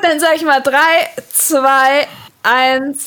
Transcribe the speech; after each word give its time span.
Gut, 0.00 0.08
dann 0.08 0.20
sag 0.20 0.36
ich 0.36 0.44
mal 0.44 0.60
3, 0.60 0.78
2, 1.32 2.06
1. 2.44 3.04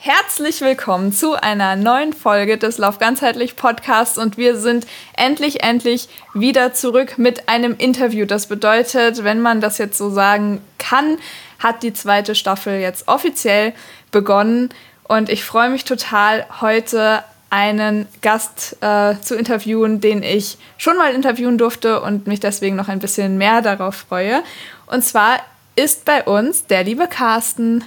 Herzlich 0.00 0.62
willkommen 0.62 1.12
zu 1.12 1.34
einer 1.40 1.76
neuen 1.76 2.12
Folge 2.12 2.58
des 2.58 2.78
Lauf 2.78 2.98
ganzheitlich 2.98 3.54
Podcasts 3.54 4.18
und 4.18 4.36
wir 4.36 4.56
sind 4.56 4.84
endlich, 5.16 5.62
endlich 5.62 6.08
wieder 6.32 6.74
zurück 6.74 7.18
mit 7.18 7.48
einem 7.48 7.76
Interview. 7.78 8.26
Das 8.26 8.48
bedeutet, 8.48 9.22
wenn 9.22 9.40
man 9.40 9.60
das 9.60 9.78
jetzt 9.78 9.96
so 9.96 10.10
sagen 10.10 10.60
kann, 10.78 11.18
hat 11.64 11.82
die 11.82 11.92
zweite 11.92 12.36
Staffel 12.36 12.78
jetzt 12.78 13.08
offiziell 13.08 13.72
begonnen 14.12 14.68
und 15.08 15.28
ich 15.28 15.44
freue 15.44 15.70
mich 15.70 15.84
total, 15.84 16.46
heute 16.60 17.24
einen 17.50 18.06
Gast 18.20 18.76
äh, 18.80 19.14
zu 19.20 19.34
interviewen, 19.36 20.00
den 20.00 20.22
ich 20.22 20.58
schon 20.76 20.96
mal 20.96 21.14
interviewen 21.14 21.56
durfte 21.56 22.00
und 22.00 22.26
mich 22.26 22.40
deswegen 22.40 22.76
noch 22.76 22.88
ein 22.88 22.98
bisschen 22.98 23.38
mehr 23.38 23.62
darauf 23.62 23.94
freue. 24.08 24.42
Und 24.86 25.04
zwar 25.04 25.38
ist 25.76 26.04
bei 26.04 26.24
uns 26.24 26.66
der 26.66 26.84
liebe 26.84 27.06
Carsten. 27.06 27.84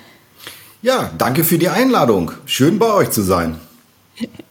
Ja, 0.82 1.12
danke 1.18 1.44
für 1.44 1.58
die 1.58 1.70
Einladung. 1.70 2.32
Schön 2.46 2.80
bei 2.80 2.92
euch 2.94 3.12
zu 3.12 3.22
sein. 3.22 3.60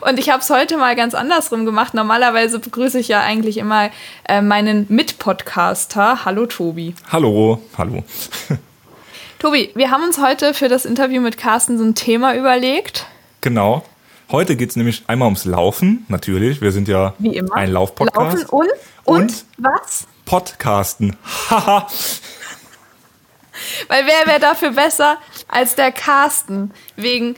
Und 0.00 0.18
ich 0.18 0.30
habe 0.30 0.40
es 0.40 0.50
heute 0.50 0.76
mal 0.76 0.96
ganz 0.96 1.14
andersrum 1.14 1.64
gemacht. 1.64 1.94
Normalerweise 1.94 2.58
begrüße 2.58 2.98
ich 2.98 3.08
ja 3.08 3.20
eigentlich 3.20 3.58
immer 3.58 3.90
äh, 4.28 4.40
meinen 4.40 4.86
Mitpodcaster. 4.88 6.24
Hallo 6.24 6.46
Tobi. 6.46 6.94
Hallo, 7.10 7.60
hallo. 7.76 8.04
Tobi, 9.38 9.70
wir 9.74 9.90
haben 9.90 10.02
uns 10.02 10.20
heute 10.20 10.54
für 10.54 10.68
das 10.68 10.84
Interview 10.84 11.20
mit 11.20 11.38
Carsten 11.38 11.78
so 11.78 11.84
ein 11.84 11.94
Thema 11.94 12.34
überlegt. 12.34 13.06
Genau. 13.40 13.84
Heute 14.30 14.54
geht 14.54 14.70
es 14.70 14.76
nämlich 14.76 15.02
einmal 15.06 15.26
ums 15.26 15.44
Laufen, 15.44 16.04
natürlich. 16.08 16.60
Wir 16.60 16.72
sind 16.72 16.88
ja 16.88 17.14
ein 17.52 17.72
Laufpodcast. 17.72 18.42
Laufen 18.42 18.46
und, 18.50 18.68
und, 19.04 19.22
und 19.22 19.44
was? 19.58 20.06
Podcasten. 20.24 21.16
Haha. 21.50 21.88
Weil 23.88 24.04
wer 24.06 24.26
wäre 24.26 24.40
dafür 24.40 24.70
besser 24.72 25.16
als 25.48 25.74
der 25.74 25.90
Carsten? 25.90 26.70
Wegen 26.96 27.34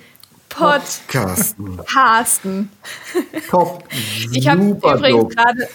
Podcasten. 0.54 1.80
Carsten. 1.84 2.70
Top. 3.50 3.84
Ich 4.32 4.48
habe 4.48 4.62
übrigens 4.62 5.34
gerade 5.34 5.68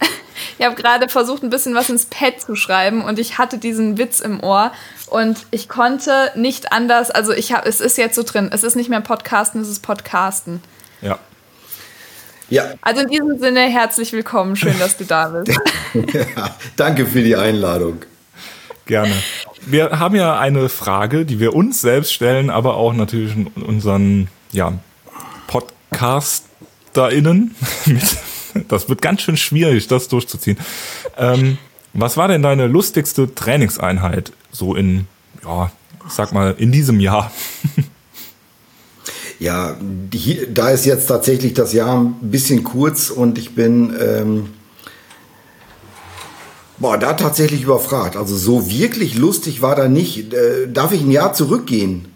ich 0.58 0.64
habe 0.64 0.74
gerade 0.74 1.08
versucht, 1.08 1.42
ein 1.42 1.50
bisschen 1.50 1.74
was 1.74 1.88
ins 1.88 2.06
Pad 2.06 2.40
zu 2.40 2.56
schreiben 2.56 3.02
und 3.04 3.18
ich 3.18 3.38
hatte 3.38 3.58
diesen 3.58 3.98
Witz 3.98 4.20
im 4.20 4.42
Ohr 4.42 4.72
und 5.06 5.46
ich 5.50 5.68
konnte 5.68 6.32
nicht 6.34 6.72
anders, 6.72 7.10
also 7.10 7.32
ich 7.32 7.52
habe, 7.52 7.68
es 7.68 7.80
ist 7.80 7.96
jetzt 7.98 8.16
so 8.16 8.22
drin, 8.22 8.50
es 8.52 8.64
ist 8.64 8.76
nicht 8.76 8.88
mehr 8.88 9.00
Podcasten, 9.00 9.60
es 9.60 9.68
ist 9.68 9.80
Podcasten. 9.80 10.62
Ja. 11.00 11.18
Ja. 12.50 12.74
Also 12.82 13.02
in 13.02 13.08
diesem 13.08 13.38
Sinne 13.38 13.60
herzlich 13.60 14.12
willkommen, 14.12 14.56
schön, 14.56 14.78
dass 14.78 14.96
du 14.96 15.04
da 15.04 15.28
bist. 15.28 15.58
ja, 16.14 16.56
danke 16.76 17.06
für 17.06 17.22
die 17.22 17.36
Einladung. 17.36 18.02
Gerne. 18.86 19.14
Wir 19.66 19.98
haben 19.98 20.14
ja 20.14 20.38
eine 20.38 20.68
Frage, 20.68 21.24
die 21.24 21.40
wir 21.40 21.54
uns 21.54 21.80
selbst 21.80 22.12
stellen, 22.12 22.50
aber 22.50 22.76
auch 22.76 22.92
natürlich 22.92 23.34
unseren 23.56 24.28
ja, 24.52 24.74
PodcasterInnen. 25.46 27.54
das 28.68 28.88
wird 28.88 29.02
ganz 29.02 29.22
schön 29.22 29.36
schwierig, 29.36 29.88
das 29.88 30.08
durchzuziehen. 30.08 30.58
Ähm, 31.16 31.58
was 31.92 32.16
war 32.16 32.28
denn 32.28 32.42
deine 32.42 32.66
lustigste 32.66 33.34
Trainingseinheit 33.34 34.32
so 34.50 34.74
in, 34.74 35.06
ja, 35.44 35.70
sag 36.08 36.32
mal, 36.32 36.54
in 36.58 36.72
diesem 36.72 37.00
Jahr? 37.00 37.30
Ja, 39.40 39.76
die, 39.80 40.46
da 40.54 40.70
ist 40.70 40.86
jetzt 40.86 41.06
tatsächlich 41.06 41.54
das 41.54 41.72
Jahr 41.72 42.00
ein 42.00 42.14
bisschen 42.22 42.62
kurz 42.62 43.10
und 43.10 43.36
ich 43.36 43.54
bin 43.54 43.92
ähm, 44.00 44.50
Boah, 46.78 46.98
da 46.98 47.12
tatsächlich 47.12 47.62
überfragt. 47.62 48.16
Also 48.16 48.36
so 48.36 48.68
wirklich 48.68 49.16
lustig 49.16 49.62
war 49.62 49.76
da 49.76 49.88
nicht. 49.88 50.32
Äh, 50.34 50.68
darf 50.68 50.92
ich 50.92 51.02
ein 51.02 51.10
Jahr 51.10 51.32
zurückgehen? 51.32 52.06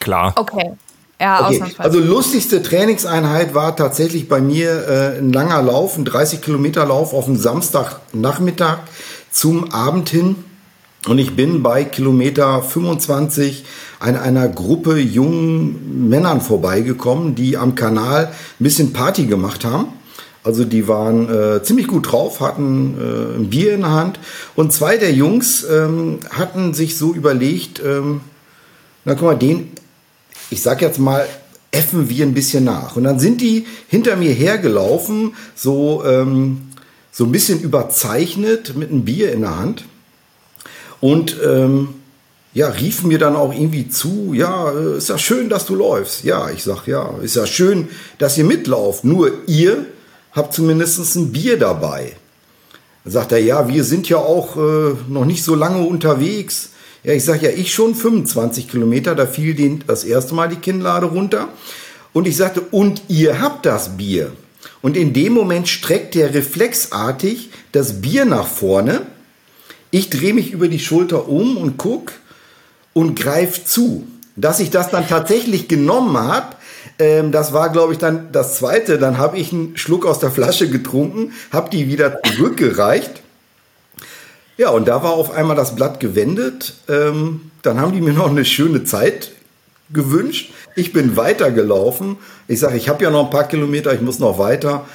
Klar. 0.00 0.34
Okay. 0.36 0.72
Ja, 1.18 1.48
okay. 1.48 1.64
Also 1.78 1.98
lustigste 1.98 2.62
Trainingseinheit 2.62 3.54
war 3.54 3.74
tatsächlich 3.74 4.28
bei 4.28 4.40
mir 4.40 4.86
äh, 4.86 5.18
ein 5.18 5.32
langer 5.32 5.62
Lauf, 5.62 5.96
ein 5.96 6.04
30 6.04 6.42
Kilometer 6.42 6.84
Lauf 6.84 7.14
auf 7.14 7.24
dem 7.24 7.36
Samstagnachmittag 7.36 8.80
zum 9.30 9.72
Abend 9.72 10.10
hin. 10.10 10.36
Und 11.08 11.18
ich 11.18 11.34
bin 11.34 11.62
bei 11.62 11.84
Kilometer 11.84 12.62
25 12.62 13.64
an 14.00 14.16
einer 14.16 14.48
Gruppe 14.48 14.98
jungen 14.98 16.08
Männern 16.08 16.40
vorbeigekommen, 16.40 17.34
die 17.34 17.56
am 17.56 17.74
Kanal 17.74 18.26
ein 18.26 18.32
bisschen 18.64 18.92
Party 18.92 19.24
gemacht 19.24 19.64
haben. 19.64 19.88
Also 20.46 20.64
die 20.64 20.86
waren 20.86 21.28
äh, 21.28 21.62
ziemlich 21.64 21.88
gut 21.88 22.12
drauf, 22.12 22.40
hatten 22.40 22.94
äh, 23.00 23.36
ein 23.36 23.50
Bier 23.50 23.74
in 23.74 23.80
der 23.80 23.90
Hand. 23.90 24.20
Und 24.54 24.72
zwei 24.72 24.96
der 24.96 25.12
Jungs 25.12 25.64
ähm, 25.64 26.20
hatten 26.30 26.72
sich 26.72 26.96
so 26.96 27.12
überlegt, 27.12 27.82
ähm, 27.84 28.20
na 29.04 29.14
guck 29.14 29.24
mal, 29.24 29.34
den, 29.36 29.72
ich 30.50 30.62
sag 30.62 30.82
jetzt 30.82 31.00
mal, 31.00 31.26
effen 31.72 32.08
wir 32.08 32.24
ein 32.24 32.32
bisschen 32.32 32.62
nach. 32.62 32.94
Und 32.94 33.02
dann 33.02 33.18
sind 33.18 33.40
die 33.40 33.66
hinter 33.88 34.14
mir 34.14 34.30
hergelaufen, 34.30 35.34
so, 35.56 36.04
ähm, 36.04 36.68
so 37.10 37.24
ein 37.24 37.32
bisschen 37.32 37.60
überzeichnet 37.60 38.76
mit 38.76 38.90
einem 38.90 39.04
Bier 39.04 39.32
in 39.32 39.40
der 39.40 39.58
Hand. 39.58 39.84
Und 41.00 41.38
ähm, 41.44 41.88
ja, 42.54 42.68
riefen 42.68 43.08
mir 43.08 43.18
dann 43.18 43.34
auch 43.34 43.52
irgendwie 43.52 43.88
zu, 43.88 44.32
ja, 44.32 44.70
äh, 44.70 44.98
ist 44.98 45.08
ja 45.08 45.18
schön, 45.18 45.48
dass 45.48 45.66
du 45.66 45.74
läufst. 45.74 46.22
Ja, 46.22 46.50
ich 46.50 46.62
sag, 46.62 46.86
ja, 46.86 47.16
ist 47.20 47.34
ja 47.34 47.48
schön, 47.48 47.88
dass 48.18 48.38
ihr 48.38 48.44
mitlauft. 48.44 49.02
Nur 49.02 49.32
ihr 49.48 49.86
hab 50.36 50.52
zumindest 50.52 51.16
ein 51.16 51.32
Bier 51.32 51.58
dabei. 51.58 52.12
Dann 53.04 53.12
sagt 53.12 53.32
er, 53.32 53.38
ja, 53.38 53.68
wir 53.68 53.84
sind 53.84 54.08
ja 54.08 54.18
auch 54.18 54.56
äh, 54.56 54.94
noch 55.08 55.24
nicht 55.24 55.42
so 55.42 55.54
lange 55.54 55.84
unterwegs. 55.84 56.70
Ja, 57.02 57.12
ich 57.12 57.24
sage 57.24 57.46
ja, 57.46 57.56
ich 57.56 57.72
schon 57.72 57.94
25 57.94 58.68
Kilometer, 58.68 59.14
da 59.14 59.26
fiel 59.26 59.54
den 59.54 59.84
das 59.86 60.04
erste 60.04 60.34
Mal 60.34 60.48
die 60.48 60.56
Kinnlade 60.56 61.06
runter. 61.06 61.48
Und 62.12 62.26
ich 62.26 62.36
sagte, 62.36 62.60
und 62.60 63.02
ihr 63.08 63.40
habt 63.40 63.64
das 63.64 63.96
Bier. 63.96 64.32
Und 64.82 64.96
in 64.96 65.12
dem 65.12 65.32
Moment 65.32 65.68
streckt 65.68 66.14
der 66.14 66.34
reflexartig 66.34 67.50
das 67.72 68.00
Bier 68.00 68.24
nach 68.24 68.46
vorne. 68.46 69.06
Ich 69.90 70.10
drehe 70.10 70.34
mich 70.34 70.50
über 70.50 70.68
die 70.68 70.78
Schulter 70.78 71.28
um 71.28 71.56
und 71.56 71.76
guck 71.76 72.12
und 72.92 73.18
greife 73.18 73.64
zu. 73.64 74.06
Dass 74.34 74.60
ich 74.60 74.70
das 74.70 74.90
dann 74.90 75.08
tatsächlich 75.08 75.68
genommen 75.68 76.18
habe, 76.18 76.55
ähm, 76.98 77.32
das 77.32 77.52
war, 77.52 77.70
glaube 77.70 77.92
ich, 77.92 77.98
dann 77.98 78.32
das 78.32 78.56
zweite. 78.56 78.98
Dann 78.98 79.18
habe 79.18 79.38
ich 79.38 79.52
einen 79.52 79.76
Schluck 79.76 80.06
aus 80.06 80.18
der 80.18 80.30
Flasche 80.30 80.68
getrunken, 80.68 81.32
habe 81.52 81.70
die 81.70 81.88
wieder 81.88 82.22
zurückgereicht. 82.22 83.22
Ja, 84.56 84.70
und 84.70 84.88
da 84.88 85.02
war 85.02 85.12
auf 85.12 85.30
einmal 85.30 85.56
das 85.56 85.74
Blatt 85.74 86.00
gewendet. 86.00 86.74
Ähm, 86.88 87.50
dann 87.62 87.80
haben 87.80 87.92
die 87.92 88.00
mir 88.00 88.14
noch 88.14 88.30
eine 88.30 88.44
schöne 88.44 88.84
Zeit 88.84 89.32
gewünscht. 89.92 90.52
Ich 90.74 90.92
bin 90.92 91.16
weitergelaufen. 91.16 92.16
Ich 92.48 92.60
sage, 92.60 92.76
ich 92.76 92.88
habe 92.88 93.04
ja 93.04 93.10
noch 93.10 93.24
ein 93.24 93.30
paar 93.30 93.48
Kilometer, 93.48 93.92
ich 93.92 94.00
muss 94.00 94.18
noch 94.18 94.38
weiter. 94.38 94.86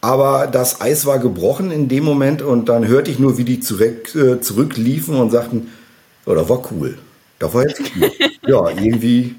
Aber 0.00 0.46
das 0.46 0.80
Eis 0.80 1.06
war 1.06 1.18
gebrochen 1.18 1.70
in 1.70 1.88
dem 1.88 2.04
Moment 2.04 2.42
und 2.42 2.68
dann 2.68 2.86
hörte 2.86 3.10
ich 3.10 3.18
nur, 3.18 3.36
wie 3.36 3.44
die 3.44 3.60
zurück, 3.60 4.14
äh, 4.14 4.40
zurückliefen 4.40 5.16
und 5.16 5.30
sagten, 5.30 5.68
oh, 6.24 6.34
das 6.34 6.48
war 6.48 6.62
cool. 6.70 6.98
Das 7.38 7.52
war 7.52 7.62
jetzt 7.66 7.80
cool. 7.96 8.10
ja, 8.46 8.68
irgendwie 8.68 9.34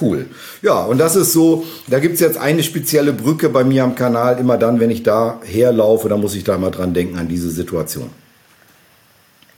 Cool. 0.00 0.26
Ja, 0.60 0.82
und 0.82 0.98
das 0.98 1.14
ist 1.14 1.32
so, 1.32 1.64
da 1.86 2.00
gibt 2.00 2.14
es 2.14 2.20
jetzt 2.20 2.36
eine 2.36 2.64
spezielle 2.64 3.12
Brücke 3.12 3.48
bei 3.48 3.62
mir 3.62 3.84
am 3.84 3.94
Kanal. 3.94 4.38
Immer 4.40 4.58
dann, 4.58 4.80
wenn 4.80 4.90
ich 4.90 5.04
da 5.04 5.40
herlaufe, 5.44 6.08
da 6.08 6.16
muss 6.16 6.34
ich 6.34 6.42
da 6.42 6.58
mal 6.58 6.70
dran 6.70 6.94
denken 6.94 7.16
an 7.16 7.28
diese 7.28 7.50
Situation. 7.50 8.10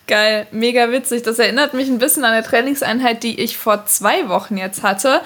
Geil, 0.06 0.46
mega 0.52 0.92
witzig. 0.92 1.22
Das 1.22 1.38
erinnert 1.38 1.74
mich 1.74 1.88
ein 1.88 1.98
bisschen 1.98 2.24
an 2.24 2.32
eine 2.32 2.46
Trainingseinheit, 2.46 3.22
die 3.22 3.40
ich 3.40 3.56
vor 3.56 3.86
zwei 3.86 4.28
Wochen 4.28 4.56
jetzt 4.56 4.82
hatte. 4.82 5.20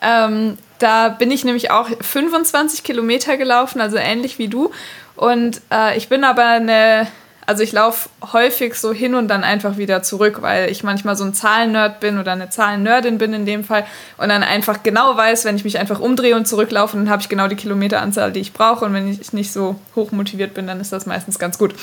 Ähm, 0.00 0.56
da 0.78 1.08
bin 1.10 1.30
ich 1.30 1.44
nämlich 1.44 1.70
auch 1.70 1.88
25 2.00 2.82
Kilometer 2.82 3.36
gelaufen, 3.36 3.80
also 3.80 3.96
ähnlich 3.96 4.38
wie 4.38 4.48
du. 4.48 4.70
Und 5.16 5.60
äh, 5.72 5.96
ich 5.98 6.08
bin 6.08 6.24
aber 6.24 6.46
eine 6.46 7.08
also 7.46 7.62
ich 7.62 7.72
laufe 7.72 8.08
häufig 8.32 8.74
so 8.74 8.92
hin 8.92 9.14
und 9.14 9.28
dann 9.28 9.42
einfach 9.42 9.76
wieder 9.76 10.02
zurück, 10.02 10.42
weil 10.42 10.70
ich 10.70 10.84
manchmal 10.84 11.16
so 11.16 11.24
ein 11.24 11.34
Zahlennerd 11.34 12.00
bin 12.00 12.18
oder 12.18 12.32
eine 12.32 12.50
Zahlennerdin 12.50 13.18
bin 13.18 13.32
in 13.32 13.46
dem 13.46 13.64
Fall 13.64 13.84
und 14.16 14.28
dann 14.28 14.42
einfach 14.42 14.82
genau 14.82 15.16
weiß, 15.16 15.44
wenn 15.44 15.56
ich 15.56 15.64
mich 15.64 15.78
einfach 15.78 15.98
umdrehe 15.98 16.36
und 16.36 16.46
zurücklaufe, 16.46 16.96
dann 16.96 17.10
habe 17.10 17.20
ich 17.20 17.28
genau 17.28 17.48
die 17.48 17.56
Kilometeranzahl, 17.56 18.32
die 18.32 18.40
ich 18.40 18.52
brauche 18.52 18.84
und 18.84 18.94
wenn 18.94 19.08
ich 19.08 19.32
nicht 19.32 19.52
so 19.52 19.76
hoch 19.96 20.12
motiviert 20.12 20.54
bin, 20.54 20.66
dann 20.66 20.80
ist 20.80 20.92
das 20.92 21.06
meistens 21.06 21.38
ganz 21.38 21.58
gut. 21.58 21.74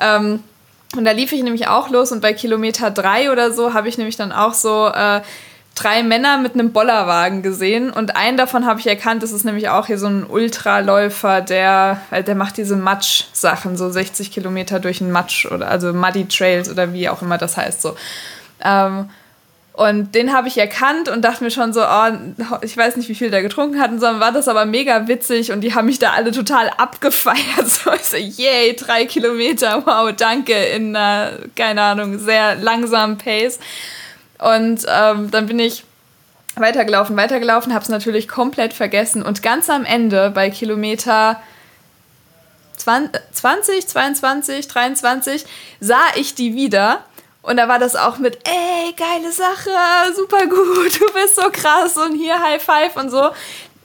Ähm, 0.00 0.40
und 0.96 1.04
da 1.04 1.10
lief 1.10 1.32
ich 1.32 1.42
nämlich 1.42 1.68
auch 1.68 1.90
los 1.90 2.12
und 2.12 2.22
bei 2.22 2.32
Kilometer 2.32 2.90
drei 2.90 3.30
oder 3.30 3.52
so 3.52 3.74
habe 3.74 3.88
ich 3.88 3.98
nämlich 3.98 4.16
dann 4.16 4.32
auch 4.32 4.54
so 4.54 4.88
äh, 4.88 5.20
drei 5.76 6.02
Männer 6.02 6.38
mit 6.38 6.54
einem 6.54 6.72
Bollerwagen 6.72 7.42
gesehen 7.42 7.90
und 7.90 8.16
einen 8.16 8.36
davon 8.36 8.66
habe 8.66 8.80
ich 8.80 8.88
erkannt, 8.88 9.22
das 9.22 9.30
ist 9.30 9.44
nämlich 9.44 9.68
auch 9.68 9.86
hier 9.86 9.98
so 9.98 10.08
ein 10.08 10.26
Ultraläufer, 10.28 11.42
der, 11.42 12.00
der 12.10 12.34
macht 12.34 12.56
diese 12.56 12.74
Matsch-Sachen, 12.74 13.76
so 13.76 13.88
60 13.88 14.32
Kilometer 14.32 14.80
durch 14.80 14.98
den 14.98 15.12
Matsch 15.12 15.46
oder 15.46 15.68
also 15.68 15.92
Muddy 15.92 16.26
Trails 16.26 16.68
oder 16.68 16.92
wie 16.92 17.08
auch 17.08 17.22
immer 17.22 17.38
das 17.38 17.56
heißt 17.56 17.82
so. 17.82 17.94
Ähm, 18.64 19.10
Und 19.74 20.14
den 20.14 20.32
habe 20.32 20.48
ich 20.48 20.56
erkannt 20.56 21.10
und 21.10 21.20
dachte 21.22 21.44
mir 21.44 21.50
schon 21.50 21.74
so, 21.74 21.82
oh, 21.82 22.56
ich 22.62 22.74
weiß 22.74 22.96
nicht, 22.96 23.10
wie 23.10 23.14
viel 23.14 23.30
der 23.30 23.42
getrunken 23.42 23.78
hatten, 23.78 24.00
sondern 24.00 24.20
war 24.20 24.32
das 24.32 24.48
aber 24.48 24.64
mega 24.64 25.06
witzig 25.06 25.52
und 25.52 25.60
die 25.60 25.74
haben 25.74 25.84
mich 25.84 25.98
da 25.98 26.12
alle 26.12 26.32
total 26.32 26.70
abgefeiert. 26.70 27.36
So, 27.66 27.92
ich 27.92 28.04
so, 28.04 28.16
yay, 28.16 28.74
drei 28.74 29.04
Kilometer, 29.04 29.82
wow, 29.84 30.10
danke, 30.16 30.54
in 30.54 30.96
einer, 30.96 31.32
keine 31.54 31.82
Ahnung, 31.82 32.18
sehr 32.18 32.54
langsamen 32.54 33.18
Pace. 33.18 33.58
Und 34.38 34.86
ähm, 34.88 35.30
dann 35.30 35.46
bin 35.46 35.58
ich 35.58 35.84
weitergelaufen, 36.56 37.16
weitergelaufen, 37.16 37.74
habe 37.74 37.82
es 37.82 37.88
natürlich 37.88 38.28
komplett 38.28 38.72
vergessen. 38.72 39.22
Und 39.22 39.42
ganz 39.42 39.70
am 39.70 39.84
Ende 39.84 40.30
bei 40.30 40.50
Kilometer 40.50 41.40
20, 42.76 43.86
22, 43.86 44.68
23 44.68 45.46
sah 45.80 46.04
ich 46.14 46.34
die 46.34 46.54
wieder. 46.54 47.04
Und 47.42 47.58
da 47.58 47.68
war 47.68 47.78
das 47.78 47.94
auch 47.94 48.18
mit, 48.18 48.38
ey, 48.44 48.92
geile 48.96 49.30
Sache, 49.30 49.70
super 50.16 50.46
gut, 50.46 51.00
du 51.00 51.12
bist 51.12 51.36
so 51.36 51.48
krass 51.52 51.96
und 51.96 52.16
hier 52.16 52.42
High 52.42 52.62
Five 52.62 52.96
und 52.96 53.10
so. 53.10 53.30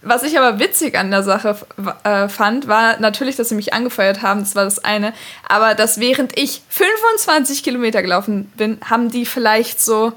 Was 0.01 0.24
ich 0.24 0.36
aber 0.39 0.57
witzig 0.57 0.97
an 0.97 1.12
der 1.12 1.21
Sache 1.21 1.56
äh, 2.04 2.27
fand, 2.27 2.68
war 2.68 3.00
natürlich, 3.00 3.36
dass 3.36 3.50
sie 3.50 3.56
mich 3.56 3.74
angefeuert 3.74 4.24
haben, 4.24 4.39
das 4.39 4.56
war 4.56 4.63
das 4.63 4.83
eine, 4.83 5.13
aber 5.47 5.75
dass 5.75 6.00
während 6.00 6.36
ich 6.39 6.63
25 6.69 7.62
Kilometer 7.62 8.01
gelaufen 8.01 8.51
bin, 8.57 8.80
haben 8.89 9.12
die 9.12 9.27
vielleicht 9.27 9.80
so 9.80 10.13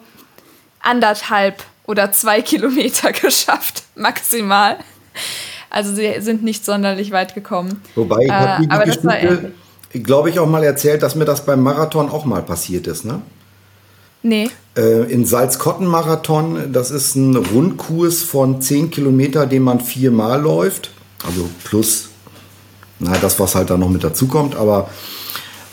anderthalb 0.84 1.62
oder 1.86 2.12
zwei 2.12 2.42
Kilometer 2.42 3.12
geschafft, 3.12 3.84
maximal. 3.94 4.78
Also 5.70 5.94
sie 5.94 6.20
sind 6.20 6.42
nicht 6.44 6.64
sonderlich 6.64 7.10
weit 7.10 7.34
gekommen. 7.34 7.82
Wobei, 7.94 8.24
ich 8.24 8.30
habe 8.30 8.64
äh, 8.64 8.66
die 8.66 8.68
Geschichte, 8.68 9.52
glaube 10.02 10.30
ich, 10.30 10.38
auch 10.38 10.48
mal 10.48 10.62
erzählt, 10.62 11.02
dass 11.02 11.14
mir 11.14 11.24
das 11.24 11.44
beim 11.44 11.62
Marathon 11.62 12.08
auch 12.10 12.24
mal 12.24 12.42
passiert 12.42 12.86
ist, 12.86 13.04
ne? 13.04 13.22
Nee. 14.22 14.50
Äh, 14.76 15.12
in 15.12 15.26
Salzkotten-Marathon, 15.26 16.72
das 16.72 16.90
ist 16.90 17.14
ein 17.14 17.36
Rundkurs 17.36 18.22
von 18.22 18.62
10 18.62 18.90
Kilometer, 18.90 19.46
den 19.46 19.62
man 19.62 19.80
viermal 19.80 20.40
läuft. 20.40 20.90
Also 21.26 21.48
plus, 21.64 22.08
na, 22.98 23.12
das, 23.20 23.38
was 23.38 23.54
halt 23.54 23.68
da 23.68 23.76
noch 23.76 23.90
mit 23.90 24.02
dazukommt, 24.02 24.56
aber 24.56 24.88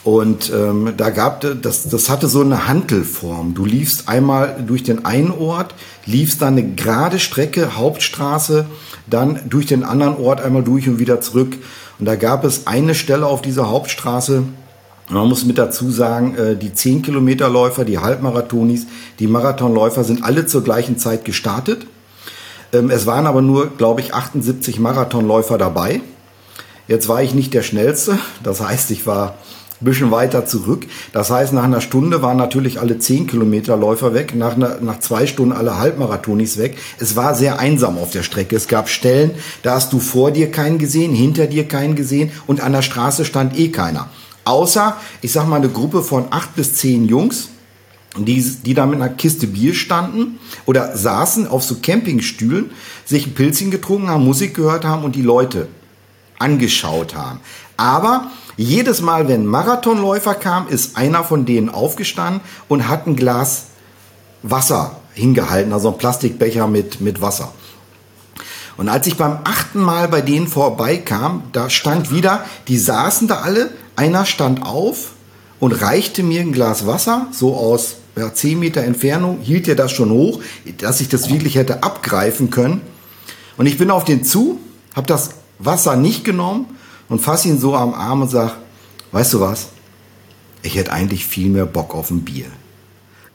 und 0.03 0.51
ähm, 0.51 0.93
da 0.97 1.11
gab 1.11 1.41
das, 1.61 1.87
das 1.87 2.09
hatte 2.09 2.27
so 2.27 2.41
eine 2.41 2.67
Hantelform. 2.67 3.53
Du 3.53 3.65
liefst 3.65 4.09
einmal 4.09 4.63
durch 4.65 4.81
den 4.81 5.05
einen 5.05 5.31
Ort, 5.31 5.75
liefst 6.05 6.41
dann 6.41 6.57
eine 6.57 6.73
gerade 6.73 7.19
Strecke, 7.19 7.77
Hauptstraße, 7.77 8.65
dann 9.07 9.39
durch 9.47 9.67
den 9.67 9.83
anderen 9.83 10.17
Ort 10.17 10.41
einmal 10.41 10.63
durch 10.63 10.87
und 10.87 10.97
wieder 10.97 11.21
zurück. 11.21 11.55
Und 11.99 12.05
da 12.05 12.15
gab 12.15 12.43
es 12.43 12.65
eine 12.65 12.95
Stelle 12.95 13.27
auf 13.27 13.43
dieser 13.43 13.69
Hauptstraße, 13.69 14.43
man 15.09 15.27
muss 15.27 15.43
mit 15.43 15.57
dazu 15.57 15.91
sagen, 15.91 16.35
äh, 16.35 16.55
die 16.55 16.73
10 16.73 17.01
Kilometer 17.01 17.49
Läufer, 17.49 17.83
die 17.83 17.99
Halbmarathonis, 17.99 18.87
die 19.19 19.27
Marathonläufer 19.27 20.03
sind 20.05 20.23
alle 20.23 20.45
zur 20.45 20.63
gleichen 20.63 20.97
Zeit 20.97 21.25
gestartet. 21.25 21.85
Ähm, 22.71 22.89
es 22.89 23.05
waren 23.05 23.27
aber 23.27 23.41
nur, 23.41 23.67
glaube 23.77 23.99
ich, 24.01 24.13
78 24.15 24.79
Marathonläufer 24.79 25.57
dabei. 25.57 26.01
Jetzt 26.87 27.09
war 27.09 27.21
ich 27.21 27.33
nicht 27.33 27.53
der 27.53 27.61
Schnellste, 27.61 28.17
das 28.41 28.61
heißt, 28.61 28.89
ich 28.91 29.05
war 29.05 29.35
ein 29.81 29.85
bisschen 29.85 30.11
weiter 30.11 30.45
zurück. 30.45 30.85
Das 31.11 31.31
heißt, 31.31 31.53
nach 31.53 31.63
einer 31.63 31.81
Stunde 31.81 32.21
waren 32.21 32.37
natürlich 32.37 32.79
alle 32.79 32.99
10 32.99 33.27
Kilometer 33.27 33.75
Läufer 33.75 34.13
weg, 34.13 34.35
nach, 34.35 34.55
einer, 34.55 34.79
nach 34.81 34.99
zwei 34.99 35.25
Stunden 35.25 35.53
alle 35.53 35.79
Halbmarathonis 35.79 36.57
weg. 36.57 36.77
Es 36.99 37.15
war 37.15 37.33
sehr 37.35 37.59
einsam 37.59 37.97
auf 37.97 38.11
der 38.11 38.23
Strecke. 38.23 38.55
Es 38.55 38.67
gab 38.67 38.89
Stellen, 38.89 39.31
da 39.63 39.75
hast 39.75 39.91
du 39.93 39.99
vor 39.99 40.31
dir 40.31 40.51
keinen 40.51 40.77
gesehen, 40.77 41.13
hinter 41.13 41.47
dir 41.47 41.67
keinen 41.67 41.95
gesehen 41.95 42.31
und 42.47 42.61
an 42.61 42.73
der 42.73 42.83
Straße 42.83 43.25
stand 43.25 43.57
eh 43.57 43.69
keiner. 43.69 44.09
Außer, 44.43 44.97
ich 45.21 45.31
sag 45.31 45.47
mal, 45.47 45.57
eine 45.57 45.69
Gruppe 45.69 46.01
von 46.01 46.25
acht 46.29 46.55
bis 46.55 46.75
zehn 46.75 47.07
Jungs, 47.07 47.49
die, 48.17 48.41
die 48.41 48.73
da 48.73 48.85
mit 48.85 49.01
einer 49.01 49.09
Kiste 49.09 49.47
Bier 49.47 49.73
standen 49.73 50.39
oder 50.65 50.97
saßen 50.97 51.47
auf 51.47 51.63
so 51.63 51.75
Campingstühlen, 51.81 52.71
sich 53.05 53.27
ein 53.27 53.33
Pilzchen 53.33 53.71
getrunken 53.71 54.09
haben, 54.09 54.25
Musik 54.25 54.53
gehört 54.53 54.83
haben 54.83 55.03
und 55.03 55.15
die 55.15 55.21
Leute 55.21 55.67
angeschaut 56.39 57.15
haben. 57.15 57.39
Aber 57.77 58.31
jedes 58.57 59.01
Mal, 59.01 59.27
wenn 59.27 59.45
Marathonläufer 59.45 60.35
kam, 60.35 60.67
ist 60.67 60.97
einer 60.97 61.23
von 61.23 61.45
denen 61.45 61.69
aufgestanden 61.69 62.41
und 62.67 62.87
hat 62.87 63.07
ein 63.07 63.15
Glas 63.15 63.65
Wasser 64.43 64.97
hingehalten, 65.13 65.73
also 65.73 65.89
ein 65.89 65.97
Plastikbecher 65.97 66.67
mit, 66.67 67.01
mit 67.01 67.21
Wasser. 67.21 67.51
Und 68.77 68.89
als 68.89 69.05
ich 69.07 69.17
beim 69.17 69.39
achten 69.43 69.79
Mal 69.79 70.07
bei 70.07 70.21
denen 70.21 70.47
vorbeikam, 70.47 71.43
da 71.51 71.69
stand 71.69 72.11
wieder, 72.11 72.45
die 72.67 72.77
saßen 72.77 73.27
da 73.27 73.41
alle, 73.41 73.71
einer 73.95 74.25
stand 74.25 74.65
auf 74.65 75.11
und 75.59 75.73
reichte 75.73 76.23
mir 76.23 76.41
ein 76.41 76.51
Glas 76.51 76.87
Wasser, 76.87 77.27
so 77.31 77.55
aus 77.55 77.97
ja, 78.15 78.33
10 78.33 78.59
Meter 78.59 78.83
Entfernung, 78.83 79.39
hielt 79.41 79.67
er 79.67 79.75
das 79.75 79.91
schon 79.91 80.09
hoch, 80.09 80.41
dass 80.79 81.01
ich 81.01 81.09
das 81.09 81.29
wirklich 81.29 81.55
hätte 81.55 81.83
abgreifen 81.83 82.49
können. 82.49 82.81
Und 83.57 83.67
ich 83.67 83.77
bin 83.77 83.91
auf 83.91 84.05
den 84.05 84.23
zu, 84.23 84.59
habe 84.95 85.07
das 85.07 85.31
Wasser 85.59 85.95
nicht 85.95 86.23
genommen 86.23 86.65
und 87.11 87.19
fasse 87.19 87.49
ihn 87.49 87.59
so 87.59 87.75
am 87.75 87.93
Arm 87.93 88.21
und 88.21 88.29
sage, 88.29 88.53
weißt 89.11 89.33
du 89.33 89.41
was, 89.41 89.67
ich 90.63 90.75
hätte 90.75 90.93
eigentlich 90.93 91.25
viel 91.25 91.49
mehr 91.49 91.65
Bock 91.65 91.93
auf 91.93 92.09
ein 92.09 92.21
Bier. 92.21 92.45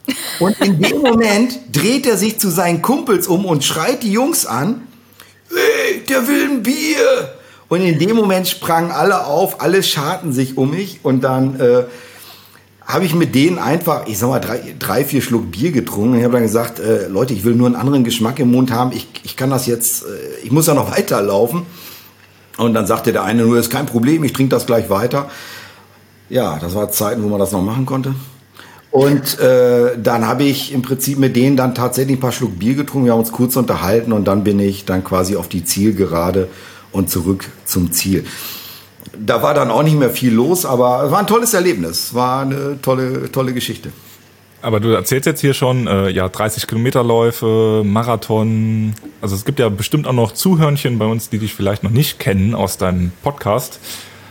Und 0.39 0.57
in 0.61 0.81
dem 0.81 1.01
Moment 1.01 1.59
dreht 1.73 2.05
er 2.05 2.17
sich 2.17 2.39
zu 2.39 2.49
seinen 2.49 2.81
Kumpels 2.81 3.27
um 3.27 3.43
und 3.43 3.65
schreit 3.65 4.03
die 4.03 4.11
Jungs 4.11 4.45
an, 4.45 4.83
hey, 5.49 6.01
der 6.07 6.27
will 6.29 6.49
ein 6.49 6.63
Bier. 6.63 7.33
Und 7.67 7.81
in 7.81 7.99
dem 7.99 8.15
Moment 8.15 8.47
sprangen 8.47 8.91
alle 8.91 9.25
auf, 9.25 9.59
alle 9.59 9.83
scharten 9.83 10.31
sich 10.31 10.57
um 10.57 10.71
mich 10.71 11.01
und 11.03 11.25
dann 11.25 11.59
äh, 11.59 11.83
habe 12.85 13.03
ich 13.03 13.13
mit 13.13 13.35
denen 13.35 13.59
einfach, 13.59 14.07
ich 14.07 14.17
sag 14.17 14.29
mal, 14.29 14.39
drei, 14.39 14.75
drei 14.79 15.03
vier 15.03 15.21
Schluck 15.21 15.51
Bier 15.51 15.73
getrunken. 15.73 16.17
Ich 16.17 16.23
habe 16.23 16.33
dann 16.33 16.43
gesagt, 16.43 16.79
äh, 16.79 17.07
Leute, 17.09 17.33
ich 17.33 17.43
will 17.43 17.55
nur 17.55 17.67
einen 17.67 17.75
anderen 17.75 18.05
Geschmack 18.05 18.39
im 18.39 18.51
Mund 18.51 18.71
haben. 18.71 18.93
Ich, 18.93 19.07
ich 19.23 19.35
kann 19.35 19.49
das 19.49 19.67
jetzt, 19.67 20.03
äh, 20.03 20.07
ich 20.43 20.51
muss 20.51 20.67
ja 20.67 20.73
noch 20.73 20.89
weiterlaufen. 20.97 21.65
Und 22.57 22.73
dann 22.73 22.87
sagte 22.87 23.13
der 23.13 23.23
eine 23.23 23.43
nur, 23.43 23.57
ist 23.59 23.69
kein 23.69 23.85
Problem, 23.85 24.23
ich 24.23 24.33
trinke 24.33 24.49
das 24.49 24.65
gleich 24.65 24.89
weiter. 24.89 25.29
Ja, 26.29 26.57
das 26.59 26.75
war 26.75 26.91
Zeiten, 26.91 27.23
wo 27.23 27.29
man 27.29 27.39
das 27.39 27.51
noch 27.51 27.61
machen 27.61 27.85
konnte. 27.85 28.15
Und 28.91 29.39
äh, 29.39 29.97
dann 30.01 30.25
habe 30.27 30.43
ich 30.43 30.73
im 30.73 30.81
Prinzip 30.81 31.19
mit 31.19 31.35
denen 31.35 31.55
dann 31.55 31.75
tatsächlich 31.75 32.17
ein 32.17 32.19
paar 32.19 32.31
Schluck 32.31 32.57
Bier 32.57 32.73
getrunken. 32.73 33.05
Wir 33.05 33.13
haben 33.13 33.19
uns 33.19 33.31
kurz 33.31 33.55
unterhalten 33.55 34.11
und 34.11 34.25
dann 34.25 34.43
bin 34.43 34.59
ich 34.59 34.85
dann 34.85 35.03
quasi 35.03 35.35
auf 35.35 35.47
die 35.47 35.63
Zielgerade 35.63 36.47
und 36.91 37.09
zurück 37.09 37.45
zum 37.65 37.91
Ziel. 37.91 38.25
Da 39.19 39.43
war 39.43 39.53
dann 39.53 39.71
auch 39.71 39.83
nicht 39.83 39.97
mehr 39.97 40.09
viel 40.09 40.33
los, 40.33 40.65
aber 40.65 41.03
es 41.05 41.11
war 41.11 41.19
ein 41.19 41.27
tolles 41.27 41.53
Erlebnis. 41.53 42.13
War 42.13 42.41
eine 42.41 42.81
tolle, 42.81 43.31
tolle 43.31 43.53
Geschichte. 43.53 43.91
Aber 44.61 44.79
du 44.79 44.89
erzählst 44.89 45.27
jetzt 45.27 45.41
hier 45.41 45.53
schon, 45.53 45.87
äh, 45.87 46.09
ja, 46.09 46.27
30 46.29 46.65
Kilometerläufe, 46.67 47.83
Marathon. 47.85 48.93
Also 49.21 49.35
es 49.35 49.45
gibt 49.45 49.59
ja 49.59 49.69
bestimmt 49.69 50.07
auch 50.07 50.13
noch 50.13 50.31
Zuhörnchen 50.31 50.97
bei 50.97 51.05
uns, 51.05 51.29
die 51.29 51.37
dich 51.37 51.53
vielleicht 51.53 51.83
noch 51.83 51.91
nicht 51.91 52.19
kennen 52.19 52.55
aus 52.55 52.77
deinem 52.77 53.11
Podcast. 53.23 53.79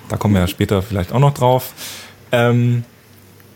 Da 0.09 0.17
kommen 0.17 0.35
wir 0.35 0.41
ja 0.41 0.49
später 0.49 0.83
vielleicht 0.83 1.13
auch 1.13 1.21
noch 1.21 1.35
drauf. 1.35 1.73
Ähm, 2.33 2.85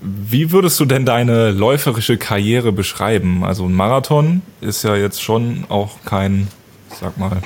wie 0.01 0.53
würdest 0.53 0.79
du 0.81 0.85
denn 0.85 1.05
deine 1.05 1.51
läuferische 1.51 2.17
Karriere 2.17 2.73
beschreiben? 2.73 3.45
Also 3.45 3.67
ein 3.67 3.75
Marathon 3.75 4.43
ist 4.61 4.83
ja 4.85 4.97
jetzt 4.97 5.23
schon 5.23 5.65
auch 5.69 5.99
kein, 6.05 6.49
sag 7.01 7.19
mal, 7.19 7.43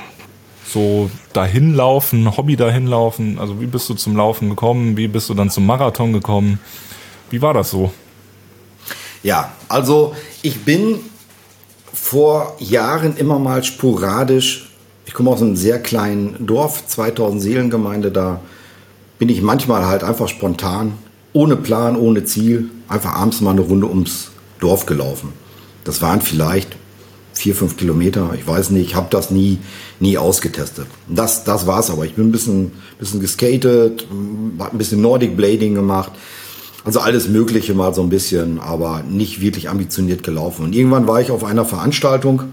so 0.65 1.09
dahinlaufen, 1.33 2.37
Hobby 2.37 2.55
dahinlaufen. 2.55 3.39
Also 3.39 3.59
wie 3.59 3.65
bist 3.65 3.89
du 3.89 3.95
zum 3.95 4.15
Laufen 4.15 4.49
gekommen? 4.49 4.97
Wie 4.97 5.07
bist 5.07 5.29
du 5.29 5.33
dann 5.33 5.49
zum 5.49 5.65
Marathon 5.65 6.13
gekommen? 6.13 6.59
Wie 7.29 7.41
war 7.41 7.53
das 7.53 7.71
so? 7.71 7.91
Ja, 9.25 9.51
also 9.69 10.13
ich 10.43 10.65
bin 10.65 10.99
vor 11.91 12.55
Jahren 12.59 13.17
immer 13.17 13.39
mal 13.39 13.63
sporadisch, 13.63 14.69
ich 15.07 15.15
komme 15.15 15.31
aus 15.31 15.41
einem 15.41 15.55
sehr 15.55 15.79
kleinen 15.79 16.45
Dorf, 16.45 16.85
2000 16.85 17.41
Seelengemeinde, 17.41 18.11
da 18.11 18.41
bin 19.17 19.29
ich 19.29 19.41
manchmal 19.41 19.87
halt 19.87 20.03
einfach 20.03 20.27
spontan 20.27 20.93
ohne 21.33 21.55
Plan, 21.55 21.95
ohne 21.95 22.23
Ziel, 22.25 22.69
einfach 22.87 23.15
abends 23.15 23.41
mal 23.41 23.49
eine 23.49 23.61
Runde 23.61 23.87
ums 23.87 24.29
Dorf 24.59 24.85
gelaufen. 24.85 25.33
Das 25.85 26.03
waren 26.03 26.21
vielleicht 26.21 26.75
vier, 27.33 27.55
fünf 27.55 27.77
Kilometer, 27.77 28.29
ich 28.35 28.45
weiß 28.45 28.69
nicht, 28.69 28.89
ich 28.89 28.95
habe 28.95 29.07
das 29.09 29.31
nie, 29.31 29.57
nie 29.99 30.19
ausgetestet. 30.19 30.85
Das, 31.07 31.43
das 31.43 31.65
war's 31.65 31.89
aber. 31.89 32.05
Ich 32.05 32.13
bin 32.13 32.27
ein 32.27 32.31
bisschen, 32.31 32.73
bisschen 32.99 33.21
geskatet, 33.21 34.05
ein 34.11 34.77
bisschen 34.77 35.01
Nordic 35.01 35.35
Blading 35.35 35.73
gemacht. 35.73 36.11
Also 36.85 36.99
alles 36.99 37.27
Mögliche 37.27 37.73
mal 37.73 37.95
so 37.95 38.03
ein 38.03 38.09
bisschen, 38.09 38.59
aber 38.59 39.01
nicht 39.09 39.41
wirklich 39.41 39.69
ambitioniert 39.69 40.21
gelaufen. 40.21 40.63
Und 40.63 40.75
irgendwann 40.75 41.07
war 41.07 41.19
ich 41.19 41.31
auf 41.31 41.43
einer 41.43 41.65
Veranstaltung, 41.65 42.43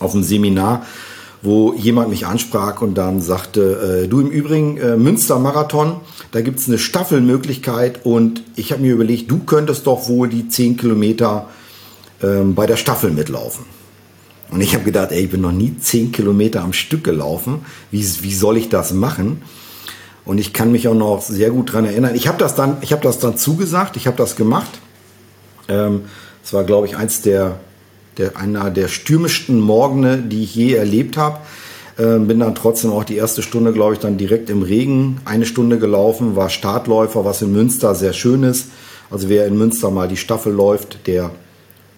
auf 0.00 0.12
einem 0.12 0.22
Seminar, 0.22 0.84
wo 1.40 1.72
jemand 1.72 2.10
mich 2.10 2.26
ansprach 2.26 2.82
und 2.82 2.94
dann 2.94 3.22
sagte, 3.22 4.02
äh, 4.04 4.08
du 4.08 4.20
im 4.20 4.28
Übrigen, 4.28 4.76
äh, 4.76 4.98
Münster 4.98 5.38
Marathon, 5.38 5.96
da 6.32 6.42
gibt 6.42 6.58
es 6.58 6.68
eine 6.68 6.76
Staffelmöglichkeit 6.76 8.04
und 8.04 8.42
ich 8.54 8.70
habe 8.70 8.82
mir 8.82 8.92
überlegt, 8.92 9.30
du 9.30 9.38
könntest 9.38 9.86
doch 9.86 10.08
wohl 10.08 10.28
die 10.28 10.46
10 10.46 10.76
Kilometer 10.76 11.48
ähm, 12.22 12.54
bei 12.54 12.66
der 12.66 12.76
Staffel 12.76 13.12
mitlaufen. 13.12 13.64
Und 14.50 14.60
ich 14.60 14.74
habe 14.74 14.84
gedacht, 14.84 15.10
ey, 15.10 15.24
ich 15.24 15.30
bin 15.30 15.40
noch 15.40 15.52
nie 15.52 15.74
10 15.78 16.12
Kilometer 16.12 16.62
am 16.62 16.74
Stück 16.74 17.02
gelaufen. 17.02 17.60
Wie, 17.90 18.04
wie 18.20 18.34
soll 18.34 18.58
ich 18.58 18.68
das 18.68 18.92
machen? 18.92 19.40
Und 20.24 20.38
ich 20.38 20.52
kann 20.52 20.72
mich 20.72 20.88
auch 20.88 20.94
noch 20.94 21.20
sehr 21.20 21.50
gut 21.50 21.72
dran 21.72 21.84
erinnern. 21.84 22.14
Ich 22.14 22.28
habe 22.28 22.38
das 22.38 22.54
dann, 22.54 22.78
ich 22.80 22.92
habe 22.92 23.02
das 23.02 23.18
dann 23.18 23.36
zugesagt, 23.36 23.96
ich 23.96 24.06
habe 24.06 24.16
das 24.16 24.36
gemacht. 24.36 24.80
Ähm, 25.68 26.02
das 26.42 26.52
war, 26.52 26.64
glaube 26.64 26.86
ich, 26.86 26.96
eins 26.96 27.20
der 27.20 27.58
der, 28.18 28.36
einer 28.36 28.70
der 28.70 28.88
stürmischsten 28.88 29.60
Morgene, 29.60 30.18
die 30.18 30.44
ich 30.44 30.54
je 30.54 30.74
erlebt 30.74 31.16
habe. 31.16 31.38
Äh, 31.96 32.18
bin 32.18 32.40
dann 32.40 32.54
trotzdem 32.54 32.90
auch 32.90 33.04
die 33.04 33.16
erste 33.16 33.42
Stunde, 33.42 33.72
glaube 33.72 33.94
ich, 33.94 34.00
dann 34.00 34.18
direkt 34.18 34.50
im 34.50 34.62
Regen 34.62 35.20
eine 35.24 35.46
Stunde 35.46 35.78
gelaufen, 35.78 36.36
war 36.36 36.48
Startläufer, 36.48 37.24
was 37.24 37.42
in 37.42 37.52
Münster 37.52 37.94
sehr 37.94 38.12
schön 38.12 38.42
ist. 38.42 38.68
Also 39.10 39.28
wer 39.28 39.46
in 39.46 39.56
Münster 39.56 39.90
mal 39.90 40.08
die 40.08 40.16
Staffel 40.16 40.52
läuft, 40.52 41.06
der 41.06 41.30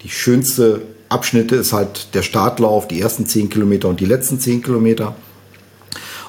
die 0.03 0.09
schönste 0.09 0.81
Abschnitte 1.09 1.55
ist 1.55 1.73
halt 1.73 2.13
der 2.13 2.21
Startlauf, 2.21 2.87
die 2.87 2.99
ersten 2.99 3.25
10 3.25 3.49
Kilometer 3.49 3.87
und 3.87 3.99
die 3.99 4.05
letzten 4.05 4.39
10 4.39 4.61
Kilometer. 4.61 5.15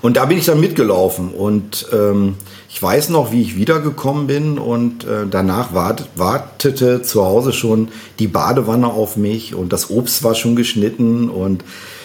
Und 0.00 0.16
da 0.16 0.26
bin 0.26 0.38
ich 0.38 0.46
dann 0.46 0.60
mitgelaufen 0.60 1.30
und 1.30 1.88
ähm, 1.92 2.34
ich 2.68 2.80
weiß 2.80 3.08
noch, 3.08 3.32
wie 3.32 3.42
ich 3.42 3.56
wiedergekommen 3.56 4.26
bin 4.26 4.58
und 4.58 5.04
äh, 5.04 5.26
danach 5.28 5.74
wart, 5.74 6.08
wartete 6.14 7.02
zu 7.02 7.24
Hause 7.24 7.52
schon 7.52 7.88
die 8.18 8.28
Badewanne 8.28 8.86
auf 8.86 9.16
mich 9.16 9.54
und 9.54 9.72
das 9.72 9.90
Obst 9.90 10.22
war 10.22 10.34
schon 10.34 10.54
geschnitten 10.54 11.28
und 11.30 11.64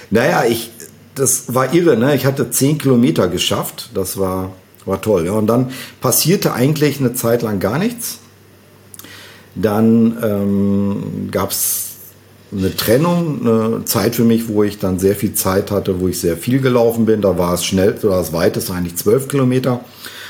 naja, 0.10 0.44
ich, 0.48 0.72
das 1.16 1.54
war 1.54 1.74
irre, 1.74 1.98
ne? 1.98 2.16
Ich 2.16 2.26
hatte 2.26 2.50
10 2.50 2.78
Kilometer 2.78 3.28
geschafft, 3.28 3.90
das 3.94 4.18
war, 4.18 4.52
war 4.86 5.02
toll. 5.02 5.26
Ja. 5.26 5.34
Und 5.34 5.48
dann 5.48 5.72
passierte 6.02 6.54
eigentlich 6.54 7.00
eine 7.00 7.14
Zeit 7.14 7.42
lang 7.42 7.60
gar 7.60 7.80
nichts. 7.80 8.20
Dann 9.56 10.18
ähm, 10.24 11.30
gab 11.32 11.52
es 11.52 11.93
eine 12.56 12.76
Trennung, 12.76 13.42
eine 13.42 13.86
Zeit 13.86 14.16
für 14.16 14.24
mich, 14.24 14.48
wo 14.48 14.64
ich 14.64 14.80
dann 14.80 15.00
sehr 15.00 15.16
viel 15.16 15.34
Zeit 15.34 15.72
hatte, 15.72 16.00
wo 16.00 16.08
ich 16.08 16.20
sehr 16.20 16.38
viel 16.38 16.60
gelaufen 16.60 17.06
bin. 17.06 17.22
Da 17.22 17.38
war 17.38 17.54
es 17.54 17.66
schnell, 17.66 17.96
oder 18.04 18.18
das 18.18 18.34
weiteste 18.34 18.74
eigentlich 18.74 18.96
zwölf 18.96 19.28
Kilometer. 19.28 19.82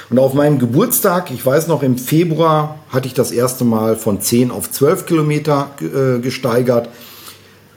Und 0.10 0.20
auf 0.20 0.34
meinem 0.34 0.60
Geburtstag, 0.60 1.32
ich 1.32 1.46
weiß 1.46 1.68
noch, 1.68 1.82
im 1.82 1.98
Februar 1.98 2.80
hatte 2.90 3.08
ich 3.08 3.14
das 3.14 3.32
erste 3.32 3.64
Mal 3.64 3.96
von 3.96 4.22
10 4.22 4.52
auf 4.52 4.70
12 4.70 5.06
Kilometer 5.06 5.72
äh, 5.82 6.20
gesteigert. 6.20 6.90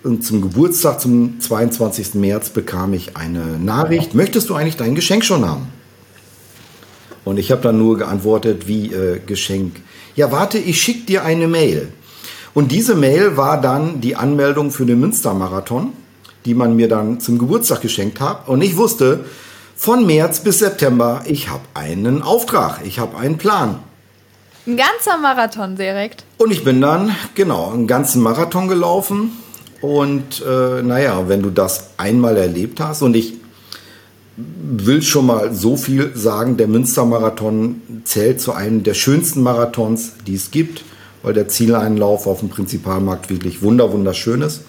Und 0.02 0.24
zum 0.24 0.40
Geburtstag, 0.40 1.00
zum 1.00 1.40
22. 1.40 2.14
März, 2.14 2.50
bekam 2.50 2.94
ich 2.94 3.16
eine 3.16 3.58
Nachricht. 3.58 4.14
Möchtest 4.14 4.50
du 4.50 4.54
eigentlich 4.54 4.76
dein 4.76 4.94
Geschenk 4.94 5.24
schon 5.24 5.48
haben? 5.48 5.68
Und 7.24 7.38
ich 7.38 7.50
habe 7.50 7.62
dann 7.62 7.78
nur 7.78 7.98
geantwortet, 7.98 8.68
wie 8.68 8.92
äh, 8.92 9.18
Geschenk. 9.24 9.80
Ja, 10.14 10.30
warte, 10.30 10.58
ich 10.58 10.80
schicke 10.80 11.06
dir 11.06 11.24
eine 11.24 11.48
Mail. 11.48 11.88
Und 12.56 12.72
diese 12.72 12.94
Mail 12.94 13.36
war 13.36 13.60
dann 13.60 14.00
die 14.00 14.16
Anmeldung 14.16 14.70
für 14.70 14.86
den 14.86 14.98
Münstermarathon, 14.98 15.92
die 16.46 16.54
man 16.54 16.74
mir 16.74 16.88
dann 16.88 17.20
zum 17.20 17.38
Geburtstag 17.38 17.82
geschenkt 17.82 18.18
hat. 18.18 18.48
Und 18.48 18.62
ich 18.62 18.78
wusste, 18.78 19.26
von 19.76 20.06
März 20.06 20.40
bis 20.40 20.60
September, 20.60 21.20
ich 21.26 21.50
habe 21.50 21.60
einen 21.74 22.22
Auftrag, 22.22 22.80
ich 22.82 22.98
habe 22.98 23.18
einen 23.18 23.36
Plan. 23.36 23.80
Ein 24.66 24.78
ganzer 24.78 25.18
Marathon 25.18 25.76
direkt. 25.76 26.24
Und 26.38 26.50
ich 26.50 26.64
bin 26.64 26.80
dann, 26.80 27.14
genau, 27.34 27.72
einen 27.72 27.86
ganzen 27.86 28.22
Marathon 28.22 28.68
gelaufen. 28.68 29.32
Und 29.82 30.40
äh, 30.40 30.82
naja, 30.82 31.28
wenn 31.28 31.42
du 31.42 31.50
das 31.50 31.90
einmal 31.98 32.38
erlebt 32.38 32.80
hast, 32.80 33.02
und 33.02 33.16
ich 33.16 33.34
will 34.38 35.02
schon 35.02 35.26
mal 35.26 35.52
so 35.52 35.76
viel 35.76 36.12
sagen, 36.16 36.56
der 36.56 36.68
Münstermarathon 36.68 37.82
zählt 38.04 38.40
zu 38.40 38.54
einem 38.54 38.82
der 38.82 38.94
schönsten 38.94 39.42
Marathons, 39.42 40.12
die 40.26 40.36
es 40.36 40.50
gibt 40.50 40.84
weil 41.26 41.34
der 41.34 41.48
Zieleinlauf 41.48 42.28
auf 42.28 42.38
dem 42.38 42.50
Prinzipalmarkt 42.50 43.30
wirklich 43.30 43.60
wunder 43.60 43.92
wunderschön 43.92 44.42
ist. 44.42 44.60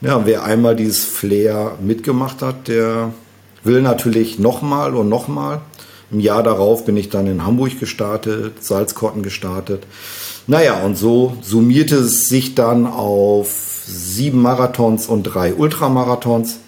Ja, 0.00 0.24
wer 0.24 0.44
einmal 0.44 0.76
dieses 0.76 1.04
Flair 1.04 1.72
mitgemacht 1.84 2.42
hat, 2.42 2.68
der 2.68 3.12
will 3.64 3.82
natürlich 3.82 4.38
nochmal 4.38 4.94
und 4.94 5.08
nochmal. 5.08 5.62
Im 6.12 6.20
Jahr 6.20 6.44
darauf 6.44 6.84
bin 6.84 6.96
ich 6.96 7.08
dann 7.08 7.26
in 7.26 7.44
Hamburg 7.44 7.80
gestartet, 7.80 8.62
Salzkotten 8.62 9.24
gestartet. 9.24 9.82
Naja, 10.46 10.80
und 10.84 10.96
so 10.96 11.36
summierte 11.42 11.96
es 11.96 12.28
sich 12.28 12.54
dann 12.54 12.86
auf 12.86 13.82
sieben 13.84 14.42
Marathons 14.42 15.08
und 15.08 15.24
drei 15.24 15.54
Ultramarathons. 15.54 16.58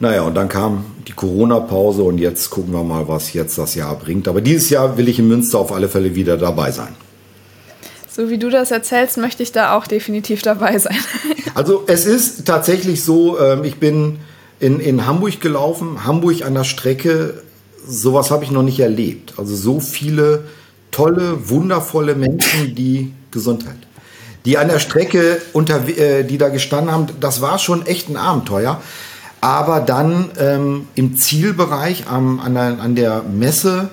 Naja, 0.00 0.22
und 0.22 0.34
dann 0.34 0.48
kam 0.48 0.86
die 1.06 1.12
Corona-Pause 1.12 2.02
und 2.02 2.18
jetzt 2.18 2.50
gucken 2.50 2.72
wir 2.72 2.82
mal, 2.82 3.06
was 3.06 3.32
jetzt 3.32 3.58
das 3.58 3.76
Jahr 3.76 3.94
bringt. 3.94 4.26
Aber 4.26 4.40
dieses 4.40 4.70
Jahr 4.70 4.96
will 4.96 5.08
ich 5.08 5.20
in 5.20 5.28
Münster 5.28 5.60
auf 5.60 5.70
alle 5.70 5.88
Fälle 5.88 6.16
wieder 6.16 6.36
dabei 6.36 6.72
sein. 6.72 6.96
So 8.12 8.28
wie 8.28 8.38
du 8.38 8.50
das 8.50 8.72
erzählst, 8.72 9.18
möchte 9.18 9.42
ich 9.42 9.52
da 9.52 9.76
auch 9.76 9.86
definitiv 9.86 10.42
dabei 10.42 10.78
sein. 10.78 10.98
Also 11.52 11.82
es 11.88 12.06
ist 12.06 12.46
tatsächlich 12.46 13.02
so, 13.02 13.38
ähm, 13.38 13.64
ich 13.64 13.76
bin 13.76 14.18
in, 14.60 14.78
in 14.78 15.04
Hamburg 15.04 15.40
gelaufen, 15.40 16.06
Hamburg 16.06 16.44
an 16.44 16.54
der 16.54 16.62
Strecke, 16.62 17.42
sowas 17.84 18.30
habe 18.30 18.44
ich 18.44 18.52
noch 18.52 18.62
nicht 18.62 18.78
erlebt. 18.78 19.34
Also 19.36 19.56
so 19.56 19.80
viele 19.80 20.44
tolle, 20.92 21.48
wundervolle 21.48 22.14
Menschen, 22.14 22.76
die 22.76 23.12
Gesundheit, 23.32 23.76
die 24.44 24.58
an 24.58 24.68
der 24.68 24.78
Strecke 24.78 25.42
unter, 25.52 25.86
äh, 25.88 26.22
die 26.22 26.38
da 26.38 26.50
gestanden 26.50 26.92
haben, 26.92 27.06
das 27.18 27.42
war 27.42 27.58
schon 27.58 27.84
echt 27.84 28.08
ein 28.08 28.16
Abenteuer. 28.16 28.80
Aber 29.40 29.80
dann 29.80 30.30
ähm, 30.38 30.88
im 30.94 31.16
Zielbereich 31.16 32.06
am, 32.08 32.38
an, 32.40 32.54
der, 32.54 32.80
an 32.80 32.94
der 32.94 33.22
Messe 33.22 33.90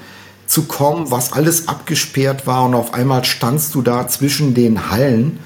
zu 0.48 0.64
kommen, 0.64 1.12
was 1.12 1.34
alles 1.34 1.68
abgesperrt 1.68 2.48
war 2.48 2.66
und 2.66 2.74
auf 2.74 2.94
einmal 2.94 3.24
standst 3.26 3.76
du 3.76 3.82
da 3.82 4.08
zwischen 4.08 4.54
den 4.54 4.90
Hallen 4.90 5.40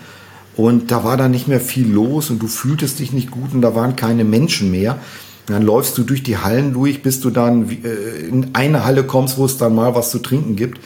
und 0.56 0.92
da 0.92 1.04
war 1.04 1.18
dann 1.18 1.32
nicht 1.32 1.48
mehr 1.48 1.60
viel 1.60 1.92
los 1.92 2.30
und 2.30 2.40
du 2.40 2.48
fühltest 2.48 3.00
dich 3.00 3.14
nicht 3.14 3.32
gut 3.32 3.54
und 3.54 3.62
da 3.62 3.76
waren 3.76 3.96
keine 3.96 4.24
Menschen 4.24 4.70
mehr. 4.70 5.00
Und 5.48 5.56
dann 5.56 5.64
läufst 5.64 5.98
du 5.98 6.04
durch 6.04 6.24
die 6.24 6.38
Hallen 6.38 6.74
durch, 6.74 7.02
bis 7.02 7.20
du 7.20 7.30
dann 7.30 7.70
äh, 7.70 8.28
in 8.28 8.52
eine 8.54 8.86
Halle 8.86 9.04
kommst, 9.04 9.38
wo 9.38 9.46
es 9.46 9.58
dann 9.58 9.74
mal 9.74 9.96
was 9.96 10.12
zu 10.12 10.20
trinken 10.20 10.56
gibt. 10.56 10.80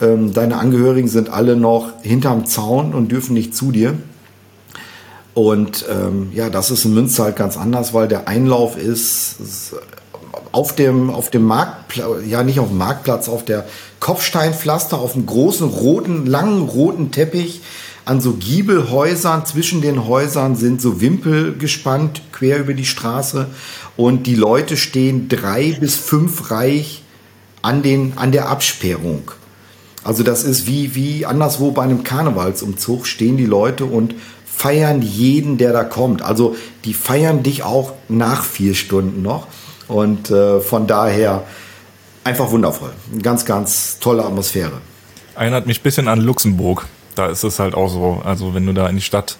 Ähm, 0.00 0.34
deine 0.34 0.58
Angehörigen 0.58 1.08
sind 1.08 1.30
alle 1.30 1.56
noch 1.56 1.92
hinterm 2.02 2.44
Zaun 2.46 2.92
und 2.92 3.10
dürfen 3.10 3.32
nicht 3.32 3.54
zu 3.54 3.72
dir. 3.72 3.94
Und 5.32 5.84
ähm, 5.90 6.30
ja, 6.34 6.50
das 6.50 6.70
ist 6.70 6.84
in 6.84 6.94
Münster 6.94 7.24
halt 7.24 7.36
ganz 7.36 7.56
anders, 7.56 7.94
weil 7.94 8.08
der 8.08 8.26
Einlauf 8.26 8.76
ist, 8.76 9.40
ist 9.40 9.74
auf 10.52 10.74
dem, 10.74 11.10
auf 11.10 11.30
dem 11.30 11.44
Marktplatz, 11.44 12.24
ja 12.26 12.42
nicht 12.42 12.60
auf 12.60 12.68
dem 12.68 12.78
Marktplatz, 12.78 13.28
auf 13.28 13.44
der 13.44 13.66
Kopfsteinpflaster, 14.00 14.98
auf 14.98 15.12
dem 15.12 15.26
großen 15.26 15.68
roten, 15.68 16.26
langen 16.26 16.62
roten 16.62 17.10
Teppich 17.10 17.62
an 18.04 18.20
so 18.20 18.34
Giebelhäusern. 18.34 19.44
Zwischen 19.44 19.82
den 19.82 20.06
Häusern 20.06 20.56
sind 20.56 20.80
so 20.80 21.00
Wimpel 21.00 21.56
gespannt, 21.56 22.22
quer 22.32 22.58
über 22.58 22.74
die 22.74 22.86
Straße. 22.86 23.48
Und 23.96 24.26
die 24.26 24.34
Leute 24.34 24.76
stehen 24.76 25.28
drei 25.28 25.76
bis 25.78 25.96
fünf 25.96 26.50
Reich 26.50 27.02
an, 27.62 27.82
den, 27.82 28.12
an 28.16 28.32
der 28.32 28.48
Absperrung. 28.48 29.30
Also 30.04 30.22
das 30.22 30.44
ist 30.44 30.68
wie, 30.68 30.94
wie 30.94 31.26
anderswo 31.26 31.72
bei 31.72 31.82
einem 31.82 32.04
Karnevalsumzug 32.04 33.08
stehen 33.08 33.36
die 33.36 33.46
Leute 33.46 33.86
und 33.86 34.14
feiern 34.44 35.02
jeden, 35.02 35.58
der 35.58 35.72
da 35.72 35.82
kommt. 35.82 36.22
Also 36.22 36.54
die 36.84 36.94
feiern 36.94 37.42
dich 37.42 37.64
auch 37.64 37.92
nach 38.08 38.44
vier 38.44 38.74
Stunden 38.74 39.22
noch. 39.22 39.48
Und 39.88 40.30
äh, 40.30 40.60
von 40.60 40.86
daher 40.86 41.44
einfach 42.24 42.50
wundervoll. 42.50 42.90
Ganz, 43.22 43.44
ganz 43.44 43.98
tolle 44.00 44.24
Atmosphäre. 44.24 44.80
Erinnert 45.36 45.66
mich 45.66 45.80
ein 45.80 45.82
bisschen 45.82 46.08
an 46.08 46.20
Luxemburg. 46.20 46.86
Da 47.14 47.26
ist 47.26 47.44
es 47.44 47.58
halt 47.58 47.74
auch 47.74 47.88
so. 47.88 48.20
Also 48.24 48.54
wenn 48.54 48.66
du 48.66 48.72
da 48.72 48.88
in 48.88 48.96
die 48.96 49.02
Stadt, 49.02 49.36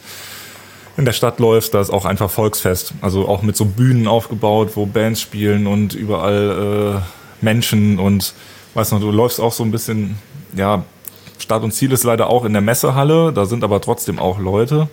in 0.97 1.05
der 1.05 1.13
Stadt 1.13 1.41
läufst, 1.41 1.75
da 1.75 1.81
ist 1.81 1.91
auch 1.91 2.05
einfach 2.05 2.31
Volksfest. 2.31 2.95
Also 3.01 3.29
auch 3.29 3.43
mit 3.43 3.57
so 3.57 3.65
Bühnen 3.65 4.07
aufgebaut, 4.07 4.73
wo 4.75 4.87
Bands 4.87 5.21
spielen 5.21 5.67
und 5.67 5.95
überall 5.95 7.03
äh, 7.03 7.45
Menschen 7.45 7.99
und 7.99 8.35
weißt 8.75 8.93
du, 8.93 8.99
du 8.99 9.11
läufst 9.11 9.41
auch 9.41 9.53
so 9.53 9.65
ein 9.65 9.71
bisschen, 9.71 10.19
ja, 10.55 10.85
Start 11.39 11.65
und 11.65 11.73
Ziel 11.73 11.93
ist 11.93 12.05
leider 12.05 12.29
auch 12.29 12.45
in 12.45 12.53
der 12.53 12.63
Messehalle, 12.63 13.33
da 13.33 13.45
sind 13.45 13.63
aber 13.63 13.81
trotzdem 13.81 14.19
auch 14.19 14.39
Leute 14.39 14.89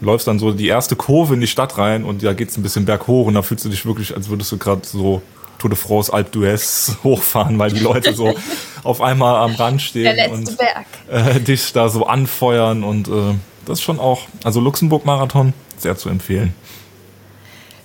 läufst 0.00 0.26
dann 0.26 0.38
so 0.38 0.52
die 0.52 0.68
erste 0.68 0.96
Kurve 0.96 1.34
in 1.34 1.40
die 1.40 1.46
Stadt 1.46 1.78
rein 1.78 2.04
und 2.04 2.22
da 2.22 2.32
geht's 2.32 2.56
ein 2.56 2.62
bisschen 2.62 2.84
berghoch 2.84 3.26
und 3.26 3.34
da 3.34 3.42
fühlst 3.42 3.64
du 3.64 3.68
dich 3.68 3.86
wirklich, 3.86 4.14
als 4.14 4.28
würdest 4.28 4.52
du 4.52 4.58
gerade 4.58 4.86
so 4.86 5.22
Tour 5.58 5.70
de 5.70 5.78
France 5.78 6.12
Alpe 6.12 6.38
d'Huez 6.38 6.96
hochfahren, 7.04 7.58
weil 7.58 7.70
die 7.70 7.80
Leute 7.80 8.12
so 8.12 8.34
auf 8.82 9.00
einmal 9.00 9.36
am 9.36 9.54
Rand 9.54 9.82
stehen 9.82 10.30
und 10.30 10.56
äh, 11.08 11.40
dich 11.40 11.72
da 11.72 11.88
so 11.88 12.06
anfeuern 12.06 12.84
und 12.84 13.08
äh, 13.08 13.34
das 13.64 13.78
ist 13.78 13.84
schon 13.84 13.98
auch, 13.98 14.22
also 14.44 14.60
Luxemburg-Marathon, 14.60 15.52
sehr 15.76 15.96
zu 15.96 16.08
empfehlen. 16.08 16.54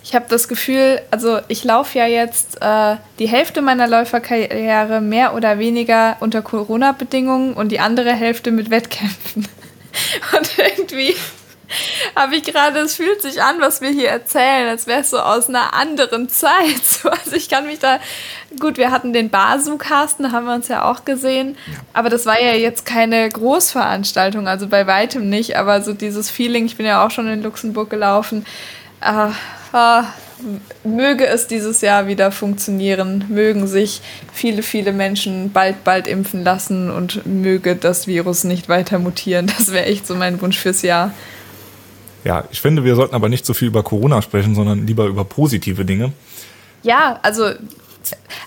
Ich 0.04 0.14
habe 0.14 0.26
das 0.28 0.48
Gefühl, 0.48 1.00
also 1.10 1.38
ich 1.48 1.64
laufe 1.64 1.98
ja 1.98 2.06
jetzt 2.06 2.60
äh, 2.60 2.96
die 3.18 3.28
Hälfte 3.28 3.62
meiner 3.62 3.86
Läuferkarriere 3.86 5.00
mehr 5.00 5.34
oder 5.34 5.58
weniger 5.58 6.16
unter 6.20 6.42
Corona-Bedingungen 6.42 7.54
und 7.54 7.70
die 7.70 7.80
andere 7.80 8.12
Hälfte 8.12 8.50
mit 8.50 8.70
Wettkämpfen. 8.70 9.48
Und 10.36 10.50
irgendwie 10.58 11.14
habe 12.16 12.36
ich 12.36 12.42
gerade, 12.42 12.78
es 12.80 12.96
fühlt 12.96 13.22
sich 13.22 13.42
an, 13.42 13.60
was 13.60 13.80
wir 13.80 13.90
hier 13.90 14.08
erzählen, 14.08 14.68
als 14.68 14.86
wäre 14.86 15.00
es 15.00 15.10
so 15.10 15.18
aus 15.18 15.48
einer 15.48 15.74
anderen 15.74 16.28
Zeit. 16.28 16.84
So, 16.84 17.10
also 17.10 17.36
ich 17.36 17.48
kann 17.48 17.66
mich 17.66 17.78
da, 17.78 17.98
gut, 18.58 18.76
wir 18.76 18.90
hatten 18.90 19.12
den 19.12 19.30
Basu-Casten, 19.30 20.32
haben 20.32 20.46
wir 20.46 20.54
uns 20.54 20.68
ja 20.68 20.90
auch 20.90 21.04
gesehen, 21.04 21.56
aber 21.92 22.10
das 22.10 22.26
war 22.26 22.40
ja 22.40 22.52
jetzt 22.54 22.86
keine 22.86 23.28
Großveranstaltung, 23.28 24.48
also 24.48 24.68
bei 24.68 24.86
weitem 24.86 25.28
nicht, 25.28 25.56
aber 25.56 25.82
so 25.82 25.92
dieses 25.92 26.30
Feeling, 26.30 26.66
ich 26.66 26.76
bin 26.76 26.86
ja 26.86 27.04
auch 27.04 27.10
schon 27.10 27.28
in 27.28 27.42
Luxemburg 27.42 27.90
gelaufen, 27.90 28.46
äh, 29.00 29.28
äh, 29.72 30.02
möge 30.84 31.26
es 31.26 31.46
dieses 31.46 31.80
Jahr 31.80 32.06
wieder 32.06 32.32
funktionieren, 32.32 33.24
mögen 33.28 33.66
sich 33.66 34.00
viele, 34.32 34.62
viele 34.62 34.92
Menschen 34.92 35.52
bald, 35.52 35.84
bald 35.84 36.06
impfen 36.06 36.42
lassen 36.44 36.90
und 36.90 37.26
möge 37.26 37.76
das 37.76 38.06
Virus 38.06 38.44
nicht 38.44 38.68
weiter 38.68 38.98
mutieren. 38.98 39.50
Das 39.58 39.72
wäre 39.72 39.86
echt 39.86 40.06
so 40.06 40.14
mein 40.14 40.40
Wunsch 40.40 40.58
fürs 40.58 40.82
Jahr. 40.82 41.12
Ja, 42.24 42.44
ich 42.50 42.60
finde, 42.60 42.84
wir 42.84 42.94
sollten 42.94 43.14
aber 43.14 43.28
nicht 43.28 43.44
so 43.44 43.54
viel 43.54 43.68
über 43.68 43.82
Corona 43.82 44.22
sprechen, 44.22 44.54
sondern 44.54 44.86
lieber 44.86 45.06
über 45.06 45.24
positive 45.24 45.84
Dinge. 45.84 46.12
Ja, 46.82 47.18
also, 47.22 47.50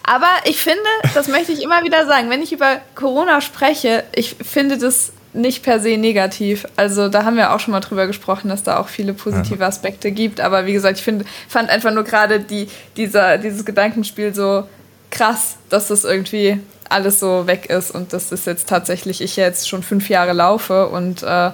aber 0.03 0.27
ich 0.45 0.57
finde, 0.57 0.79
das 1.13 1.27
möchte 1.27 1.51
ich 1.51 1.61
immer 1.61 1.83
wieder 1.83 2.05
sagen, 2.05 2.29
wenn 2.29 2.41
ich 2.41 2.51
über 2.51 2.79
Corona 2.95 3.41
spreche, 3.41 4.03
ich 4.13 4.35
finde 4.41 4.77
das 4.77 5.11
nicht 5.35 5.63
per 5.63 5.79
se 5.79 5.97
negativ. 5.97 6.65
Also 6.77 7.09
da 7.09 7.25
haben 7.25 7.35
wir 7.35 7.53
auch 7.53 7.59
schon 7.59 7.73
mal 7.73 7.81
drüber 7.81 8.07
gesprochen, 8.07 8.49
dass 8.49 8.63
da 8.63 8.79
auch 8.79 8.87
viele 8.87 9.13
positive 9.13 9.65
Aspekte 9.65 10.11
gibt. 10.11 10.39
Aber 10.39 10.65
wie 10.65 10.73
gesagt, 10.73 10.97
ich 10.97 11.03
find, 11.03 11.25
fand 11.47 11.69
einfach 11.69 11.91
nur 11.91 12.03
gerade 12.03 12.39
die, 12.39 12.69
dieser, 12.95 13.37
dieses 13.37 13.65
Gedankenspiel 13.65 14.33
so 14.33 14.63
krass, 15.11 15.57
dass 15.69 15.89
das 15.89 16.05
irgendwie 16.05 16.59
alles 16.89 17.19
so 17.19 17.47
weg 17.47 17.67
ist 17.69 17.91
und 17.91 18.13
dass 18.13 18.29
das 18.29 18.45
jetzt 18.45 18.69
tatsächlich 18.69 19.21
ich 19.21 19.35
jetzt 19.35 19.67
schon 19.67 19.83
fünf 19.83 20.09
Jahre 20.09 20.33
laufe 20.33 20.87
und 20.87 21.23
äh, 21.23 21.51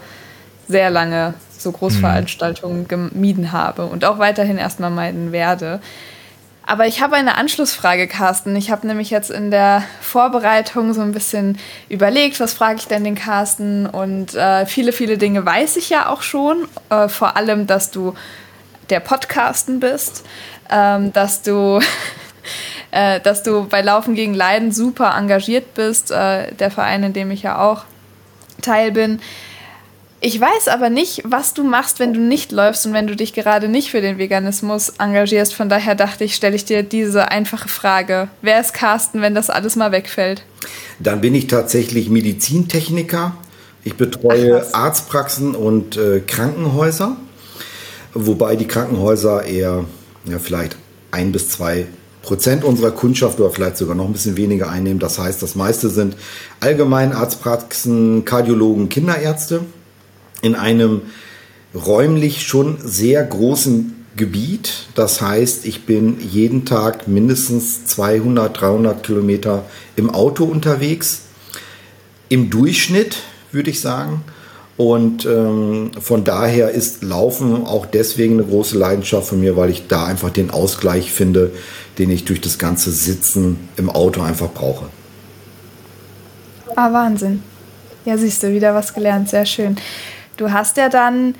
sehr 0.67 0.89
lange 0.89 1.33
so 1.63 1.71
Großveranstaltungen 1.71 2.87
gemieden 2.87 3.51
habe 3.51 3.85
und 3.85 4.05
auch 4.05 4.19
weiterhin 4.19 4.57
erstmal 4.57 4.91
meiden 4.91 5.31
werde. 5.31 5.81
Aber 6.63 6.87
ich 6.87 7.01
habe 7.01 7.15
eine 7.15 7.37
Anschlussfrage, 7.37 8.07
Carsten. 8.07 8.55
Ich 8.55 8.69
habe 8.69 8.85
nämlich 8.85 9.09
jetzt 9.09 9.31
in 9.31 9.51
der 9.51 9.83
Vorbereitung 9.99 10.93
so 10.93 11.01
ein 11.01 11.11
bisschen 11.11 11.57
überlegt, 11.89 12.39
was 12.39 12.53
frage 12.53 12.77
ich 12.77 12.87
denn 12.87 13.03
den 13.03 13.15
Carsten? 13.15 13.87
Und 13.87 14.35
äh, 14.35 14.65
viele, 14.65 14.93
viele 14.93 15.17
Dinge 15.17 15.45
weiß 15.45 15.75
ich 15.77 15.89
ja 15.89 16.07
auch 16.07 16.21
schon. 16.21 16.67
Äh, 16.89 17.09
vor 17.09 17.35
allem, 17.35 17.65
dass 17.65 17.91
du 17.91 18.13
der 18.89 18.99
Podcasten 18.99 19.79
bist, 19.79 20.23
ähm, 20.69 21.11
dass 21.13 21.41
du 21.41 21.81
äh, 22.91 23.19
dass 23.19 23.43
du 23.43 23.67
bei 23.67 23.81
Laufen 23.81 24.15
gegen 24.15 24.33
Leiden 24.33 24.71
super 24.71 25.15
engagiert 25.17 25.73
bist, 25.73 26.11
äh, 26.11 26.53
der 26.53 26.71
Verein, 26.71 27.03
in 27.03 27.13
dem 27.13 27.31
ich 27.31 27.41
ja 27.41 27.59
auch 27.59 27.83
Teil 28.61 28.91
bin. 28.91 29.19
Ich 30.23 30.39
weiß 30.39 30.67
aber 30.67 30.91
nicht, 30.91 31.23
was 31.25 31.55
du 31.55 31.63
machst, 31.63 31.99
wenn 31.99 32.13
du 32.13 32.19
nicht 32.19 32.51
läufst 32.51 32.85
und 32.85 32.93
wenn 32.93 33.07
du 33.07 33.15
dich 33.15 33.33
gerade 33.33 33.67
nicht 33.67 33.89
für 33.89 34.01
den 34.01 34.19
Veganismus 34.19 34.89
engagierst. 34.99 35.55
Von 35.55 35.67
daher 35.67 35.95
dachte 35.95 36.23
ich, 36.23 36.35
stelle 36.35 36.55
ich 36.55 36.63
dir 36.63 36.83
diese 36.83 37.29
einfache 37.29 37.67
Frage. 37.67 38.27
Wer 38.43 38.61
ist 38.61 38.75
Carsten, 38.75 39.21
wenn 39.23 39.33
das 39.33 39.49
alles 39.49 39.75
mal 39.75 39.91
wegfällt? 39.91 40.43
Dann 40.99 41.21
bin 41.21 41.33
ich 41.33 41.47
tatsächlich 41.47 42.11
Medizintechniker. 42.11 43.35
Ich 43.83 43.95
betreue 43.95 44.63
Ach, 44.71 44.83
Arztpraxen 44.83 45.55
und 45.55 45.97
äh, 45.97 46.19
Krankenhäuser, 46.19 47.17
wobei 48.13 48.55
die 48.55 48.67
Krankenhäuser 48.67 49.43
eher 49.45 49.85
ja, 50.25 50.37
vielleicht 50.37 50.77
ein 51.09 51.31
bis 51.31 51.49
zwei 51.49 51.87
Prozent 52.21 52.63
unserer 52.63 52.91
Kundschaft 52.91 53.39
oder 53.39 53.49
vielleicht 53.49 53.77
sogar 53.77 53.95
noch 53.95 54.05
ein 54.05 54.13
bisschen 54.13 54.37
weniger 54.37 54.69
einnehmen. 54.69 54.99
Das 54.99 55.17
heißt, 55.17 55.41
das 55.41 55.55
meiste 55.55 55.89
sind 55.89 56.15
Allgemeinarztpraxen, 56.59 58.23
Kardiologen, 58.23 58.87
Kinderärzte 58.87 59.61
in 60.41 60.55
einem 60.55 61.01
räumlich 61.73 62.43
schon 62.43 62.77
sehr 62.83 63.23
großen 63.23 63.95
Gebiet. 64.15 64.87
Das 64.95 65.21
heißt, 65.21 65.65
ich 65.65 65.85
bin 65.85 66.17
jeden 66.19 66.65
Tag 66.65 67.07
mindestens 67.07 67.85
200, 67.85 68.59
300 68.59 69.03
Kilometer 69.03 69.65
im 69.95 70.09
Auto 70.09 70.43
unterwegs. 70.45 71.23
Im 72.29 72.49
Durchschnitt 72.49 73.17
würde 73.51 73.69
ich 73.69 73.79
sagen. 73.79 74.23
Und 74.77 75.25
ähm, 75.25 75.91
von 75.99 76.23
daher 76.23 76.71
ist 76.71 77.03
Laufen 77.03 77.65
auch 77.65 77.85
deswegen 77.85 78.35
eine 78.35 78.43
große 78.43 78.77
Leidenschaft 78.77 79.27
von 79.27 79.39
mir, 79.39 79.55
weil 79.55 79.69
ich 79.69 79.87
da 79.87 80.05
einfach 80.05 80.31
den 80.31 80.49
Ausgleich 80.49 81.11
finde, 81.11 81.51
den 81.99 82.09
ich 82.09 82.25
durch 82.25 82.41
das 82.41 82.57
ganze 82.57 82.91
Sitzen 82.91 83.69
im 83.77 83.89
Auto 83.89 84.21
einfach 84.21 84.51
brauche. 84.51 84.85
Ah, 86.75 86.91
Wahnsinn. 86.91 87.43
Ja, 88.05 88.17
siehst 88.17 88.41
du, 88.41 88.51
wieder 88.51 88.73
was 88.73 88.93
gelernt. 88.93 89.29
Sehr 89.29 89.45
schön. 89.45 89.75
Du 90.41 90.51
hast 90.51 90.77
ja 90.77 90.89
dann 90.89 91.35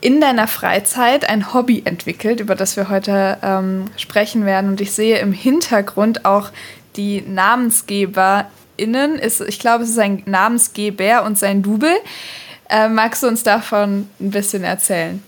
in 0.00 0.18
deiner 0.18 0.48
Freizeit 0.48 1.28
ein 1.28 1.52
Hobby 1.52 1.82
entwickelt, 1.84 2.40
über 2.40 2.54
das 2.54 2.74
wir 2.74 2.88
heute 2.88 3.36
ähm, 3.42 3.84
sprechen 3.98 4.46
werden. 4.46 4.70
Und 4.70 4.80
ich 4.80 4.92
sehe 4.92 5.18
im 5.18 5.34
Hintergrund 5.34 6.24
auch 6.24 6.48
die 6.96 7.20
NamensgeberInnen. 7.20 9.16
Ist, 9.16 9.42
ich 9.42 9.58
glaube, 9.58 9.84
es 9.84 9.90
ist 9.90 9.98
ein 9.98 10.22
Namensgeber 10.24 11.24
und 11.24 11.36
sein 11.36 11.62
Double. 11.62 11.92
Äh, 12.70 12.88
magst 12.88 13.22
du 13.22 13.28
uns 13.28 13.42
davon 13.42 14.08
ein 14.18 14.30
bisschen 14.30 14.64
erzählen? 14.64 15.22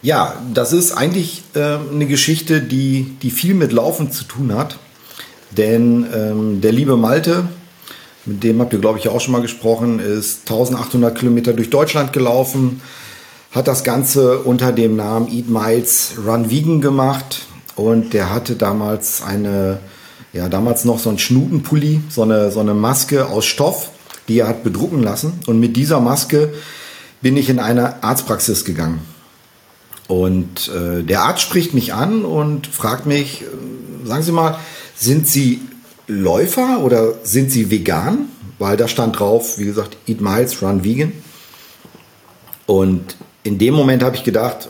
Ja, 0.00 0.32
das 0.54 0.72
ist 0.72 0.92
eigentlich 0.92 1.42
äh, 1.54 1.76
eine 1.92 2.06
Geschichte, 2.06 2.62
die, 2.62 3.14
die 3.20 3.30
viel 3.30 3.52
mit 3.52 3.72
Laufen 3.72 4.10
zu 4.10 4.24
tun 4.24 4.54
hat. 4.54 4.78
Denn 5.50 6.06
ähm, 6.14 6.62
der 6.62 6.72
liebe 6.72 6.96
Malte, 6.96 7.46
mit 8.26 8.42
dem 8.42 8.60
habt 8.60 8.72
ihr, 8.72 8.78
glaube 8.78 8.98
ich, 8.98 9.08
auch 9.08 9.20
schon 9.20 9.32
mal 9.32 9.42
gesprochen, 9.42 9.98
ist 9.98 10.40
1800 10.50 11.18
Kilometer 11.18 11.52
durch 11.52 11.70
Deutschland 11.70 12.12
gelaufen, 12.12 12.80
hat 13.52 13.68
das 13.68 13.84
Ganze 13.84 14.38
unter 14.40 14.72
dem 14.72 14.96
Namen 14.96 15.28
Eat 15.32 15.48
Miles 15.48 16.14
Run 16.26 16.50
Vegan 16.50 16.80
gemacht 16.80 17.46
und 17.76 18.12
der 18.12 18.32
hatte 18.32 18.56
damals 18.56 19.22
eine, 19.22 19.78
ja, 20.32 20.48
damals 20.48 20.84
noch 20.84 20.98
so 20.98 21.10
ein 21.10 21.18
Schnutenpulli, 21.18 22.00
so 22.08 22.22
eine, 22.22 22.50
so 22.50 22.60
eine 22.60 22.74
Maske 22.74 23.26
aus 23.26 23.44
Stoff, 23.44 23.90
die 24.28 24.40
er 24.40 24.48
hat 24.48 24.64
bedrucken 24.64 25.02
lassen. 25.02 25.34
Und 25.46 25.60
mit 25.60 25.76
dieser 25.76 26.00
Maske 26.00 26.52
bin 27.20 27.36
ich 27.36 27.48
in 27.48 27.58
eine 27.58 28.02
Arztpraxis 28.02 28.64
gegangen. 28.64 29.00
Und 30.08 30.68
äh, 30.68 31.02
der 31.02 31.22
Arzt 31.22 31.42
spricht 31.42 31.74
mich 31.74 31.94
an 31.94 32.24
und 32.24 32.66
fragt 32.66 33.06
mich, 33.06 33.42
äh, 33.42 34.06
sagen 34.06 34.22
Sie 34.22 34.32
mal, 34.32 34.58
sind 34.96 35.26
Sie 35.26 35.60
Läufer 36.06 36.80
oder 36.80 37.14
sind 37.22 37.50
Sie 37.50 37.70
vegan? 37.70 38.28
Weil 38.58 38.76
da 38.76 38.88
stand 38.88 39.18
drauf, 39.18 39.58
wie 39.58 39.64
gesagt, 39.64 39.96
Eat 40.06 40.20
Miles, 40.20 40.62
Run 40.62 40.84
Vegan. 40.84 41.12
Und 42.66 43.16
in 43.42 43.58
dem 43.58 43.74
Moment 43.74 44.02
habe 44.02 44.16
ich 44.16 44.24
gedacht, 44.24 44.68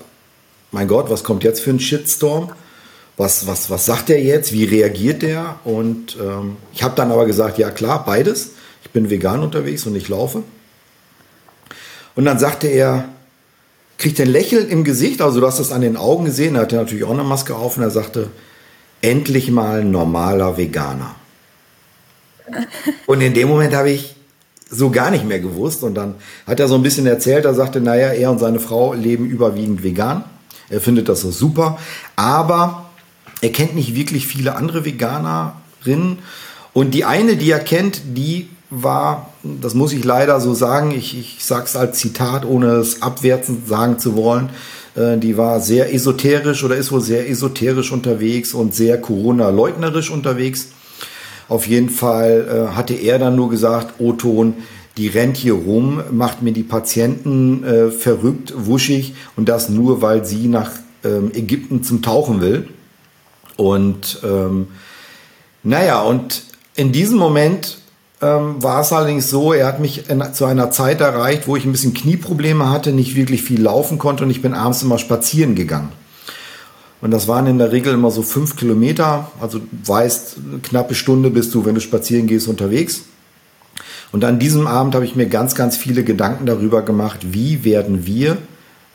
mein 0.72 0.88
Gott, 0.88 1.10
was 1.10 1.22
kommt 1.22 1.44
jetzt 1.44 1.60
für 1.60 1.70
ein 1.70 1.80
Shitstorm? 1.80 2.50
Was, 3.16 3.46
was, 3.46 3.70
was 3.70 3.86
sagt 3.86 4.10
er 4.10 4.20
jetzt? 4.20 4.52
Wie 4.52 4.64
reagiert 4.64 5.22
der? 5.22 5.60
Und 5.64 6.16
ähm, 6.20 6.56
ich 6.72 6.82
habe 6.82 6.96
dann 6.96 7.12
aber 7.12 7.26
gesagt, 7.26 7.58
ja 7.58 7.70
klar, 7.70 8.04
beides. 8.04 8.50
Ich 8.82 8.90
bin 8.90 9.10
vegan 9.10 9.40
unterwegs 9.40 9.86
und 9.86 9.94
ich 9.94 10.08
laufe. 10.08 10.42
Und 12.16 12.24
dann 12.24 12.38
sagte 12.38 12.66
er, 12.66 13.08
kriegt 13.98 14.20
ein 14.20 14.28
Lächeln 14.28 14.68
im 14.68 14.84
Gesicht, 14.84 15.22
also 15.22 15.40
du 15.40 15.46
hast 15.46 15.60
das 15.60 15.72
an 15.72 15.80
den 15.80 15.96
Augen 15.96 16.24
gesehen, 16.24 16.56
er 16.56 16.62
hatte 16.62 16.76
natürlich 16.76 17.04
auch 17.04 17.12
eine 17.12 17.24
Maske 17.24 17.54
auf 17.54 17.76
und 17.76 17.82
er 17.82 17.90
sagte, 17.90 18.30
endlich 19.00 19.50
mal 19.50 19.80
ein 19.80 19.90
normaler 19.90 20.56
Veganer. 20.56 21.14
Und 23.06 23.20
in 23.20 23.34
dem 23.34 23.48
Moment 23.48 23.74
habe 23.74 23.90
ich 23.90 24.14
so 24.70 24.90
gar 24.90 25.10
nicht 25.10 25.24
mehr 25.24 25.40
gewusst. 25.40 25.82
Und 25.82 25.94
dann 25.94 26.14
hat 26.46 26.60
er 26.60 26.68
so 26.68 26.74
ein 26.74 26.82
bisschen 26.82 27.06
erzählt, 27.06 27.44
er 27.44 27.54
sagte, 27.54 27.80
naja, 27.80 28.08
er 28.08 28.30
und 28.30 28.38
seine 28.38 28.60
Frau 28.60 28.94
leben 28.94 29.26
überwiegend 29.26 29.82
vegan. 29.82 30.24
Er 30.70 30.80
findet 30.80 31.08
das 31.08 31.20
so 31.20 31.30
super. 31.30 31.78
Aber 32.16 32.90
er 33.40 33.52
kennt 33.52 33.74
nicht 33.74 33.94
wirklich 33.94 34.26
viele 34.26 34.56
andere 34.56 34.84
Veganerinnen. 34.84 36.18
Und 36.72 36.92
die 36.92 37.04
eine, 37.04 37.36
die 37.36 37.50
er 37.50 37.60
kennt, 37.60 38.00
die 38.16 38.48
war, 38.70 39.30
das 39.42 39.74
muss 39.74 39.92
ich 39.92 40.04
leider 40.04 40.40
so 40.40 40.54
sagen, 40.54 40.90
ich, 40.90 41.18
ich 41.18 41.44
sage 41.44 41.66
es 41.66 41.76
als 41.76 41.98
Zitat, 41.98 42.44
ohne 42.44 42.72
es 42.76 43.02
abwertend 43.02 43.68
sagen 43.68 43.98
zu 43.98 44.16
wollen, 44.16 44.50
äh, 44.96 45.18
die 45.18 45.36
war 45.36 45.60
sehr 45.60 45.94
esoterisch 45.94 46.64
oder 46.64 46.76
ist 46.76 46.90
wohl 46.90 47.00
sehr 47.00 47.28
esoterisch 47.28 47.92
unterwegs 47.92 48.54
und 48.54 48.74
sehr 48.74 49.00
Corona-leugnerisch 49.00 50.10
unterwegs. 50.10 50.68
Auf 51.48 51.66
jeden 51.66 51.90
Fall 51.90 52.68
äh, 52.70 52.74
hatte 52.74 52.94
er 52.94 53.18
dann 53.18 53.36
nur 53.36 53.50
gesagt, 53.50 54.00
O-Ton, 54.00 54.54
die 54.96 55.08
rennt 55.08 55.36
hier 55.36 55.54
rum, 55.54 56.02
macht 56.12 56.42
mir 56.42 56.52
die 56.52 56.62
Patienten 56.62 57.64
äh, 57.64 57.90
verrückt, 57.90 58.54
wuschig 58.56 59.14
und 59.36 59.48
das 59.48 59.68
nur, 59.68 60.02
weil 60.02 60.24
sie 60.24 60.46
nach 60.46 60.70
ähm, 61.04 61.32
Ägypten 61.34 61.82
zum 61.82 62.00
Tauchen 62.00 62.40
will. 62.40 62.68
Und 63.56 64.20
ähm, 64.24 64.68
naja, 65.62 66.02
und 66.02 66.44
in 66.76 66.92
diesem 66.92 67.18
Moment 67.18 67.78
ähm, 68.22 68.62
war 68.62 68.80
es 68.80 68.92
allerdings 68.92 69.30
so, 69.30 69.52
er 69.52 69.66
hat 69.66 69.80
mich 69.80 70.08
in, 70.08 70.22
zu 70.32 70.44
einer 70.44 70.70
Zeit 70.70 71.00
erreicht, 71.00 71.46
wo 71.46 71.56
ich 71.56 71.64
ein 71.64 71.72
bisschen 71.72 71.94
Knieprobleme 71.94 72.70
hatte, 72.70 72.92
nicht 72.92 73.16
wirklich 73.16 73.42
viel 73.42 73.60
laufen 73.60 73.98
konnte 73.98 74.24
und 74.24 74.30
ich 74.30 74.42
bin 74.42 74.54
abends 74.54 74.82
immer 74.82 74.98
spazieren 74.98 75.54
gegangen. 75.54 75.90
Und 77.04 77.10
das 77.10 77.28
waren 77.28 77.46
in 77.46 77.58
der 77.58 77.70
Regel 77.70 77.92
immer 77.92 78.10
so 78.10 78.22
fünf 78.22 78.56
Kilometer. 78.56 79.30
Also 79.38 79.60
weißt, 79.84 80.36
eine 80.38 80.60
knappe 80.60 80.94
Stunde 80.94 81.28
bist 81.28 81.54
du, 81.54 81.66
wenn 81.66 81.74
du 81.74 81.82
spazieren 81.82 82.26
gehst, 82.26 82.48
unterwegs. 82.48 83.02
Und 84.10 84.24
an 84.24 84.38
diesem 84.38 84.66
Abend 84.66 84.94
habe 84.94 85.04
ich 85.04 85.14
mir 85.14 85.26
ganz, 85.26 85.54
ganz 85.54 85.76
viele 85.76 86.02
Gedanken 86.02 86.46
darüber 86.46 86.80
gemacht, 86.80 87.34
wie 87.34 87.62
werden 87.62 88.06
wir 88.06 88.38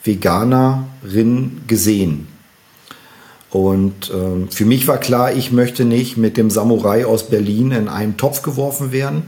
Veganerinnen 0.03 1.61
gesehen. 1.67 2.27
Und 3.51 4.11
ähm, 4.11 4.49
für 4.49 4.65
mich 4.65 4.87
war 4.87 4.97
klar, 4.97 5.33
ich 5.33 5.51
möchte 5.51 5.85
nicht 5.85 6.17
mit 6.17 6.35
dem 6.35 6.49
Samurai 6.49 7.05
aus 7.05 7.29
Berlin 7.29 7.69
in 7.69 7.87
einen 7.87 8.17
Topf 8.17 8.41
geworfen 8.41 8.91
werden. 8.91 9.21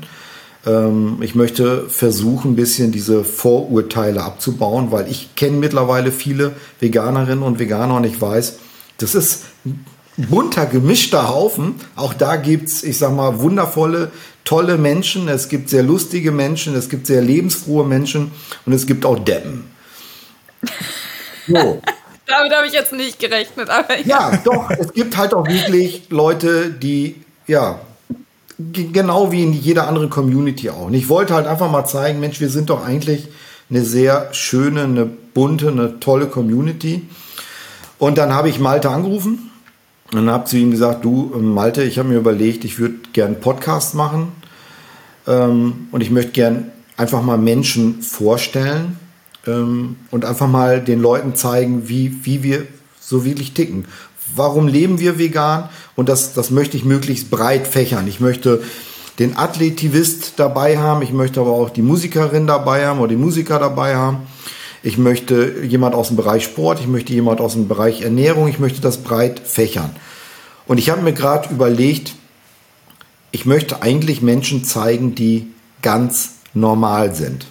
Ähm, 0.66 1.18
ich 1.22 1.36
möchte 1.36 1.88
versuchen, 1.88 2.54
ein 2.54 2.56
bisschen 2.56 2.92
diese 2.92 3.24
Vorurteile 3.24 4.24
abzubauen, 4.24 4.92
weil 4.92 5.08
ich 5.08 5.36
kenne 5.36 5.58
mittlerweile 5.58 6.12
viele 6.12 6.54
Veganerinnen 6.80 7.44
und 7.44 7.60
Veganer 7.60 7.98
und 7.98 8.08
ich 8.08 8.20
weiß, 8.20 8.58
das 9.02 9.16
ist 9.16 9.44
ein 9.66 9.86
bunter, 10.18 10.66
gemischter 10.66 11.30
Haufen. 11.30 11.76
Auch 11.96 12.14
da 12.14 12.36
gibt 12.36 12.70
es, 12.70 12.84
ich 12.84 12.98
sag 12.98 13.14
mal, 13.14 13.40
wundervolle, 13.40 14.12
tolle 14.44 14.78
Menschen. 14.78 15.28
Es 15.28 15.50
gibt 15.50 15.70
sehr 15.70 15.84
lustige 15.84 16.32
Menschen, 16.32 16.76
es 16.76 16.90
gibt 16.90 17.08
sehr 17.08 17.22
lebensfrohe 17.22 17.86
Menschen 17.86 18.32
und 18.66 18.74
es 18.74 18.86
gibt 18.86 19.06
auch 19.06 19.20
Deppen. 19.20 19.70
So. 21.48 21.82
Damit 22.28 22.56
habe 22.56 22.68
ich 22.68 22.74
jetzt 22.74 22.94
nicht 22.94 23.20
gerechnet. 23.20 23.70
Aber 23.70 23.98
ja. 24.00 24.32
ja, 24.32 24.42
doch, 24.44 24.70
es 24.72 24.94
gibt 24.94 25.18
halt 25.18 25.34
auch 25.34 25.46
wirklich 25.48 26.04
Leute, 26.10 26.70
die, 26.72 27.16
ja, 27.46 27.82
genau 28.58 29.32
wie 29.32 29.44
in 29.44 29.54
jeder 29.54 29.88
anderen 29.88 30.10
Community 30.10 30.70
auch. 30.70 30.86
Und 30.86 30.94
ich 30.94 31.10
wollte 31.10 31.34
halt 31.34 31.48
einfach 31.48 31.70
mal 31.70 31.86
zeigen, 31.86 32.20
Mensch, 32.20 32.40
wir 32.40 32.50
sind 32.50 32.70
doch 32.70 32.86
eigentlich 32.86 33.28
eine 33.70 33.84
sehr 33.84 34.34
schöne, 34.34 34.84
eine 34.84 35.06
bunte, 35.06 35.70
eine 35.70 36.00
tolle 36.00 36.28
Community. 36.28 37.08
Und 38.02 38.18
dann 38.18 38.34
habe 38.34 38.50
ich 38.50 38.60
Malte 38.60 38.90
angerufen 38.90 39.52
und 40.12 40.28
habe 40.28 40.46
zu 40.46 40.58
ihm 40.58 40.72
gesagt, 40.72 41.06
du 41.06 41.36
Malte, 41.40 41.84
ich 41.84 42.00
habe 42.00 42.10
mir 42.10 42.18
überlegt, 42.18 42.66
ich 42.66 42.80
würde 42.80 42.96
einen 43.24 43.40
Podcast 43.40 43.94
machen 43.94 44.32
ähm, 45.28 45.88
und 45.92 46.02
ich 46.02 46.10
möchte 46.10 46.32
gerne 46.32 46.72
einfach 46.98 47.22
mal 47.22 47.38
Menschen 47.38 48.02
vorstellen 48.02 48.98
ähm, 49.46 49.98
und 50.10 50.26
einfach 50.26 50.48
mal 50.48 50.82
den 50.82 51.00
Leuten 51.00 51.36
zeigen, 51.36 51.90
wie, 51.90 52.26
wie 52.26 52.42
wir 52.42 52.66
so 53.00 53.24
wirklich 53.24 53.54
ticken. 53.54 53.86
Warum 54.36 54.68
leben 54.68 54.98
wir 54.98 55.20
vegan? 55.20 55.70
Und 55.96 56.10
das, 56.10 56.34
das 56.34 56.50
möchte 56.50 56.78
ich 56.78 56.84
möglichst 56.84 57.30
breit 57.30 57.68
fächern. 57.68 58.08
Ich 58.08 58.20
möchte 58.20 58.64
den 59.20 59.38
Athletivist 59.38 60.40
dabei 60.40 60.80
haben, 60.80 61.04
ich 61.04 61.14
möchte 61.14 61.40
aber 61.40 61.52
auch 61.52 61.70
die 61.70 61.84
Musikerin 61.84 62.48
dabei 62.48 62.88
haben 62.88 62.98
oder 63.00 63.10
die 63.10 63.16
Musiker 63.16 63.60
dabei 63.60 63.96
haben. 63.96 64.26
Ich 64.84 64.98
möchte 64.98 65.64
jemand 65.64 65.94
aus 65.94 66.08
dem 66.08 66.18
Bereich 66.18 66.44
Sport, 66.44 66.80
ich 66.80 66.88
möchte 66.88 67.14
jemand 67.14 67.40
aus 67.40 67.54
dem 67.54 67.68
Bereich 67.68 68.02
Ernährung, 68.02 68.48
ich 68.48 68.58
möchte 68.58 68.82
das 68.82 68.98
breit 68.98 69.40
fächern. 69.40 69.92
Und 70.66 70.80
ich 70.80 70.90
habe 70.90 71.02
mir 71.02 71.14
gerade 71.14 71.54
überlegt, 71.54 72.16
ich 73.32 73.46
möchte 73.46 73.82
eigentlich 73.82 74.22
Menschen 74.22 74.64
zeigen, 74.64 75.14
die 75.14 75.48
ganz 75.82 76.36
normal 76.54 77.14
sind. 77.14 77.46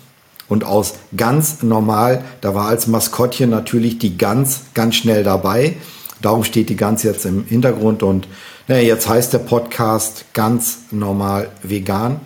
Und 0.48 0.64
aus 0.64 0.94
ganz 1.16 1.62
normal, 1.62 2.24
da 2.40 2.54
war 2.56 2.66
als 2.66 2.88
Maskottchen 2.88 3.50
natürlich 3.50 3.98
die 3.98 4.18
Gans 4.18 4.62
ganz 4.74 4.96
schnell 4.96 5.22
dabei. 5.22 5.76
Darum 6.20 6.42
steht 6.42 6.68
die 6.68 6.76
Gans 6.76 7.04
jetzt 7.04 7.24
im 7.24 7.44
Hintergrund 7.44 8.02
und 8.02 8.26
naja, 8.66 8.82
jetzt 8.82 9.08
heißt 9.08 9.32
der 9.32 9.38
Podcast 9.38 10.24
ganz 10.32 10.78
normal 10.90 11.50
vegan. 11.62 12.20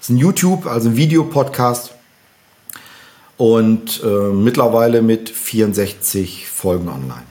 Es 0.00 0.08
ist 0.08 0.10
ein 0.10 0.18
YouTube, 0.18 0.66
also 0.66 0.90
ein 0.90 0.96
Videopodcast 0.96 1.94
und 3.38 4.02
äh, 4.04 4.06
mittlerweile 4.06 5.00
mit 5.00 5.30
64 5.30 6.46
Folgen 6.48 6.88
online. 6.88 7.22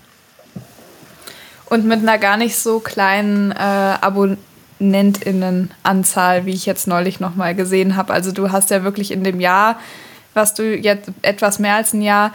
Und 1.65 1.85
mit 1.85 1.99
einer 1.99 2.17
gar 2.17 2.37
nicht 2.37 2.57
so 2.57 2.79
kleinen 2.79 3.51
äh, 3.51 3.55
AbonnentInnenanzahl, 3.55 6.45
wie 6.45 6.53
ich 6.53 6.65
jetzt 6.65 6.87
neulich 6.87 7.19
nochmal 7.19 7.55
gesehen 7.55 7.97
habe. 7.97 8.13
Also 8.13 8.31
du 8.31 8.53
hast 8.53 8.71
ja 8.71 8.85
wirklich 8.85 9.11
in 9.11 9.25
dem 9.25 9.41
Jahr, 9.41 9.77
was 10.33 10.53
du 10.53 10.75
jetzt 10.75 11.09
etwas 11.21 11.59
mehr 11.59 11.75
als 11.75 11.91
ein 11.93 12.01
Jahr, 12.01 12.31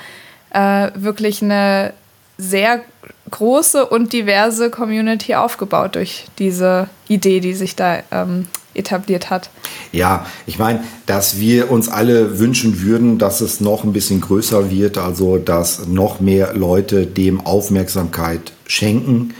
äh, 0.51 0.91
wirklich 0.95 1.43
eine 1.43 1.95
sehr 2.37 2.83
große 3.31 3.87
und 3.87 4.13
diverse 4.13 4.69
Community 4.69 5.35
aufgebaut 5.35 5.95
durch 5.95 6.27
diese 6.39 6.91
Idee, 7.09 7.41
die 7.41 7.55
sich 7.55 7.75
da 7.75 8.01
ähm, 8.11 8.49
etabliert 8.75 9.31
hat. 9.31 9.51
Ja, 9.93 10.27
ich 10.47 10.59
meine, 10.59 10.83
dass 11.07 11.39
wir 11.39 11.71
uns 11.71 11.89
alle 11.89 12.39
wünschen 12.39 12.83
würden, 12.83 13.19
dass 13.19 13.41
es 13.41 13.61
noch 13.61 13.85
ein 13.85 13.93
bisschen 13.93 14.21
größer 14.21 14.71
wird, 14.71 14.99
also 14.99 15.39
dass 15.39 15.87
noch 15.87 16.21
mehr 16.21 16.55
Leute 16.55 17.07
dem 17.07 17.41
Aufmerksamkeit 17.41 18.53
schenken, 18.67 19.35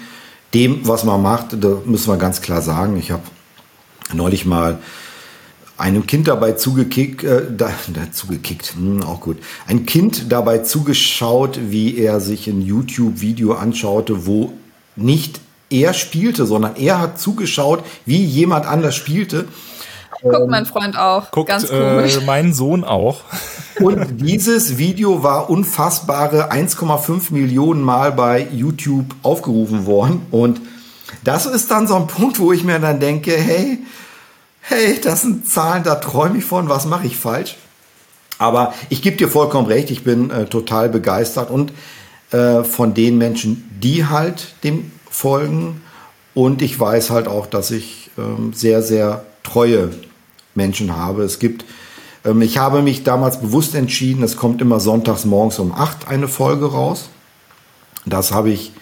dem, 0.55 0.87
was 0.87 1.05
man 1.05 1.23
macht, 1.23 1.57
da 1.63 1.79
müssen 1.85 2.09
wir 2.09 2.19
ganz 2.19 2.41
klar 2.43 2.61
sagen. 2.61 2.99
Ich 2.99 3.11
habe 3.11 3.23
neulich 4.13 4.45
mal 4.45 4.79
einem 5.79 6.07
Kind 6.07 6.29
dabei 6.29 6.53
zugekickt, 6.53 7.25
äh, 7.25 7.43
da, 7.57 7.71
zugekickt, 8.13 8.75
hm, 8.77 9.03
auch 9.03 9.21
gut, 9.21 9.39
ein 9.67 9.87
Kind 9.87 10.31
dabei 10.31 10.59
zugeschaut, 10.59 11.59
wie 11.69 11.97
er 11.99 12.21
sich 12.21 12.47
ein 12.47 12.63
YouTube-Video 12.63 13.55
anschaute, 13.55 14.27
wo 14.27 14.53
nicht 14.95 15.41
er 15.73 15.95
spielte, 15.95 16.47
sondern 16.47 16.77
er 16.77 17.01
hat 17.01 17.19
zugeschaut, 17.19 17.83
wie 18.07 18.23
jemand 18.25 18.67
anders 18.67 18.95
spielte. 18.95 19.47
Guckt 20.23 20.49
mein 20.49 20.67
Freund 20.67 20.97
auch. 20.97 21.31
Guckt 21.33 21.49
Ganz 21.49 21.69
komisch. 21.69 22.19
Äh, 22.19 22.25
mein 22.25 22.53
Sohn 22.53 22.85
auch. 22.85 23.23
Und 23.81 24.21
dieses 24.21 24.79
Video 24.79 25.23
war 25.23 25.51
unfassbare 25.51 26.53
1,5 26.53 27.33
Millionen 27.33 27.83
Mal 27.83 28.13
bei 28.13 28.47
YouTube 28.53 29.07
aufgerufen 29.23 29.87
worden. 29.87 30.27
Und 30.31 30.61
das 31.25 31.47
ist 31.47 31.71
dann 31.71 31.89
so 31.89 31.97
ein 31.97 32.07
Punkt, 32.07 32.39
wo 32.39 32.53
ich 32.53 32.63
mir 32.63 32.79
dann 32.79 33.01
denke, 33.01 33.33
hey, 33.33 33.79
hey, 34.61 35.01
das 35.03 35.23
sind 35.23 35.49
Zahlen, 35.49 35.83
da 35.83 35.97
träume 35.97 36.39
ich 36.39 36.45
von, 36.45 36.69
was 36.69 36.87
mache 36.87 37.07
ich 37.07 37.17
falsch? 37.17 37.57
Aber 38.39 38.75
ich 38.89 39.03
gebe 39.03 39.17
dir 39.17 39.29
vollkommen 39.29 39.67
recht, 39.67 39.91
ich 39.91 40.05
bin 40.05 40.31
äh, 40.31 40.47
total 40.47 40.89
begeistert 40.89 41.51
und 41.51 41.73
äh, 42.33 42.65
von 42.65 42.95
den 42.95 43.19
Menschen, 43.19 43.71
die 43.81 44.07
halt 44.07 44.55
dem 44.65 44.91
folgen. 45.13 45.83
Und 46.35 46.63
ich 46.63 46.79
weiß 46.79 47.11
halt 47.11 47.29
auch, 47.29 47.47
dass 47.47 47.71
ich 47.71 48.11
ähm, 48.19 48.53
sehr, 48.55 48.83
sehr 48.83 49.25
treue 49.43 49.91
Menschen 50.55 50.97
habe. 50.97 51.23
Es 51.23 51.39
gibt, 51.39 51.65
ähm, 52.25 52.43
ich 52.43 52.59
habe 52.59 52.83
mich 52.83 53.05
damals 53.05 53.41
bewusst 53.41 53.75
entschieden, 53.75 54.23
es 54.23 54.37
kommt 54.37 54.61
immer 54.61 54.81
sonntags 54.81 55.25
morgens 55.25 55.59
um 55.59 55.73
8 55.73 56.09
eine 56.09 56.29
Folge 56.29 56.67
raus. 56.67 57.11
Das 58.07 58.33
habe 58.33 58.51
ich 58.51 58.73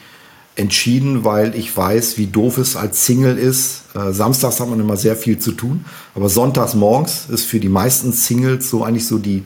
entschieden, 0.57 1.25
weil 1.25 1.55
ich 1.55 1.75
weiß, 1.77 2.19
wie 2.19 2.27
doof 2.27 2.59
es 2.59 2.77
als 2.77 3.05
Single 3.07 3.37
ist. 3.37 3.83
Äh, 3.95 4.13
samstags 4.13 4.61
hat 4.61 4.69
man 4.69 4.81
immer 4.81 4.97
sehr 4.97 5.17
viel 5.17 5.39
zu 5.39 5.53
tun, 5.53 5.85
aber 6.15 6.29
sonntags 6.29 6.75
morgens 6.75 7.27
ist 7.29 7.47
für 7.47 7.61
die 7.61 7.69
meisten 7.69 8.13
Singles 8.13 8.71
so 8.71 8.85
eigentlich 8.85 9.07
so 9.07 9.19
die 9.19 9.45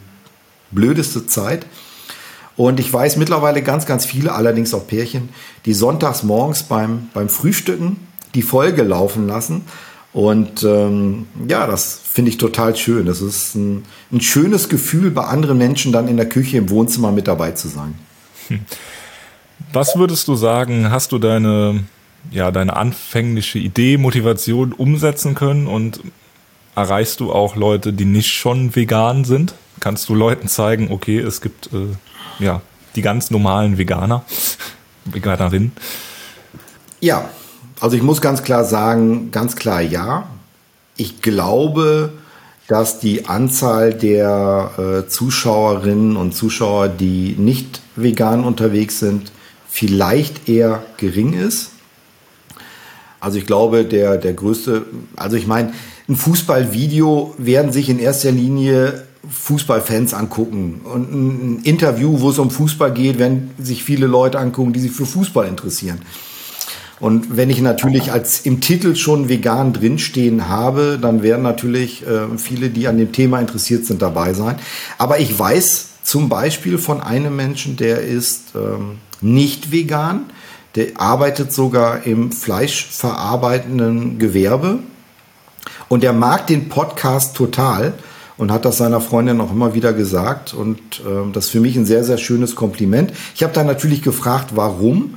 blödeste 0.70 1.26
Zeit. 1.26 1.66
Und 2.56 2.78
ich 2.78 2.92
weiß 2.92 3.16
mittlerweile 3.16 3.62
ganz, 3.62 3.84
ganz 3.86 4.06
viele, 4.06 4.32
allerdings 4.32 4.74
auch 4.74 4.86
Pärchen, 4.86 5.30
die 5.66 5.74
sonntags 5.74 6.22
morgens 6.22 6.62
beim, 6.62 7.08
beim 7.12 7.28
Frühstücken 7.28 7.96
die 8.34 8.42
Folge 8.42 8.82
laufen 8.82 9.26
lassen. 9.26 9.62
Und 10.12 10.62
ähm, 10.62 11.26
ja, 11.48 11.66
das 11.66 12.00
finde 12.04 12.30
ich 12.30 12.38
total 12.38 12.76
schön. 12.76 13.06
Das 13.06 13.20
ist 13.20 13.56
ein, 13.56 13.84
ein 14.12 14.20
schönes 14.20 14.68
Gefühl, 14.68 15.10
bei 15.10 15.24
anderen 15.24 15.58
Menschen 15.58 15.92
dann 15.92 16.06
in 16.06 16.16
der 16.16 16.28
Küche 16.28 16.58
im 16.58 16.70
Wohnzimmer 16.70 17.10
mit 17.10 17.26
dabei 17.26 17.52
zu 17.52 17.68
sein. 17.68 17.94
Was 19.72 19.96
würdest 19.96 20.28
du 20.28 20.36
sagen, 20.36 20.90
hast 20.90 21.10
du 21.10 21.18
deine, 21.18 21.82
ja, 22.30 22.52
deine 22.52 22.76
anfängliche 22.76 23.58
Idee, 23.58 23.96
Motivation 23.96 24.72
umsetzen 24.72 25.34
können 25.34 25.66
und 25.66 26.00
erreichst 26.76 27.18
du 27.18 27.32
auch 27.32 27.56
Leute, 27.56 27.92
die 27.92 28.04
nicht 28.04 28.32
schon 28.32 28.76
vegan 28.76 29.24
sind? 29.24 29.54
Kannst 29.80 30.08
du 30.08 30.14
Leuten 30.14 30.46
zeigen, 30.46 30.92
okay, 30.92 31.18
es 31.18 31.40
gibt 31.40 31.72
äh, 31.72 31.88
ja, 32.38 32.60
die 32.96 33.02
ganz 33.02 33.30
normalen 33.30 33.78
Veganer, 33.78 34.24
Veganerinnen? 35.04 35.72
Ja, 37.00 37.28
also 37.80 37.96
ich 37.96 38.02
muss 38.02 38.20
ganz 38.20 38.42
klar 38.42 38.64
sagen, 38.64 39.30
ganz 39.30 39.56
klar 39.56 39.80
ja. 39.80 40.28
Ich 40.96 41.22
glaube, 41.22 42.12
dass 42.68 42.98
die 43.00 43.26
Anzahl 43.26 43.92
der 43.92 44.70
äh, 44.78 45.08
Zuschauerinnen 45.08 46.16
und 46.16 46.34
Zuschauer, 46.34 46.88
die 46.88 47.34
nicht 47.36 47.80
vegan 47.96 48.44
unterwegs 48.44 49.00
sind, 49.00 49.32
vielleicht 49.68 50.48
eher 50.48 50.82
gering 50.96 51.34
ist. 51.34 51.72
Also 53.20 53.38
ich 53.38 53.46
glaube, 53.46 53.84
der, 53.84 54.16
der 54.18 54.34
größte, 54.34 54.86
also 55.16 55.36
ich 55.36 55.46
meine, 55.46 55.72
ein 56.08 56.16
Fußballvideo 56.16 57.34
werden 57.38 57.72
sich 57.72 57.88
in 57.88 57.98
erster 57.98 58.30
Linie 58.30 59.04
Fußballfans 59.30 60.14
angucken. 60.14 60.80
Und 60.84 61.12
ein 61.12 61.60
Interview, 61.64 62.20
wo 62.20 62.30
es 62.30 62.38
um 62.38 62.50
Fußball 62.50 62.92
geht, 62.92 63.18
werden 63.18 63.50
sich 63.58 63.84
viele 63.84 64.06
Leute 64.06 64.38
angucken, 64.38 64.72
die 64.72 64.80
sich 64.80 64.92
für 64.92 65.06
Fußball 65.06 65.46
interessieren. 65.46 66.00
Und 67.00 67.36
wenn 67.36 67.50
ich 67.50 67.60
natürlich 67.60 68.12
als 68.12 68.40
im 68.40 68.60
Titel 68.60 68.94
schon 68.94 69.28
vegan 69.28 69.72
drinstehen 69.72 70.48
habe, 70.48 70.98
dann 71.00 71.22
werden 71.22 71.42
natürlich 71.42 72.06
äh, 72.06 72.38
viele, 72.38 72.70
die 72.70 72.86
an 72.86 72.98
dem 72.98 73.12
Thema 73.12 73.40
interessiert 73.40 73.84
sind, 73.84 74.00
dabei 74.00 74.32
sein. 74.32 74.56
Aber 74.96 75.18
ich 75.18 75.36
weiß 75.36 75.88
zum 76.02 76.28
Beispiel 76.28 76.78
von 76.78 77.00
einem 77.00 77.34
Menschen, 77.34 77.76
der 77.76 78.00
ist 78.02 78.54
ähm, 78.54 78.98
nicht 79.20 79.72
vegan, 79.72 80.26
der 80.76 81.00
arbeitet 81.00 81.52
sogar 81.52 82.04
im 82.04 82.30
fleischverarbeitenden 82.30 84.18
Gewerbe 84.18 84.78
und 85.88 86.02
der 86.02 86.12
mag 86.12 86.46
den 86.46 86.68
Podcast 86.68 87.36
total 87.36 87.94
und 88.36 88.50
hat 88.50 88.64
das 88.64 88.78
seiner 88.78 89.00
Freundin 89.00 89.40
auch 89.40 89.50
immer 89.50 89.74
wieder 89.74 89.92
gesagt. 89.92 90.54
Und 90.54 90.78
äh, 91.00 91.32
das 91.32 91.46
ist 91.46 91.50
für 91.50 91.60
mich 91.60 91.76
ein 91.76 91.86
sehr, 91.86 92.04
sehr 92.04 92.18
schönes 92.18 92.56
Kompliment. 92.56 93.12
Ich 93.34 93.42
habe 93.42 93.52
dann 93.52 93.66
natürlich 93.66 94.02
gefragt, 94.02 94.50
warum. 94.54 95.14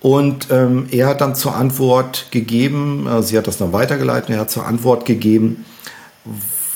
Und 0.00 0.48
ähm, 0.50 0.86
er 0.90 1.06
hat 1.06 1.22
dann 1.22 1.34
zur 1.34 1.56
Antwort 1.56 2.26
gegeben, 2.30 3.06
äh, 3.06 3.22
sie 3.22 3.38
hat 3.38 3.46
das 3.46 3.56
dann 3.56 3.72
weitergeleitet, 3.72 4.30
er 4.30 4.40
hat 4.40 4.50
zur 4.50 4.66
Antwort 4.66 5.06
gegeben, 5.06 5.64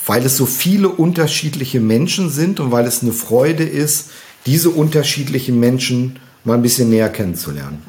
weil 0.06 0.24
es 0.24 0.38
so 0.38 0.46
viele 0.46 0.88
unterschiedliche 0.88 1.80
Menschen 1.80 2.30
sind 2.30 2.58
und 2.58 2.72
weil 2.72 2.86
es 2.86 3.02
eine 3.02 3.12
Freude 3.12 3.64
ist, 3.64 4.10
diese 4.46 4.70
unterschiedlichen 4.70 5.60
Menschen 5.60 6.18
mal 6.44 6.54
ein 6.54 6.62
bisschen 6.62 6.88
näher 6.88 7.10
kennenzulernen. 7.10 7.82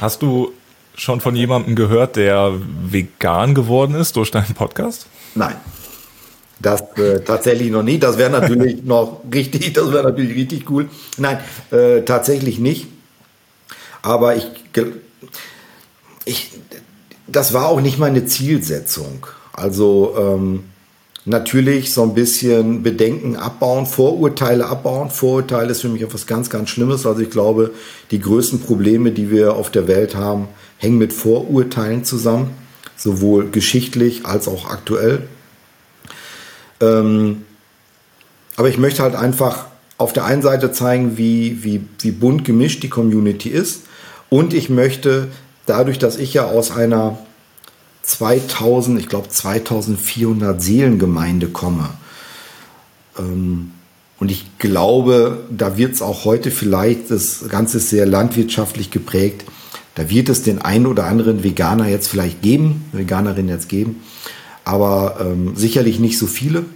Hast 0.00 0.22
du 0.22 0.52
schon 0.96 1.20
von 1.20 1.36
jemandem 1.36 1.76
gehört, 1.76 2.16
der 2.16 2.54
vegan 2.90 3.54
geworden 3.54 3.94
ist 3.94 4.16
durch 4.16 4.32
deinen 4.32 4.54
Podcast? 4.54 5.06
Nein. 5.36 5.54
Das 6.60 6.82
äh, 6.96 7.20
tatsächlich 7.20 7.70
noch 7.70 7.82
nicht. 7.82 8.02
Das 8.02 8.18
wäre 8.18 8.30
natürlich 8.30 8.82
noch 8.84 9.20
richtig, 9.32 9.72
das 9.74 9.92
wäre 9.92 10.04
natürlich 10.04 10.36
richtig 10.36 10.70
cool. 10.70 10.88
Nein, 11.16 11.38
äh, 11.70 12.02
tatsächlich 12.02 12.58
nicht. 12.58 12.86
Aber 14.02 14.36
ich, 14.36 14.46
ich, 16.24 16.52
das 17.26 17.52
war 17.52 17.68
auch 17.68 17.80
nicht 17.80 17.98
meine 17.98 18.26
Zielsetzung. 18.26 19.26
Also 19.52 20.14
ähm, 20.18 20.64
natürlich 21.24 21.92
so 21.92 22.02
ein 22.02 22.14
bisschen 22.14 22.82
Bedenken 22.82 23.36
abbauen, 23.36 23.86
Vorurteile 23.86 24.66
abbauen. 24.66 25.10
Vorurteile 25.10 25.70
ist 25.70 25.82
für 25.82 25.88
mich 25.88 26.02
etwas 26.02 26.26
ganz, 26.26 26.50
ganz 26.50 26.70
Schlimmes. 26.70 27.06
Also 27.06 27.20
ich 27.20 27.30
glaube, 27.30 27.72
die 28.10 28.20
größten 28.20 28.60
Probleme, 28.60 29.12
die 29.12 29.30
wir 29.30 29.54
auf 29.54 29.70
der 29.70 29.86
Welt 29.86 30.14
haben, 30.14 30.48
hängen 30.78 30.98
mit 30.98 31.12
Vorurteilen 31.12 32.04
zusammen, 32.04 32.50
sowohl 32.96 33.50
geschichtlich 33.50 34.26
als 34.26 34.48
auch 34.48 34.70
aktuell. 34.70 35.28
Ähm, 36.80 37.44
aber 38.56 38.68
ich 38.68 38.78
möchte 38.78 39.02
halt 39.02 39.14
einfach 39.14 39.66
auf 39.98 40.12
der 40.12 40.24
einen 40.24 40.42
Seite 40.42 40.72
zeigen, 40.72 41.16
wie, 41.16 41.64
wie, 41.64 41.80
wie 42.00 42.10
bunt 42.10 42.44
gemischt 42.44 42.82
die 42.82 42.88
Community 42.88 43.48
ist. 43.48 43.82
Und 44.30 44.54
ich 44.54 44.70
möchte 44.70 45.28
dadurch, 45.66 45.98
dass 45.98 46.16
ich 46.16 46.34
ja 46.34 46.44
aus 46.44 46.70
einer 46.70 47.18
2000, 48.02 48.98
ich 48.98 49.08
glaube 49.08 49.28
2400 49.28 50.62
Seelengemeinde 50.62 51.48
komme, 51.48 51.90
ähm, 53.18 53.72
und 54.20 54.32
ich 54.32 54.58
glaube, 54.58 55.44
da 55.48 55.76
wird 55.76 55.94
es 55.94 56.02
auch 56.02 56.24
heute 56.24 56.50
vielleicht, 56.50 57.10
das 57.10 57.48
Ganze 57.48 57.78
ist 57.78 57.90
sehr 57.90 58.04
landwirtschaftlich 58.04 58.90
geprägt, 58.90 59.44
da 59.94 60.10
wird 60.10 60.28
es 60.28 60.42
den 60.42 60.60
einen 60.60 60.86
oder 60.86 61.04
anderen 61.04 61.44
Veganer 61.44 61.88
jetzt 61.88 62.08
vielleicht 62.08 62.42
geben, 62.42 62.84
Veganerin 62.92 63.48
jetzt 63.48 63.68
geben, 63.68 64.02
aber 64.68 65.16
ähm, 65.20 65.56
sicherlich 65.56 65.98
nicht 65.98 66.18
so 66.18 66.26
viele. 66.26 66.66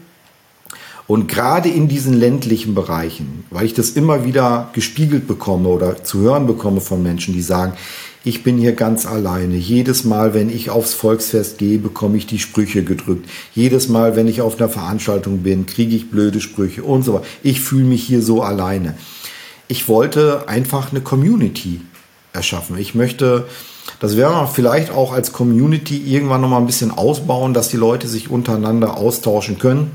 Und 1.06 1.28
gerade 1.28 1.68
in 1.68 1.88
diesen 1.88 2.14
ländlichen 2.14 2.74
Bereichen, 2.74 3.44
weil 3.50 3.66
ich 3.66 3.74
das 3.74 3.90
immer 3.90 4.24
wieder 4.24 4.70
gespiegelt 4.72 5.26
bekomme 5.26 5.68
oder 5.68 6.02
zu 6.02 6.20
hören 6.20 6.46
bekomme 6.46 6.80
von 6.80 7.02
Menschen, 7.02 7.34
die 7.34 7.42
sagen, 7.42 7.74
ich 8.24 8.44
bin 8.44 8.56
hier 8.56 8.72
ganz 8.72 9.04
alleine. 9.04 9.56
Jedes 9.56 10.04
Mal, 10.04 10.32
wenn 10.32 10.48
ich 10.48 10.70
aufs 10.70 10.94
Volksfest 10.94 11.58
gehe, 11.58 11.78
bekomme 11.78 12.16
ich 12.16 12.26
die 12.26 12.38
Sprüche 12.38 12.82
gedrückt. 12.82 13.28
Jedes 13.54 13.88
Mal, 13.88 14.16
wenn 14.16 14.28
ich 14.28 14.40
auf 14.40 14.58
einer 14.58 14.70
Veranstaltung 14.70 15.38
bin, 15.38 15.66
kriege 15.66 15.94
ich 15.94 16.10
blöde 16.10 16.40
Sprüche 16.40 16.84
und 16.84 17.02
so 17.02 17.14
weiter. 17.14 17.26
Ich 17.42 17.60
fühle 17.60 17.84
mich 17.84 18.04
hier 18.04 18.22
so 18.22 18.42
alleine. 18.42 18.96
Ich 19.68 19.88
wollte 19.88 20.48
einfach 20.48 20.92
eine 20.92 21.00
Community 21.00 21.80
erschaffen. 22.32 22.78
Ich 22.78 22.94
möchte, 22.94 23.46
das 24.00 24.16
werden 24.16 24.34
wir 24.34 24.46
vielleicht 24.46 24.90
auch 24.90 25.12
als 25.12 25.32
Community 25.32 25.98
irgendwann 25.98 26.40
noch 26.40 26.48
mal 26.48 26.58
ein 26.58 26.66
bisschen 26.66 26.90
ausbauen, 26.90 27.54
dass 27.54 27.68
die 27.68 27.76
Leute 27.76 28.08
sich 28.08 28.30
untereinander 28.30 28.96
austauschen 28.96 29.58
können. 29.58 29.92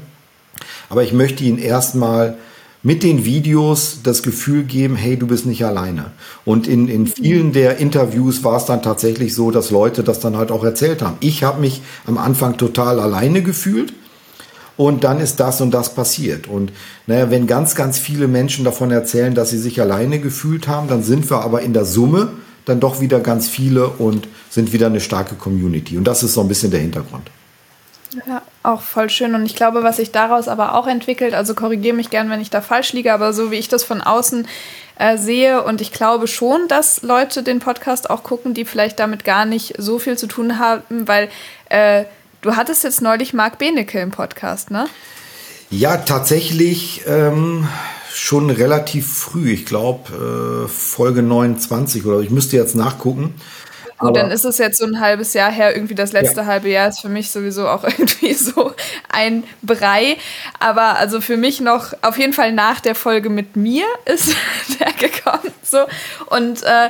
Aber 0.90 1.04
ich 1.04 1.14
möchte 1.14 1.44
ihnen 1.44 1.58
erstmal 1.58 2.38
mit 2.84 3.04
den 3.04 3.26
Videos 3.26 4.00
das 4.04 4.24
Gefühl 4.24 4.64
geben, 4.64 4.96
hey, 4.96 5.18
du 5.18 5.28
bist 5.28 5.46
nicht 5.46 5.66
alleine. 5.66 6.12
Und 6.46 6.68
in, 6.68 6.88
in 6.88 7.08
vielen 7.08 7.52
der 7.52 7.78
Interviews 7.80 8.44
war 8.44 8.58
es 8.58 8.66
dann 8.66 8.82
tatsächlich 8.82 9.34
so, 9.34 9.52
dass 9.52 9.72
Leute 9.72 10.04
das 10.04 10.20
dann 10.20 10.38
halt 10.38 10.52
auch 10.52 10.64
erzählt 10.64 11.02
haben. 11.02 11.18
Ich 11.20 11.44
habe 11.44 11.60
mich 11.60 11.82
am 12.06 12.18
Anfang 12.18 12.58
total 12.58 13.00
alleine 13.00 13.42
gefühlt 13.42 13.94
und 14.78 15.04
dann 15.04 15.20
ist 15.20 15.40
das 15.40 15.60
und 15.60 15.72
das 15.72 15.96
passiert. 15.96 16.48
Und 16.48 16.72
naja, 17.08 17.30
wenn 17.32 17.48
ganz, 17.48 17.76
ganz 17.76 17.98
viele 17.98 18.28
Menschen 18.28 18.64
davon 18.64 18.92
erzählen, 18.92 19.36
dass 19.36 19.50
sie 19.50 19.58
sich 19.58 19.82
alleine 19.82 20.20
gefühlt 20.20 20.68
haben, 20.68 20.88
dann 20.88 21.04
sind 21.04 21.30
wir 21.30 21.42
aber 21.42 21.64
in 21.64 21.74
der 21.74 21.84
Summe 21.84 22.30
dann 22.68 22.80
doch 22.80 23.00
wieder 23.00 23.20
ganz 23.20 23.48
viele 23.48 23.88
und 23.88 24.28
sind 24.50 24.74
wieder 24.74 24.88
eine 24.88 25.00
starke 25.00 25.36
Community. 25.36 25.98
Und 25.98 26.04
das 26.04 26.22
ist 26.24 26.34
so 26.34 26.42
ein 26.42 26.48
bisschen 26.48 26.70
der 26.72 26.82
Hintergrund. 26.82 27.30
Ja, 28.26 28.42
auch 28.64 28.82
voll 28.82 29.10
schön. 29.10 29.36
Und 29.36 29.46
ich 29.46 29.56
glaube, 29.56 29.84
was 29.84 29.98
sich 29.98 30.12
daraus 30.12 30.48
aber 30.48 30.76
auch 30.76 30.88
entwickelt, 30.88 31.34
also 31.34 31.54
korrigiere 31.56 31.96
mich 31.96 32.10
gern, 32.10 32.30
wenn 32.30 32.42
ich 32.42 32.50
da 32.50 32.62
falsch 32.62 32.94
liege, 32.94 33.14
aber 33.14 33.34
so 33.34 33.52
wie 33.52 33.56
ich 33.56 33.68
das 33.68 33.84
von 33.84 34.02
außen 34.02 34.48
äh, 34.98 35.18
sehe 35.18 35.64
und 35.64 35.82
ich 35.82 35.92
glaube 35.92 36.28
schon, 36.28 36.68
dass 36.68 37.04
Leute 37.04 37.44
den 37.44 37.60
Podcast 37.60 38.10
auch 38.10 38.24
gucken, 38.24 38.54
die 38.54 38.66
vielleicht 38.66 39.00
damit 39.00 39.24
gar 39.24 39.46
nicht 39.46 39.76
so 39.78 40.00
viel 40.00 40.18
zu 40.18 40.28
tun 40.28 40.58
haben, 40.58 41.08
weil 41.08 41.30
äh, 41.70 42.06
du 42.42 42.56
hattest 42.56 42.84
jetzt 42.84 43.02
neulich 43.02 43.34
Marc 43.34 43.60
Benecke 43.60 44.00
im 44.00 44.12
Podcast, 44.12 44.72
ne? 44.72 44.88
Ja, 45.70 45.98
tatsächlich 45.98 47.04
ähm, 47.08 47.68
schon 48.14 48.50
relativ 48.50 49.12
früh. 49.12 49.52
Ich 49.52 49.66
glaube, 49.66 50.66
äh, 50.66 50.68
Folge 50.68 51.22
29 51.22 52.06
oder 52.06 52.20
ich 52.22 52.30
müsste 52.30 52.56
jetzt 52.56 52.76
nachgucken. 52.76 53.36
Gut, 54.00 54.16
dann 54.16 54.30
ist 54.30 54.46
es 54.46 54.60
jetzt 54.60 54.78
so 54.78 54.86
ein 54.86 55.00
halbes 55.00 55.34
Jahr 55.34 55.52
her. 55.52 55.76
Irgendwie 55.76 55.96
das 55.96 56.12
letzte 56.12 56.42
ja. 56.42 56.46
halbe 56.46 56.70
Jahr 56.70 56.88
ist 56.90 57.02
für 57.02 57.10
mich 57.10 57.32
sowieso 57.32 57.68
auch 57.68 57.84
irgendwie 57.98 58.34
so 58.34 58.74
ein 59.10 59.44
Brei. 59.64 60.18
Aber 60.60 60.98
also 60.98 61.20
für 61.20 61.38
mich 61.38 61.62
noch 61.62 61.94
auf 62.02 62.18
jeden 62.18 62.34
Fall 62.34 62.52
nach 62.52 62.80
der 62.80 62.96
Folge 62.96 63.30
mit 63.30 63.56
mir 63.56 63.86
ist 64.06 64.36
der 64.80 64.94
gekommen. 64.94 65.52
So. 65.64 65.80
Und 66.28 66.64
äh, 66.64 66.90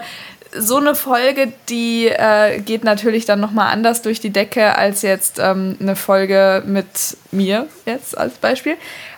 so 0.54 0.78
eine 0.78 0.96
Folge, 0.96 1.52
die 1.70 2.08
äh, 2.08 2.60
geht 2.60 2.84
natürlich 2.84 3.26
dann 3.26 3.40
nochmal 3.40 3.72
anders 3.72 4.02
durch 4.02 4.20
die 4.20 4.30
Decke 4.30 4.76
als 4.76 5.02
jetzt 5.02 5.40
ähm, 5.40 5.78
eine 5.80 5.96
Folge 5.96 6.64
mit 6.66 7.18
mir 7.32 7.68
jetzt 7.86 8.18
als 8.18 8.36
Beispiel. 8.36 8.76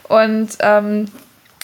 Und 0.07 0.49
ähm, 0.59 1.05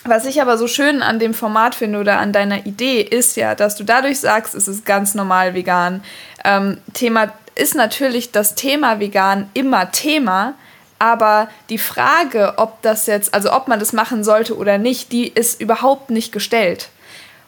was 0.03 0.25
ich 0.25 0.41
aber 0.41 0.57
so 0.57 0.67
schön 0.67 1.01
an 1.01 1.17
dem 1.17 1.33
Format 1.33 1.73
finde 1.73 1.99
oder 1.99 2.19
an 2.19 2.31
deiner 2.31 2.65
Idee 2.67 3.01
ist 3.01 3.37
ja, 3.37 3.55
dass 3.55 3.75
du 3.75 3.83
dadurch 3.83 4.19
sagst, 4.19 4.53
es 4.53 4.67
ist 4.67 4.85
ganz 4.85 5.15
normal 5.15 5.55
vegan. 5.55 6.03
Ähm, 6.43 6.77
Thema 6.93 7.33
ist 7.55 7.73
natürlich 7.73 8.31
das 8.31 8.53
Thema 8.53 8.99
vegan 8.99 9.49
immer 9.53 9.91
Thema, 9.91 10.53
aber 10.99 11.49
die 11.69 11.79
Frage, 11.79 12.53
ob 12.57 12.81
das 12.83 13.07
jetzt, 13.07 13.33
also 13.33 13.51
ob 13.51 13.67
man 13.67 13.79
das 13.79 13.93
machen 13.93 14.23
sollte 14.23 14.55
oder 14.55 14.77
nicht, 14.77 15.11
die 15.11 15.27
ist 15.27 15.59
überhaupt 15.59 16.11
nicht 16.11 16.31
gestellt. 16.31 16.89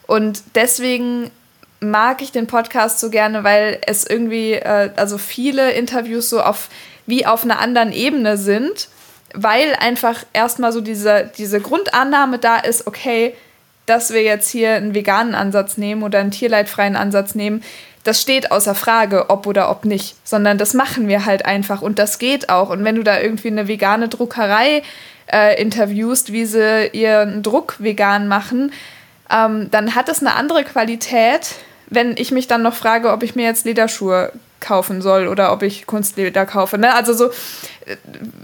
Und 0.06 0.42
deswegen 0.54 1.30
mag 1.80 2.22
ich 2.22 2.32
den 2.32 2.46
Podcast 2.46 3.00
so 3.00 3.10
gerne, 3.10 3.44
weil 3.44 3.80
es 3.86 4.04
irgendwie, 4.06 4.54
äh, 4.54 4.90
also 4.96 5.18
viele 5.18 5.72
Interviews 5.72 6.30
so 6.30 6.40
auf 6.42 6.68
wie 7.06 7.24
auf 7.24 7.42
einer 7.42 7.58
anderen 7.58 7.92
Ebene 7.92 8.36
sind 8.36 8.88
weil 9.34 9.74
einfach 9.74 10.24
erstmal 10.32 10.72
so 10.72 10.80
diese, 10.80 11.30
diese 11.36 11.60
Grundannahme 11.60 12.38
da 12.38 12.56
ist, 12.58 12.86
okay, 12.86 13.34
dass 13.86 14.12
wir 14.12 14.22
jetzt 14.22 14.50
hier 14.50 14.74
einen 14.74 14.94
veganen 14.94 15.34
Ansatz 15.34 15.76
nehmen 15.76 16.02
oder 16.02 16.18
einen 16.18 16.30
tierleidfreien 16.30 16.96
Ansatz 16.96 17.34
nehmen, 17.34 17.62
das 18.04 18.22
steht 18.22 18.52
außer 18.52 18.74
Frage, 18.74 19.28
ob 19.28 19.46
oder 19.46 19.70
ob 19.70 19.84
nicht, 19.84 20.16
sondern 20.24 20.56
das 20.56 20.72
machen 20.72 21.08
wir 21.08 21.26
halt 21.26 21.44
einfach 21.44 21.82
und 21.82 21.98
das 21.98 22.18
geht 22.18 22.48
auch. 22.48 22.70
Und 22.70 22.84
wenn 22.84 22.94
du 22.94 23.02
da 23.02 23.20
irgendwie 23.20 23.48
eine 23.48 23.68
vegane 23.68 24.08
Druckerei 24.08 24.82
äh, 25.30 25.60
interviewst, 25.60 26.32
wie 26.32 26.46
sie 26.46 26.88
ihren 26.92 27.42
Druck 27.42 27.76
vegan 27.78 28.28
machen, 28.28 28.72
ähm, 29.30 29.70
dann 29.70 29.94
hat 29.94 30.08
es 30.08 30.20
eine 30.20 30.36
andere 30.36 30.64
Qualität, 30.64 31.56
wenn 31.90 32.16
ich 32.16 32.30
mich 32.30 32.46
dann 32.46 32.62
noch 32.62 32.74
frage, 32.74 33.12
ob 33.12 33.22
ich 33.22 33.34
mir 33.34 33.44
jetzt 33.44 33.64
Lederschuhe 33.64 34.32
kaufen 34.60 35.02
soll 35.02 35.28
oder 35.28 35.52
ob 35.52 35.62
ich 35.62 35.86
Kunstleder 35.86 36.44
kaufe. 36.44 36.78
Ne? 36.78 36.94
Also 36.94 37.14
so, 37.14 37.28
äh, 37.86 37.96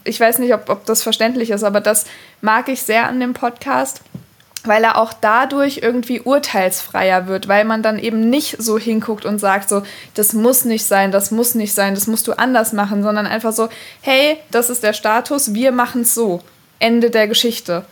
ich 0.04 0.18
weiß 0.20 0.38
nicht, 0.38 0.54
ob, 0.54 0.68
ob 0.68 0.84
das 0.86 1.02
verständlich 1.02 1.50
ist, 1.50 1.64
aber 1.64 1.80
das 1.80 2.06
mag 2.40 2.68
ich 2.68 2.82
sehr 2.82 3.08
an 3.08 3.20
dem 3.20 3.34
Podcast, 3.34 4.00
weil 4.64 4.84
er 4.84 4.96
auch 4.96 5.12
dadurch 5.12 5.80
irgendwie 5.82 6.20
urteilsfreier 6.20 7.26
wird, 7.26 7.48
weil 7.48 7.64
man 7.64 7.82
dann 7.82 7.98
eben 7.98 8.30
nicht 8.30 8.56
so 8.62 8.78
hinguckt 8.78 9.24
und 9.24 9.38
sagt 9.38 9.68
so, 9.68 9.82
das 10.14 10.32
muss 10.32 10.64
nicht 10.64 10.86
sein, 10.86 11.12
das 11.12 11.30
muss 11.30 11.54
nicht 11.54 11.74
sein, 11.74 11.94
das 11.94 12.06
musst 12.06 12.26
du 12.28 12.32
anders 12.32 12.72
machen, 12.72 13.02
sondern 13.02 13.26
einfach 13.26 13.52
so, 13.52 13.68
hey, 14.00 14.38
das 14.50 14.70
ist 14.70 14.82
der 14.82 14.92
Status, 14.92 15.52
wir 15.52 15.72
machen 15.72 16.02
es 16.02 16.14
so. 16.14 16.40
Ende 16.78 17.10
der 17.10 17.28
Geschichte. 17.28 17.84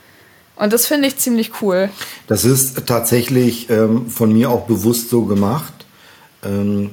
Und 0.57 0.73
das 0.73 0.87
finde 0.87 1.09
ich 1.09 1.17
ziemlich 1.17 1.51
cool. 1.63 1.89
Das 2.27 2.45
ist 2.45 2.87
tatsächlich 2.87 3.71
ähm, 3.71 4.09
von 4.09 4.33
mir 4.33 4.51
auch 4.51 4.67
bewusst 4.67 5.09
so 5.09 5.25
gemacht. 5.25 5.73
Ähm, 6.45 6.91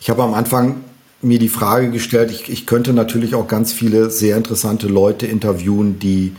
ich 0.00 0.10
habe 0.10 0.22
am 0.22 0.34
Anfang 0.34 0.82
mir 1.22 1.38
die 1.38 1.48
Frage 1.48 1.90
gestellt, 1.90 2.30
ich, 2.30 2.50
ich 2.50 2.66
könnte 2.66 2.92
natürlich 2.92 3.34
auch 3.34 3.48
ganz 3.48 3.72
viele 3.72 4.10
sehr 4.10 4.36
interessante 4.36 4.88
Leute 4.88 5.26
interviewen, 5.26 5.98
die 5.98 6.34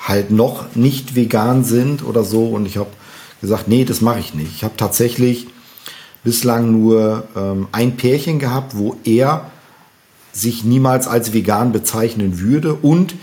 halt 0.00 0.30
noch 0.30 0.74
nicht 0.74 1.14
vegan 1.14 1.64
sind 1.64 2.04
oder 2.04 2.24
so. 2.24 2.46
Und 2.46 2.66
ich 2.66 2.76
habe 2.76 2.90
gesagt, 3.40 3.68
nee, 3.68 3.84
das 3.84 4.00
mache 4.00 4.20
ich 4.20 4.34
nicht. 4.34 4.52
Ich 4.54 4.64
habe 4.64 4.76
tatsächlich 4.76 5.46
bislang 6.24 6.72
nur 6.72 7.24
ähm, 7.36 7.68
ein 7.72 7.96
Pärchen 7.96 8.38
gehabt, 8.38 8.76
wo 8.76 8.96
er 9.04 9.50
sich 10.32 10.64
niemals 10.64 11.06
als 11.06 11.32
vegan 11.32 11.72
bezeichnen 11.72 12.40
würde 12.40 12.74
und 12.74 13.14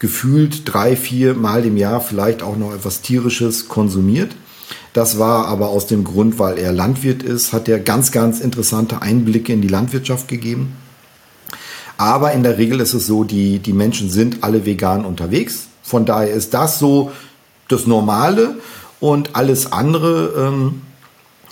gefühlt 0.00 0.62
drei, 0.64 0.96
vier 0.96 1.34
Mal 1.34 1.64
im 1.64 1.76
Jahr 1.76 2.00
vielleicht 2.00 2.42
auch 2.42 2.56
noch 2.56 2.74
etwas 2.74 3.02
tierisches 3.02 3.68
konsumiert. 3.68 4.34
Das 4.92 5.18
war 5.20 5.46
aber 5.46 5.68
aus 5.68 5.86
dem 5.86 6.02
Grund, 6.02 6.40
weil 6.40 6.58
er 6.58 6.72
Landwirt 6.72 7.22
ist, 7.22 7.52
hat 7.52 7.68
er 7.68 7.78
ganz, 7.78 8.10
ganz 8.10 8.40
interessante 8.40 9.02
Einblicke 9.02 9.52
in 9.52 9.62
die 9.62 9.68
Landwirtschaft 9.68 10.26
gegeben. 10.26 10.72
Aber 11.96 12.32
in 12.32 12.42
der 12.42 12.58
Regel 12.58 12.80
ist 12.80 12.94
es 12.94 13.06
so, 13.06 13.24
die, 13.24 13.58
die 13.58 13.74
Menschen 13.74 14.10
sind 14.10 14.42
alle 14.42 14.64
vegan 14.64 15.04
unterwegs. 15.04 15.68
Von 15.82 16.06
daher 16.06 16.32
ist 16.32 16.54
das 16.54 16.78
so 16.78 17.12
das 17.68 17.86
Normale 17.86 18.56
und 19.00 19.36
alles 19.36 19.70
andere 19.70 20.48
ähm, 20.48 20.82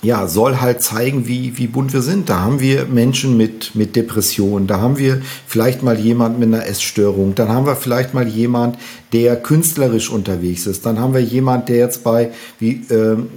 ja, 0.01 0.27
soll 0.27 0.61
halt 0.61 0.81
zeigen, 0.81 1.27
wie, 1.27 1.57
wie 1.57 1.67
bunt 1.67 1.91
wir 1.91 2.01
sind. 2.01 2.29
Da 2.29 2.39
haben 2.39 2.59
wir 2.59 2.85
Menschen 2.85 3.35
mit, 3.35 3.75
mit 3.75 3.95
Depressionen, 3.95 4.65
da 4.65 4.79
haben 4.79 4.97
wir 4.97 5.21
vielleicht 5.45 5.83
mal 5.83 5.99
jemand 5.99 6.39
mit 6.39 6.47
einer 6.47 6.65
Essstörung, 6.65 7.35
dann 7.35 7.49
haben 7.49 7.65
wir 7.65 7.75
vielleicht 7.75 8.13
mal 8.13 8.27
jemand, 8.27 8.77
der 9.11 9.35
künstlerisch 9.35 10.09
unterwegs 10.09 10.67
ist, 10.67 10.85
dann 10.85 10.99
haben 10.99 11.13
wir 11.13 11.21
jemand, 11.21 11.67
der 11.67 11.77
jetzt 11.77 12.03
bei, 12.03 12.31
wie 12.59 12.85
ähm, 12.89 13.27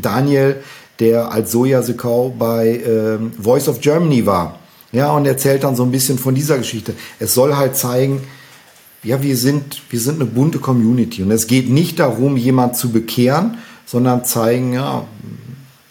Daniel, 0.00 0.56
der 0.98 1.30
als 1.32 1.52
Sojasekau 1.52 2.34
bei 2.36 2.80
ähm, 2.84 3.32
Voice 3.40 3.68
of 3.68 3.80
Germany 3.80 4.26
war. 4.26 4.58
Ja, 4.92 5.10
und 5.12 5.24
erzählt 5.24 5.64
dann 5.64 5.74
so 5.74 5.84
ein 5.84 5.90
bisschen 5.90 6.18
von 6.18 6.34
dieser 6.34 6.58
Geschichte. 6.58 6.92
Es 7.18 7.32
soll 7.32 7.56
halt 7.56 7.76
zeigen, 7.76 8.20
ja, 9.02 9.22
wir 9.22 9.36
sind, 9.36 9.80
wir 9.88 9.98
sind 9.98 10.16
eine 10.16 10.26
bunte 10.26 10.58
Community. 10.58 11.22
Und 11.22 11.30
es 11.30 11.46
geht 11.46 11.70
nicht 11.70 11.98
darum, 11.98 12.36
jemand 12.36 12.76
zu 12.76 12.92
bekehren, 12.92 13.56
sondern 13.86 14.24
zeigen, 14.24 14.74
ja, 14.74 15.04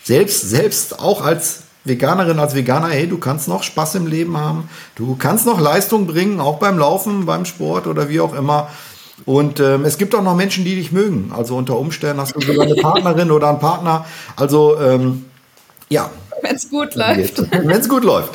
selbst, 0.03 0.49
selbst 0.49 0.99
auch 0.99 1.23
als 1.23 1.63
Veganerin, 1.83 2.39
als 2.39 2.53
Veganer, 2.53 2.89
hey, 2.89 3.07
du 3.07 3.17
kannst 3.17 3.47
noch 3.47 3.63
Spaß 3.63 3.95
im 3.95 4.07
Leben 4.07 4.37
haben, 4.37 4.69
du 4.95 5.15
kannst 5.15 5.45
noch 5.45 5.59
Leistung 5.59 6.05
bringen, 6.05 6.39
auch 6.39 6.59
beim 6.59 6.77
Laufen, 6.77 7.25
beim 7.25 7.45
Sport 7.45 7.87
oder 7.87 8.09
wie 8.09 8.19
auch 8.19 8.35
immer. 8.35 8.69
Und 9.25 9.59
ähm, 9.59 9.85
es 9.85 9.97
gibt 9.97 10.15
auch 10.15 10.23
noch 10.23 10.35
Menschen, 10.35 10.65
die 10.65 10.75
dich 10.75 10.91
mögen. 10.91 11.31
Also 11.35 11.55
unter 11.55 11.77
Umständen 11.77 12.21
hast 12.21 12.35
du 12.35 12.41
sogar 12.41 12.65
eine 12.65 12.75
Partnerin 12.75 13.31
oder 13.31 13.49
einen 13.49 13.59
Partner. 13.59 14.05
Also 14.35 14.79
ähm, 14.79 15.25
ja. 15.89 16.09
Wenn 16.41 16.55
es 16.55 16.69
gut 16.69 16.95
läuft. 16.95 17.39
Wenn 17.51 17.69
es 17.69 17.87
gut 17.87 18.03
läuft. 18.03 18.33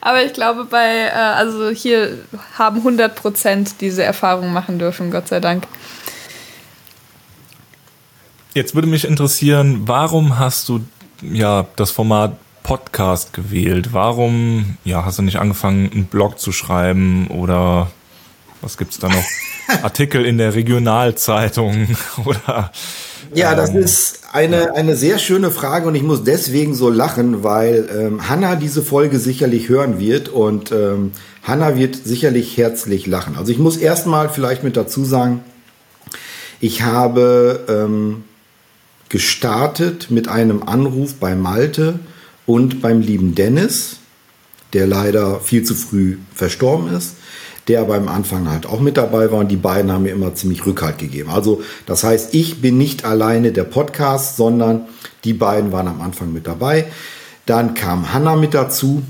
Aber 0.00 0.22
ich 0.22 0.32
glaube, 0.32 0.64
bei, 0.64 1.06
äh, 1.06 1.10
also 1.12 1.70
hier 1.70 2.18
haben 2.58 2.78
100 2.78 3.14
Prozent 3.14 3.80
diese 3.80 4.02
Erfahrung 4.02 4.52
machen 4.52 4.78
dürfen, 4.78 5.10
Gott 5.10 5.28
sei 5.28 5.40
Dank. 5.40 5.64
Jetzt 8.54 8.74
würde 8.74 8.86
mich 8.86 9.06
interessieren, 9.06 9.82
warum 9.86 10.38
hast 10.38 10.68
du 10.68 10.80
ja 11.22 11.66
das 11.76 11.90
Format 11.90 12.36
Podcast 12.62 13.32
gewählt? 13.32 13.94
Warum 13.94 14.76
ja, 14.84 15.06
hast 15.06 15.18
du 15.18 15.22
nicht 15.22 15.38
angefangen, 15.38 15.90
einen 15.90 16.04
Blog 16.04 16.38
zu 16.38 16.52
schreiben 16.52 17.28
oder 17.28 17.90
was 18.60 18.76
gibt 18.76 18.92
es 18.92 18.98
da 18.98 19.08
noch? 19.08 19.24
Artikel 19.82 20.26
in 20.26 20.36
der 20.36 20.54
Regionalzeitung 20.54 21.96
oder 22.26 22.70
ja, 23.34 23.54
das 23.54 23.70
ähm, 23.70 23.78
ist 23.78 24.20
eine, 24.32 24.74
eine 24.74 24.96
sehr 24.96 25.18
schöne 25.18 25.50
Frage 25.50 25.88
und 25.88 25.94
ich 25.94 26.02
muss 26.02 26.22
deswegen 26.22 26.74
so 26.74 26.90
lachen, 26.90 27.42
weil 27.42 27.88
ähm, 27.90 28.28
Hanna 28.28 28.56
diese 28.56 28.82
Folge 28.82 29.18
sicherlich 29.18 29.70
hören 29.70 29.98
wird 29.98 30.28
und 30.28 30.70
ähm, 30.72 31.12
Hanna 31.42 31.76
wird 31.76 31.96
sicherlich 31.96 32.58
herzlich 32.58 33.06
lachen. 33.06 33.36
Also 33.38 33.50
ich 33.50 33.58
muss 33.58 33.78
erstmal 33.78 34.28
vielleicht 34.28 34.62
mit 34.62 34.76
dazu 34.76 35.06
sagen, 35.06 35.42
ich 36.60 36.82
habe 36.82 37.64
ähm, 37.70 38.24
gestartet 39.12 40.10
mit 40.10 40.26
einem 40.26 40.62
Anruf 40.62 41.16
bei 41.16 41.34
Malte 41.34 41.98
und 42.46 42.80
beim 42.80 43.02
lieben 43.02 43.34
Dennis, 43.34 43.96
der 44.72 44.86
leider 44.86 45.38
viel 45.40 45.64
zu 45.64 45.74
früh 45.74 46.16
verstorben 46.34 46.88
ist, 46.88 47.16
der 47.68 47.84
beim 47.84 48.08
Anfang 48.08 48.50
halt 48.50 48.64
auch 48.64 48.80
mit 48.80 48.96
dabei 48.96 49.30
war 49.30 49.40
und 49.40 49.50
die 49.50 49.56
beiden 49.56 49.92
haben 49.92 50.04
mir 50.04 50.12
immer 50.12 50.34
ziemlich 50.34 50.64
Rückhalt 50.64 50.96
gegeben. 50.96 51.28
Also 51.28 51.62
das 51.84 52.04
heißt, 52.04 52.34
ich 52.34 52.62
bin 52.62 52.78
nicht 52.78 53.04
alleine 53.04 53.52
der 53.52 53.64
Podcast, 53.64 54.38
sondern 54.38 54.86
die 55.24 55.34
beiden 55.34 55.72
waren 55.72 55.88
am 55.88 56.00
Anfang 56.00 56.32
mit 56.32 56.46
dabei. 56.46 56.86
Dann 57.44 57.74
kam 57.74 58.14
Hanna 58.14 58.34
mit 58.36 58.54
dazu 58.54 59.02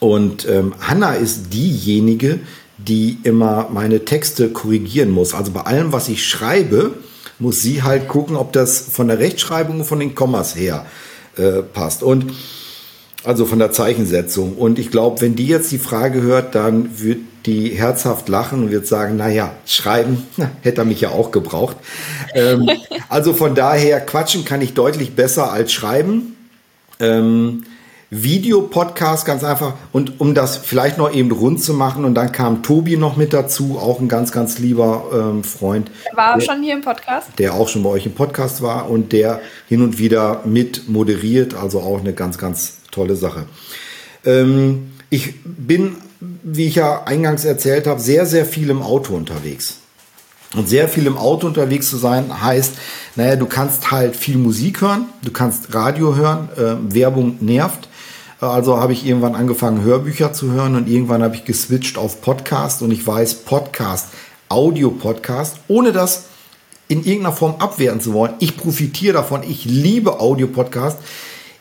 und 0.00 0.48
ähm, 0.48 0.72
Hanna 0.80 1.12
ist 1.12 1.52
diejenige, 1.52 2.40
die 2.78 3.18
immer 3.24 3.68
meine 3.70 4.06
Texte 4.06 4.48
korrigieren 4.48 5.10
muss. 5.10 5.34
Also 5.34 5.52
bei 5.52 5.60
allem, 5.60 5.92
was 5.92 6.08
ich 6.08 6.26
schreibe, 6.26 6.94
muss 7.38 7.60
sie 7.60 7.82
halt 7.82 8.08
gucken, 8.08 8.36
ob 8.36 8.52
das 8.52 8.80
von 8.80 9.08
der 9.08 9.18
Rechtschreibung 9.18 9.80
und 9.80 9.84
von 9.84 10.00
den 10.00 10.14
Kommas 10.14 10.56
her 10.56 10.86
äh, 11.36 11.62
passt. 11.62 12.02
Und 12.02 12.32
also 13.24 13.46
von 13.46 13.58
der 13.58 13.72
Zeichensetzung. 13.72 14.54
Und 14.54 14.78
ich 14.78 14.90
glaube, 14.90 15.20
wenn 15.20 15.34
die 15.36 15.46
jetzt 15.46 15.70
die 15.72 15.78
Frage 15.78 16.22
hört, 16.22 16.54
dann 16.54 17.00
wird 17.00 17.18
die 17.46 17.70
herzhaft 17.70 18.28
lachen 18.28 18.64
und 18.64 18.70
wird 18.70 18.86
sagen, 18.86 19.16
naja, 19.16 19.52
schreiben 19.66 20.26
na, 20.36 20.50
hätte 20.62 20.82
er 20.82 20.84
mich 20.84 21.00
ja 21.00 21.10
auch 21.10 21.30
gebraucht. 21.30 21.76
Ähm, 22.34 22.70
also 23.08 23.34
von 23.34 23.54
daher, 23.54 24.00
quatschen 24.00 24.44
kann 24.44 24.60
ich 24.60 24.74
deutlich 24.74 25.14
besser 25.14 25.52
als 25.52 25.72
schreiben. 25.72 26.36
Ähm, 27.00 27.64
Videopodcast 28.10 29.26
ganz 29.26 29.44
einfach 29.44 29.74
und 29.92 30.18
um 30.20 30.34
das 30.34 30.56
vielleicht 30.56 30.96
noch 30.96 31.12
eben 31.12 31.30
rund 31.30 31.62
zu 31.62 31.74
machen 31.74 32.06
und 32.06 32.14
dann 32.14 32.32
kam 32.32 32.62
Tobi 32.62 32.96
noch 32.96 33.16
mit 33.16 33.34
dazu, 33.34 33.78
auch 33.78 34.00
ein 34.00 34.08
ganz, 34.08 34.32
ganz 34.32 34.58
lieber 34.58 35.10
ähm, 35.12 35.44
Freund. 35.44 35.90
Der 36.10 36.16
war 36.16 36.38
der, 36.38 36.44
schon 36.44 36.62
hier 36.62 36.74
im 36.74 36.80
Podcast? 36.80 37.28
Der 37.38 37.52
auch 37.52 37.68
schon 37.68 37.82
bei 37.82 37.90
euch 37.90 38.06
im 38.06 38.14
Podcast 38.14 38.62
war 38.62 38.88
und 38.88 39.12
der 39.12 39.40
hin 39.68 39.82
und 39.82 39.98
wieder 39.98 40.40
mit 40.46 40.88
moderiert, 40.88 41.54
also 41.54 41.80
auch 41.80 42.00
eine 42.00 42.14
ganz, 42.14 42.38
ganz 42.38 42.78
tolle 42.90 43.14
Sache. 43.14 43.44
Ähm, 44.24 44.92
ich 45.10 45.34
bin, 45.44 45.96
wie 46.20 46.66
ich 46.66 46.76
ja 46.76 47.02
eingangs 47.04 47.44
erzählt 47.44 47.86
habe, 47.86 48.00
sehr, 48.00 48.24
sehr 48.24 48.46
viel 48.46 48.70
im 48.70 48.80
Auto 48.80 49.14
unterwegs. 49.14 49.80
Und 50.56 50.66
sehr 50.66 50.88
viel 50.88 51.06
im 51.06 51.18
Auto 51.18 51.46
unterwegs 51.46 51.90
zu 51.90 51.98
sein, 51.98 52.42
heißt, 52.42 52.72
naja, 53.16 53.36
du 53.36 53.44
kannst 53.44 53.90
halt 53.90 54.16
viel 54.16 54.38
Musik 54.38 54.80
hören, 54.80 55.04
du 55.22 55.30
kannst 55.30 55.74
Radio 55.74 56.16
hören, 56.16 56.48
äh, 56.56 56.94
Werbung 56.94 57.36
nervt. 57.40 57.88
Also 58.40 58.78
habe 58.78 58.92
ich 58.92 59.04
irgendwann 59.04 59.34
angefangen, 59.34 59.82
Hörbücher 59.82 60.32
zu 60.32 60.52
hören 60.52 60.76
und 60.76 60.88
irgendwann 60.88 61.24
habe 61.24 61.34
ich 61.34 61.44
geswitcht 61.44 61.98
auf 61.98 62.20
Podcast 62.20 62.82
und 62.82 62.92
ich 62.92 63.04
weiß, 63.04 63.42
Podcast, 63.42 64.10
Audio-Podcast, 64.48 65.56
ohne 65.66 65.90
das 65.90 66.26
in 66.86 66.98
irgendeiner 66.98 67.34
Form 67.34 67.56
abwerten 67.58 68.00
zu 68.00 68.12
wollen. 68.12 68.34
Ich 68.38 68.56
profitiere 68.56 69.14
davon. 69.14 69.42
Ich 69.42 69.64
liebe 69.64 70.20
Audio-Podcast. 70.20 70.98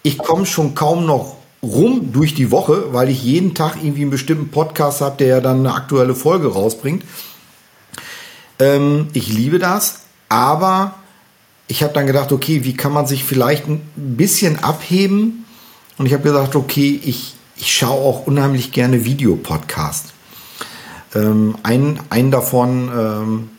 Ich 0.03 0.19
komme 0.19 0.45
schon 0.45 0.75
kaum 0.75 1.07
noch 1.07 1.37
rum 1.63 2.11
durch 2.13 2.35
die 2.35 2.51
Woche, 2.51 2.93
weil 2.93 3.09
ich 3.09 3.23
jeden 3.23 3.55
Tag 3.55 3.77
irgendwie 3.81 4.03
einen 4.03 4.11
bestimmten 4.11 4.49
Podcast 4.49 5.01
habe, 5.01 5.17
der 5.17 5.27
ja 5.27 5.41
dann 5.41 5.59
eine 5.59 5.73
aktuelle 5.73 6.13
Folge 6.13 6.53
rausbringt. 6.53 7.03
Ähm, 8.59 9.07
ich 9.13 9.33
liebe 9.33 9.57
das, 9.57 10.01
aber 10.29 10.93
ich 11.67 11.81
habe 11.81 11.93
dann 11.93 12.05
gedacht, 12.05 12.31
okay, 12.31 12.63
wie 12.63 12.77
kann 12.77 12.93
man 12.93 13.07
sich 13.07 13.23
vielleicht 13.23 13.67
ein 13.67 13.81
bisschen 13.95 14.63
abheben 14.63 15.45
und 15.97 16.05
ich 16.05 16.13
habe 16.13 16.23
gesagt, 16.23 16.55
okay, 16.55 16.99
ich, 17.03 17.35
ich 17.55 17.75
schaue 17.75 18.01
auch 18.01 18.27
unheimlich 18.27 18.71
gerne 18.71 19.05
Videopodcast. 19.05 20.13
Ähm, 21.15 21.55
einen, 21.63 21.99
einen 22.09 22.31
davon 22.31 22.89
ähm, 22.95 23.49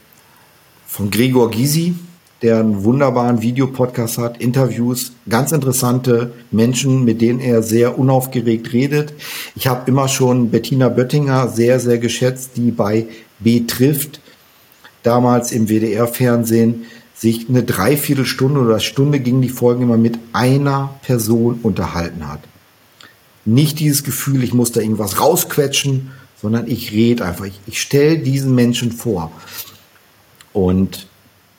von 0.87 1.11
Gregor 1.11 1.51
Gysi, 1.51 1.94
der 2.42 2.61
einen 2.61 2.85
wunderbaren 2.85 3.42
Videopodcast 3.42 4.18
hat, 4.18 4.40
Interviews, 4.40 5.12
ganz 5.29 5.51
interessante 5.51 6.33
Menschen, 6.53 7.05
mit 7.05 7.20
denen 7.20 7.40
er 7.40 7.62
sehr 7.62 7.98
unaufgeregt 7.98 8.72
redet. 8.72 9.14
Ich 9.57 9.66
habe 9.66 9.90
immer 9.90 10.07
schon 10.07 10.51
Bettina 10.51 10.88
Böttinger 10.88 11.48
sehr, 11.48 11.81
sehr 11.81 11.98
geschätzt, 11.98 12.53
die 12.57 12.70
bei 12.70 13.07
B 13.40 13.64
trifft, 13.66 14.20
damals 15.03 15.51
im 15.51 15.68
WDR-Fernsehen 15.68 16.85
sich 17.18 17.48
eine 17.48 17.64
Dreiviertelstunde 17.64 18.61
oder 18.61 18.78
Stunde 18.78 19.18
ging 19.18 19.42
die 19.42 19.48
Folgen 19.48 19.83
immer 19.83 19.96
mit 19.96 20.18
einer 20.33 20.94
Person 21.02 21.59
unterhalten 21.64 22.28
hat. 22.28 22.40
Nicht 23.44 23.81
dieses 23.81 24.04
Gefühl, 24.04 24.44
ich 24.44 24.54
muss 24.54 24.70
da 24.70 24.81
irgendwas 24.81 25.20
rausquetschen, 25.20 26.12
sondern 26.40 26.68
ich 26.68 26.92
rede 26.92 27.24
einfach. 27.24 27.46
Ich, 27.46 27.59
ich 27.66 27.81
stelle 27.81 28.18
diesen 28.18 28.54
Menschen 28.54 28.92
vor. 28.92 29.33
Und 30.52 31.09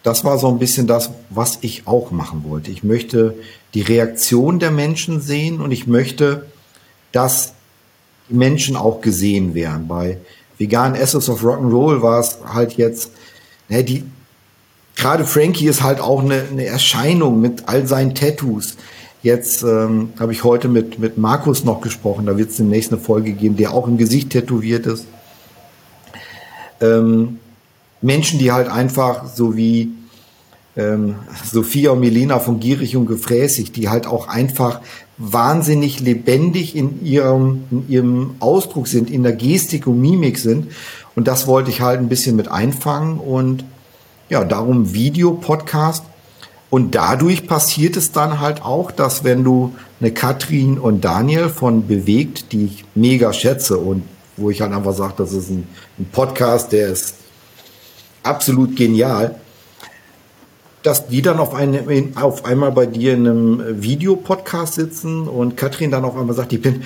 das 0.03 0.23
war 0.23 0.39
so 0.39 0.47
ein 0.47 0.59
bisschen 0.59 0.87
das, 0.87 1.11
was 1.29 1.57
ich 1.59 1.87
auch 1.87 2.11
machen 2.11 2.45
wollte. 2.47 2.71
Ich 2.71 2.83
möchte 2.85 3.35
die 3.73 3.81
Reaktion 3.81 4.59
der 4.59 4.71
Menschen 4.71 5.19
sehen 5.19 5.59
und 5.59 5.71
ich 5.71 5.87
möchte, 5.87 6.45
dass 7.11 7.53
die 8.29 8.33
Menschen 8.35 8.77
auch 8.77 9.01
gesehen 9.01 9.55
werden. 9.55 9.89
Bei 9.89 10.19
Vegan 10.57 10.95
Essence 10.95 11.27
of 11.27 11.43
Rock'n'Roll 11.43 12.01
war 12.01 12.19
es 12.19 12.37
halt 12.45 12.73
jetzt, 12.77 13.11
ne, 13.67 13.83
die, 13.83 14.05
gerade 14.99 15.25
Frankie 15.25 15.67
ist 15.67 15.81
halt 15.81 15.99
auch 15.99 16.21
eine, 16.21 16.43
eine 16.51 16.65
Erscheinung 16.65 17.41
mit 17.41 17.67
all 17.67 17.87
seinen 17.87 18.15
Tattoos. 18.15 18.75
Jetzt 19.23 19.63
ähm, 19.63 20.13
habe 20.19 20.31
ich 20.31 20.43
heute 20.43 20.67
mit, 20.67 20.99
mit 20.99 21.17
Markus 21.17 21.63
noch 21.63 21.81
gesprochen, 21.81 22.25
da 22.25 22.37
wird 22.37 22.51
es 22.51 22.57
demnächst 22.57 22.91
eine 22.91 23.01
Folge 23.01 23.33
geben, 23.33 23.57
der 23.57 23.73
auch 23.73 23.87
im 23.87 23.97
Gesicht 23.97 24.29
tätowiert 24.29 24.85
ist. 24.85 25.05
Ähm, 26.79 27.39
Menschen, 28.01 28.39
die 28.39 28.51
halt 28.51 28.69
einfach 28.69 29.25
so 29.27 29.57
wie 29.57 29.91
ähm, 30.77 31.15
Sophia 31.43 31.91
und 31.91 31.99
Melina 31.99 32.39
von 32.39 32.59
Gierig 32.59 32.95
und 32.95 33.07
Gefräßig, 33.07 33.73
die 33.73 33.89
halt 33.89 34.07
auch 34.07 34.27
einfach 34.27 34.79
wahnsinnig 35.17 35.99
lebendig 35.99 36.77
in 36.77 37.03
ihrem, 37.05 37.63
in 37.71 37.89
ihrem 37.89 38.35
Ausdruck 38.39 38.87
sind, 38.87 39.09
in 39.09 39.23
der 39.23 39.33
Gestik 39.33 39.87
und 39.87 39.99
Mimik 39.99 40.37
sind. 40.37 40.71
Und 41.15 41.27
das 41.27 41.47
wollte 41.47 41.69
ich 41.69 41.81
halt 41.81 41.99
ein 41.99 42.07
bisschen 42.07 42.37
mit 42.37 42.49
einfangen 42.49 43.17
und 43.17 43.65
ja, 44.29 44.43
darum 44.43 44.93
Videopodcast. 44.93 46.03
Und 46.69 46.93
dadurch 46.93 47.47
passiert 47.47 47.97
es 47.97 48.11
dann 48.11 48.39
halt 48.39 48.61
auch, 48.61 48.91
dass 48.91 49.23
wenn 49.23 49.43
du 49.43 49.73
eine 49.99 50.11
Katrin 50.11 50.77
und 50.77 51.03
Daniel 51.03 51.49
von 51.49 51.87
Bewegt, 51.87 52.51
die 52.51 52.65
ich 52.65 52.85
mega 52.93 53.33
schätze 53.33 53.77
und 53.77 54.03
wo 54.37 54.49
ich 54.51 54.61
halt 54.61 54.71
einfach 54.71 54.93
sage, 54.93 55.15
das 55.17 55.33
ist 55.33 55.49
ein, 55.49 55.67
ein 55.97 56.05
Podcast, 56.11 56.71
der 56.71 56.89
ist 56.89 57.15
absolut 58.23 58.75
genial. 58.75 59.35
dass 60.83 61.07
die 61.07 61.21
dann 61.21 61.39
auf, 61.39 61.53
eine, 61.53 61.83
auf 62.15 62.45
einmal 62.45 62.71
bei 62.71 62.85
dir 62.85 63.13
in 63.13 63.27
einem 63.27 63.81
Videopodcast 63.81 64.75
sitzen 64.75 65.27
und 65.27 65.57
Katrin 65.57 65.91
dann 65.91 66.05
auf 66.05 66.15
einmal 66.15 66.35
sagt, 66.35 66.53
ich 66.53 66.61
bin 66.61 66.83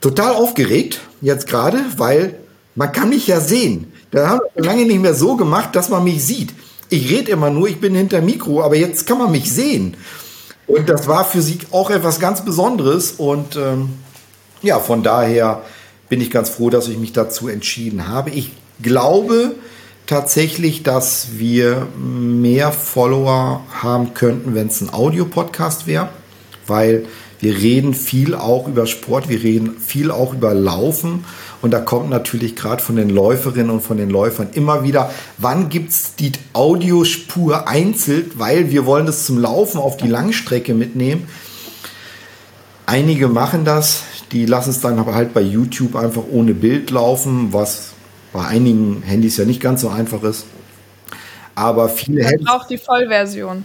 total 0.00 0.34
aufgeregt 0.34 1.00
jetzt 1.20 1.48
gerade, 1.48 1.78
weil 1.96 2.38
man 2.76 2.92
kann 2.92 3.08
mich 3.08 3.26
ja 3.26 3.40
sehen. 3.40 3.92
Da 4.10 4.28
haben 4.28 4.40
wir 4.54 4.64
lange 4.64 4.84
nicht 4.84 5.00
mehr 5.00 5.14
so 5.14 5.36
gemacht, 5.36 5.74
dass 5.74 5.88
man 5.88 6.04
mich 6.04 6.24
sieht. 6.24 6.54
Ich 6.88 7.10
rede 7.10 7.32
immer 7.32 7.50
nur, 7.50 7.68
ich 7.68 7.80
bin 7.80 7.94
hinter 7.94 8.20
Mikro, 8.20 8.62
aber 8.62 8.76
jetzt 8.76 9.06
kann 9.06 9.18
man 9.18 9.32
mich 9.32 9.52
sehen. 9.52 9.96
Und 10.66 10.88
das 10.88 11.06
war 11.06 11.24
für 11.24 11.42
sie 11.42 11.58
auch 11.70 11.90
etwas 11.90 12.20
ganz 12.20 12.44
Besonderes. 12.44 13.12
Und 13.12 13.56
ähm, 13.56 13.90
ja, 14.62 14.78
von 14.78 15.02
daher 15.02 15.62
bin 16.08 16.20
ich 16.20 16.30
ganz 16.30 16.50
froh, 16.50 16.70
dass 16.70 16.88
ich 16.88 16.98
mich 16.98 17.12
dazu 17.12 17.48
entschieden 17.48 18.08
habe. 18.08 18.30
Ich 18.30 18.50
glaube 18.82 19.54
tatsächlich, 20.06 20.82
dass 20.82 21.28
wir 21.32 21.86
mehr 21.98 22.72
Follower 22.72 23.64
haben 23.82 24.14
könnten, 24.14 24.54
wenn 24.54 24.68
es 24.68 24.80
ein 24.80 24.92
Audiopodcast 24.92 25.86
wäre, 25.86 26.08
weil 26.66 27.06
wir 27.40 27.56
reden 27.56 27.94
viel 27.94 28.34
auch 28.34 28.66
über 28.66 28.86
Sport, 28.86 29.28
wir 29.28 29.42
reden 29.42 29.76
viel 29.78 30.10
auch 30.10 30.32
über 30.32 30.54
Laufen. 30.54 31.24
Und 31.66 31.72
da 31.72 31.80
kommt 31.80 32.10
natürlich 32.10 32.54
gerade 32.54 32.80
von 32.80 32.94
den 32.94 33.10
Läuferinnen 33.10 33.70
und 33.70 33.80
von 33.80 33.96
den 33.96 34.08
Läufern 34.08 34.50
immer 34.52 34.84
wieder, 34.84 35.10
wann 35.36 35.68
gibt 35.68 35.90
es 35.90 36.14
die 36.14 36.30
Audiospur 36.52 37.66
einzeln, 37.66 38.30
weil 38.36 38.70
wir 38.70 38.86
wollen 38.86 39.04
das 39.04 39.26
zum 39.26 39.36
Laufen 39.36 39.78
auf 39.78 39.96
die 39.96 40.06
Langstrecke 40.06 40.74
mitnehmen. 40.74 41.26
Einige 42.86 43.26
machen 43.26 43.64
das, 43.64 44.04
die 44.30 44.46
lassen 44.46 44.70
es 44.70 44.80
dann 44.80 45.00
aber 45.00 45.16
halt 45.16 45.34
bei 45.34 45.40
YouTube 45.40 45.96
einfach 45.96 46.22
ohne 46.30 46.54
Bild 46.54 46.92
laufen, 46.92 47.52
was 47.52 47.94
bei 48.32 48.46
einigen 48.46 49.02
Handys 49.02 49.36
ja 49.36 49.44
nicht 49.44 49.60
ganz 49.60 49.80
so 49.80 49.88
einfach 49.88 50.22
ist. 50.22 50.46
Aber 51.56 51.88
viele 51.88 52.26
hätten. 52.26 52.46
auch 52.46 52.68
die 52.68 52.78
Vollversion. 52.78 53.64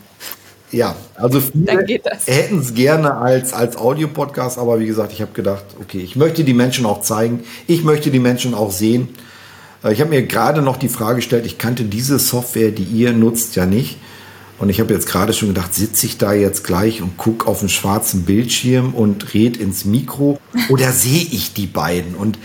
Ja, 0.71 0.95
also 1.15 1.41
viele 1.41 1.85
hätten 2.25 2.59
es 2.59 2.73
gerne 2.73 3.15
als, 3.15 3.51
als 3.51 3.75
Audio-Podcast, 3.75 4.57
aber 4.57 4.79
wie 4.79 4.85
gesagt, 4.85 5.11
ich 5.11 5.21
habe 5.21 5.33
gedacht, 5.33 5.65
okay, 5.81 5.99
ich 5.99 6.15
möchte 6.15 6.45
die 6.45 6.53
Menschen 6.53 6.85
auch 6.85 7.01
zeigen, 7.01 7.41
ich 7.67 7.83
möchte 7.83 8.09
die 8.09 8.19
Menschen 8.19 8.53
auch 8.53 8.71
sehen. 8.71 9.09
Äh, 9.83 9.91
ich 9.91 9.99
habe 9.99 10.11
mir 10.11 10.23
gerade 10.23 10.61
noch 10.61 10.77
die 10.77 10.87
Frage 10.87 11.17
gestellt, 11.17 11.45
ich 11.45 11.57
kannte 11.57 11.83
diese 11.83 12.19
Software, 12.19 12.71
die 12.71 12.83
ihr 12.83 13.11
nutzt, 13.11 13.55
ja 13.57 13.65
nicht. 13.65 13.97
Und 14.59 14.69
ich 14.69 14.79
habe 14.79 14.93
jetzt 14.93 15.07
gerade 15.07 15.33
schon 15.33 15.49
gedacht, 15.49 15.73
sitze 15.73 16.05
ich 16.05 16.17
da 16.17 16.33
jetzt 16.33 16.63
gleich 16.63 17.01
und 17.01 17.17
gucke 17.17 17.47
auf 17.47 17.61
einen 17.61 17.69
schwarzen 17.69 18.23
Bildschirm 18.23 18.93
und 18.93 19.33
red 19.33 19.57
ins 19.57 19.85
Mikro 19.85 20.39
oder 20.69 20.91
sehe 20.91 21.25
ich 21.31 21.53
die 21.53 21.67
beiden? 21.67 22.15
Und 22.15 22.37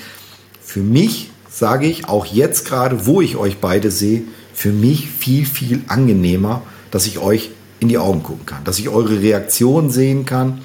für 0.61 0.81
mich 0.81 1.31
sage 1.49 1.87
ich 1.87 2.09
auch 2.09 2.27
jetzt 2.27 2.66
gerade, 2.66 3.07
wo 3.07 3.20
ich 3.20 3.37
euch 3.37 3.59
beide 3.59 3.91
sehe, 3.91 4.22
für 4.53 4.72
mich 4.72 5.09
viel, 5.11 5.45
viel 5.45 5.83
angenehmer, 5.87 6.62
dass 6.91 7.07
ich 7.07 7.18
euch 7.18 7.51
in 7.81 7.89
die 7.89 7.99
Augen 7.99 8.22
gucken 8.22 8.47
kann, 8.47 8.64
dass 8.64 8.79
ich 8.79 8.89
eure 8.89 9.20
Reaktion 9.20 9.91
sehen 9.91 10.24
kann. 10.24 10.62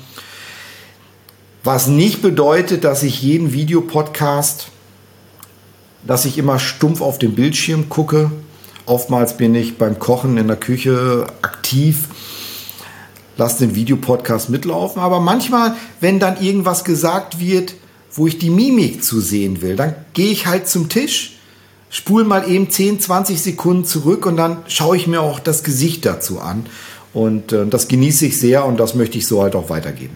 Was 1.64 1.88
nicht 1.88 2.22
bedeutet, 2.22 2.84
dass 2.84 3.04
ich 3.04 3.22
jeden 3.22 3.54
Videopodcast, 3.54 4.70
dass 6.06 6.26
ich 6.26 6.38
immer 6.38 6.58
stumpf 6.58 7.02
auf 7.02 7.20
den 7.20 7.36
Bildschirm 7.36 7.90
gucke. 7.90 8.32
Oftmals 8.86 9.38
bin 9.38 9.54
ich 9.54 9.78
beim 9.78 10.00
Kochen 10.00 10.38
in 10.38 10.48
der 10.48 10.58
Küche 10.58 11.28
aktiv, 11.44 12.08
lasse 13.38 13.66
den 13.66 13.76
Videopodcast 13.76 14.50
mitlaufen. 14.50 15.02
Aber 15.02 15.20
manchmal, 15.20 15.76
wenn 16.00 16.20
dann 16.20 16.42
irgendwas 16.42 16.84
gesagt 16.84 17.40
wird, 17.40 17.76
wo 18.12 18.28
ich 18.28 18.40
die 18.40 18.50
Mimik 18.50 19.04
zu 19.04 19.22
sehen 19.22 19.62
will, 19.62 19.76
dann 19.76 19.96
gehe 20.14 20.32
ich 20.32 20.48
halt 20.48 20.68
zum 20.68 20.90
Tisch, 20.90 21.38
spule 21.90 22.26
mal 22.26 22.50
eben 22.50 22.70
10, 22.70 23.00
20 23.00 23.42
Sekunden 23.42 23.86
zurück 23.86 24.26
und 24.26 24.38
dann 24.38 24.64
schaue 24.68 24.98
ich 24.98 25.08
mir 25.08 25.22
auch 25.22 25.40
das 25.40 25.64
Gesicht 25.64 26.06
dazu 26.06 26.40
an. 26.40 26.66
Und 27.14 27.52
äh, 27.52 27.66
das 27.66 27.88
genieße 27.88 28.28
ich 28.28 28.40
sehr 28.40 28.66
und 28.66 28.80
das 28.80 28.96
möchte 28.96 29.18
ich 29.18 29.28
so 29.28 29.42
halt 29.42 29.56
auch 29.56 29.70
weitergeben. 29.70 30.16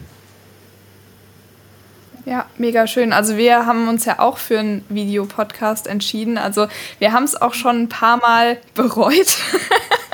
Ja, 2.26 2.48
mega 2.58 2.88
schön. 2.88 3.14
Also 3.14 3.38
wir 3.38 3.68
haben 3.68 3.88
uns 3.88 4.06
ja 4.06 4.18
auch 4.18 4.40
für 4.40 4.60
einen 4.60 4.84
Videopodcast 4.90 5.86
entschieden. 5.86 6.40
Also 6.40 6.68
wir 6.98 7.14
haben 7.14 7.24
es 7.24 7.40
auch 7.40 7.54
schon 7.54 7.84
ein 7.84 7.90
paar 7.90 8.18
Mal 8.18 8.58
bereut. 8.74 9.38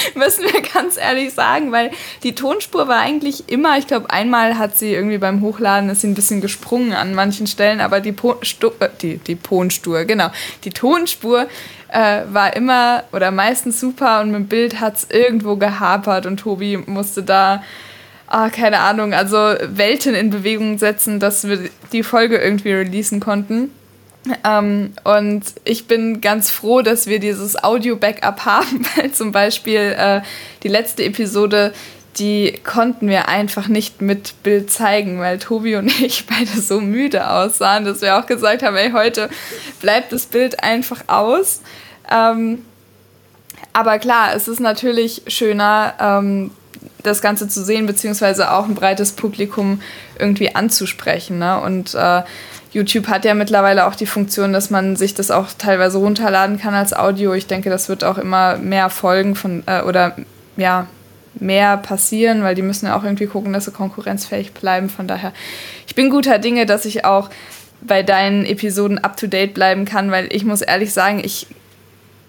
müssen 0.14 0.44
wir 0.44 0.62
ganz 0.62 0.96
ehrlich 0.96 1.34
sagen, 1.34 1.72
weil 1.72 1.90
die 2.22 2.34
Tonspur 2.34 2.88
war 2.88 3.00
eigentlich 3.00 3.48
immer, 3.48 3.78
ich 3.78 3.86
glaube, 3.86 4.10
einmal 4.10 4.58
hat 4.58 4.76
sie 4.76 4.92
irgendwie 4.92 5.18
beim 5.18 5.40
Hochladen 5.40 5.90
ist 5.90 6.02
sie 6.02 6.08
ein 6.08 6.14
bisschen 6.14 6.40
gesprungen 6.40 6.92
an 6.92 7.14
manchen 7.14 7.46
Stellen, 7.46 7.80
aber 7.80 8.00
die, 8.00 8.12
po 8.12 8.32
äh, 8.32 8.88
die, 9.00 9.18
die 9.18 9.36
Tonspur, 9.36 10.04
genau, 10.04 10.30
die 10.64 10.70
Tonspur 10.70 11.48
äh, 11.88 12.22
war 12.30 12.54
immer 12.56 13.04
oder 13.12 13.30
meistens 13.30 13.80
super 13.80 14.20
und 14.20 14.30
mit 14.30 14.40
dem 14.40 14.48
Bild 14.48 14.80
hat 14.80 14.96
es 14.96 15.10
irgendwo 15.10 15.56
gehapert 15.56 16.26
und 16.26 16.38
Tobi 16.38 16.76
musste 16.76 17.22
da 17.22 17.62
ah, 18.30 18.48
keine 18.48 18.78
Ahnung, 18.78 19.12
also 19.12 19.36
Welten 19.36 20.14
in 20.14 20.30
Bewegung 20.30 20.78
setzen, 20.78 21.20
dass 21.20 21.46
wir 21.46 21.68
die 21.92 22.02
Folge 22.02 22.38
irgendwie 22.38 22.72
releasen 22.72 23.20
konnten. 23.20 23.70
Ähm, 24.44 24.92
und 25.04 25.42
ich 25.64 25.86
bin 25.86 26.20
ganz 26.20 26.50
froh, 26.50 26.82
dass 26.82 27.06
wir 27.06 27.20
dieses 27.20 27.62
Audio-Backup 27.62 28.44
haben, 28.44 28.86
weil 28.96 29.12
zum 29.12 29.32
Beispiel 29.32 29.94
äh, 29.96 30.20
die 30.62 30.68
letzte 30.68 31.04
Episode, 31.04 31.72
die 32.18 32.60
konnten 32.64 33.08
wir 33.08 33.28
einfach 33.28 33.68
nicht 33.68 34.02
mit 34.02 34.42
Bild 34.42 34.70
zeigen, 34.70 35.20
weil 35.20 35.38
Tobi 35.38 35.76
und 35.76 36.00
ich 36.02 36.26
beide 36.26 36.60
so 36.60 36.80
müde 36.80 37.30
aussahen, 37.30 37.84
dass 37.84 38.02
wir 38.02 38.18
auch 38.18 38.26
gesagt 38.26 38.62
haben, 38.62 38.76
ey, 38.76 38.90
heute 38.92 39.30
bleibt 39.80 40.12
das 40.12 40.26
Bild 40.26 40.62
einfach 40.62 41.04
aus. 41.06 41.62
Ähm, 42.10 42.64
aber 43.72 43.98
klar, 43.98 44.34
es 44.34 44.48
ist 44.48 44.60
natürlich 44.60 45.22
schöner, 45.28 45.94
ähm, 46.00 46.50
das 47.02 47.22
Ganze 47.22 47.48
zu 47.48 47.64
sehen, 47.64 47.86
beziehungsweise 47.86 48.52
auch 48.52 48.66
ein 48.66 48.74
breites 48.74 49.12
Publikum 49.12 49.80
irgendwie 50.18 50.54
anzusprechen. 50.54 51.38
Ne? 51.38 51.60
Und 51.60 51.94
äh, 51.94 52.22
YouTube 52.72 53.08
hat 53.08 53.24
ja 53.24 53.34
mittlerweile 53.34 53.86
auch 53.86 53.94
die 53.94 54.06
Funktion, 54.06 54.52
dass 54.52 54.70
man 54.70 54.96
sich 54.96 55.14
das 55.14 55.30
auch 55.30 55.48
teilweise 55.58 55.98
runterladen 55.98 56.58
kann 56.58 56.74
als 56.74 56.92
Audio. 56.92 57.34
Ich 57.34 57.46
denke, 57.46 57.68
das 57.70 57.88
wird 57.88 58.04
auch 58.04 58.18
immer 58.18 58.56
mehr 58.58 58.90
Folgen 58.90 59.34
von 59.34 59.64
äh, 59.66 59.82
oder 59.82 60.16
ja, 60.56 60.86
mehr 61.34 61.76
passieren, 61.76 62.42
weil 62.42 62.54
die 62.54 62.62
müssen 62.62 62.86
ja 62.86 62.96
auch 62.96 63.04
irgendwie 63.04 63.26
gucken, 63.26 63.52
dass 63.52 63.64
sie 63.64 63.72
konkurrenzfähig 63.72 64.52
bleiben. 64.52 64.88
Von 64.88 65.08
daher, 65.08 65.32
ich 65.86 65.94
bin 65.94 66.10
guter 66.10 66.38
Dinge, 66.38 66.66
dass 66.66 66.84
ich 66.84 67.04
auch 67.04 67.30
bei 67.82 68.02
deinen 68.02 68.44
Episoden 68.44 68.98
up 68.98 69.16
to 69.16 69.26
date 69.26 69.54
bleiben 69.54 69.84
kann, 69.84 70.10
weil 70.10 70.28
ich 70.32 70.44
muss 70.44 70.60
ehrlich 70.60 70.92
sagen, 70.92 71.20
ich 71.24 71.46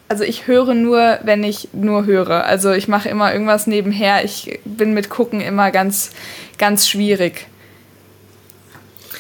also 0.08 0.26
ich 0.26 0.46
höre 0.46 0.74
nur, 0.74 1.20
wenn 1.24 1.42
ich 1.42 1.70
nur 1.72 2.06
höre. 2.06 2.44
Also 2.44 2.74
ich 2.74 2.90
mache 2.90 3.08
immer 3.08 3.32
irgendwas 3.32 3.66
nebenher. 3.66 4.26
Ich 4.26 4.60
bin 4.66 4.94
mit 4.94 5.10
gucken 5.10 5.40
immer 5.40 5.72
ganz 5.72 6.12
ganz 6.58 6.90
schwierig. 6.90 7.48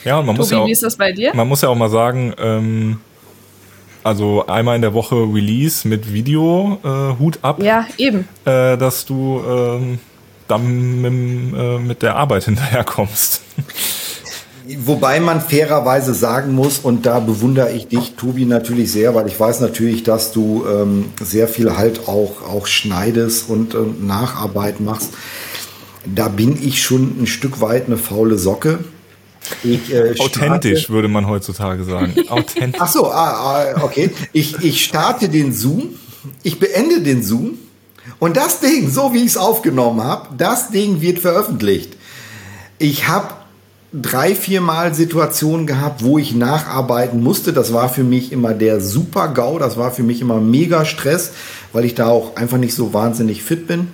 Ja, 0.03 0.19
und 0.19 0.25
man 0.25 0.35
Tobi, 0.35 0.39
muss 0.39 0.51
ja 0.51 0.59
auch, 0.59 0.67
wie 0.67 0.71
ist 0.71 0.83
das 0.83 0.95
bei 0.95 1.11
dir? 1.11 1.33
Man 1.35 1.47
muss 1.47 1.61
ja 1.61 1.69
auch 1.69 1.75
mal 1.75 1.89
sagen, 1.89 2.33
ähm, 2.39 2.99
also 4.03 4.45
einmal 4.47 4.75
in 4.75 4.81
der 4.81 4.93
Woche 4.93 5.15
Release 5.15 5.87
mit 5.87 6.11
Video, 6.11 6.79
äh, 6.83 7.19
Hut 7.19 7.39
ab. 7.41 7.61
Ja, 7.61 7.85
eben. 7.97 8.27
Äh, 8.45 8.77
dass 8.77 9.05
du 9.05 9.41
ähm, 9.47 9.99
dann 10.47 11.01
mit, 11.01 11.59
äh, 11.59 11.79
mit 11.79 12.01
der 12.01 12.15
Arbeit 12.15 12.43
hinterherkommst. 12.45 13.41
Wobei 14.77 15.19
man 15.19 15.41
fairerweise 15.41 16.13
sagen 16.13 16.53
muss, 16.53 16.79
und 16.79 17.05
da 17.05 17.19
bewundere 17.19 17.71
ich 17.71 17.87
dich, 17.87 18.13
Tobi, 18.15 18.45
natürlich 18.45 18.91
sehr, 18.91 19.15
weil 19.15 19.27
ich 19.27 19.39
weiß 19.39 19.59
natürlich, 19.59 20.03
dass 20.03 20.31
du 20.31 20.65
ähm, 20.65 21.05
sehr 21.19 21.47
viel 21.47 21.77
halt 21.77 22.07
auch, 22.07 22.41
auch 22.43 22.67
schneidest 22.67 23.49
und 23.49 23.73
äh, 23.73 23.77
Nacharbeit 23.99 24.79
machst. 24.79 25.13
Da 26.05 26.29
bin 26.29 26.57
ich 26.61 26.81
schon 26.81 27.21
ein 27.21 27.27
Stück 27.27 27.59
weit 27.61 27.87
eine 27.87 27.97
faule 27.97 28.37
Socke. 28.37 28.79
Ich, 29.63 29.93
äh, 29.93 30.15
Authentisch 30.19 30.89
würde 30.89 31.07
man 31.07 31.27
heutzutage 31.27 31.83
sagen. 31.83 32.15
Authentisch. 32.29 32.81
Ach 32.81 32.91
so, 32.91 33.07
ah, 33.07 33.73
ah, 33.75 33.83
okay. 33.83 34.11
Ich, 34.33 34.59
ich 34.63 34.83
starte 34.83 35.29
den 35.29 35.53
Zoom, 35.53 35.95
ich 36.43 36.59
beende 36.59 37.01
den 37.01 37.23
Zoom 37.23 37.57
und 38.19 38.37
das 38.37 38.59
Ding, 38.59 38.89
so 38.89 39.13
wie 39.13 39.19
ich 39.19 39.27
es 39.27 39.37
aufgenommen 39.37 40.03
habe, 40.03 40.29
das 40.37 40.69
Ding 40.69 41.01
wird 41.01 41.19
veröffentlicht. 41.19 41.97
Ich 42.77 43.07
habe 43.07 43.33
drei, 43.93 44.35
vier 44.35 44.61
Mal 44.61 44.93
Situationen 44.93 45.67
gehabt, 45.67 46.03
wo 46.03 46.17
ich 46.17 46.33
nacharbeiten 46.33 47.21
musste. 47.21 47.53
Das 47.53 47.73
war 47.73 47.89
für 47.89 48.03
mich 48.03 48.31
immer 48.31 48.53
der 48.53 48.79
Super-GAU, 48.79 49.59
das 49.59 49.77
war 49.77 49.91
für 49.91 50.03
mich 50.03 50.21
immer 50.21 50.39
mega 50.39 50.85
Stress, 50.85 51.31
weil 51.73 51.85
ich 51.85 51.95
da 51.95 52.07
auch 52.07 52.35
einfach 52.35 52.57
nicht 52.57 52.73
so 52.73 52.93
wahnsinnig 52.93 53.43
fit 53.43 53.67
bin. 53.67 53.87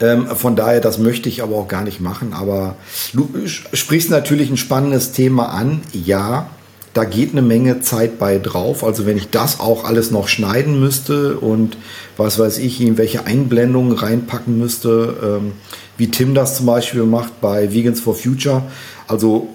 Ähm, 0.00 0.26
von 0.28 0.56
daher, 0.56 0.80
das 0.80 0.98
möchte 0.98 1.28
ich 1.28 1.42
aber 1.42 1.56
auch 1.56 1.68
gar 1.68 1.82
nicht 1.82 2.00
machen. 2.00 2.32
Aber 2.32 2.76
du 3.12 3.28
sprichst 3.46 4.10
natürlich 4.10 4.50
ein 4.50 4.56
spannendes 4.56 5.12
Thema 5.12 5.46
an. 5.46 5.80
Ja, 5.92 6.48
da 6.94 7.04
geht 7.04 7.32
eine 7.32 7.42
Menge 7.42 7.80
Zeit 7.80 8.18
bei 8.18 8.38
drauf. 8.38 8.84
Also 8.84 9.06
wenn 9.06 9.16
ich 9.16 9.30
das 9.30 9.60
auch 9.60 9.84
alles 9.84 10.10
noch 10.10 10.28
schneiden 10.28 10.80
müsste 10.80 11.38
und 11.38 11.76
was 12.16 12.38
weiß 12.38 12.58
ich, 12.58 12.80
irgendwelche 12.80 13.26
Einblendungen 13.26 13.92
reinpacken 13.92 14.58
müsste, 14.58 15.16
ähm, 15.22 15.52
wie 15.96 16.10
Tim 16.10 16.34
das 16.34 16.56
zum 16.56 16.66
Beispiel 16.66 17.04
macht 17.04 17.40
bei 17.40 17.72
Vegans 17.72 18.00
for 18.00 18.14
Future. 18.14 18.62
Also 19.06 19.48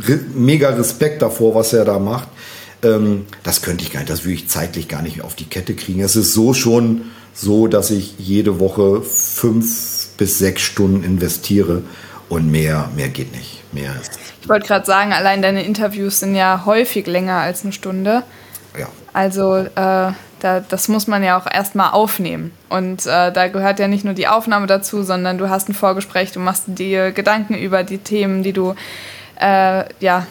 re 0.00 0.18
mega 0.34 0.70
Respekt 0.70 1.22
davor, 1.22 1.54
was 1.54 1.72
er 1.72 1.84
da 1.84 1.98
macht. 1.98 2.28
Ähm, 2.82 3.26
das 3.42 3.62
könnte 3.62 3.84
ich 3.84 3.92
gar 3.92 4.00
nicht, 4.00 4.10
das 4.10 4.24
würde 4.24 4.34
ich 4.34 4.48
zeitlich 4.48 4.88
gar 4.88 5.02
nicht 5.02 5.22
auf 5.22 5.34
die 5.34 5.44
Kette 5.44 5.74
kriegen. 5.74 6.00
Es 6.00 6.16
ist 6.16 6.32
so 6.32 6.54
schon 6.54 7.02
so, 7.32 7.66
dass 7.66 7.90
ich 7.90 8.14
jede 8.18 8.60
Woche 8.60 9.02
fünf 9.02 10.08
bis 10.16 10.38
sechs 10.38 10.62
Stunden 10.62 11.04
investiere 11.04 11.82
und 12.28 12.50
mehr, 12.50 12.90
mehr 12.94 13.08
geht 13.08 13.32
nicht. 13.32 13.62
Mehr 13.72 13.94
ich 14.42 14.48
wollte 14.48 14.66
gerade 14.66 14.86
sagen, 14.86 15.12
allein 15.12 15.42
deine 15.42 15.64
Interviews 15.64 16.20
sind 16.20 16.34
ja 16.34 16.62
häufig 16.66 17.06
länger 17.06 17.36
als 17.36 17.62
eine 17.62 17.72
Stunde. 17.72 18.22
Ja. 18.78 18.88
Also 19.12 19.56
äh, 19.56 19.68
da, 19.74 20.60
das 20.68 20.88
muss 20.88 21.06
man 21.06 21.22
ja 21.22 21.38
auch 21.38 21.46
erstmal 21.50 21.90
aufnehmen. 21.90 22.52
Und 22.68 23.06
äh, 23.06 23.32
da 23.32 23.48
gehört 23.48 23.78
ja 23.78 23.88
nicht 23.88 24.04
nur 24.04 24.14
die 24.14 24.28
Aufnahme 24.28 24.66
dazu, 24.66 25.02
sondern 25.02 25.38
du 25.38 25.48
hast 25.48 25.68
ein 25.68 25.74
Vorgespräch, 25.74 26.32
du 26.32 26.40
machst 26.40 26.64
dir 26.66 27.12
Gedanken 27.12 27.54
über 27.54 27.84
die 27.84 27.98
Themen, 27.98 28.42
die 28.42 28.52
du 28.52 28.74
äh, 29.40 29.84
ja, 30.00 30.26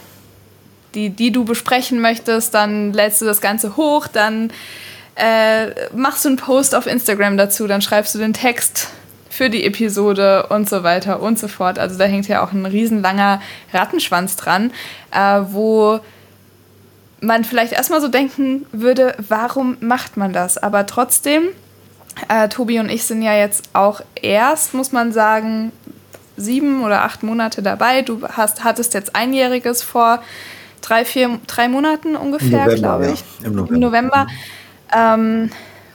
die, 0.96 1.10
die 1.10 1.32
du 1.32 1.46
besprechen 1.46 2.02
möchtest, 2.02 2.54
dann 2.54 2.94
lädst 2.94 3.22
du 3.22 3.26
das 3.26 3.42
Ganze 3.42 3.78
hoch, 3.78 4.08
dann 4.08 4.52
äh, 5.20 5.90
machst 5.94 6.26
du 6.26 6.30
einen 6.30 6.38
Post 6.38 6.74
auf 6.74 6.88
Instagram 6.88 7.38
dazu, 7.38 7.68
dann 7.68 7.82
schreibst 7.82 8.16
du 8.16 8.20
den 8.20 8.34
Text 8.34 8.90
für 9.30 9.50
die 9.50 9.66
Episode 9.66 10.48
und 10.48 10.70
so 10.70 10.84
weiter 10.84 11.22
und 11.22 11.38
so 11.38 11.48
fort. 11.48 11.78
Also 11.78 11.98
da 11.98 12.06
hängt 12.06 12.28
ja 12.28 12.44
auch 12.44 12.52
ein 12.52 12.66
riesenlanger 12.66 13.42
Rattenschwanz 13.74 14.36
dran, 14.36 14.72
äh, 15.12 15.42
wo 15.50 16.00
man 17.22 17.44
vielleicht 17.44 17.74
erstmal 17.74 18.02
so 18.02 18.08
denken 18.08 18.66
würde, 18.72 19.16
warum 19.28 19.78
macht 19.82 20.18
man 20.18 20.34
das? 20.34 20.58
Aber 20.58 20.86
trotzdem, 20.86 21.44
äh, 22.30 22.48
Tobi 22.48 22.80
und 22.80 22.90
ich 22.90 23.04
sind 23.04 23.22
ja 23.22 23.36
jetzt 23.36 23.70
auch 23.74 24.02
erst, 24.22 24.74
muss 24.74 24.92
man 24.92 25.12
sagen, 25.12 25.72
sieben 26.38 26.84
oder 26.84 27.04
acht 27.04 27.24
Monate 27.24 27.62
dabei. 27.62 28.02
Du 28.02 28.22
hast, 28.28 28.64
hattest 28.64 28.94
jetzt 28.94 29.16
einjähriges 29.16 29.84
vor 29.84 30.24
drei, 30.82 31.04
vier, 31.04 31.40
drei 31.48 31.68
Monaten 31.68 32.16
ungefähr, 32.16 32.74
glaube 32.76 33.12
ich. 33.12 33.24
Ja. 33.42 33.48
Im 33.48 33.56
November. 33.56 33.74
Im 33.74 33.80
November. 33.80 34.28
Ähm, 34.96 35.52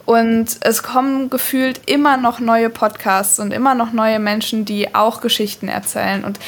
und 0.07 0.47
es 0.61 0.83
kommen 0.83 1.31
gefühlt 1.31 1.89
immer 1.89 2.17
noch 2.17 2.39
neue 2.39 2.69
Podcasts 2.69 3.39
und 3.39 3.53
immer 3.53 3.75
noch 3.75 3.93
neue 3.93 4.19
Menschen, 4.19 4.65
die 4.65 4.95
auch 4.95 5.21
Geschichten 5.21 5.69
erzählen. 5.69 6.25
Und 6.25 6.39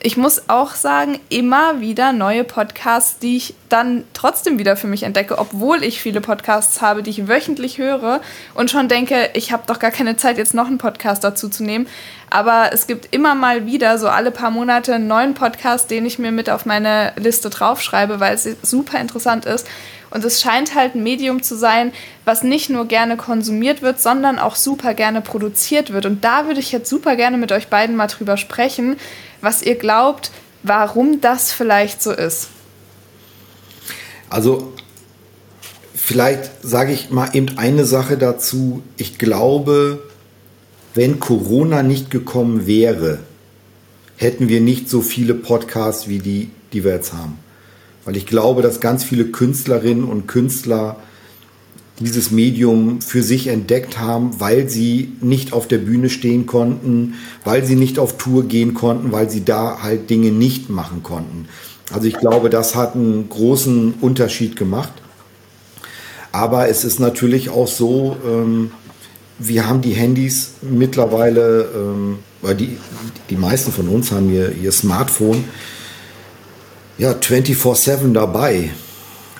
ich 0.00 0.16
muss 0.16 0.48
auch 0.48 0.74
sagen, 0.74 1.18
immer 1.28 1.80
wieder 1.80 2.12
neue 2.12 2.44
Podcasts, 2.44 3.18
die 3.18 3.36
ich 3.36 3.54
dann 3.68 4.04
trotzdem 4.14 4.58
wieder 4.58 4.76
für 4.76 4.86
mich 4.86 5.02
entdecke, 5.02 5.38
obwohl 5.38 5.82
ich 5.82 6.00
viele 6.00 6.20
Podcasts 6.20 6.80
habe, 6.80 7.02
die 7.02 7.10
ich 7.10 7.28
wöchentlich 7.28 7.78
höre 7.78 8.20
und 8.54 8.70
schon 8.70 8.88
denke, 8.88 9.30
ich 9.34 9.52
habe 9.52 9.64
doch 9.66 9.78
gar 9.78 9.90
keine 9.90 10.16
Zeit, 10.16 10.38
jetzt 10.38 10.54
noch 10.54 10.68
einen 10.68 10.78
Podcast 10.78 11.24
dazu 11.24 11.48
zu 11.48 11.64
nehmen. 11.64 11.88
Aber 12.30 12.70
es 12.72 12.86
gibt 12.86 13.12
immer 13.12 13.34
mal 13.34 13.66
wieder, 13.66 13.98
so 13.98 14.08
alle 14.08 14.30
paar 14.30 14.50
Monate, 14.50 14.94
einen 14.94 15.08
neuen 15.08 15.34
Podcast, 15.34 15.90
den 15.90 16.06
ich 16.06 16.18
mir 16.18 16.30
mit 16.30 16.48
auf 16.48 16.64
meine 16.64 17.12
Liste 17.16 17.50
draufschreibe, 17.50 18.20
weil 18.20 18.34
es 18.34 18.48
super 18.62 19.00
interessant 19.00 19.46
ist. 19.46 19.66
Und 20.10 20.24
es 20.24 20.40
scheint 20.40 20.74
halt 20.74 20.94
ein 20.94 21.02
Medium 21.02 21.42
zu 21.42 21.56
sein, 21.56 21.92
was 22.24 22.42
nicht 22.42 22.70
nur 22.70 22.86
gerne 22.86 23.16
konsumiert 23.16 23.82
wird, 23.82 24.00
sondern 24.00 24.38
auch 24.38 24.56
super 24.56 24.94
gerne 24.94 25.20
produziert 25.20 25.92
wird. 25.92 26.06
Und 26.06 26.24
da 26.24 26.46
würde 26.46 26.60
ich 26.60 26.72
jetzt 26.72 26.88
super 26.88 27.16
gerne 27.16 27.36
mit 27.36 27.52
euch 27.52 27.68
beiden 27.68 27.96
mal 27.96 28.06
drüber 28.06 28.36
sprechen, 28.36 28.96
was 29.40 29.62
ihr 29.62 29.76
glaubt, 29.76 30.30
warum 30.62 31.20
das 31.20 31.52
vielleicht 31.52 32.02
so 32.02 32.12
ist. 32.12 32.48
Also 34.30 34.72
vielleicht 35.94 36.50
sage 36.62 36.92
ich 36.92 37.10
mal 37.10 37.30
eben 37.34 37.58
eine 37.58 37.84
Sache 37.84 38.16
dazu. 38.16 38.82
Ich 38.96 39.18
glaube, 39.18 40.02
wenn 40.94 41.20
Corona 41.20 41.82
nicht 41.82 42.10
gekommen 42.10 42.66
wäre, 42.66 43.20
hätten 44.16 44.48
wir 44.48 44.60
nicht 44.60 44.88
so 44.88 45.00
viele 45.00 45.34
Podcasts 45.34 46.08
wie 46.08 46.18
die, 46.18 46.50
die 46.72 46.82
wir 46.82 46.92
jetzt 46.92 47.12
haben. 47.12 47.38
Weil 48.08 48.16
ich 48.16 48.24
glaube, 48.24 48.62
dass 48.62 48.80
ganz 48.80 49.04
viele 49.04 49.26
Künstlerinnen 49.26 50.04
und 50.04 50.26
Künstler 50.26 50.96
dieses 52.00 52.30
Medium 52.30 53.02
für 53.02 53.22
sich 53.22 53.48
entdeckt 53.48 53.98
haben, 53.98 54.40
weil 54.40 54.70
sie 54.70 55.12
nicht 55.20 55.52
auf 55.52 55.68
der 55.68 55.76
Bühne 55.76 56.08
stehen 56.08 56.46
konnten, 56.46 57.16
weil 57.44 57.66
sie 57.66 57.74
nicht 57.74 57.98
auf 57.98 58.16
Tour 58.16 58.44
gehen 58.44 58.72
konnten, 58.72 59.12
weil 59.12 59.28
sie 59.28 59.44
da 59.44 59.82
halt 59.82 60.08
Dinge 60.08 60.30
nicht 60.30 60.70
machen 60.70 61.02
konnten. 61.02 61.48
Also 61.92 62.06
ich 62.06 62.16
glaube, 62.16 62.48
das 62.48 62.74
hat 62.74 62.94
einen 62.94 63.28
großen 63.28 63.92
Unterschied 64.00 64.56
gemacht. 64.56 64.94
Aber 66.32 66.66
es 66.70 66.84
ist 66.84 67.00
natürlich 67.00 67.50
auch 67.50 67.68
so, 67.68 68.16
ähm, 68.26 68.70
wir 69.38 69.68
haben 69.68 69.82
die 69.82 69.92
Handys 69.92 70.52
mittlerweile, 70.62 71.68
ähm, 71.76 72.20
weil 72.40 72.54
die, 72.54 72.78
die 73.28 73.36
meisten 73.36 73.70
von 73.70 73.86
uns 73.86 74.12
haben 74.12 74.32
ihr, 74.32 74.52
ihr 74.52 74.72
Smartphone 74.72 75.44
ja, 76.98 77.12
24-7 77.12 78.12
dabei. 78.12 78.70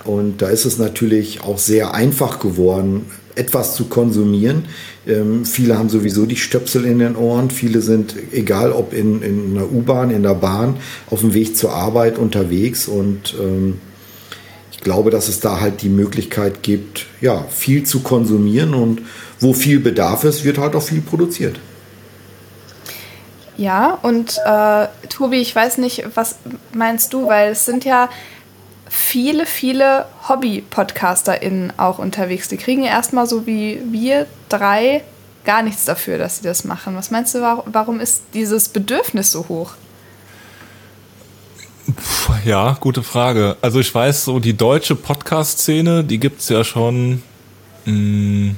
Und 0.05 0.41
da 0.41 0.49
ist 0.49 0.65
es 0.65 0.79
natürlich 0.79 1.43
auch 1.43 1.59
sehr 1.59 1.93
einfach 1.93 2.39
geworden, 2.39 3.07
etwas 3.35 3.75
zu 3.75 3.87
konsumieren. 3.87 4.65
Ähm, 5.07 5.45
viele 5.45 5.79
haben 5.79 5.89
sowieso 5.89 6.27
die 6.27 6.37
Stöpsel 6.37 6.85
in 6.85 6.99
den 6.99 7.15
Ohren. 7.15 7.51
Viele 7.51 7.83
sind, 7.83 8.15
egal 8.33 8.73
ob 8.73 8.93
in, 8.93 9.23
in 9.23 9.57
einer 9.57 9.71
U-Bahn, 9.71 10.11
in 10.11 10.23
der 10.23 10.35
Bahn, 10.35 10.77
auf 11.11 11.21
dem 11.21 11.35
Weg 11.35 11.57
zur 11.57 11.73
Arbeit 11.73 12.19
unterwegs. 12.19 12.89
Und 12.89 13.35
ähm, 13.41 13.75
ich 14.73 14.81
glaube, 14.81 15.11
dass 15.11 15.29
es 15.29 15.41
da 15.41 15.61
halt 15.61 15.83
die 15.83 15.89
Möglichkeit 15.89 16.63
gibt, 16.63 17.07
ja, 17.21 17.45
viel 17.49 17.85
zu 17.85 18.01
konsumieren. 18.01 18.75
Und 18.75 19.03
wo 19.41 19.53
viel 19.53 19.81
Bedarf 19.81 20.25
ist, 20.25 20.45
wird 20.45 20.59
halt 20.59 20.75
auch 20.75 20.83
viel 20.83 21.01
produziert. 21.01 21.59
Ja, 23.59 23.99
und 24.03 24.39
äh, 24.47 24.87
Tobi, 25.09 25.39
ich 25.39 25.55
weiß 25.55 25.79
nicht, 25.79 26.05
was 26.15 26.37
meinst 26.73 27.13
du, 27.13 27.27
weil 27.27 27.51
es 27.51 27.65
sind 27.65 27.85
ja 27.85 28.09
viele, 28.89 29.47
viele 29.47 30.07
Hobby-PodcasterInnen 30.29 31.73
auch 31.77 31.99
unterwegs. 31.99 32.47
Die 32.47 32.57
kriegen 32.57 32.85
erstmal 32.85 33.27
so 33.27 33.47
wie 33.47 33.83
wir 33.91 34.27
drei 34.49 35.03
gar 35.45 35.63
nichts 35.63 35.85
dafür, 35.85 36.19
dass 36.19 36.37
sie 36.37 36.45
das 36.45 36.63
machen. 36.63 36.95
Was 36.95 37.11
meinst 37.11 37.35
du, 37.35 37.41
warum 37.41 37.99
ist 37.99 38.23
dieses 38.33 38.69
Bedürfnis 38.69 39.33
so 39.33 39.49
hoch? 39.49 39.73
Ja, 42.45 42.77
gute 42.79 43.03
Frage. 43.03 43.57
Also 43.61 43.81
ich 43.81 43.93
weiß, 43.93 44.25
so 44.25 44.39
die 44.39 44.57
deutsche 44.57 44.95
Podcast-Szene, 44.95 46.05
die 46.05 46.21
gibt 46.21 46.43
es 46.43 46.49
ja 46.49 46.63
schon, 46.63 47.25
mh, 47.87 47.93
mm, 47.93 48.57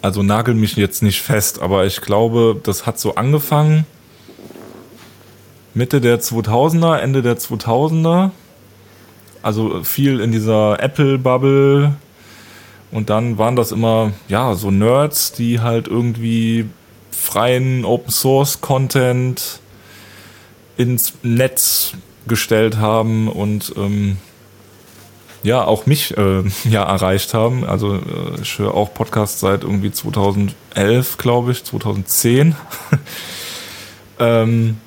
also 0.00 0.22
nagel 0.22 0.54
mich 0.54 0.74
jetzt 0.76 1.02
nicht 1.02 1.20
fest, 1.20 1.60
aber 1.60 1.84
ich 1.84 2.00
glaube, 2.00 2.58
das 2.62 2.86
hat 2.86 2.98
so 2.98 3.16
angefangen 3.16 3.84
Mitte 5.74 6.00
der 6.00 6.20
2000er, 6.20 6.96
Ende 6.96 7.22
der 7.22 7.38
2000er. 7.38 8.30
Also 9.42 9.82
viel 9.84 10.20
in 10.20 10.32
dieser 10.32 10.82
Apple-Bubble. 10.82 11.94
Und 12.90 13.10
dann 13.10 13.38
waren 13.38 13.56
das 13.56 13.70
immer, 13.70 14.12
ja, 14.28 14.54
so 14.54 14.70
Nerds, 14.70 15.32
die 15.32 15.60
halt 15.60 15.88
irgendwie 15.88 16.68
freien 17.10 17.84
Open-Source-Content 17.84 19.60
ins 20.76 21.14
Netz 21.22 21.92
gestellt 22.26 22.78
haben 22.78 23.28
und 23.28 23.72
ähm, 23.76 24.18
ja, 25.42 25.64
auch 25.64 25.86
mich 25.86 26.16
äh, 26.16 26.42
ja 26.68 26.84
erreicht 26.84 27.34
haben. 27.34 27.64
Also 27.64 27.96
äh, 27.96 28.40
ich 28.42 28.58
höre 28.58 28.74
auch 28.74 28.94
Podcasts 28.94 29.40
seit 29.40 29.64
irgendwie 29.64 29.92
2011, 29.92 31.18
glaube 31.18 31.52
ich, 31.52 31.64
2010. 31.64 32.56
ähm, 34.18 34.78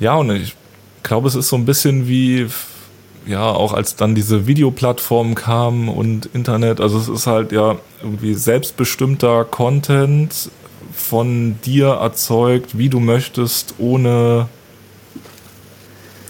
ja, 0.00 0.14
und 0.16 0.30
ich 0.30 0.56
glaube, 1.02 1.28
es 1.28 1.34
ist 1.34 1.48
so 1.48 1.56
ein 1.56 1.66
bisschen 1.66 2.08
wie, 2.08 2.48
ja, 3.26 3.48
auch 3.50 3.74
als 3.74 3.96
dann 3.96 4.14
diese 4.14 4.46
Videoplattformen 4.46 5.34
kamen 5.34 5.88
und 5.88 6.26
Internet, 6.34 6.80
also 6.80 6.98
es 6.98 7.08
ist 7.08 7.26
halt 7.26 7.52
ja 7.52 7.76
irgendwie 8.02 8.34
selbstbestimmter 8.34 9.44
Content 9.44 10.50
von 10.92 11.60
dir 11.64 11.88
erzeugt, 11.88 12.76
wie 12.76 12.88
du 12.88 12.98
möchtest, 12.98 13.74
ohne, 13.78 14.48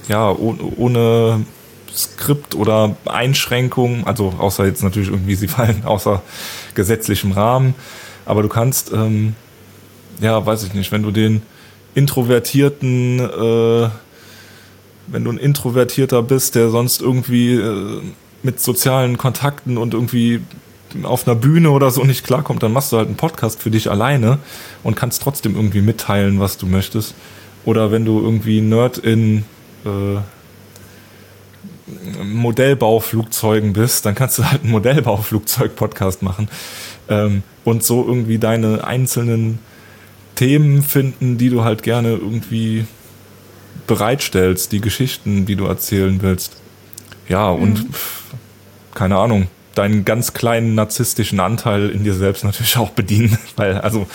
ja, 0.09 0.31
ohne, 0.31 0.63
ohne 0.77 1.47
Skript 1.95 2.55
oder 2.55 2.97
Einschränkung, 3.07 4.07
also 4.07 4.35
außer 4.39 4.67
jetzt 4.67 4.83
natürlich 4.83 5.11
irgendwie, 5.11 5.37
sie 5.37 5.49
fallen 5.49 5.83
außer 5.85 6.23
gesetzlichem 6.75 7.33
Rahmen, 7.33 7.75
aber 8.27 8.43
du 8.43 8.49
kannst, 8.49 8.93
ähm, 8.93 9.35
ja, 10.21 10.45
weiß 10.45 10.65
ich 10.65 10.75
nicht, 10.75 10.93
wenn 10.93 11.03
du 11.03 11.13
den 11.13 11.43
introvertierten, 11.95 13.21
äh, 13.21 13.89
wenn 15.07 15.25
du 15.25 15.31
ein 15.31 15.39
Introvertierter 15.39 16.23
bist, 16.23 16.55
der 16.55 16.71
sonst 16.71 17.03
irgendwie 17.03 17.55
äh, 17.55 18.01
mit 18.43 18.61
sozialen 18.61 19.19
Kontakten 19.19 19.77
und 19.77 19.95
irgendwie 19.95 20.41
auf 21.03 21.27
einer 21.27 21.37
Bühne 21.37 21.71
oder 21.71 21.91
so 21.91 22.05
nicht 22.05 22.25
klarkommt, 22.25 22.63
dann 22.63 22.73
machst 22.73 22.93
du 22.93 22.97
halt 22.97 23.07
einen 23.07 23.17
Podcast 23.17 23.61
für 23.61 23.71
dich 23.71 23.91
alleine 23.91 24.39
und 24.83 24.97
kannst 24.97 25.23
trotzdem 25.23 25.55
irgendwie 25.55 25.83
mitteilen, 25.83 26.41
was 26.41 26.59
du 26.59 26.67
möchtest. 26.67 27.15
Oder 27.65 27.93
wenn 27.93 28.05
du 28.05 28.21
irgendwie 28.21 28.61
Nerd 28.61 28.99
in 28.99 29.45
äh, 29.85 30.19
Modellbauflugzeugen 32.23 33.73
bist, 33.73 34.07
dann 34.07 34.15
kannst 34.15 34.39
du 34.39 34.45
halt 34.45 34.63
einen 34.63 34.71
Modellbauflugzeug-Podcast 34.73 36.23
machen 36.23 36.49
ähm, 37.09 37.43
und 37.65 37.85
so 37.85 38.07
irgendwie 38.07 38.39
deine 38.39 38.85
einzelnen 38.85 39.59
Themen 40.41 40.83
finden, 40.83 41.37
die 41.37 41.51
du 41.51 41.65
halt 41.65 41.83
gerne 41.83 42.13
irgendwie 42.13 42.87
bereitstellst, 43.87 44.73
die 44.73 44.81
Geschichten, 44.81 45.45
die 45.45 45.55
du 45.55 45.67
erzählen 45.67 46.23
willst. 46.23 46.57
Ja, 47.29 47.51
und 47.51 47.85
mhm. 47.85 47.95
keine 48.95 49.19
Ahnung. 49.19 49.49
deinen 49.75 50.07
ganz 50.07 50.33
kleinen 50.33 50.75
narzisstischen 50.75 51.41
Anteil 51.41 51.91
in 51.91 52.05
dir 52.05 52.15
selbst 52.15 52.43
natürlich 52.43 52.79
auch 52.79 52.89
bedienen, 52.89 53.37
weil 53.57 53.83
also 53.83 54.07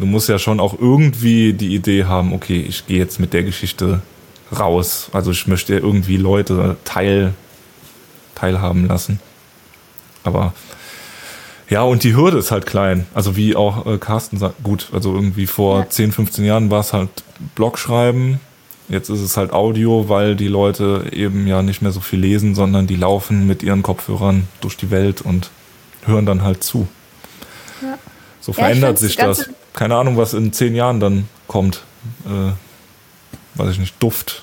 du 0.00 0.06
musst 0.06 0.30
ja 0.30 0.38
schon 0.38 0.60
auch 0.60 0.72
irgendwie 0.80 1.52
die 1.52 1.74
Idee 1.74 2.04
haben, 2.04 2.32
okay, 2.32 2.64
ich 2.66 2.86
gehe 2.86 2.98
jetzt 2.98 3.20
mit 3.20 3.34
der 3.34 3.42
Geschichte 3.42 4.00
raus. 4.58 5.10
Also 5.12 5.30
ich 5.30 5.46
möchte 5.46 5.76
irgendwie 5.76 6.16
Leute 6.16 6.78
teil, 6.84 7.34
teilhaben 8.34 8.88
lassen. 8.88 9.20
Aber 10.22 10.54
ja, 11.70 11.82
und 11.82 12.04
die 12.04 12.14
Hürde 12.14 12.38
ist 12.38 12.50
halt 12.50 12.66
klein. 12.66 13.06
Also 13.14 13.36
wie 13.36 13.56
auch 13.56 13.86
äh, 13.86 13.98
Carsten 13.98 14.38
sagt, 14.38 14.62
gut, 14.62 14.88
also 14.92 15.14
irgendwie 15.14 15.46
vor 15.46 15.80
ja. 15.80 15.88
10, 15.88 16.12
15 16.12 16.44
Jahren 16.44 16.70
war 16.70 16.80
es 16.80 16.92
halt 16.92 17.10
Blog 17.54 17.78
schreiben. 17.78 18.40
Jetzt 18.88 19.08
ist 19.08 19.20
es 19.20 19.36
halt 19.38 19.52
Audio, 19.52 20.10
weil 20.10 20.36
die 20.36 20.48
Leute 20.48 21.06
eben 21.12 21.46
ja 21.46 21.62
nicht 21.62 21.80
mehr 21.80 21.92
so 21.92 22.00
viel 22.00 22.20
lesen, 22.20 22.54
sondern 22.54 22.86
die 22.86 22.96
laufen 22.96 23.46
mit 23.46 23.62
ihren 23.62 23.82
Kopfhörern 23.82 24.46
durch 24.60 24.76
die 24.76 24.90
Welt 24.90 25.22
und 25.22 25.50
hören 26.04 26.26
dann 26.26 26.42
halt 26.42 26.62
zu. 26.62 26.86
Ja. 27.80 27.98
So 28.40 28.52
verändert 28.52 29.00
ja, 29.00 29.08
sich 29.08 29.16
das. 29.16 29.48
Keine 29.72 29.96
Ahnung, 29.96 30.18
was 30.18 30.34
in 30.34 30.52
zehn 30.52 30.74
Jahren 30.74 31.00
dann 31.00 31.28
kommt. 31.48 31.82
Äh, 32.26 32.52
weiß 33.58 33.72
ich 33.72 33.78
nicht, 33.78 33.94
Duft. 34.02 34.42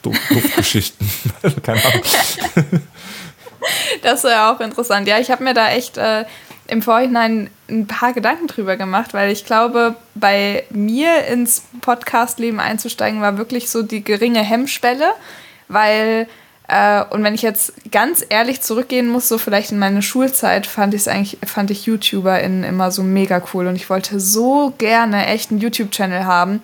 Duft 0.00 0.20
Duftgeschichten. 0.30 1.08
Keine 1.62 1.84
Ahnung. 1.84 2.02
Das 4.02 4.22
ja 4.22 4.52
auch 4.52 4.60
interessant. 4.60 5.08
Ja, 5.08 5.18
ich 5.18 5.30
habe 5.30 5.42
mir 5.42 5.54
da 5.54 5.70
echt 5.70 5.96
äh, 5.96 6.24
im 6.66 6.82
Vorhinein 6.82 7.50
ein 7.68 7.86
paar 7.86 8.12
Gedanken 8.12 8.46
drüber 8.46 8.76
gemacht, 8.76 9.14
weil 9.14 9.30
ich 9.30 9.44
glaube, 9.44 9.96
bei 10.14 10.64
mir 10.70 11.26
ins 11.26 11.62
Podcast-Leben 11.80 12.60
einzusteigen 12.60 13.20
war 13.20 13.38
wirklich 13.38 13.70
so 13.70 13.82
die 13.82 14.02
geringe 14.02 14.40
Hemmschwelle, 14.40 15.10
weil 15.68 16.26
äh, 16.68 17.04
und 17.10 17.22
wenn 17.22 17.34
ich 17.34 17.42
jetzt 17.42 17.90
ganz 17.90 18.24
ehrlich 18.28 18.62
zurückgehen 18.62 19.08
muss, 19.08 19.28
so 19.28 19.38
vielleicht 19.38 19.72
in 19.72 19.78
meine 19.78 20.02
Schulzeit, 20.02 20.66
fand 20.66 20.94
ich 20.94 21.08
eigentlich, 21.10 21.38
fand 21.46 21.70
ich 21.70 21.86
YouTuberInnen 21.86 22.64
immer 22.64 22.90
so 22.90 23.02
mega 23.02 23.42
cool. 23.52 23.66
Und 23.66 23.76
ich 23.76 23.90
wollte 23.90 24.18
so 24.18 24.72
gerne 24.78 25.26
echt 25.26 25.50
einen 25.50 25.60
YouTube-Channel 25.60 26.24
haben, 26.24 26.62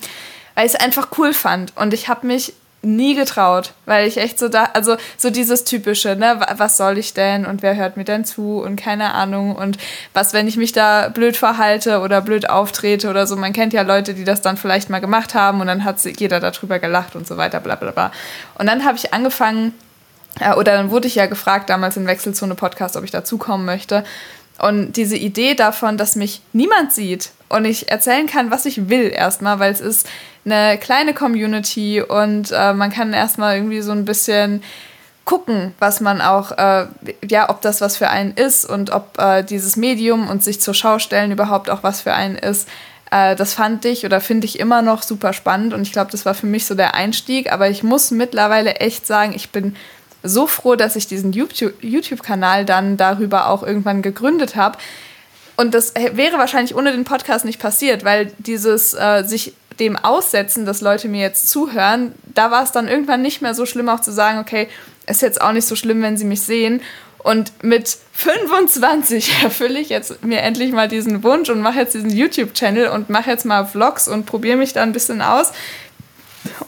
weil 0.54 0.66
ich 0.66 0.74
es 0.74 0.80
einfach 0.80 1.08
cool 1.18 1.34
fand. 1.34 1.76
Und 1.76 1.92
ich 1.92 2.08
habe 2.08 2.26
mich 2.26 2.54
nie 2.82 3.14
getraut, 3.14 3.72
weil 3.84 4.06
ich 4.06 4.16
echt 4.16 4.38
so 4.38 4.48
da, 4.48 4.70
also 4.72 4.96
so 5.18 5.30
dieses 5.30 5.64
typische, 5.64 6.16
ne, 6.16 6.40
was 6.56 6.76
soll 6.76 6.96
ich 6.96 7.12
denn 7.12 7.44
und 7.44 7.62
wer 7.62 7.76
hört 7.76 7.96
mir 7.96 8.04
denn 8.04 8.24
zu 8.24 8.60
und 8.60 8.76
keine 8.76 9.12
Ahnung 9.12 9.54
und 9.54 9.76
was, 10.14 10.32
wenn 10.32 10.48
ich 10.48 10.56
mich 10.56 10.72
da 10.72 11.08
blöd 11.08 11.36
verhalte 11.36 12.00
oder 12.00 12.22
blöd 12.22 12.48
auftrete 12.48 13.10
oder 13.10 13.26
so. 13.26 13.36
Man 13.36 13.52
kennt 13.52 13.74
ja 13.74 13.82
Leute, 13.82 14.14
die 14.14 14.24
das 14.24 14.40
dann 14.40 14.56
vielleicht 14.56 14.88
mal 14.88 15.00
gemacht 15.00 15.34
haben 15.34 15.60
und 15.60 15.66
dann 15.66 15.84
hat 15.84 15.98
jeder 16.18 16.40
darüber 16.40 16.78
gelacht 16.78 17.16
und 17.16 17.26
so 17.26 17.36
weiter, 17.36 17.60
bla 17.60 17.74
bla 17.74 17.90
bla. 17.90 18.12
Und 18.58 18.66
dann 18.66 18.84
habe 18.84 18.96
ich 18.96 19.12
angefangen, 19.12 19.74
äh, 20.38 20.54
oder 20.54 20.72
dann 20.72 20.90
wurde 20.90 21.06
ich 21.06 21.16
ja 21.16 21.26
gefragt, 21.26 21.68
damals 21.68 21.96
im 21.96 22.06
Wechselzone 22.06 22.54
Podcast, 22.54 22.96
ob 22.96 23.04
ich 23.04 23.10
dazukommen 23.10 23.66
möchte. 23.66 24.04
Und 24.60 24.92
diese 24.92 25.16
Idee 25.16 25.54
davon, 25.54 25.96
dass 25.96 26.16
mich 26.16 26.42
niemand 26.52 26.92
sieht 26.92 27.30
und 27.48 27.64
ich 27.64 27.90
erzählen 27.90 28.26
kann, 28.26 28.50
was 28.50 28.66
ich 28.66 28.88
will 28.88 29.10
erstmal, 29.10 29.58
weil 29.58 29.72
es 29.72 29.80
ist 29.80 30.08
eine 30.44 30.78
kleine 30.78 31.14
Community 31.14 32.02
und 32.02 32.50
äh, 32.52 32.72
man 32.72 32.90
kann 32.90 33.12
erstmal 33.12 33.56
irgendwie 33.56 33.80
so 33.80 33.92
ein 33.92 34.04
bisschen 34.04 34.62
gucken, 35.24 35.74
was 35.78 36.00
man 36.00 36.20
auch, 36.20 36.52
äh, 36.52 36.86
ja, 37.28 37.50
ob 37.50 37.60
das 37.62 37.80
was 37.80 37.96
für 37.96 38.10
einen 38.10 38.32
ist 38.32 38.64
und 38.64 38.90
ob 38.90 39.18
äh, 39.18 39.42
dieses 39.42 39.76
Medium 39.76 40.28
und 40.28 40.42
sich 40.42 40.60
zur 40.60 40.74
Schau 40.74 40.98
stellen 40.98 41.30
überhaupt 41.30 41.70
auch 41.70 41.82
was 41.82 42.00
für 42.00 42.12
einen 42.14 42.36
ist. 42.36 42.68
Äh, 43.10 43.36
das 43.36 43.54
fand 43.54 43.84
ich 43.84 44.04
oder 44.04 44.20
finde 44.20 44.46
ich 44.46 44.58
immer 44.58 44.82
noch 44.82 45.02
super 45.02 45.32
spannend 45.32 45.72
und 45.72 45.82
ich 45.82 45.92
glaube, 45.92 46.10
das 46.10 46.26
war 46.26 46.34
für 46.34 46.46
mich 46.46 46.66
so 46.66 46.74
der 46.74 46.94
Einstieg. 46.94 47.52
Aber 47.52 47.68
ich 47.68 47.82
muss 47.82 48.10
mittlerweile 48.10 48.76
echt 48.76 49.06
sagen, 49.06 49.32
ich 49.34 49.50
bin 49.50 49.76
so 50.22 50.46
froh, 50.46 50.76
dass 50.76 50.96
ich 50.96 51.06
diesen 51.06 51.32
YouTube-Kanal 51.32 52.64
dann 52.64 52.96
darüber 52.96 53.48
auch 53.48 53.62
irgendwann 53.62 54.02
gegründet 54.02 54.56
habe. 54.56 54.78
Und 55.56 55.74
das 55.74 55.94
wäre 55.94 56.38
wahrscheinlich 56.38 56.74
ohne 56.74 56.92
den 56.92 57.04
Podcast 57.04 57.44
nicht 57.44 57.60
passiert, 57.60 58.04
weil 58.04 58.32
dieses 58.38 58.94
äh, 58.94 59.24
sich 59.24 59.54
dem 59.78 59.96
aussetzen, 59.96 60.66
dass 60.66 60.80
Leute 60.80 61.08
mir 61.08 61.20
jetzt 61.20 61.48
zuhören, 61.48 62.14
da 62.34 62.50
war 62.50 62.62
es 62.62 62.72
dann 62.72 62.88
irgendwann 62.88 63.22
nicht 63.22 63.40
mehr 63.40 63.54
so 63.54 63.66
schlimm, 63.66 63.88
auch 63.88 64.00
zu 64.00 64.12
sagen, 64.12 64.38
okay, 64.38 64.68
ist 65.06 65.22
jetzt 65.22 65.40
auch 65.40 65.52
nicht 65.52 65.66
so 65.66 65.76
schlimm, 65.76 66.02
wenn 66.02 66.16
sie 66.16 66.24
mich 66.24 66.42
sehen. 66.42 66.82
Und 67.18 67.52
mit 67.62 67.98
25 68.14 69.32
erfülle 69.42 69.80
ich 69.80 69.88
jetzt 69.88 70.24
mir 70.24 70.40
endlich 70.40 70.72
mal 70.72 70.88
diesen 70.88 71.22
Wunsch 71.22 71.50
und 71.50 71.60
mache 71.60 71.80
jetzt 71.80 71.94
diesen 71.94 72.10
YouTube-Channel 72.10 72.88
und 72.88 73.10
mache 73.10 73.30
jetzt 73.30 73.44
mal 73.44 73.64
Vlogs 73.64 74.08
und 74.08 74.26
probiere 74.26 74.56
mich 74.56 74.72
da 74.72 74.82
ein 74.82 74.92
bisschen 74.92 75.22
aus. 75.22 75.52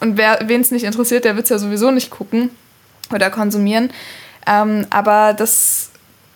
Und 0.00 0.18
wen 0.18 0.60
es 0.60 0.70
nicht 0.70 0.84
interessiert, 0.84 1.24
der 1.24 1.36
wird 1.36 1.44
es 1.44 1.50
ja 1.50 1.58
sowieso 1.58 1.90
nicht 1.90 2.10
gucken 2.10 2.50
oder 3.10 3.30
konsumieren. 3.30 3.90
Ähm, 4.46 4.86
aber 4.90 5.34
das, 5.34 5.90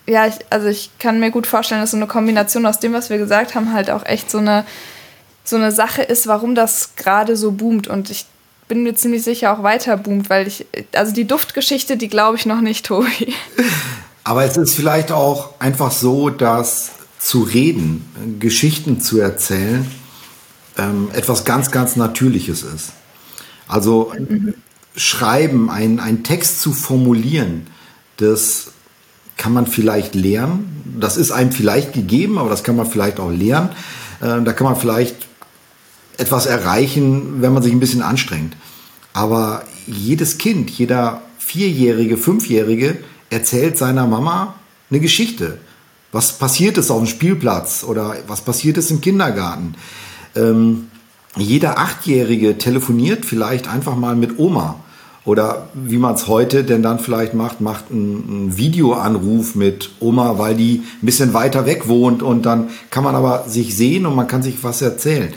ja, 0.07 0.27
ich, 0.27 0.35
also 0.51 0.69
ich 0.69 0.91
kann 0.99 1.21
mir 1.21 1.31
gut 1.31 1.47
vorstellen, 1.47 1.81
dass 1.81 1.91
so 1.91 1.97
eine 1.97 2.07
Kombination 2.07 2.67
aus 2.67 2.79
dem, 2.79 2.93
was 2.93 3.11
wir 3.11 3.19
gesagt 3.19 3.55
haben, 3.55 3.73
halt 3.73 3.91
auch 3.91 4.05
echt 4.05 4.31
so 4.31 4.39
eine, 4.39 4.65
so 5.45 5.57
eine 5.57 5.73
Sache 5.73 6.03
ist, 6.03 6.27
warum 6.27 6.55
das 6.55 6.97
gerade 6.97 7.37
so 7.37 7.53
boomt. 7.53 7.89
Und 7.89 8.11
ich 8.11 8.27
bin 8.69 8.83
mir 8.83 8.95
ziemlich 8.95 9.23
sicher 9.23 9.53
auch 9.53 9.63
weiter 9.63 9.97
boomt, 9.97 10.31
weil 10.31 10.47
ich, 10.47 10.67
also 10.95 11.13
die 11.13 11.27
Duftgeschichte, 11.27 11.97
die 11.97 12.09
glaube 12.09 12.37
ich 12.37 12.47
noch 12.47 12.61
nicht, 12.61 12.87
Tobi. 12.87 13.35
Aber 14.25 14.45
es 14.45 14.57
ist 14.57 14.75
vielleicht 14.75 15.13
auch 15.13 15.61
einfach 15.61 15.93
so, 15.93 16.31
dass 16.31 16.91
zu 17.19 17.43
reden, 17.43 18.39
Geschichten 18.41 19.01
zu 19.01 19.21
erzählen, 19.21 19.89
ähm, 20.77 21.09
etwas 21.13 21.45
ganz, 21.45 21.71
ganz 21.71 21.97
Natürliches 21.97 22.63
ist. 22.63 22.93
Also 23.69 24.13
mhm 24.17 24.55
schreiben, 24.97 25.71
einen, 25.71 26.01
einen 26.01 26.25
Text 26.25 26.61
zu 26.61 26.73
formulieren, 26.73 27.67
das 28.17 28.73
kann 29.37 29.53
man 29.53 29.67
vielleicht 29.67 30.15
lernen. 30.15 30.83
Das 30.99 31.17
ist 31.17 31.31
einem 31.31 31.53
vielleicht 31.53 31.93
gegeben, 31.93 32.39
aber 32.39 32.49
das 32.49 32.65
kann 32.65 32.77
man 32.77 32.87
vielleicht 32.87 33.21
auch 33.21 33.31
lernen. 33.31 33.71
Äh, 34.21 34.43
da 34.43 34.53
kann 34.53 34.67
man 34.67 34.77
vielleicht 34.77 35.15
etwas 36.17 36.47
erreichen, 36.47 37.43
wenn 37.43 37.53
man 37.53 37.63
sich 37.63 37.73
ein 37.73 37.81
bisschen 37.81 38.03
anstrengt. 38.03 38.57
Aber 39.13 39.63
jedes 39.87 40.39
Kind, 40.39 40.71
jeder 40.71 41.23
Vierjährige, 41.39 42.17
Fünfjährige 42.17 42.99
erzählt 43.31 43.77
seiner 43.77 44.07
Mama 44.07 44.55
eine 44.91 45.01
Geschichte. 45.01 45.59
Was 46.13 46.39
passiert 46.39 46.79
ist 46.79 46.91
auf 46.91 46.99
dem 46.99 47.07
Spielplatz 47.07 47.85
oder 47.85 48.17
was 48.27 48.41
passiert 48.41 48.79
ist 48.79 48.91
im 48.91 49.01
Kindergarten. 49.01 49.75
Ähm, 50.35 50.89
jeder 51.37 51.79
Achtjährige 51.79 52.57
telefoniert 52.57 53.27
vielleicht 53.27 53.69
einfach 53.69 53.97
mal 53.97 54.17
mit 54.17 54.39
Oma 54.39 54.81
oder 55.27 55.69
wie 55.75 55.99
man 55.99 56.15
es 56.15 56.29
heute 56.29 56.65
denn 56.65 56.83
dann 56.83 57.01
vielleicht 57.01 57.35
macht, 57.35 57.61
macht 57.61 57.91
einen, 57.91 58.57
Videoanruf 58.57 59.57
mit 59.57 59.91
Oma, 59.99 60.39
weil 60.39 60.55
die 60.55 60.85
ein 61.03 61.07
bisschen 61.07 61.35
weiter 61.35 61.67
weg 61.67 61.89
wohnt 61.89 62.23
und 62.23 62.47
dann 62.47 62.71
kann 62.91 63.05
man 63.05 63.17
aber 63.17 63.45
sich 63.49 63.77
sehen 63.77 64.07
und 64.07 64.15
man 64.15 64.29
kann 64.29 64.43
sich 64.43 64.63
was 64.63 64.81
erzählen. 64.81 65.35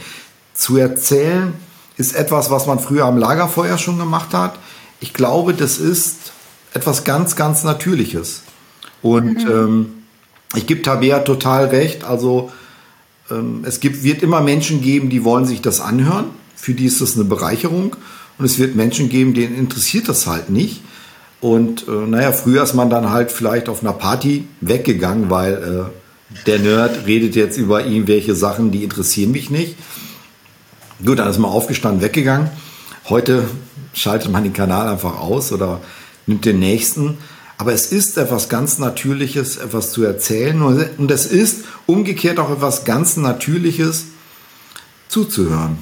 Zu 0.54 0.78
erzählen 0.78 1.54
ist 1.98 2.16
etwas, 2.16 2.52
was 2.52 2.68
man 2.68 2.80
früher 2.80 3.06
am 3.06 3.18
Lagerfeuer 3.18 3.78
schon 3.80 3.98
gemacht 3.98 4.34
hat. 4.34 4.60
Ich 5.00 5.14
glaube, 5.14 5.56
das 5.56 5.80
ist 5.80 6.34
etwas 6.74 7.04
ganz, 7.04 7.36
ganz 7.36 7.64
Natürliches. 7.64 8.44
Und 9.02 9.44
mhm. 9.44 9.52
ähm, 9.52 9.94
ich 10.56 10.68
gebe 10.68 10.84
Tabea 10.84 11.20
total 11.20 11.66
recht. 11.66 12.04
Also 12.04 12.52
ähm, 13.32 13.64
es 13.66 13.80
gibt, 13.80 14.04
wird 14.04 14.22
immer 14.22 14.42
Menschen 14.42 14.82
geben, 14.82 15.10
die 15.10 15.24
wollen 15.24 15.46
sich 15.46 15.62
das 15.62 15.82
anhören. 15.82 16.26
Für 16.56 16.74
die 16.76 16.86
ist 16.86 17.02
das 17.02 17.16
eine 17.16 17.24
Bereicherung. 17.24 17.96
Und 18.40 18.46
es 18.46 18.58
wird 18.58 18.76
Menschen 18.76 19.10
geben, 19.10 19.34
denen 19.34 19.56
interessiert 19.56 20.08
das 20.08 20.26
halt 20.26 20.50
nicht. 20.50 20.82
Und 21.42 21.88
äh, 21.88 21.92
naja, 21.92 22.32
früher 22.32 22.64
ist 22.64 22.74
man 22.74 22.90
dann 22.90 23.12
halt 23.12 23.32
vielleicht 23.32 23.68
auf 23.68 23.82
einer 23.82 23.94
Party 23.94 24.48
weggegangen, 24.62 25.30
weil 25.30 25.54
äh, 26.34 26.46
der 26.46 26.60
Nerd 26.60 27.06
redet 27.06 27.36
jetzt 27.36 27.58
über 27.58 27.86
irgendwelche 27.86 28.36
Sachen, 28.36 28.72
die 28.72 28.84
interessieren 28.84 29.32
mich 29.32 29.50
nicht. 29.50 29.76
Gut, 31.06 31.20
dann 31.20 31.30
ist 31.30 31.38
man 31.38 31.52
aufgestanden, 31.52 32.02
weggegangen. 32.02 32.50
Heute 33.10 33.44
schaltet 33.94 34.32
man 34.32 34.44
den 34.44 34.54
Kanal 34.54 34.88
einfach 34.88 35.20
aus 35.20 35.52
oder 35.52 35.82
nimmt 36.26 36.46
den 36.46 36.60
nächsten. 36.60 37.18
Aber 37.58 37.74
es 37.74 37.92
ist 37.92 38.18
etwas 38.18 38.48
ganz 38.48 38.80
Natürliches, 38.80 39.58
etwas 39.58 39.92
zu 39.92 40.04
erzählen. 40.04 40.62
Und 40.62 41.12
es 41.12 41.26
ist 41.26 41.66
umgekehrt 41.88 42.40
auch 42.40 42.52
etwas 42.52 42.86
ganz 42.86 43.18
Natürliches 43.18 44.06
zuzuhören 45.10 45.78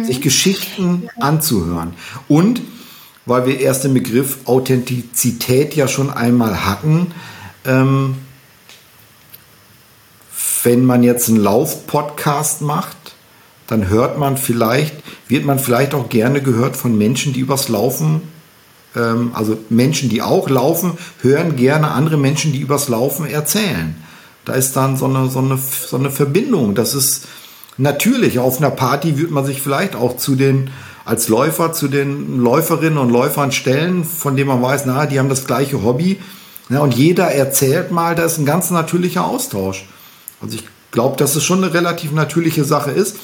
mhm. 0.00 0.04
sich 0.04 0.20
Geschichten 0.20 1.08
anzuhören. 1.18 1.94
Und 2.28 2.60
weil 3.26 3.46
wir 3.46 3.60
erst 3.60 3.84
den 3.84 3.94
Begriff 3.94 4.38
Authentizität 4.44 5.74
ja 5.74 5.88
schon 5.88 6.10
einmal 6.10 6.64
hatten, 6.64 7.12
ähm, 7.64 8.16
wenn 10.62 10.84
man 10.84 11.02
jetzt 11.02 11.28
einen 11.28 11.38
Lauf-Podcast 11.38 12.62
macht, 12.62 12.96
dann 13.66 13.88
hört 13.88 14.18
man 14.18 14.36
vielleicht, 14.36 14.94
wird 15.28 15.44
man 15.44 15.58
vielleicht 15.58 15.94
auch 15.94 16.08
gerne 16.08 16.40
gehört 16.40 16.76
von 16.76 16.96
Menschen, 16.96 17.32
die 17.32 17.40
übers 17.40 17.68
Laufen, 17.68 18.22
ähm, 18.94 19.30
also 19.34 19.58
Menschen, 19.68 20.08
die 20.08 20.22
auch 20.22 20.48
laufen, 20.48 20.98
hören 21.20 21.56
gerne 21.56 21.90
andere 21.90 22.16
Menschen, 22.16 22.52
die 22.52 22.60
übers 22.60 22.88
Laufen 22.88 23.26
erzählen. 23.26 23.96
Da 24.44 24.54
ist 24.54 24.76
dann 24.76 24.96
so 24.96 25.06
eine, 25.06 25.28
so 25.28 25.40
eine, 25.40 25.58
so 25.58 25.96
eine 25.96 26.10
Verbindung. 26.10 26.74
Das 26.74 26.94
ist, 26.94 27.26
Natürlich, 27.78 28.38
auf 28.38 28.58
einer 28.58 28.70
Party 28.70 29.18
wird 29.18 29.30
man 29.30 29.44
sich 29.44 29.60
vielleicht 29.60 29.96
auch 29.96 30.16
zu 30.16 30.34
den, 30.34 30.70
als 31.04 31.28
Läufer, 31.28 31.72
zu 31.72 31.88
den 31.88 32.40
Läuferinnen 32.40 32.98
und 32.98 33.10
Läufern 33.10 33.52
stellen, 33.52 34.04
von 34.04 34.36
denen 34.36 34.48
man 34.48 34.62
weiß, 34.62 34.84
na, 34.86 35.06
die 35.06 35.18
haben 35.18 35.28
das 35.28 35.46
gleiche 35.46 35.82
Hobby. 35.82 36.18
Ja, 36.68 36.80
und 36.80 36.94
jeder 36.94 37.30
erzählt 37.30 37.92
mal, 37.92 38.14
da 38.14 38.24
ist 38.24 38.38
ein 38.38 38.46
ganz 38.46 38.70
natürlicher 38.70 39.24
Austausch. 39.24 39.86
Also 40.40 40.56
ich 40.56 40.64
glaube, 40.90 41.16
dass 41.16 41.36
es 41.36 41.44
schon 41.44 41.62
eine 41.62 41.74
relativ 41.74 42.12
natürliche 42.12 42.64
Sache 42.64 42.90
ist. 42.90 43.16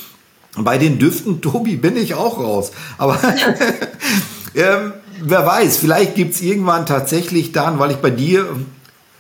Bei 0.57 0.77
den 0.77 0.99
Düften, 0.99 1.41
Tobi, 1.41 1.77
bin 1.77 1.97
ich 1.97 2.15
auch 2.15 2.39
raus. 2.39 2.73
Aber 2.99 3.19
ähm, 4.55 4.93
wer 5.23 5.47
weiß, 5.47 5.79
vielleicht 5.79 6.15
gibt 6.15 6.35
es 6.35 6.43
irgendwann 6.43 6.85
tatsächlich 6.85 7.53
dann, 7.53 7.79
weil 7.79 7.91
ich 7.91 7.97
bei 7.97 8.11
dir, 8.11 8.47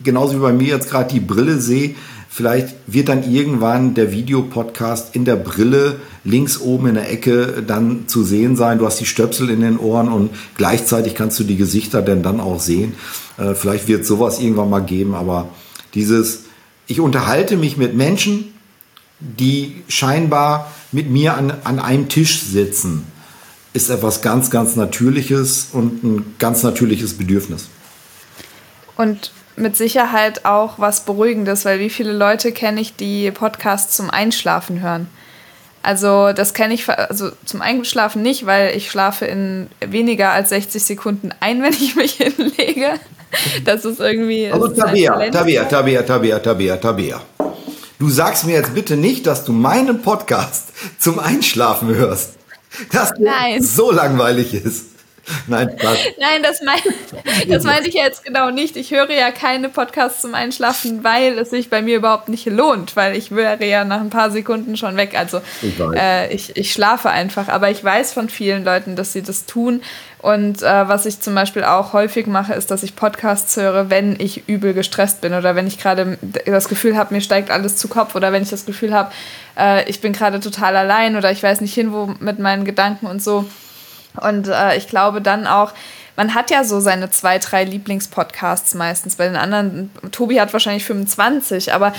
genauso 0.05 0.37
wie 0.37 0.43
bei 0.43 0.53
mir 0.53 0.69
jetzt 0.69 0.91
gerade 0.91 1.13
die 1.13 1.21
Brille 1.21 1.59
sehe, 1.59 1.95
vielleicht 2.33 2.75
wird 2.87 3.11
dann 3.11 3.31
irgendwann 3.31 3.95
der 3.95 4.11
Videopodcast 4.11 5.15
in 5.15 5.27
der 5.27 5.37
Brille 5.37 6.01
links 6.25 6.59
oben 6.59 6.87
in 6.87 6.95
der 6.95 7.11
Ecke 7.11 7.63
dann 7.67 8.09
zu 8.09 8.25
sehen 8.25 8.57
sein. 8.57 8.79
Du 8.79 8.87
hast 8.87 9.01
die 9.01 9.07
Stöpsel 9.07 9.51
in 9.51 9.61
den 9.61 9.79
Ohren 9.79 10.09
und 10.09 10.31
gleichzeitig 10.57 11.15
kannst 11.15 11.39
du 11.39 11.45
die 11.45 11.57
Gesichter 11.57 12.01
denn 12.01 12.23
dann 12.23 12.41
auch 12.41 12.59
sehen. 12.59 12.95
Äh, 13.37 13.55
vielleicht 13.55 13.87
wird 13.87 14.07
sowas 14.07 14.41
irgendwann 14.41 14.71
mal 14.71 14.81
geben, 14.81 15.15
aber 15.15 15.51
dieses, 15.93 16.45
ich 16.87 17.01
unterhalte 17.01 17.59
mich 17.59 17.77
mit 17.77 17.95
Menschen, 17.95 18.55
die 19.21 19.83
scheinbar 19.89 20.73
mit 20.91 21.11
mir 21.11 21.37
an, 21.37 21.53
an 21.65 21.79
einem 21.79 22.09
Tisch 22.09 22.41
sitzen, 22.41 23.05
ist 23.75 23.91
etwas 23.91 24.23
ganz, 24.23 24.51
ganz 24.51 24.75
Natürliches 24.75 25.69
und 25.73 26.03
ein 26.03 26.35
ganz 26.39 26.63
natürliches 26.63 27.15
Bedürfnis. 27.15 27.69
Und 28.97 29.33
mit 29.57 29.77
Sicherheit 29.77 30.45
auch 30.45 30.79
was 30.79 31.05
Beruhigendes, 31.05 31.65
weil 31.65 31.79
wie 31.79 31.91
viele 31.91 32.13
Leute 32.13 32.53
kenne 32.53 32.81
ich, 32.81 32.97
die 32.97 33.31
Podcasts 33.31 33.97
zum 33.97 34.11
Einschlafen 34.11 34.81
hören? 34.81 35.09
Also 35.83 36.33
das 36.33 36.55
kenne 36.55 36.75
ich 36.75 36.89
also 36.89 37.31
zum 37.45 37.61
Einschlafen 37.61 38.23
nicht, 38.23 38.47
weil 38.47 38.77
ich 38.77 38.91
schlafe 38.91 39.27
in 39.27 39.69
weniger 39.81 40.31
als 40.31 40.51
60 40.51 40.83
Sekunden 40.83 41.31
ein, 41.41 41.63
wenn 41.63 41.73
ich 41.73 41.97
mich 41.97 42.13
hinlege. 42.15 42.95
Das 43.65 43.85
ist 43.85 43.99
irgendwie. 43.99 44.51
Also 44.51 44.69
Tabea, 44.69 45.31
Tabea, 45.31 45.65
Tabea, 45.65 46.03
Tabea, 46.03 46.39
Tabea, 46.39 46.77
Tabea. 46.77 47.21
Du 47.99 48.11
sagst 48.11 48.45
mir 48.47 48.53
jetzt 48.53 48.75
bitte 48.75 48.97
nicht, 48.97 49.27
dass 49.27 49.45
du 49.45 49.53
meinen 49.53 50.03
Podcast 50.03 50.69
zum 50.99 51.19
Einschlafen 51.19 51.89
hörst. 51.95 52.35
Das 52.91 53.13
so 53.61 53.91
langweilig 53.91 54.55
ist. 54.55 54.92
Nein, 55.47 55.71
Spaß. 55.79 55.99
Nein, 56.19 56.43
das, 56.43 56.63
mein, 56.63 56.81
das 57.49 57.65
meinte 57.65 57.89
ich 57.89 57.95
jetzt 57.95 58.25
genau 58.25 58.51
nicht. 58.51 58.77
Ich 58.77 58.91
höre 58.91 59.11
ja 59.11 59.31
keine 59.31 59.69
Podcasts 59.69 60.21
zum 60.21 60.35
Einschlafen, 60.35 61.05
weil 61.05 61.39
es 61.39 61.51
sich 61.51 61.71
bei 61.71 61.81
mir 61.81 61.97
überhaupt 61.97 62.29
nicht 62.29 62.47
lohnt, 62.47 62.97
weil 62.97 63.17
ich 63.17 63.31
wäre 63.31 63.65
ja 63.65 63.85
nach 63.85 64.01
ein 64.01 64.11
paar 64.11 64.31
Sekunden 64.31 64.77
schon 64.77 64.97
weg. 64.97 65.17
Also 65.17 65.41
ich, 65.63 65.79
äh, 65.79 66.33
ich, 66.33 66.57
ich 66.57 66.73
schlafe 66.73 67.11
einfach. 67.11 67.49
Aber 67.49 67.71
ich 67.71 67.83
weiß 67.83 68.13
von 68.13 68.29
vielen 68.29 68.65
Leuten, 68.65 68.97
dass 68.97 69.13
sie 69.13 69.23
das 69.23 69.47
tun. 69.47 69.83
Und 70.19 70.63
äh, 70.63 70.89
was 70.89 71.07
ich 71.07 71.21
zum 71.21 71.35
Beispiel 71.35 71.65
auch 71.65 71.93
häufig 71.93 72.27
mache, 72.27 72.55
ist, 72.55 72.71
dass 72.71 72.85
ich 72.85 72.95
Podcasts 72.95 73.57
höre, 73.57 73.91
wenn 73.91 74.19
ich 74.21 74.49
übel 74.49 74.73
gestresst 74.73 75.21
bin 75.21 75.35
oder 75.35 75.57
wenn 75.57 75.67
ich 75.67 75.79
gerade 75.79 76.17
das 76.47 76.69
Gefühl 76.69 76.97
habe, 76.97 77.15
mir 77.15 77.21
steigt 77.21 77.51
alles 77.51 77.77
zu 77.77 77.89
Kopf 77.89 78.15
oder 78.15 78.33
wenn 78.33 78.45
ich 78.45 78.51
das 78.51 78.65
Gefühl 78.65 78.95
habe, 78.95 79.11
äh, 79.59 79.89
ich 79.91 80.01
bin 80.01 80.13
gerade 80.13 80.39
total 80.39 80.77
allein 80.77 81.17
oder 81.17 81.33
ich 81.33 81.43
weiß 81.43 81.61
nicht 81.61 81.75
hin, 81.75 81.93
wo 81.93 82.15
mit 82.21 82.39
meinen 82.39 82.65
Gedanken 82.65 83.07
und 83.07 83.21
so. 83.21 83.47
Und 84.21 84.49
äh, 84.49 84.77
ich 84.77 84.89
glaube 84.89 85.21
dann 85.21 85.47
auch, 85.47 85.73
man 86.17 86.35
hat 86.35 86.51
ja 86.51 86.65
so 86.65 86.81
seine 86.81 87.11
zwei, 87.11 87.39
drei 87.39 87.65
Lieblingspodcasts 87.65 88.75
meistens. 88.75 89.17
Bei 89.17 89.27
den 89.27 89.37
anderen, 89.37 89.91
Tobi 90.11 90.41
hat 90.41 90.53
wahrscheinlich 90.53 90.85
25, 90.85 91.73
aber 91.73 91.93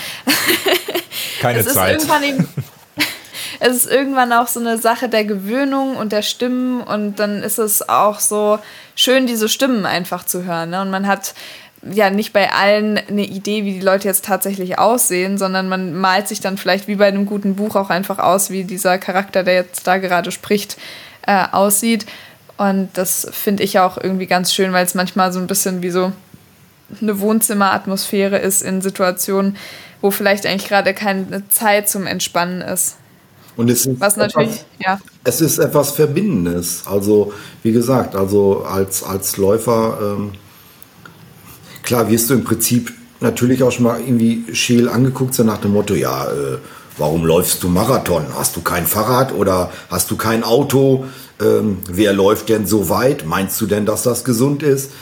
keine 1.40 1.60
es 1.60 1.74
Zeit. 1.74 1.96
Ist 1.96 2.04
irgendwann 2.04 2.22
eben, 2.22 2.48
es 3.60 3.76
ist 3.76 3.90
irgendwann 3.90 4.32
auch 4.32 4.46
so 4.46 4.60
eine 4.60 4.78
Sache 4.78 5.08
der 5.08 5.24
Gewöhnung 5.24 5.96
und 5.96 6.12
der 6.12 6.22
Stimmen 6.22 6.80
und 6.80 7.18
dann 7.18 7.42
ist 7.42 7.58
es 7.58 7.88
auch 7.88 8.20
so 8.20 8.58
schön, 8.94 9.26
diese 9.26 9.48
Stimmen 9.48 9.84
einfach 9.84 10.24
zu 10.24 10.44
hören. 10.44 10.70
Ne? 10.70 10.80
Und 10.80 10.90
man 10.90 11.08
hat 11.08 11.34
ja 11.82 12.08
nicht 12.10 12.32
bei 12.32 12.52
allen 12.52 12.96
eine 12.96 13.24
Idee, 13.24 13.64
wie 13.64 13.74
die 13.74 13.80
Leute 13.80 14.08
jetzt 14.08 14.24
tatsächlich 14.24 14.78
aussehen, 14.78 15.38
sondern 15.38 15.68
man 15.68 15.94
malt 15.94 16.28
sich 16.28 16.40
dann 16.40 16.56
vielleicht 16.56 16.88
wie 16.88 16.96
bei 16.96 17.08
einem 17.08 17.26
guten 17.26 17.56
Buch 17.56 17.76
auch 17.76 17.90
einfach 17.90 18.18
aus, 18.18 18.50
wie 18.50 18.64
dieser 18.64 18.98
Charakter, 18.98 19.42
der 19.42 19.54
jetzt 19.54 19.86
da 19.86 19.98
gerade 19.98 20.30
spricht, 20.30 20.76
äh, 21.26 21.46
aussieht. 21.52 22.06
Und 22.56 22.90
das 22.94 23.26
finde 23.32 23.62
ich 23.62 23.78
auch 23.78 23.98
irgendwie 23.98 24.26
ganz 24.26 24.54
schön, 24.54 24.72
weil 24.72 24.84
es 24.84 24.94
manchmal 24.94 25.32
so 25.32 25.40
ein 25.40 25.46
bisschen 25.46 25.82
wie 25.82 25.90
so 25.90 26.12
eine 27.00 27.20
Wohnzimmeratmosphäre 27.20 28.38
ist 28.38 28.62
in 28.62 28.80
Situationen, 28.80 29.56
wo 30.00 30.10
vielleicht 30.10 30.46
eigentlich 30.46 30.68
gerade 30.68 30.94
keine 30.94 31.48
Zeit 31.48 31.88
zum 31.88 32.06
Entspannen 32.06 32.60
ist. 32.60 32.96
Und 33.56 33.70
es 33.70 33.86
ist, 33.86 34.00
Was 34.00 34.16
natürlich, 34.16 34.50
etwas, 34.50 34.66
ja. 34.78 35.00
es 35.22 35.40
ist 35.40 35.58
etwas 35.58 35.92
Verbindendes. 35.92 36.82
Also, 36.86 37.32
wie 37.62 37.72
gesagt, 37.72 38.16
also 38.16 38.64
als, 38.64 39.02
als 39.02 39.36
Läufer, 39.36 39.98
ähm, 40.02 40.32
klar 41.82 42.08
wirst 42.10 42.30
du 42.30 42.34
im 42.34 42.44
Prinzip 42.44 42.92
natürlich 43.20 43.62
auch 43.62 43.70
schon 43.70 43.84
mal 43.84 44.00
irgendwie 44.00 44.44
scheel 44.54 44.88
angeguckt, 44.88 45.34
so 45.34 45.44
nach 45.44 45.58
dem 45.58 45.72
Motto, 45.72 45.94
ja, 45.94 46.26
äh, 46.26 46.58
Warum 46.96 47.26
läufst 47.26 47.62
du 47.64 47.68
Marathon? 47.68 48.26
Hast 48.38 48.54
du 48.54 48.60
kein 48.60 48.86
Fahrrad 48.86 49.32
oder 49.32 49.72
hast 49.90 50.12
du 50.12 50.16
kein 50.16 50.44
Auto? 50.44 51.06
Ähm, 51.40 51.78
wer 51.90 52.12
läuft 52.12 52.48
denn 52.48 52.68
so 52.68 52.88
weit? 52.88 53.26
Meinst 53.26 53.60
du 53.60 53.66
denn, 53.66 53.84
dass 53.84 54.04
das 54.04 54.24
gesund 54.24 54.62
ist? 54.62 54.92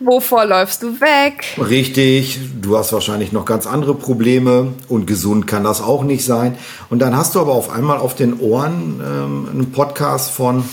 Wovor 0.00 0.44
läufst 0.44 0.82
du 0.82 1.00
weg? 1.00 1.44
Richtig, 1.58 2.40
du 2.60 2.76
hast 2.76 2.92
wahrscheinlich 2.92 3.30
noch 3.30 3.44
ganz 3.44 3.66
andere 3.68 3.94
Probleme 3.94 4.74
und 4.88 5.06
gesund 5.06 5.46
kann 5.46 5.62
das 5.62 5.80
auch 5.80 6.02
nicht 6.02 6.24
sein. 6.24 6.58
Und 6.90 6.98
dann 6.98 7.16
hast 7.16 7.36
du 7.36 7.40
aber 7.40 7.52
auf 7.52 7.70
einmal 7.70 7.98
auf 7.98 8.16
den 8.16 8.40
Ohren 8.40 9.00
ähm, 9.00 9.48
einen 9.50 9.72
Podcast 9.72 10.32
von, 10.32 10.64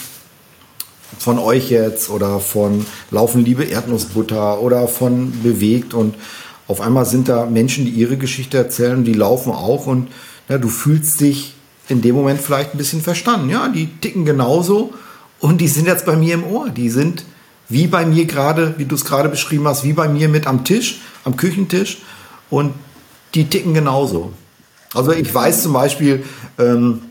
von 1.19 1.37
euch 1.37 1.69
jetzt 1.69 2.09
oder 2.09 2.39
von 2.39 2.87
Laufen 3.11 3.45
Liebe 3.45 3.65
Erdnussbutter 3.65 4.59
oder 4.59 4.87
von 4.87 5.31
Bewegt 5.43 5.93
und 5.93 6.15
auf 6.73 6.81
einmal 6.81 7.05
sind 7.05 7.29
da 7.29 7.45
Menschen, 7.45 7.85
die 7.85 7.91
ihre 7.91 8.17
Geschichte 8.17 8.57
erzählen, 8.57 9.03
die 9.03 9.13
laufen 9.13 9.51
auch 9.51 9.85
und 9.85 10.07
ja, 10.49 10.57
du 10.57 10.69
fühlst 10.69 11.21
dich 11.21 11.53
in 11.87 12.01
dem 12.01 12.15
Moment 12.15 12.41
vielleicht 12.41 12.73
ein 12.73 12.79
bisschen 12.79 13.03
verstanden. 13.03 13.51
Ja, 13.51 13.67
die 13.67 13.85
ticken 14.01 14.25
genauso 14.25 14.91
und 15.39 15.61
die 15.61 15.67
sind 15.67 15.85
jetzt 15.85 16.07
bei 16.07 16.15
mir 16.15 16.33
im 16.33 16.43
Ohr. 16.43 16.69
Die 16.69 16.89
sind 16.89 17.25
wie 17.69 17.85
bei 17.85 18.07
mir 18.07 18.25
gerade, 18.25 18.73
wie 18.79 18.85
du 18.85 18.95
es 18.95 19.05
gerade 19.05 19.29
beschrieben 19.29 19.67
hast, 19.67 19.83
wie 19.83 19.93
bei 19.93 20.07
mir 20.07 20.29
mit 20.29 20.47
am 20.47 20.63
Tisch, 20.63 21.01
am 21.25 21.37
Küchentisch 21.37 21.99
und 22.49 22.73
die 23.35 23.47
ticken 23.47 23.75
genauso. 23.75 24.33
Also 24.95 25.11
ich 25.11 25.31
weiß 25.31 25.61
zum 25.61 25.73
Beispiel, 25.73 26.23
ähm, 26.57 27.03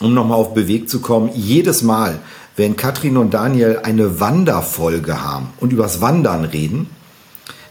um 0.00 0.12
nochmal 0.12 0.36
auf 0.36 0.52
Beweg 0.52 0.90
zu 0.90 1.00
kommen, 1.00 1.30
jedes 1.34 1.80
Mal, 1.80 2.18
wenn 2.56 2.76
Katrin 2.76 3.16
und 3.16 3.32
Daniel 3.32 3.80
eine 3.84 4.20
Wanderfolge 4.20 5.24
haben 5.24 5.48
und 5.60 5.72
übers 5.72 6.02
Wandern 6.02 6.44
reden, 6.44 6.90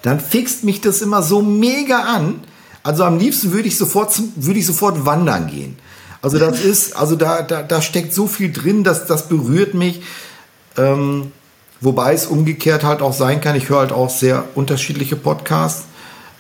dann 0.08 0.20
fixt 0.20 0.64
mich 0.64 0.82
das 0.82 1.02
immer 1.02 1.22
so 1.22 1.42
mega 1.42 2.00
an. 2.00 2.40
Also 2.84 3.04
am 3.04 3.20
liebsten 3.20 3.52
würde 3.52 3.68
ich 3.68 3.78
sofort, 3.78 4.20
würde 4.36 4.60
ich 4.60 4.66
sofort 4.66 5.06
wandern 5.06 5.48
gehen. 5.48 5.78
Also 6.22 6.40
das 6.40 6.62
ist, 6.64 6.96
also 6.96 7.16
da, 7.16 7.42
da, 7.42 7.62
da 7.62 7.82
steckt 7.82 8.14
so 8.14 8.28
viel 8.28 8.52
drin, 8.52 8.84
dass 8.84 9.06
das 9.06 9.28
berührt 9.28 9.74
mich. 9.74 10.02
Ähm, 10.78 11.32
wobei 11.82 12.14
es 12.14 12.28
umgekehrt 12.28 12.84
halt 12.84 13.02
auch 13.02 13.14
sein 13.14 13.42
kann. 13.42 13.56
Ich 13.56 13.70
höre 13.70 13.80
halt 13.80 13.92
auch 13.92 14.10
sehr 14.10 14.46
unterschiedliche 14.56 15.16
Podcasts. 15.16 15.86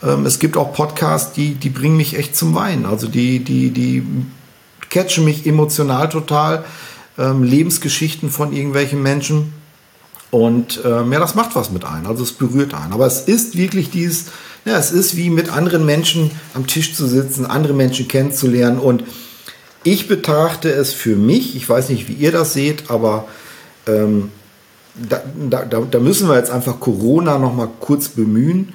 Ähm, 0.04 0.26
es 0.26 0.40
gibt 0.40 0.58
auch 0.58 0.74
Podcasts, 0.74 1.34
die, 1.34 1.56
die 1.56 1.70
bringen 1.70 1.98
mich 1.98 2.18
echt 2.18 2.36
zum 2.36 2.56
Weinen. 2.56 2.86
Also 2.86 3.08
die, 3.08 3.40
die, 3.40 3.72
die 3.72 4.04
catchen 4.90 5.26
mich 5.26 5.46
emotional 5.46 6.10
total. 6.10 6.66
Ähm, 7.18 7.44
Lebensgeschichten 7.44 8.30
von 8.30 8.54
irgendwelchen 8.54 9.02
Menschen. 9.02 9.54
Und 10.30 10.82
ähm, 10.84 11.14
ja, 11.14 11.20
das 11.20 11.36
macht 11.36 11.56
was 11.56 11.72
mit 11.72 11.86
einem, 11.86 12.08
also 12.08 12.24
es 12.24 12.34
berührt 12.34 12.74
einen. 12.74 12.92
Aber 12.92 13.06
es 13.06 13.22
ist 13.22 13.58
wirklich 13.58 13.90
dieses, 13.90 14.26
ja, 14.66 14.78
es 14.78 14.92
ist 14.92 15.16
wie 15.16 15.30
mit 15.30 15.50
anderen 15.50 15.86
Menschen 15.86 16.32
am 16.54 16.68
Tisch 16.68 16.94
zu 16.94 17.08
sitzen, 17.08 17.46
andere 17.46 17.74
Menschen 17.74 18.08
kennenzulernen. 18.08 18.80
Und 18.80 19.04
ich 19.84 20.08
betrachte 20.08 20.70
es 20.70 20.94
für 20.94 21.16
mich, 21.16 21.56
ich 21.56 21.68
weiß 21.68 21.90
nicht, 21.90 22.10
wie 22.10 22.14
ihr 22.14 22.34
das 22.34 22.54
seht, 22.54 22.92
aber 22.92 23.28
ähm, 23.88 24.32
da, 24.96 25.22
da, 25.50 25.64
da 25.64 26.00
müssen 26.00 26.28
wir 26.28 26.36
jetzt 26.36 26.52
einfach 26.52 26.80
Corona 26.80 27.38
noch 27.38 27.56
mal 27.56 27.70
kurz 27.80 28.10
bemühen. 28.10 28.74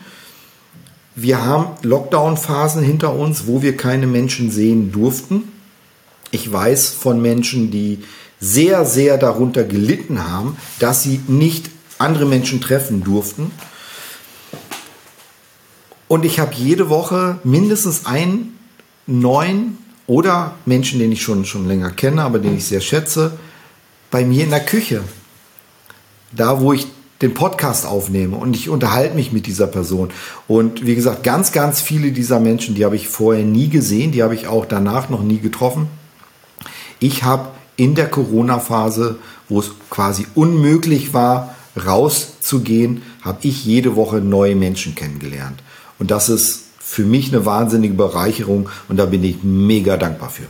Wir 1.14 1.44
haben 1.44 1.76
Lockdown-Phasen 1.82 2.82
hinter 2.82 3.14
uns, 3.14 3.46
wo 3.46 3.60
wir 3.60 3.76
keine 3.76 4.06
Menschen 4.06 4.50
sehen 4.50 4.92
durften. 4.92 5.42
Ich 6.30 6.50
weiß 6.50 6.90
von 6.90 7.20
Menschen, 7.20 7.70
die 7.70 7.98
sehr, 8.42 8.84
sehr 8.84 9.18
darunter 9.18 9.62
gelitten 9.62 10.28
haben, 10.28 10.56
dass 10.80 11.04
sie 11.04 11.20
nicht 11.28 11.70
andere 11.98 12.26
Menschen 12.26 12.60
treffen 12.60 13.04
durften. 13.04 13.52
Und 16.08 16.24
ich 16.24 16.40
habe 16.40 16.52
jede 16.54 16.90
Woche 16.90 17.38
mindestens 17.44 18.04
einen 18.04 18.58
neuen 19.06 19.78
oder 20.08 20.56
Menschen, 20.66 20.98
den 20.98 21.12
ich 21.12 21.22
schon, 21.22 21.44
schon 21.44 21.68
länger 21.68 21.92
kenne, 21.92 22.22
aber 22.24 22.40
den 22.40 22.56
ich 22.56 22.66
sehr 22.66 22.80
schätze, 22.80 23.38
bei 24.10 24.24
mir 24.24 24.42
in 24.42 24.50
der 24.50 24.64
Küche. 24.64 25.02
Da, 26.32 26.60
wo 26.60 26.72
ich 26.72 26.88
den 27.22 27.34
Podcast 27.34 27.86
aufnehme 27.86 28.36
und 28.36 28.56
ich 28.56 28.68
unterhalte 28.68 29.14
mich 29.14 29.30
mit 29.30 29.46
dieser 29.46 29.68
Person. 29.68 30.10
Und 30.48 30.84
wie 30.84 30.96
gesagt, 30.96 31.22
ganz, 31.22 31.52
ganz 31.52 31.80
viele 31.80 32.10
dieser 32.10 32.40
Menschen, 32.40 32.74
die 32.74 32.84
habe 32.84 32.96
ich 32.96 33.06
vorher 33.06 33.44
nie 33.44 33.68
gesehen, 33.68 34.10
die 34.10 34.24
habe 34.24 34.34
ich 34.34 34.48
auch 34.48 34.66
danach 34.66 35.08
noch 35.10 35.22
nie 35.22 35.38
getroffen. 35.38 35.86
Ich 36.98 37.22
habe 37.22 37.48
in 37.76 37.94
der 37.94 38.08
Corona-Phase, 38.08 39.18
wo 39.48 39.60
es 39.60 39.70
quasi 39.90 40.26
unmöglich 40.34 41.14
war, 41.14 41.54
rauszugehen, 41.86 43.02
habe 43.22 43.38
ich 43.42 43.64
jede 43.64 43.96
Woche 43.96 44.16
neue 44.16 44.56
Menschen 44.56 44.94
kennengelernt. 44.94 45.62
Und 45.98 46.10
das 46.10 46.28
ist 46.28 46.64
für 46.78 47.04
mich 47.04 47.32
eine 47.32 47.46
wahnsinnige 47.46 47.94
Bereicherung 47.94 48.68
und 48.88 48.96
da 48.96 49.06
bin 49.06 49.24
ich 49.24 49.42
mega 49.42 49.96
dankbar 49.96 50.30
für. 50.30 50.46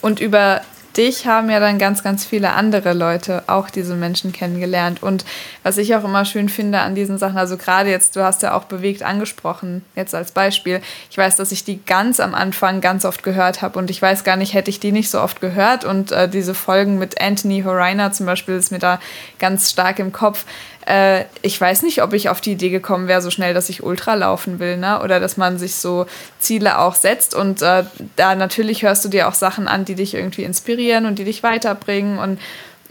Und 0.00 0.20
über 0.20 0.62
dich 0.96 1.26
haben 1.26 1.50
ja 1.50 1.60
dann 1.60 1.78
ganz, 1.78 2.02
ganz 2.02 2.24
viele 2.24 2.52
andere 2.52 2.92
Leute 2.92 3.44
auch 3.46 3.70
diese 3.70 3.94
Menschen 3.94 4.32
kennengelernt. 4.32 5.02
Und 5.02 5.24
was 5.62 5.78
ich 5.78 5.94
auch 5.94 6.04
immer 6.04 6.24
schön 6.24 6.48
finde 6.48 6.80
an 6.80 6.94
diesen 6.94 7.18
Sachen, 7.18 7.38
also 7.38 7.56
gerade 7.56 7.90
jetzt, 7.90 8.16
du 8.16 8.22
hast 8.22 8.42
ja 8.42 8.54
auch 8.54 8.64
bewegt 8.64 9.02
angesprochen, 9.02 9.84
jetzt 9.96 10.14
als 10.14 10.32
Beispiel. 10.32 10.80
Ich 11.10 11.18
weiß, 11.18 11.36
dass 11.36 11.52
ich 11.52 11.64
die 11.64 11.84
ganz 11.84 12.20
am 12.20 12.34
Anfang 12.34 12.80
ganz 12.80 13.04
oft 13.04 13.22
gehört 13.22 13.62
habe 13.62 13.78
und 13.78 13.90
ich 13.90 14.00
weiß 14.00 14.24
gar 14.24 14.36
nicht, 14.36 14.54
hätte 14.54 14.70
ich 14.70 14.80
die 14.80 14.92
nicht 14.92 15.10
so 15.10 15.20
oft 15.20 15.40
gehört. 15.40 15.84
Und 15.84 16.12
äh, 16.12 16.28
diese 16.28 16.54
Folgen 16.54 16.98
mit 16.98 17.20
Anthony 17.20 17.62
Horiner 17.62 18.12
zum 18.12 18.26
Beispiel 18.26 18.54
ist 18.54 18.72
mir 18.72 18.78
da 18.78 19.00
ganz 19.38 19.70
stark 19.70 19.98
im 19.98 20.12
Kopf 20.12 20.44
äh, 20.86 21.24
ich 21.42 21.60
weiß 21.60 21.82
nicht, 21.82 22.02
ob 22.02 22.12
ich 22.12 22.28
auf 22.28 22.40
die 22.40 22.52
Idee 22.52 22.70
gekommen 22.70 23.08
wäre, 23.08 23.22
so 23.22 23.30
schnell, 23.30 23.54
dass 23.54 23.68
ich 23.68 23.82
Ultra 23.82 24.14
laufen 24.14 24.58
will, 24.58 24.76
ne? 24.76 25.00
Oder 25.02 25.20
dass 25.20 25.36
man 25.36 25.58
sich 25.58 25.76
so 25.76 26.06
Ziele 26.38 26.78
auch 26.78 26.94
setzt. 26.94 27.34
Und 27.34 27.62
äh, 27.62 27.84
da 28.16 28.34
natürlich 28.34 28.82
hörst 28.82 29.04
du 29.04 29.08
dir 29.08 29.28
auch 29.28 29.34
Sachen 29.34 29.68
an, 29.68 29.84
die 29.84 29.94
dich 29.94 30.14
irgendwie 30.14 30.44
inspirieren 30.44 31.06
und 31.06 31.18
die 31.18 31.24
dich 31.24 31.42
weiterbringen. 31.42 32.18
Und 32.18 32.38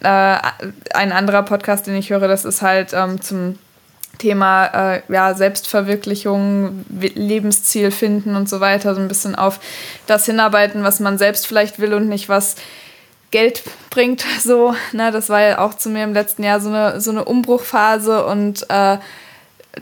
äh, 0.02 0.38
ein 0.94 1.12
anderer 1.12 1.44
Podcast, 1.44 1.88
den 1.88 1.96
ich 1.96 2.10
höre, 2.10 2.28
das 2.28 2.46
ist 2.46 2.62
halt 2.62 2.94
ähm, 2.94 3.22
zum 3.22 3.58
Thema 4.18 4.66
äh, 4.96 5.02
ja, 5.10 5.34
Selbstverwirklichung, 5.34 6.86
Lebensziel 6.90 7.92
finden 7.92 8.36
und 8.36 8.48
so 8.48 8.60
weiter, 8.60 8.94
so 8.96 9.02
ein 9.02 9.08
bisschen 9.08 9.36
auf 9.36 9.60
das 10.08 10.26
hinarbeiten, 10.26 10.84
was 10.84 11.00
man 11.00 11.18
selbst 11.18 11.48
vielleicht 11.48 11.80
will 11.80 11.94
und 11.94 12.08
nicht 12.10 12.30
was 12.30 12.56
Geld 13.34 13.64
bringt. 13.90 14.24
So, 14.44 14.76
ne, 14.92 15.12
das 15.12 15.30
war 15.30 15.42
ja 15.42 15.60
auch 15.60 15.74
zu 15.74 15.90
mir 15.90 16.04
im 16.04 16.14
letzten 16.14 16.44
Jahr 16.44 16.60
so 16.60 16.70
eine, 16.70 17.02
so 17.02 17.12
eine 17.12 17.26
Umbruchphase 17.26 18.26
und 18.26 18.64
äh, 18.70 18.98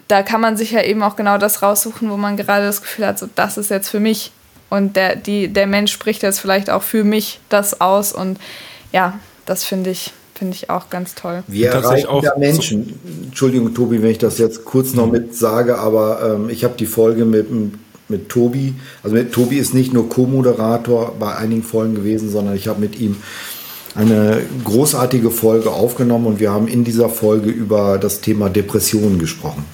da 0.07 0.23
kann 0.23 0.39
man 0.39 0.55
sich 0.55 0.71
ja 0.71 0.83
eben 0.83 1.01
auch 1.03 1.15
genau 1.15 1.37
das 1.37 1.61
raussuchen, 1.61 2.09
wo 2.09 2.17
man 2.17 2.37
gerade 2.37 2.65
das 2.65 2.81
Gefühl 2.81 3.07
hat, 3.07 3.19
so 3.19 3.27
das 3.35 3.57
ist 3.57 3.69
jetzt 3.69 3.89
für 3.89 3.99
mich 3.99 4.31
und 4.69 4.95
der, 4.95 5.15
die, 5.15 5.47
der 5.47 5.67
Mensch 5.67 5.91
spricht 5.91 6.21
jetzt 6.21 6.39
vielleicht 6.39 6.69
auch 6.69 6.83
für 6.83 7.03
mich 7.03 7.39
das 7.49 7.81
aus 7.81 8.13
und 8.13 8.39
ja, 8.91 9.19
das 9.45 9.65
finde 9.65 9.89
ich, 9.89 10.13
finde 10.35 10.55
ich 10.55 10.69
auch 10.69 10.89
ganz 10.89 11.15
toll. 11.15 11.43
Wir 11.47 11.71
erreichen 11.71 12.07
auch 12.07 12.23
ja 12.23 12.37
Menschen. 12.37 12.99
Entschuldigung, 13.25 13.73
Tobi, 13.73 14.01
wenn 14.01 14.11
ich 14.11 14.19
das 14.19 14.37
jetzt 14.37 14.63
kurz 14.63 14.93
noch 14.93 15.07
mit 15.07 15.35
sage, 15.35 15.79
aber 15.79 16.35
ähm, 16.35 16.49
ich 16.49 16.63
habe 16.63 16.75
die 16.77 16.85
Folge 16.85 17.25
mit 17.25 17.49
dem 17.49 17.79
mit 18.11 18.29
Tobi. 18.29 18.75
Also 19.01 19.15
mit 19.15 19.31
Tobi 19.31 19.57
ist 19.57 19.73
nicht 19.73 19.93
nur 19.93 20.09
Co-Moderator 20.09 21.15
bei 21.19 21.35
einigen 21.35 21.63
Folgen 21.63 21.95
gewesen, 21.95 22.29
sondern 22.29 22.55
ich 22.55 22.67
habe 22.67 22.79
mit 22.79 22.99
ihm 22.99 23.17
eine 23.95 24.41
großartige 24.63 25.31
Folge 25.31 25.71
aufgenommen 25.71 26.27
und 26.27 26.39
wir 26.39 26.51
haben 26.51 26.67
in 26.67 26.83
dieser 26.83 27.09
Folge 27.09 27.49
über 27.49 27.97
das 27.97 28.21
Thema 28.21 28.49
Depressionen 28.49 29.19
gesprochen. 29.19 29.65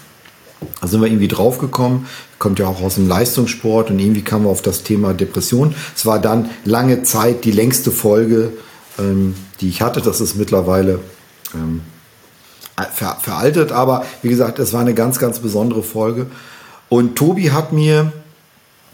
Da 0.82 0.88
sind 0.88 1.02
wir 1.02 1.08
irgendwie 1.08 1.28
draufgekommen, 1.28 2.08
kommt 2.40 2.60
ja 2.60 2.68
auch 2.68 2.82
aus 2.82 2.96
dem 2.96 3.08
Leistungssport 3.08 3.92
und 3.92 4.00
irgendwie 4.00 4.24
kamen 4.24 4.46
wir 4.46 4.50
auf 4.50 4.62
das 4.62 4.84
Thema 4.84 5.14
Depression. 5.14 5.76
Es 5.96 6.06
war 6.06 6.20
dann 6.20 6.50
lange 6.66 7.04
Zeit 7.04 7.46
die 7.46 7.52
längste 7.52 7.92
Folge, 7.92 8.54
ähm, 8.98 9.36
die 9.62 9.70
ich 9.70 9.82
hatte. 9.82 10.02
Das 10.02 10.20
ist 10.20 10.36
mittlerweile 10.36 11.00
ähm, 11.54 11.82
ver 12.94 13.18
veraltet, 13.20 13.72
aber 13.72 14.06
wie 14.22 14.30
gesagt, 14.30 14.60
es 14.60 14.74
war 14.74 14.82
eine 14.82 14.94
ganz, 14.94 15.20
ganz 15.20 15.40
besondere 15.40 15.84
Folge. 15.84 16.28
Und 16.90 17.16
Tobi 17.16 17.52
hat 17.52 17.74
mir 17.74 18.14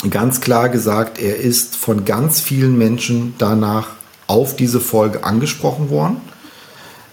ganz 0.10 0.42
klar 0.42 0.70
gesagt, 0.70 1.20
er 1.20 1.38
ist 1.38 1.76
von 1.76 2.06
ganz 2.06 2.42
vielen 2.42 2.78
Menschen 2.78 3.36
danach 3.38 3.90
auf 4.28 4.56
diese 4.56 4.80
Folge 4.80 5.24
angesprochen 5.24 5.90
worden. 5.90 6.18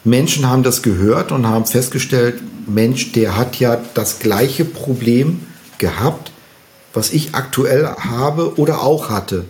Menschen 0.05 0.49
haben 0.49 0.63
das 0.63 0.83
gehört 0.83 1.33
und 1.33 1.47
haben 1.47 1.67
festgestellt, 1.67 2.41
Mensch, 2.67 3.13
der 3.13 3.37
hat 3.37 3.57
ja 3.57 3.79
das 3.95 4.19
gleiche 4.19 4.65
Problem 4.65 5.47
gehabt, 5.79 6.33
was 6.95 7.13
ich 7.13 7.35
aktuell 7.35 7.87
habe 7.87 8.59
oder 8.59 8.83
auch 8.83 9.11
hatte 9.11 9.45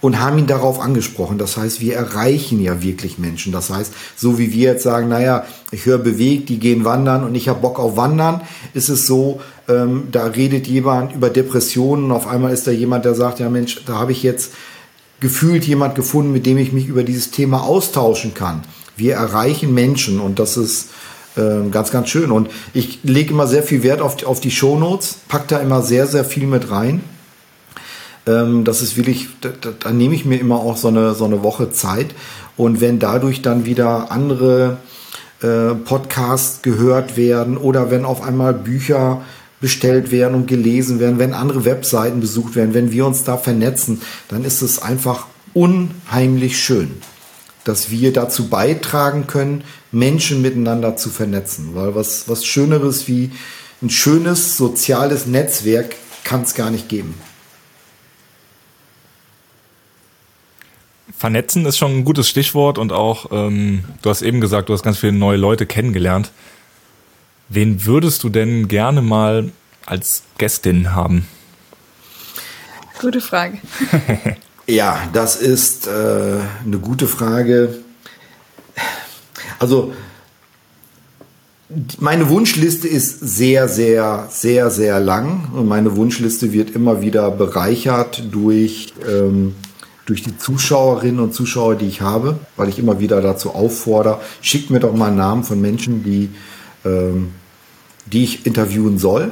und 0.00 0.20
haben 0.20 0.38
ihn 0.38 0.46
darauf 0.46 0.80
angesprochen. 0.80 1.38
Das 1.38 1.56
heißt, 1.56 1.80
wir 1.80 1.94
erreichen 1.94 2.60
ja 2.60 2.82
wirklich 2.82 3.18
Menschen. 3.18 3.52
Das 3.52 3.70
heißt, 3.70 3.92
so 4.16 4.38
wie 4.38 4.52
wir 4.52 4.72
jetzt 4.72 4.82
sagen, 4.82 5.08
naja, 5.08 5.44
ich 5.70 5.86
höre 5.86 5.98
bewegt, 5.98 6.48
die 6.48 6.58
gehen 6.58 6.84
wandern 6.84 7.24
und 7.24 7.34
ich 7.34 7.48
habe 7.48 7.60
Bock 7.60 7.78
auf 7.78 7.96
Wandern, 7.96 8.40
ist 8.74 8.88
es 8.88 9.06
so, 9.06 9.40
ähm, 9.68 10.08
da 10.10 10.26
redet 10.26 10.66
jemand 10.66 11.14
über 11.14 11.30
Depressionen 11.30 12.06
und 12.06 12.12
auf 12.12 12.26
einmal 12.26 12.52
ist 12.52 12.66
da 12.66 12.70
jemand, 12.70 13.04
der 13.04 13.14
sagt, 13.14 13.40
ja 13.40 13.48
Mensch, 13.48 13.82
da 13.86 13.94
habe 13.94 14.12
ich 14.12 14.22
jetzt 14.22 14.52
gefühlt 15.20 15.64
jemand 15.64 15.94
gefunden, 15.94 16.32
mit 16.32 16.46
dem 16.46 16.58
ich 16.58 16.72
mich 16.72 16.86
über 16.86 17.04
dieses 17.04 17.30
Thema 17.30 17.62
austauschen 17.62 18.32
kann. 18.32 18.62
Wir 18.96 19.14
erreichen 19.14 19.72
Menschen 19.74 20.18
und 20.18 20.38
das 20.38 20.56
ist 20.56 20.88
äh, 21.36 21.68
ganz, 21.70 21.90
ganz 21.90 22.08
schön. 22.08 22.32
Und 22.32 22.48
ich 22.72 23.00
lege 23.02 23.32
immer 23.32 23.46
sehr 23.46 23.62
viel 23.62 23.82
Wert 23.82 24.00
auf 24.00 24.16
die, 24.16 24.24
auf 24.24 24.40
die 24.40 24.50
Shownotes, 24.50 25.18
pack 25.28 25.48
da 25.48 25.58
immer 25.58 25.82
sehr, 25.82 26.06
sehr 26.06 26.24
viel 26.24 26.46
mit 26.46 26.70
rein. 26.70 27.02
Ähm, 28.26 28.64
das 28.64 28.82
ist 28.82 28.96
wirklich, 28.96 29.28
da, 29.40 29.50
da, 29.78 29.92
nehme 29.92 30.14
ich 30.14 30.24
mir 30.24 30.38
immer 30.38 30.56
auch 30.56 30.76
so 30.76 30.88
eine, 30.88 31.14
so 31.14 31.24
eine 31.24 31.42
Woche 31.42 31.70
Zeit. 31.70 32.14
Und 32.56 32.80
wenn 32.80 32.98
dadurch 32.98 33.42
dann 33.42 33.64
wieder 33.64 34.10
andere 34.10 34.78
äh, 35.42 35.74
Podcasts 35.74 36.62
gehört 36.62 37.16
werden 37.16 37.56
oder 37.56 37.90
wenn 37.90 38.04
auf 38.04 38.22
einmal 38.22 38.54
Bücher 38.54 39.22
bestellt 39.60 40.10
werden 40.10 40.34
und 40.34 40.46
gelesen 40.46 41.00
werden, 41.00 41.18
wenn 41.18 41.34
andere 41.34 41.64
Webseiten 41.64 42.20
besucht 42.20 42.56
werden, 42.56 42.74
wenn 42.74 42.92
wir 42.92 43.06
uns 43.06 43.24
da 43.24 43.36
vernetzen, 43.36 44.00
dann 44.28 44.44
ist 44.44 44.62
es 44.62 44.80
einfach 44.80 45.26
unheimlich 45.52 46.58
schön, 46.58 46.90
dass 47.64 47.90
wir 47.90 48.12
dazu 48.12 48.48
beitragen 48.48 49.26
können, 49.26 49.64
Menschen 49.92 50.40
miteinander 50.40 50.96
zu 50.96 51.10
vernetzen. 51.10 51.70
Weil 51.74 51.94
was, 51.94 52.28
was 52.28 52.44
Schöneres 52.44 53.08
wie 53.08 53.32
ein 53.82 53.90
schönes 53.90 54.56
soziales 54.56 55.26
Netzwerk 55.26 55.96
kann 56.24 56.42
es 56.42 56.54
gar 56.54 56.70
nicht 56.70 56.88
geben. 56.88 57.14
Vernetzen 61.20 61.66
ist 61.66 61.76
schon 61.76 61.98
ein 61.98 62.04
gutes 62.06 62.30
Stichwort 62.30 62.78
und 62.78 62.92
auch, 62.92 63.26
ähm, 63.30 63.84
du 64.00 64.08
hast 64.08 64.22
eben 64.22 64.40
gesagt, 64.40 64.70
du 64.70 64.72
hast 64.72 64.82
ganz 64.82 64.96
viele 64.96 65.12
neue 65.12 65.36
Leute 65.36 65.66
kennengelernt. 65.66 66.32
Wen 67.50 67.84
würdest 67.84 68.22
du 68.22 68.30
denn 68.30 68.68
gerne 68.68 69.02
mal 69.02 69.52
als 69.84 70.22
Gästin 70.38 70.94
haben? 70.94 71.28
Gute 72.98 73.20
Frage. 73.20 73.58
ja, 74.66 74.98
das 75.12 75.36
ist 75.36 75.88
äh, 75.88 75.90
eine 76.64 76.78
gute 76.80 77.06
Frage. 77.06 77.80
Also, 79.58 79.92
meine 81.98 82.30
Wunschliste 82.30 82.88
ist 82.88 83.20
sehr, 83.20 83.68
sehr, 83.68 84.26
sehr, 84.30 84.70
sehr 84.70 84.98
lang 85.00 85.50
und 85.52 85.68
meine 85.68 85.96
Wunschliste 85.96 86.54
wird 86.54 86.70
immer 86.70 87.02
wieder 87.02 87.30
bereichert 87.30 88.22
durch 88.32 88.94
ähm, 89.06 89.54
durch 90.10 90.24
die 90.24 90.36
Zuschauerinnen 90.36 91.20
und 91.20 91.32
Zuschauer, 91.32 91.76
die 91.76 91.86
ich 91.86 92.00
habe, 92.00 92.40
weil 92.56 92.68
ich 92.68 92.80
immer 92.80 92.98
wieder 92.98 93.22
dazu 93.22 93.54
auffordere, 93.54 94.20
schickt 94.42 94.68
mir 94.68 94.80
doch 94.80 94.92
mal 94.92 95.12
Namen 95.12 95.44
von 95.44 95.60
Menschen, 95.60 96.02
die, 96.02 96.30
ähm, 96.84 97.30
die 98.06 98.24
ich 98.24 98.44
interviewen 98.44 98.98
soll. 98.98 99.30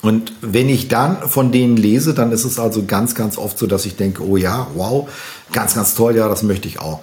Und 0.00 0.32
wenn 0.40 0.70
ich 0.70 0.88
dann 0.88 1.28
von 1.28 1.52
denen 1.52 1.76
lese, 1.76 2.14
dann 2.14 2.32
ist 2.32 2.46
es 2.46 2.58
also 2.58 2.84
ganz, 2.86 3.14
ganz 3.14 3.36
oft 3.36 3.58
so, 3.58 3.66
dass 3.66 3.84
ich 3.84 3.96
denke, 3.96 4.26
oh 4.26 4.38
ja, 4.38 4.68
wow, 4.74 5.10
ganz, 5.52 5.74
ganz 5.74 5.94
toll, 5.94 6.16
ja, 6.16 6.26
das 6.26 6.42
möchte 6.42 6.68
ich 6.68 6.80
auch. 6.80 7.00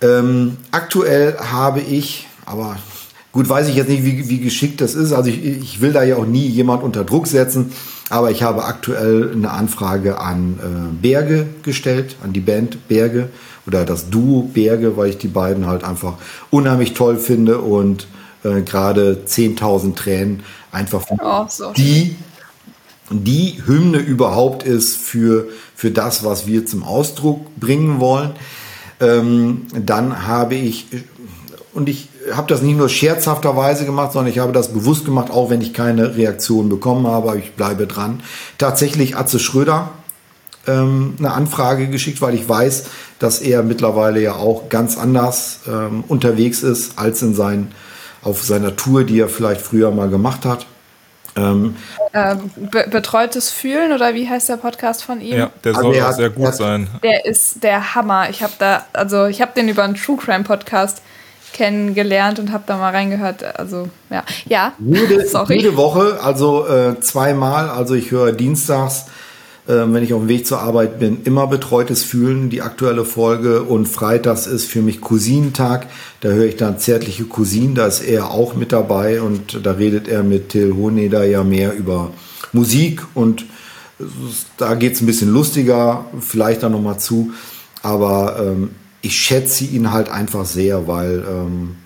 Ähm, 0.00 0.56
aktuell 0.72 1.36
habe 1.38 1.80
ich, 1.80 2.26
aber 2.44 2.76
gut, 3.30 3.48
weiß 3.48 3.68
ich 3.68 3.76
jetzt 3.76 3.88
nicht, 3.88 4.04
wie, 4.04 4.28
wie 4.28 4.40
geschickt 4.40 4.80
das 4.80 4.96
ist. 4.96 5.12
Also 5.12 5.30
ich, 5.30 5.44
ich 5.44 5.80
will 5.80 5.92
da 5.92 6.02
ja 6.02 6.16
auch 6.16 6.26
nie 6.26 6.48
jemand 6.48 6.82
unter 6.82 7.04
Druck 7.04 7.28
setzen. 7.28 7.70
Aber 8.10 8.32
ich 8.32 8.42
habe 8.42 8.64
aktuell 8.64 9.30
eine 9.32 9.50
Anfrage 9.50 10.18
an 10.18 10.58
äh, 10.58 11.00
Berge 11.00 11.46
gestellt, 11.62 12.16
an 12.22 12.32
die 12.32 12.40
Band 12.40 12.88
Berge 12.88 13.30
oder 13.66 13.84
das 13.84 14.10
Duo 14.10 14.42
Berge, 14.42 14.96
weil 14.96 15.10
ich 15.10 15.18
die 15.18 15.28
beiden 15.28 15.66
halt 15.66 15.84
einfach 15.84 16.14
unheimlich 16.50 16.92
toll 16.92 17.16
finde 17.16 17.58
und 17.60 18.08
äh, 18.42 18.62
gerade 18.62 19.22
10.000 19.26 19.94
Tränen 19.94 20.42
einfach 20.72 21.04
oh, 21.20 21.46
so. 21.48 21.72
die, 21.72 22.16
die 23.10 23.62
Hymne 23.64 23.98
überhaupt 23.98 24.64
ist 24.64 24.96
für, 24.96 25.48
für 25.76 25.92
das, 25.92 26.24
was 26.24 26.48
wir 26.48 26.66
zum 26.66 26.82
Ausdruck 26.82 27.54
bringen 27.60 28.00
wollen. 28.00 28.32
Ähm, 28.98 29.66
dann 29.72 30.26
habe 30.26 30.56
ich, 30.56 30.86
und 31.72 31.88
ich 31.88 32.08
habe 32.32 32.46
das 32.48 32.62
nicht 32.62 32.76
nur 32.76 32.88
scherzhafterweise 32.88 33.86
gemacht, 33.86 34.12
sondern 34.12 34.32
ich 34.32 34.38
habe 34.38 34.52
das 34.52 34.72
bewusst 34.72 35.04
gemacht, 35.04 35.30
auch 35.30 35.50
wenn 35.50 35.60
ich 35.60 35.72
keine 35.72 36.16
Reaktion 36.16 36.68
bekommen 36.68 37.06
habe. 37.06 37.38
Ich 37.38 37.54
bleibe 37.54 37.86
dran. 37.86 38.22
Tatsächlich 38.58 39.16
Atze 39.16 39.38
Schröder 39.38 39.90
ähm, 40.66 41.14
eine 41.18 41.32
Anfrage 41.32 41.88
geschickt, 41.88 42.20
weil 42.20 42.34
ich 42.34 42.48
weiß, 42.48 42.84
dass 43.18 43.40
er 43.40 43.62
mittlerweile 43.62 44.20
ja 44.20 44.34
auch 44.34 44.68
ganz 44.68 44.98
anders 44.98 45.60
ähm, 45.66 46.04
unterwegs 46.08 46.62
ist 46.62 46.98
als 46.98 47.22
in 47.22 47.34
seinen, 47.34 47.72
auf 48.22 48.42
seiner 48.42 48.76
Tour, 48.76 49.04
die 49.04 49.20
er 49.20 49.28
vielleicht 49.28 49.60
früher 49.60 49.90
mal 49.90 50.08
gemacht 50.08 50.44
hat. 50.44 50.66
Ähm, 51.36 51.76
ähm, 52.12 52.50
be 52.56 52.86
betreutes 52.90 53.50
Fühlen 53.50 53.92
oder 53.92 54.14
wie 54.14 54.28
heißt 54.28 54.48
der 54.48 54.56
Podcast 54.56 55.04
von 55.04 55.20
ihm? 55.20 55.38
Ja, 55.38 55.50
der 55.62 55.74
soll 55.74 56.02
auch 56.02 56.12
sehr 56.12 56.30
gut 56.30 56.54
sein. 56.54 56.88
Der 57.02 57.24
ist 57.24 57.62
der 57.62 57.94
Hammer. 57.94 58.28
Ich 58.30 58.42
habe 58.42 58.52
da, 58.58 58.84
also 58.92 59.26
ich 59.26 59.40
habe 59.40 59.52
den 59.54 59.68
über 59.68 59.84
einen 59.84 59.94
True 59.94 60.16
Crime 60.16 60.42
Podcast 60.42 61.02
kennengelernt 61.52 62.38
und 62.38 62.52
habe 62.52 62.64
da 62.66 62.76
mal 62.76 62.90
reingehört. 62.90 63.58
Also 63.58 63.88
ja, 64.10 64.24
ja. 64.46 64.72
Jede, 64.78 65.26
jede 65.48 65.76
Woche, 65.76 66.18
also 66.22 66.66
äh, 66.66 67.00
zweimal. 67.00 67.68
Also 67.68 67.94
ich 67.94 68.10
höre 68.10 68.32
dienstags, 68.32 69.06
äh, 69.66 69.72
wenn 69.72 70.02
ich 70.02 70.12
auf 70.14 70.22
dem 70.22 70.28
Weg 70.28 70.46
zur 70.46 70.60
Arbeit 70.60 70.98
bin, 70.98 71.22
immer 71.24 71.46
betreutes 71.46 72.04
Fühlen, 72.04 72.50
die 72.50 72.62
aktuelle 72.62 73.04
Folge. 73.04 73.62
Und 73.62 73.86
freitags 73.86 74.46
ist 74.46 74.66
für 74.66 74.82
mich 74.82 75.00
Cousinentag. 75.00 75.86
Da 76.20 76.28
höre 76.28 76.46
ich 76.46 76.56
dann 76.56 76.78
zärtliche 76.78 77.24
Cousinen. 77.24 77.74
Da 77.74 77.86
ist 77.86 78.00
er 78.00 78.30
auch 78.30 78.54
mit 78.54 78.72
dabei 78.72 79.20
und 79.20 79.64
da 79.64 79.72
redet 79.72 80.08
er 80.08 80.22
mit 80.22 80.50
Till 80.50 80.74
Honeder 80.74 81.24
ja 81.24 81.44
mehr 81.44 81.74
über 81.74 82.10
Musik 82.52 83.02
und 83.14 83.44
da 84.56 84.74
geht 84.74 84.94
es 84.94 85.00
ein 85.00 85.06
bisschen 85.06 85.32
lustiger, 85.32 86.06
vielleicht 86.20 86.62
dann 86.62 86.72
nochmal 86.72 86.98
zu. 86.98 87.32
Aber 87.82 88.36
ähm, 88.40 88.70
ich 89.02 89.16
schätze 89.16 89.64
ihn 89.64 89.92
halt 89.92 90.08
einfach 90.08 90.44
sehr, 90.44 90.86
weil 90.86 91.24
ähm, 91.28 91.76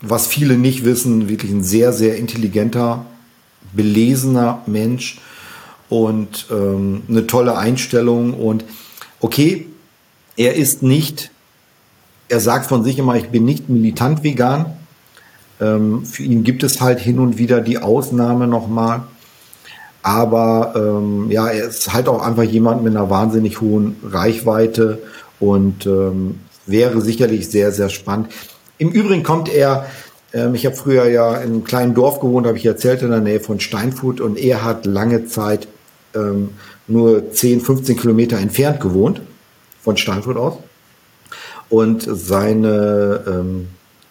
was 0.00 0.26
viele 0.26 0.56
nicht 0.56 0.84
wissen, 0.84 1.28
wirklich 1.28 1.52
ein 1.52 1.62
sehr, 1.62 1.92
sehr 1.92 2.16
intelligenter, 2.16 3.06
belesener 3.72 4.62
Mensch 4.66 5.20
und 5.88 6.46
ähm, 6.50 7.02
eine 7.08 7.26
tolle 7.26 7.56
Einstellung. 7.56 8.34
Und 8.34 8.64
okay, 9.20 9.66
er 10.36 10.54
ist 10.54 10.82
nicht, 10.82 11.30
er 12.28 12.40
sagt 12.40 12.66
von 12.66 12.84
sich 12.84 12.98
immer, 12.98 13.16
ich 13.16 13.28
bin 13.28 13.44
nicht 13.44 13.68
militant 13.68 14.22
vegan. 14.22 14.66
Ähm, 15.60 16.04
für 16.04 16.24
ihn 16.24 16.42
gibt 16.42 16.62
es 16.64 16.80
halt 16.80 16.98
hin 16.98 17.18
und 17.18 17.38
wieder 17.38 17.60
die 17.60 17.78
Ausnahme 17.78 18.46
nochmal. 18.46 19.04
Aber 20.02 20.74
ähm, 20.76 21.30
ja, 21.30 21.46
er 21.48 21.64
ist 21.64 21.94
halt 21.94 22.08
auch 22.08 22.20
einfach 22.20 22.42
jemand 22.42 22.82
mit 22.82 22.94
einer 22.94 23.08
wahnsinnig 23.08 23.62
hohen 23.62 23.96
Reichweite 24.04 24.98
und 25.44 25.86
ähm, 25.86 26.40
wäre 26.66 27.00
sicherlich 27.00 27.48
sehr, 27.50 27.70
sehr 27.72 27.90
spannend. 27.90 28.28
Im 28.78 28.90
Übrigen 28.90 29.22
kommt 29.22 29.52
er, 29.52 29.86
ähm, 30.32 30.54
ich 30.54 30.64
habe 30.64 30.74
früher 30.74 31.08
ja 31.08 31.36
in 31.36 31.52
einem 31.52 31.64
kleinen 31.64 31.94
Dorf 31.94 32.20
gewohnt, 32.20 32.46
habe 32.46 32.56
ich 32.56 32.66
erzählt, 32.66 33.02
in 33.02 33.10
der 33.10 33.20
Nähe 33.20 33.40
von 33.40 33.60
Steinfurt 33.60 34.20
und 34.20 34.38
er 34.38 34.64
hat 34.64 34.86
lange 34.86 35.26
Zeit 35.26 35.68
ähm, 36.14 36.50
nur 36.86 37.30
10, 37.30 37.60
15 37.60 37.96
Kilometer 37.98 38.38
entfernt 38.38 38.80
gewohnt 38.80 39.20
von 39.82 39.96
Steinfurt 39.96 40.36
aus. 40.36 40.54
Und 41.68 42.06
seine 42.08 43.24
ähm, 43.26 43.68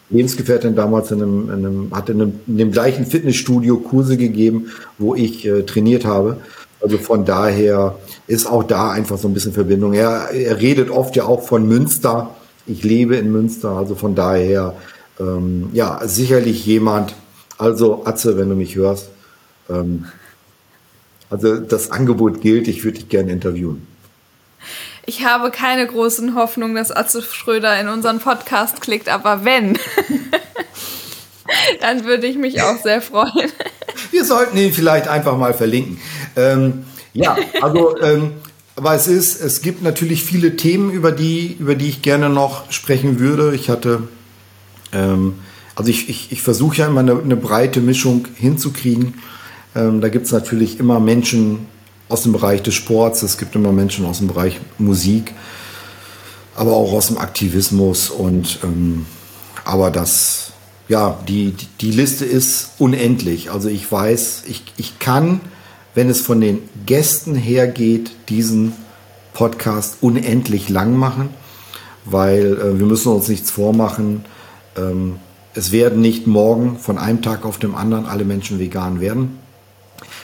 Lebensgefährtin 0.10 0.76
damals 0.76 1.12
in 1.12 1.22
einem, 1.22 1.50
in 1.50 1.66
einem, 1.66 1.92
hat 1.96 2.10
in, 2.10 2.22
einem, 2.22 2.40
in 2.46 2.58
dem 2.58 2.72
gleichen 2.72 3.06
Fitnessstudio 3.06 3.78
Kurse 3.78 4.18
gegeben, 4.18 4.72
wo 4.98 5.16
ich 5.16 5.46
äh, 5.46 5.64
trainiert 5.64 6.06
habe. 6.06 6.38
Also 6.84 6.98
von 6.98 7.24
daher 7.24 7.98
ist 8.28 8.46
auch 8.46 8.64
da 8.64 8.92
einfach 8.92 9.18
so 9.18 9.30
ein 9.30 9.34
bisschen 9.34 9.54
Verbindung. 9.54 9.94
Er, 9.94 10.32
er 10.32 10.60
redet 10.60 10.90
oft 10.90 11.16
ja 11.16 11.24
auch 11.24 11.42
von 11.42 11.66
Münster. 11.66 12.36
Ich 12.68 12.84
lebe 12.84 13.16
in 13.16 13.32
Münster, 13.32 13.70
also 13.70 13.96
von 13.96 14.16
daher 14.16 14.76
ähm, 15.18 15.70
ja 15.72 16.02
sicherlich 16.06 16.66
jemand. 16.66 17.16
Also 17.58 18.06
Atze, 18.06 18.38
wenn 18.38 18.50
du 18.50 18.56
mich 18.56 18.76
hörst, 18.76 19.10
ähm, 19.70 20.06
also 21.30 21.58
das 21.58 21.90
Angebot 21.90 22.42
gilt. 22.42 22.68
Ich 22.68 22.84
würde 22.84 23.00
dich 23.00 23.08
gerne 23.08 23.32
interviewen. 23.32 23.88
Ich 25.06 25.26
habe 25.26 25.52
keine 25.52 25.88
großen 25.88 26.36
Hoffnungen, 26.36 26.76
dass 26.76 26.92
Atze 26.92 27.22
Schröder 27.22 27.80
in 27.80 27.88
unseren 27.88 28.20
Podcast 28.20 28.82
klickt, 28.82 29.08
aber 29.08 29.46
wenn, 29.46 29.78
dann 31.82 32.04
würde 32.04 32.28
ich 32.28 32.38
mich 32.38 32.62
auch 32.62 32.78
sehr 32.78 33.02
freuen. 33.02 33.52
Wir 34.14 34.26
sollten 34.26 34.56
ihn 34.58 34.72
vielleicht 34.72 35.08
einfach 35.08 35.36
mal 35.40 35.56
verlinken. 35.56 36.00
Ähm, 36.36 36.84
ja, 37.14 37.36
also, 37.64 38.00
ähm, 38.00 38.34
aber 38.76 38.94
es 38.94 39.08
ist, 39.08 39.42
es 39.42 39.64
gibt 39.64 39.82
natürlich 39.82 40.24
viele 40.24 40.56
Themen, 40.56 40.92
über 40.92 41.12
die, 41.12 41.58
über 41.60 41.74
die 41.74 41.90
ich 41.90 42.04
gerne 42.04 42.30
noch 42.30 42.72
sprechen 42.72 43.18
würde. 43.18 43.56
Ich 43.56 43.72
hatte, 43.72 44.08
ähm, 44.92 45.34
also 45.76 45.90
ich, 45.90 46.10
ich, 46.10 46.32
ich 46.32 46.44
versuche 46.44 46.78
ja 46.78 46.86
immer 46.86 47.00
eine, 47.00 47.20
eine, 47.20 47.36
breite 47.36 47.82
Mischung 47.82 48.28
hinzukriegen. 48.36 49.16
Ähm, 49.76 50.00
da 50.00 50.10
gibt 50.10 50.28
es 50.28 50.32
natürlich 50.32 50.80
immer 50.80 51.00
Menschen, 51.00 51.66
aus 52.08 52.22
dem 52.22 52.34
Bereich 52.34 52.62
des 52.62 52.76
Sports, 52.76 53.24
es 53.24 53.40
gibt 53.40 53.56
immer 53.56 53.72
Menschen 53.72 54.06
aus 54.06 54.20
dem 54.20 54.28
Bereich 54.28 54.60
Musik, 54.78 55.34
aber 56.56 56.74
auch 56.74 56.94
aus 56.94 57.08
dem 57.08 57.18
Aktivismus 57.18 58.12
und 58.12 58.60
ähm, 58.64 59.08
aber 59.66 59.90
das, 59.90 60.53
ja, 60.88 61.20
die, 61.28 61.56
die, 61.80 61.92
Liste 61.92 62.26
ist 62.26 62.72
unendlich. 62.78 63.52
Also 63.52 63.70
ich 63.70 63.90
weiß, 63.90 64.44
ich, 64.48 64.64
ich 64.78 65.00
kann, 65.00 65.40
wenn 65.96 66.10
es 66.10 66.22
von 66.22 66.42
den 66.42 66.60
Gästen 66.86 67.36
her 67.36 67.68
geht, 67.68 68.12
diesen 68.30 68.74
Podcast 69.34 69.98
unendlich 70.02 70.70
lang 70.70 70.96
machen, 70.96 71.30
weil 72.06 72.58
äh, 72.58 72.80
wir 72.80 72.86
müssen 72.86 73.12
uns 73.14 73.28
nichts 73.30 73.50
vormachen. 73.50 74.26
Ähm, 74.78 75.18
es 75.56 75.72
werden 75.72 76.02
nicht 76.02 76.28
morgen 76.28 76.78
von 76.80 76.98
einem 76.98 77.22
Tag 77.22 77.46
auf 77.46 77.60
dem 77.60 77.76
anderen 77.76 78.06
alle 78.06 78.26
Menschen 78.26 78.60
vegan 78.60 79.00
werden. 79.00 79.40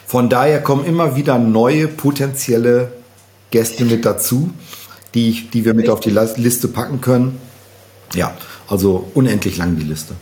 Von 0.05 0.29
daher 0.29 0.61
kommen 0.61 0.85
immer 0.85 1.15
wieder 1.15 1.37
neue 1.37 1.87
potenzielle 1.87 2.91
Gäste 3.51 3.85
mit 3.85 4.05
dazu, 4.05 4.51
die, 5.13 5.47
die 5.53 5.65
wir 5.65 5.73
mit 5.73 5.89
auf 5.89 5.99
die 5.99 6.09
Liste 6.09 6.67
packen 6.67 6.99
können. 6.99 7.37
Ja, 8.13 8.35
also 8.67 9.09
unendlich 9.13 9.57
lang 9.57 9.77
die 9.77 9.83
Liste. 9.83 10.15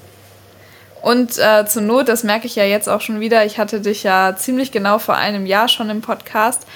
Und 1.08 1.38
äh, 1.38 1.66
zur 1.66 1.84
Not, 1.84 2.10
das 2.10 2.26
merke 2.26 2.48
ich 2.48 2.58
ja 2.58 2.66
jetzt 2.66 2.90
auch 2.90 3.00
schon 3.00 3.22
wieder, 3.22 3.46
ich 3.46 3.60
hatte 3.60 3.80
dich 3.80 4.04
ja 4.04 4.36
ziemlich 4.36 4.74
genau 4.74 5.00
vor 5.00 5.16
einem 5.16 5.46
Jahr 5.46 5.70
schon 5.70 5.90
im 5.90 6.02
Podcast. 6.02 6.68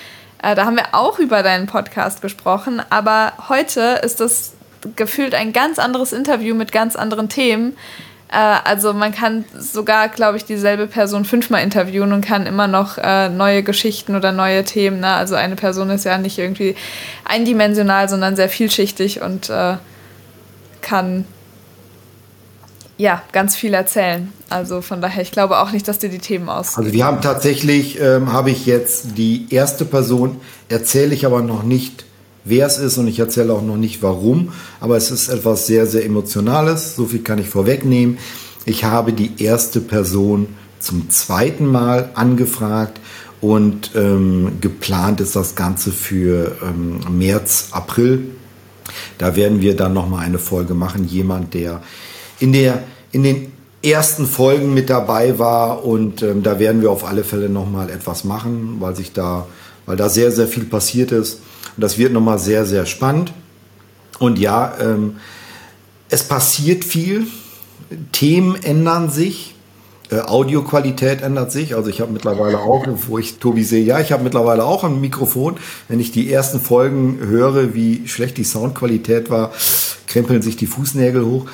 Äh, 0.41 0.55
da 0.55 0.63
haben 0.63 0.77
wir 0.77 0.85
auch 0.93 1.19
über 1.19 1.43
deinen 1.43 1.67
Podcast 1.67 2.21
gesprochen, 2.21 2.81
aber 2.89 3.33
heute 3.49 3.99
ist 4.05 4.21
das 4.21 4.53
gefühlt 4.95 5.35
ein 5.35 5.51
ganz 5.51 5.79
anderes 5.79 6.13
Interview 6.13 6.55
mit 6.55 6.71
ganz 6.71 6.95
anderen 6.95 7.27
Themen. 7.27 7.75
Äh, 8.31 8.37
also 8.63 8.93
man 8.93 9.13
kann 9.13 9.43
sogar, 9.53 10.07
glaube 10.07 10.37
ich, 10.37 10.45
dieselbe 10.45 10.87
Person 10.87 11.25
fünfmal 11.25 11.61
interviewen 11.61 12.13
und 12.13 12.25
kann 12.25 12.45
immer 12.45 12.67
noch 12.69 12.97
äh, 12.99 13.27
neue 13.27 13.63
Geschichten 13.63 14.15
oder 14.15 14.31
neue 14.31 14.63
Themen. 14.63 15.01
Ne? 15.01 15.09
Also 15.09 15.35
eine 15.35 15.57
Person 15.57 15.89
ist 15.89 16.05
ja 16.05 16.17
nicht 16.17 16.37
irgendwie 16.37 16.77
eindimensional, 17.25 18.07
sondern 18.07 18.37
sehr 18.37 18.47
vielschichtig 18.47 19.21
und 19.21 19.49
äh, 19.49 19.75
kann 20.81 21.25
ja 23.01 23.21
ganz 23.31 23.55
viel 23.55 23.73
erzählen. 23.73 24.31
Also 24.49 24.81
von 24.81 25.01
daher, 25.01 25.21
ich 25.21 25.31
glaube 25.31 25.59
auch 25.59 25.71
nicht, 25.71 25.87
dass 25.87 25.99
dir 25.99 26.09
die 26.09 26.19
Themen 26.19 26.49
aus. 26.49 26.77
Also 26.77 26.93
wir 26.93 27.05
haben 27.05 27.21
tatsächlich, 27.21 27.99
ähm, 27.99 28.31
habe 28.31 28.51
ich 28.51 28.65
jetzt 28.65 29.17
die 29.17 29.47
erste 29.49 29.85
Person, 29.85 30.37
erzähle 30.69 31.13
ich 31.13 31.25
aber 31.25 31.41
noch 31.41 31.63
nicht 31.63 32.05
wer 32.43 32.65
es 32.65 32.77
ist 32.77 32.97
und 32.97 33.07
ich 33.07 33.19
erzähle 33.19 33.53
auch 33.53 33.61
noch 33.61 33.77
nicht 33.77 34.01
warum, 34.01 34.51
aber 34.79 34.97
es 34.97 35.11
ist 35.11 35.29
etwas 35.29 35.67
sehr, 35.67 35.85
sehr 35.85 36.05
Emotionales. 36.05 36.95
So 36.95 37.05
viel 37.05 37.21
kann 37.21 37.39
ich 37.39 37.47
vorwegnehmen. 37.47 38.17
Ich 38.65 38.83
habe 38.83 39.13
die 39.13 39.43
erste 39.43 39.79
Person 39.79 40.47
zum 40.79 41.09
zweiten 41.09 41.67
Mal 41.67 42.09
angefragt 42.15 42.99
und 43.39 43.91
ähm, 43.95 44.57
geplant 44.61 45.21
ist 45.21 45.35
das 45.35 45.55
Ganze 45.55 45.91
für 45.91 46.57
ähm, 46.63 46.99
März, 47.17 47.69
April. 47.71 48.31
Da 49.17 49.35
werden 49.35 49.61
wir 49.61 49.75
dann 49.75 49.93
nochmal 49.93 50.25
eine 50.25 50.39
Folge 50.39 50.73
machen. 50.73 51.07
Jemand, 51.07 51.53
der 51.53 51.81
in, 52.41 52.51
der 52.51 52.83
in 53.11 53.23
den 53.23 53.51
ersten 53.83 54.25
Folgen 54.25 54.73
mit 54.73 54.89
dabei 54.89 55.39
war 55.39 55.85
und 55.85 56.21
ähm, 56.21 56.43
da 56.43 56.59
werden 56.59 56.81
wir 56.81 56.91
auf 56.91 57.05
alle 57.05 57.23
Fälle 57.23 57.49
nochmal 57.49 57.89
etwas 57.89 58.23
machen, 58.23 58.77
weil 58.79 58.95
sich 58.95 59.13
da, 59.13 59.47
weil 59.85 59.97
da 59.97 60.09
sehr, 60.09 60.31
sehr 60.31 60.47
viel 60.47 60.65
passiert 60.65 61.11
ist. 61.11 61.41
Und 61.75 61.81
das 61.81 61.97
wird 61.97 62.13
nochmal 62.13 62.37
sehr, 62.37 62.65
sehr 62.65 62.85
spannend. 62.85 63.31
Und 64.19 64.37
ja, 64.37 64.73
ähm, 64.79 65.17
es 66.09 66.23
passiert 66.23 66.83
viel. 66.83 67.25
Themen 68.11 68.55
ändern 68.61 69.09
sich. 69.09 69.55
Äh, 70.11 70.19
Audioqualität 70.19 71.21
ändert 71.21 71.51
sich. 71.51 71.75
Also 71.75 71.89
ich 71.89 72.01
habe 72.01 72.11
mittlerweile 72.11 72.59
auch, 72.59 72.85
wo 73.07 73.17
ich 73.17 73.39
Tobi 73.39 73.63
sehe, 73.63 73.83
ja, 73.83 73.99
ich 73.99 74.11
habe 74.11 74.23
mittlerweile 74.23 74.65
auch 74.65 74.83
ein 74.83 75.01
Mikrofon. 75.01 75.55
Wenn 75.87 75.99
ich 75.99 76.11
die 76.11 76.31
ersten 76.31 76.59
Folgen 76.59 77.19
höre, 77.19 77.73
wie 77.73 78.07
schlecht 78.07 78.37
die 78.37 78.43
Soundqualität 78.43 79.29
war, 79.29 79.51
krempeln 80.07 80.41
sich 80.41 80.57
die 80.57 80.67
Fußnägel 80.67 81.25
hoch. 81.25 81.47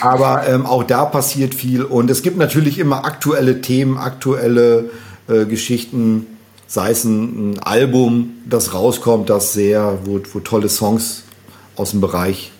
Aber 0.00 0.46
ähm, 0.48 0.66
auch 0.66 0.84
da 0.84 1.04
passiert 1.04 1.54
viel. 1.54 1.82
Und 1.82 2.10
es 2.10 2.22
gibt 2.22 2.36
natürlich 2.36 2.78
immer 2.78 3.04
aktuelle 3.04 3.60
Themen, 3.60 3.98
aktuelle 3.98 4.90
äh, 5.28 5.44
Geschichten 5.44 6.26
sei 6.68 6.90
es 6.90 7.02
ein, 7.04 7.52
ein 7.52 7.58
Album, 7.60 8.34
das 8.48 8.74
rauskommt, 8.74 9.30
das 9.30 9.54
sehr, 9.54 9.98
wo, 10.04 10.20
wo 10.32 10.38
tolle 10.40 10.68
Songs 10.68 11.24
aus 11.76 11.90
dem 11.90 12.00
Bereich 12.00 12.52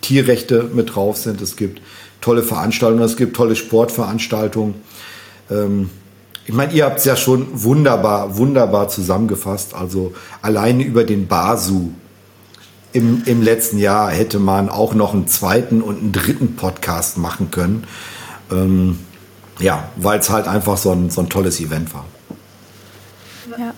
Tierrechte 0.00 0.70
mit 0.72 0.94
drauf 0.94 1.16
sind. 1.18 1.42
Es 1.42 1.56
gibt 1.56 1.82
tolle 2.20 2.42
Veranstaltungen, 2.42 3.02
es 3.02 3.16
gibt 3.16 3.36
tolle 3.36 3.56
Sportveranstaltungen. 3.56 4.74
Ähm, 5.50 5.90
ich 6.46 6.54
meine, 6.54 6.72
ihr 6.72 6.84
habt 6.84 7.00
es 7.00 7.04
ja 7.04 7.16
schon 7.16 7.48
wunderbar, 7.52 8.36
wunderbar 8.36 8.88
zusammengefasst. 8.88 9.74
Also 9.74 10.14
alleine 10.40 10.84
über 10.84 11.04
den 11.04 11.26
Basu 11.26 11.90
im, 12.92 13.22
im 13.24 13.42
letzten 13.42 13.78
Jahr 13.78 14.10
hätte 14.10 14.38
man 14.38 14.68
auch 14.68 14.94
noch 14.94 15.14
einen 15.14 15.26
zweiten 15.26 15.82
und 15.82 15.98
einen 15.98 16.12
dritten 16.12 16.56
Podcast 16.56 17.18
machen 17.18 17.50
können. 17.50 17.86
Ähm, 18.50 18.98
ja, 19.58 19.88
weil 19.96 20.18
es 20.18 20.30
halt 20.30 20.46
einfach 20.46 20.76
so 20.76 20.92
ein, 20.92 21.10
so 21.10 21.20
ein 21.20 21.28
tolles 21.28 21.60
Event 21.60 21.94
war. 21.94 22.04
Ja. 23.58 23.74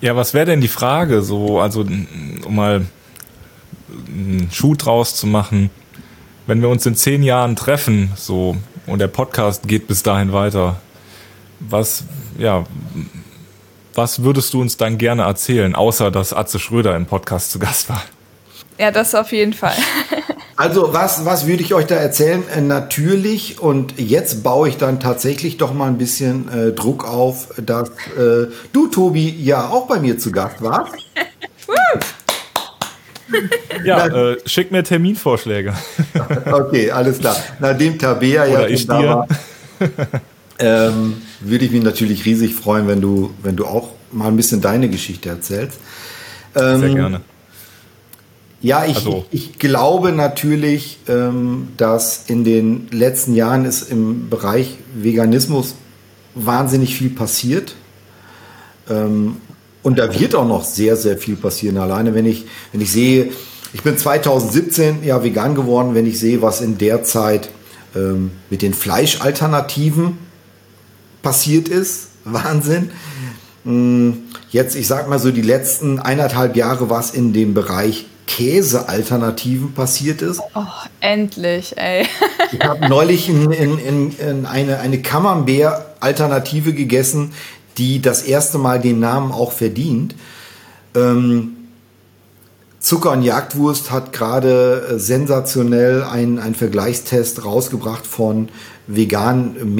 Ja, 0.00 0.16
was 0.16 0.34
wäre 0.34 0.46
denn 0.46 0.60
die 0.60 0.68
Frage 0.68 1.22
so, 1.22 1.60
also 1.60 1.80
um 1.80 2.54
mal 2.54 2.86
einen 4.08 4.50
Schuh 4.52 4.74
draus 4.74 5.16
zu 5.16 5.26
machen. 5.26 5.70
Wenn 6.46 6.60
wir 6.60 6.68
uns 6.68 6.86
in 6.86 6.94
zehn 6.94 7.22
Jahren 7.22 7.56
treffen, 7.56 8.12
so, 8.14 8.56
und 8.86 9.00
der 9.00 9.08
Podcast 9.08 9.66
geht 9.66 9.88
bis 9.88 10.02
dahin 10.02 10.32
weiter, 10.32 10.80
was, 11.60 12.04
ja, 12.38 12.64
was 13.96 14.22
würdest 14.22 14.52
du 14.54 14.60
uns 14.60 14.76
dann 14.76 14.98
gerne 14.98 15.22
erzählen, 15.22 15.74
außer 15.74 16.10
dass 16.10 16.32
Atze 16.32 16.58
Schröder 16.58 16.96
im 16.96 17.06
Podcast 17.06 17.50
zu 17.50 17.58
Gast 17.58 17.88
war? 17.88 18.02
Ja, 18.78 18.90
das 18.90 19.14
auf 19.14 19.32
jeden 19.32 19.52
Fall. 19.52 19.76
Also 20.58 20.94
was, 20.94 21.26
was 21.26 21.46
würde 21.46 21.62
ich 21.62 21.74
euch 21.74 21.84
da 21.86 21.96
erzählen? 21.96 22.42
Äh, 22.48 22.62
natürlich, 22.62 23.60
und 23.60 24.00
jetzt 24.00 24.42
baue 24.42 24.70
ich 24.70 24.78
dann 24.78 25.00
tatsächlich 25.00 25.58
doch 25.58 25.74
mal 25.74 25.86
ein 25.86 25.98
bisschen 25.98 26.48
äh, 26.48 26.72
Druck 26.72 27.06
auf, 27.06 27.48
dass 27.58 27.90
äh, 27.90 28.46
du, 28.72 28.86
Tobi, 28.90 29.28
ja 29.28 29.68
auch 29.68 29.86
bei 29.86 30.00
mir 30.00 30.16
zu 30.16 30.32
Gast 30.32 30.62
warst. 30.62 30.94
ja, 33.84 34.06
äh, 34.06 34.38
schick 34.46 34.72
mir 34.72 34.82
Terminvorschläge. 34.82 35.74
okay, 36.50 36.90
alles 36.90 37.18
klar. 37.18 37.36
Nachdem 37.58 37.98
Tabea 37.98 38.46
ja 38.46 38.66
ich 38.66 38.86
da 38.86 39.04
war, 39.04 39.28
ähm, 40.58 41.22
würde 41.40 41.64
ich 41.64 41.70
mich 41.70 41.82
natürlich 41.82 42.24
riesig 42.24 42.54
freuen, 42.54 42.88
wenn 42.88 43.00
du, 43.00 43.32
wenn 43.42 43.56
du 43.56 43.66
auch 43.66 43.90
mal 44.12 44.28
ein 44.28 44.36
bisschen 44.36 44.60
deine 44.60 44.88
Geschichte 44.88 45.28
erzählst. 45.28 45.78
Ähm, 46.54 46.80
Sehr 46.80 46.94
gerne. 46.94 47.20
Ja, 48.62 48.84
ich, 48.84 48.96
also. 48.96 49.26
ich, 49.30 49.58
glaube 49.58 50.12
natürlich, 50.12 50.98
ähm, 51.08 51.68
dass 51.76 52.24
in 52.26 52.42
den 52.42 52.88
letzten 52.90 53.34
Jahren 53.34 53.64
ist 53.64 53.90
im 53.90 54.30
Bereich 54.30 54.78
Veganismus 54.94 55.74
wahnsinnig 56.34 56.96
viel 56.96 57.10
passiert. 57.10 57.74
Ähm, 58.88 59.36
und 59.82 59.98
da 59.98 60.18
wird 60.18 60.34
auch 60.34 60.48
noch 60.48 60.64
sehr, 60.64 60.96
sehr 60.96 61.18
viel 61.18 61.36
passieren. 61.36 61.76
Alleine 61.76 62.14
wenn 62.14 62.26
ich, 62.26 62.46
wenn 62.72 62.80
ich 62.80 62.90
sehe, 62.90 63.30
ich 63.72 63.82
bin 63.82 63.96
2017 63.96 65.04
ja 65.04 65.22
vegan 65.22 65.54
geworden, 65.54 65.94
wenn 65.94 66.06
ich 66.06 66.18
sehe, 66.18 66.42
was 66.42 66.60
in 66.60 66.78
der 66.78 67.04
Zeit 67.04 67.50
ähm, 67.94 68.30
mit 68.50 68.62
den 68.62 68.74
Fleischalternativen 68.74 70.18
passiert 71.26 71.68
ist. 71.68 72.06
Wahnsinn. 72.24 72.90
Hm, 73.64 74.22
jetzt, 74.50 74.76
ich 74.76 74.86
sag 74.86 75.08
mal 75.08 75.18
so, 75.18 75.32
die 75.32 75.42
letzten 75.42 75.98
eineinhalb 75.98 76.54
Jahre, 76.54 76.88
was 76.88 77.10
in 77.10 77.32
dem 77.32 77.52
Bereich 77.52 78.06
Käsealternativen 78.28 79.72
passiert 79.72 80.22
ist. 80.22 80.40
Oh, 80.54 80.62
endlich, 81.00 81.76
ey. 81.76 82.06
ich 82.52 82.60
habe 82.60 82.88
neulich 82.88 83.28
in, 83.28 83.50
in, 83.50 83.78
in, 83.78 84.18
in 84.18 84.46
eine, 84.46 84.78
eine 84.78 85.02
Camembert-Alternative 85.02 86.72
gegessen, 86.72 87.32
die 87.76 88.00
das 88.00 88.22
erste 88.22 88.58
Mal 88.58 88.80
den 88.80 89.00
Namen 89.00 89.32
auch 89.32 89.50
verdient. 89.50 90.14
Ähm, 90.94 91.56
Zucker 92.78 93.10
und 93.10 93.22
Jagdwurst 93.22 93.90
hat 93.90 94.12
gerade 94.12 94.90
äh, 94.90 94.98
sensationell 95.00 96.04
einen, 96.04 96.38
einen 96.38 96.54
Vergleichstest 96.54 97.44
rausgebracht 97.44 98.06
von 98.06 98.48
veganen 98.86 99.74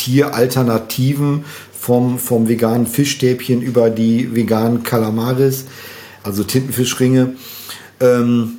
Meerestieralternativen 0.00 1.44
vom, 1.78 2.18
vom 2.18 2.48
veganen 2.48 2.86
Fischstäbchen 2.86 3.62
über 3.62 3.90
die 3.90 4.34
veganen 4.34 4.82
Kalamaris 4.82 5.64
also 6.22 6.44
Tintenfischringe. 6.44 7.34
Ähm, 8.00 8.52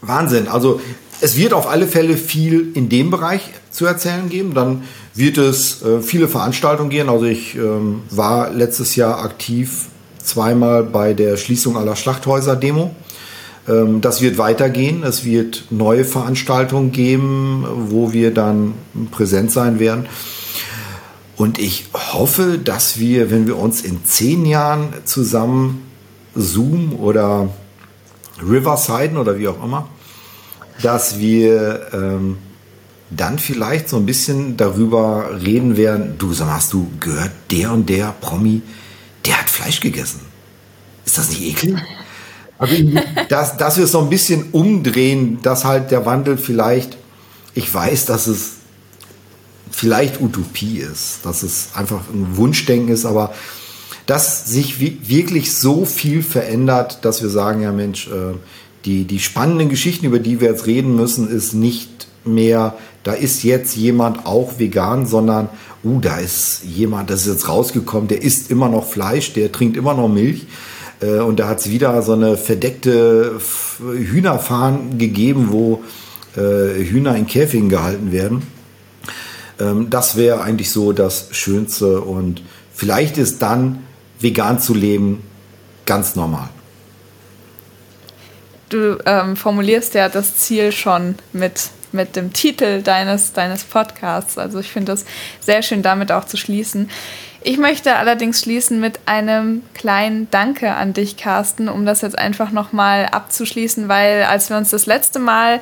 Wahnsinn. 0.00 0.48
Also 0.48 0.80
es 1.20 1.36
wird 1.36 1.52
auf 1.52 1.68
alle 1.68 1.86
Fälle 1.86 2.16
viel 2.16 2.72
in 2.74 2.88
dem 2.88 3.10
Bereich 3.10 3.50
zu 3.70 3.86
erzählen 3.86 4.28
geben. 4.28 4.54
Dann 4.54 4.84
wird 5.14 5.38
es 5.38 5.82
äh, 5.82 6.00
viele 6.00 6.28
Veranstaltungen 6.28 6.90
gehen. 6.90 7.08
Also 7.08 7.26
ich 7.26 7.54
ähm, 7.56 8.02
war 8.10 8.50
letztes 8.50 8.96
Jahr 8.96 9.22
aktiv 9.24 9.86
zweimal 10.22 10.84
bei 10.84 11.14
der 11.14 11.36
Schließung 11.36 11.76
aller 11.76 11.96
Schlachthäuser-Demo. 11.96 12.94
Ähm, 13.68 14.00
das 14.00 14.20
wird 14.20 14.38
weitergehen. 14.38 15.02
Es 15.02 15.24
wird 15.24 15.64
neue 15.70 16.04
Veranstaltungen 16.04 16.92
geben, 16.92 17.66
wo 17.88 18.12
wir 18.12 18.32
dann 18.32 18.74
präsent 19.10 19.52
sein 19.52 19.78
werden. 19.78 20.06
Und 21.36 21.58
ich 21.58 21.86
hoffe, 21.94 22.58
dass 22.58 22.98
wir, 22.98 23.30
wenn 23.30 23.46
wir 23.46 23.58
uns 23.58 23.80
in 23.82 24.04
zehn 24.04 24.46
Jahren 24.46 24.92
zusammen 25.04 25.82
Zoom 26.34 26.94
oder 26.98 27.50
Riverside 28.40 29.18
oder 29.18 29.38
wie 29.38 29.48
auch 29.48 29.62
immer, 29.62 29.88
dass 30.82 31.18
wir 31.18 31.88
ähm, 31.92 32.38
dann 33.10 33.38
vielleicht 33.38 33.88
so 33.88 33.96
ein 33.96 34.06
bisschen 34.06 34.56
darüber 34.56 35.30
reden 35.44 35.76
werden, 35.76 36.14
du 36.18 36.32
sag 36.32 36.48
hast 36.48 36.72
du 36.72 36.90
gehört, 37.00 37.32
der 37.50 37.72
und 37.72 37.88
der 37.88 38.14
Promi, 38.20 38.62
der 39.26 39.40
hat 39.40 39.50
Fleisch 39.50 39.80
gegessen. 39.80 40.20
Ist 41.04 41.18
das 41.18 41.28
nicht 41.30 41.42
eklig? 41.42 41.76
Also, 42.62 42.76
dass, 43.28 43.56
dass 43.56 43.76
wir 43.76 43.84
es 43.84 43.92
so 43.92 44.00
ein 44.00 44.08
bisschen 44.08 44.44
umdrehen, 44.52 45.40
dass 45.42 45.64
halt 45.64 45.90
der 45.90 46.06
Wandel 46.06 46.38
vielleicht, 46.38 46.96
ich 47.54 47.72
weiß, 47.72 48.06
dass 48.06 48.28
es 48.28 48.52
vielleicht 49.70 50.20
Utopie 50.20 50.78
ist, 50.78 51.20
dass 51.24 51.42
es 51.42 51.70
einfach 51.74 52.02
ein 52.12 52.36
Wunschdenken 52.36 52.88
ist, 52.88 53.04
aber 53.04 53.34
dass 54.06 54.46
sich 54.46 54.80
wirklich 54.80 55.54
so 55.54 55.84
viel 55.84 56.22
verändert, 56.22 57.04
dass 57.04 57.22
wir 57.22 57.30
sagen, 57.30 57.62
ja 57.62 57.72
Mensch, 57.72 58.06
äh, 58.06 58.34
die, 58.84 59.04
die 59.04 59.18
spannenden 59.18 59.68
Geschichten, 59.68 60.06
über 60.06 60.18
die 60.18 60.40
wir 60.40 60.48
jetzt 60.48 60.66
reden 60.66 60.94
müssen, 60.94 61.28
ist 61.28 61.54
nicht 61.54 62.06
mehr, 62.24 62.76
da 63.02 63.12
ist 63.12 63.42
jetzt 63.42 63.76
jemand 63.76 64.26
auch 64.26 64.58
vegan, 64.58 65.06
sondern, 65.06 65.48
uh, 65.84 66.00
da 66.00 66.18
ist 66.18 66.62
jemand, 66.64 67.10
das 67.10 67.22
ist 67.22 67.32
jetzt 67.32 67.48
rausgekommen, 67.48 68.08
der 68.08 68.22
isst 68.22 68.50
immer 68.50 68.68
noch 68.68 68.84
Fleisch, 68.84 69.32
der 69.32 69.50
trinkt 69.50 69.76
immer 69.76 69.94
noch 69.94 70.08
Milch. 70.08 70.46
Äh, 71.02 71.18
und 71.18 71.40
da 71.40 71.48
hat 71.48 71.60
es 71.60 71.68
wieder 71.68 72.00
so 72.02 72.12
eine 72.12 72.36
verdeckte 72.36 73.38
Hühnerfarm 73.80 74.98
gegeben, 74.98 75.48
wo 75.50 75.82
äh, 76.36 76.84
Hühner 76.84 77.16
in 77.16 77.26
Käfigen 77.26 77.68
gehalten 77.68 78.12
werden. 78.12 78.42
Ähm, 79.60 79.90
das 79.90 80.16
wäre 80.16 80.42
eigentlich 80.42 80.70
so 80.70 80.92
das 80.92 81.28
Schönste. 81.32 82.00
Und 82.00 82.42
vielleicht 82.72 83.18
ist 83.18 83.42
dann 83.42 83.84
vegan 84.20 84.58
zu 84.58 84.74
leben 84.74 85.22
ganz 85.84 86.14
normal. 86.16 86.48
Du 88.68 88.98
ähm, 89.04 89.36
formulierst 89.36 89.94
ja 89.94 90.08
das 90.08 90.36
Ziel 90.36 90.72
schon 90.72 91.16
mit, 91.34 91.68
mit 91.90 92.16
dem 92.16 92.32
Titel 92.32 92.80
deines, 92.80 93.34
deines 93.34 93.64
Podcasts. 93.64 94.38
Also 94.38 94.60
ich 94.60 94.70
finde 94.70 94.92
das 94.92 95.04
sehr 95.40 95.60
schön, 95.60 95.82
damit 95.82 96.10
auch 96.10 96.24
zu 96.24 96.38
schließen. 96.38 96.88
Ich 97.44 97.58
möchte 97.58 97.96
allerdings 97.96 98.40
schließen 98.40 98.78
mit 98.78 99.00
einem 99.06 99.62
kleinen 99.74 100.30
Danke 100.30 100.74
an 100.74 100.92
dich, 100.92 101.16
Carsten, 101.16 101.68
um 101.68 101.84
das 101.84 102.02
jetzt 102.02 102.16
einfach 102.16 102.52
nochmal 102.52 103.06
abzuschließen, 103.06 103.88
weil 103.88 104.24
als 104.24 104.48
wir 104.48 104.56
uns 104.56 104.70
das 104.70 104.86
letzte 104.86 105.18
Mal 105.18 105.60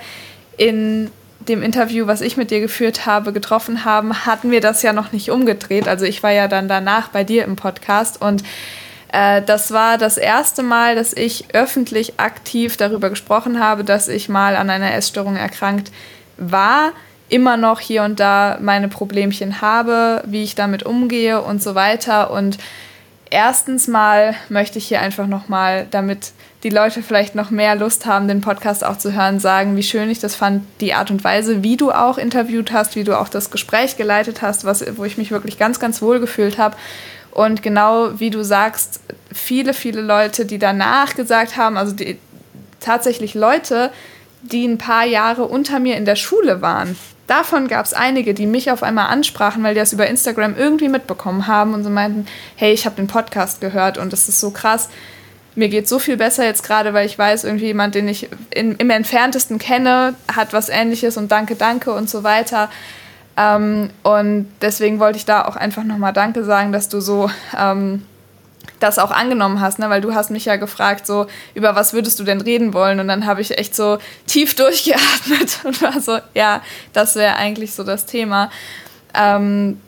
in 0.58 1.10
dem 1.48 1.62
Interview, 1.62 2.06
was 2.06 2.20
ich 2.20 2.36
mit 2.36 2.50
dir 2.50 2.60
geführt 2.60 3.06
habe, 3.06 3.32
getroffen 3.32 3.86
haben, 3.86 4.26
hatten 4.26 4.50
wir 4.50 4.60
das 4.60 4.82
ja 4.82 4.92
noch 4.92 5.12
nicht 5.12 5.30
umgedreht. 5.30 5.88
Also 5.88 6.04
ich 6.04 6.22
war 6.22 6.32
ja 6.32 6.48
dann 6.48 6.68
danach 6.68 7.08
bei 7.08 7.24
dir 7.24 7.44
im 7.44 7.56
Podcast 7.56 8.20
und 8.20 8.42
äh, 9.12 9.40
das 9.40 9.72
war 9.72 9.96
das 9.96 10.18
erste 10.18 10.62
Mal, 10.62 10.94
dass 10.94 11.14
ich 11.14 11.54
öffentlich 11.54 12.20
aktiv 12.20 12.76
darüber 12.76 13.08
gesprochen 13.08 13.58
habe, 13.58 13.84
dass 13.84 14.08
ich 14.08 14.28
mal 14.28 14.54
an 14.54 14.68
einer 14.68 14.92
Essstörung 14.92 15.36
erkrankt 15.36 15.90
war, 16.36 16.92
immer 17.30 17.56
noch 17.56 17.80
hier 17.80 18.02
und 18.02 18.20
da 18.20 18.58
meine 18.60 18.88
Problemchen 18.88 19.60
habe, 19.60 20.22
wie 20.26 20.42
ich 20.42 20.54
damit 20.54 20.82
umgehe 20.82 21.40
und 21.40 21.62
so 21.62 21.74
weiter. 21.74 22.30
Und 22.30 22.58
erstens 23.30 23.88
mal 23.88 24.34
möchte 24.48 24.78
ich 24.78 24.86
hier 24.88 25.00
einfach 25.00 25.26
nochmal, 25.26 25.86
damit 25.90 26.32
die 26.62 26.70
Leute 26.70 27.02
vielleicht 27.02 27.34
noch 27.34 27.50
mehr 27.50 27.74
Lust 27.74 28.04
haben, 28.04 28.28
den 28.28 28.40
Podcast 28.42 28.84
auch 28.84 28.98
zu 28.98 29.14
hören, 29.14 29.38
sagen, 29.40 29.76
wie 29.76 29.82
schön 29.82 30.10
ich 30.10 30.18
das 30.18 30.34
fand, 30.34 30.64
die 30.80 30.92
Art 30.92 31.10
und 31.10 31.24
Weise, 31.24 31.62
wie 31.62 31.76
du 31.76 31.90
auch 31.90 32.18
interviewt 32.18 32.72
hast, 32.72 32.96
wie 32.96 33.04
du 33.04 33.18
auch 33.18 33.28
das 33.28 33.50
Gespräch 33.50 33.96
geleitet 33.96 34.42
hast, 34.42 34.64
was, 34.64 34.84
wo 34.96 35.04
ich 35.04 35.16
mich 35.16 35.30
wirklich 35.30 35.58
ganz, 35.58 35.80
ganz 35.80 36.02
wohl 36.02 36.20
gefühlt 36.20 36.58
habe. 36.58 36.76
Und 37.30 37.62
genau 37.62 38.18
wie 38.18 38.30
du 38.30 38.42
sagst, 38.42 39.00
viele, 39.32 39.72
viele 39.72 40.02
Leute, 40.02 40.44
die 40.44 40.58
danach 40.58 41.14
gesagt 41.14 41.56
haben, 41.56 41.76
also 41.76 41.94
die, 41.94 42.18
tatsächlich 42.80 43.34
Leute, 43.34 43.90
die 44.42 44.66
ein 44.66 44.78
paar 44.78 45.04
Jahre 45.04 45.44
unter 45.44 45.78
mir 45.78 45.96
in 45.96 46.04
der 46.04 46.16
Schule 46.16 46.60
waren. 46.60 46.96
Davon 47.30 47.68
gab 47.68 47.86
es 47.86 47.94
einige, 47.94 48.34
die 48.34 48.46
mich 48.46 48.70
auf 48.70 48.82
einmal 48.82 49.06
ansprachen, 49.06 49.62
weil 49.62 49.74
die 49.74 49.80
das 49.80 49.92
über 49.92 50.06
Instagram 50.06 50.56
irgendwie 50.56 50.88
mitbekommen 50.88 51.46
haben 51.46 51.74
und 51.74 51.84
so 51.84 51.90
meinten, 51.90 52.26
hey, 52.56 52.72
ich 52.72 52.86
habe 52.86 52.96
den 52.96 53.06
Podcast 53.06 53.60
gehört 53.60 53.98
und 53.98 54.12
das 54.12 54.28
ist 54.28 54.40
so 54.40 54.50
krass 54.50 54.88
mir 55.54 55.68
geht 55.68 55.88
so 55.88 55.98
viel 55.98 56.16
besser 56.16 56.44
jetzt 56.44 56.62
gerade, 56.62 56.94
weil 56.94 57.06
ich 57.06 57.18
weiß, 57.18 57.44
irgendwie 57.44 57.66
jemand, 57.66 57.94
den 57.94 58.08
ich 58.08 58.28
in, 58.50 58.76
im 58.76 58.90
entferntesten 58.90 59.58
kenne, 59.58 60.14
hat 60.32 60.52
was 60.52 60.68
ähnliches 60.68 61.16
und 61.16 61.32
danke, 61.32 61.56
danke 61.56 61.92
und 61.92 62.08
so 62.08 62.22
weiter. 62.22 62.70
Ähm, 63.36 63.90
und 64.02 64.48
deswegen 64.60 64.98
wollte 65.00 65.18
ich 65.18 65.24
da 65.24 65.44
auch 65.44 65.56
einfach 65.56 65.84
nochmal 65.84 66.12
Danke 66.12 66.44
sagen, 66.44 66.72
dass 66.72 66.88
du 66.88 67.00
so 67.00 67.30
ähm, 67.58 68.06
das 68.78 68.98
auch 68.98 69.10
angenommen 69.10 69.60
hast, 69.60 69.78
ne? 69.78 69.90
weil 69.90 70.00
du 70.00 70.14
hast 70.14 70.30
mich 70.30 70.44
ja 70.44 70.56
gefragt, 70.56 71.06
so, 71.06 71.26
über 71.54 71.74
was 71.76 71.92
würdest 71.92 72.18
du 72.18 72.24
denn 72.24 72.40
reden 72.40 72.72
wollen? 72.72 73.00
Und 73.00 73.08
dann 73.08 73.26
habe 73.26 73.40
ich 73.40 73.56
echt 73.58 73.74
so 73.74 73.98
tief 74.26 74.54
durchgeatmet 74.56 75.60
und 75.64 75.82
war 75.82 76.00
so, 76.00 76.18
ja, 76.34 76.62
das 76.92 77.16
wäre 77.16 77.36
eigentlich 77.36 77.74
so 77.74 77.84
das 77.84 78.06
Thema. 78.06 78.50
Ähm, 79.14 79.80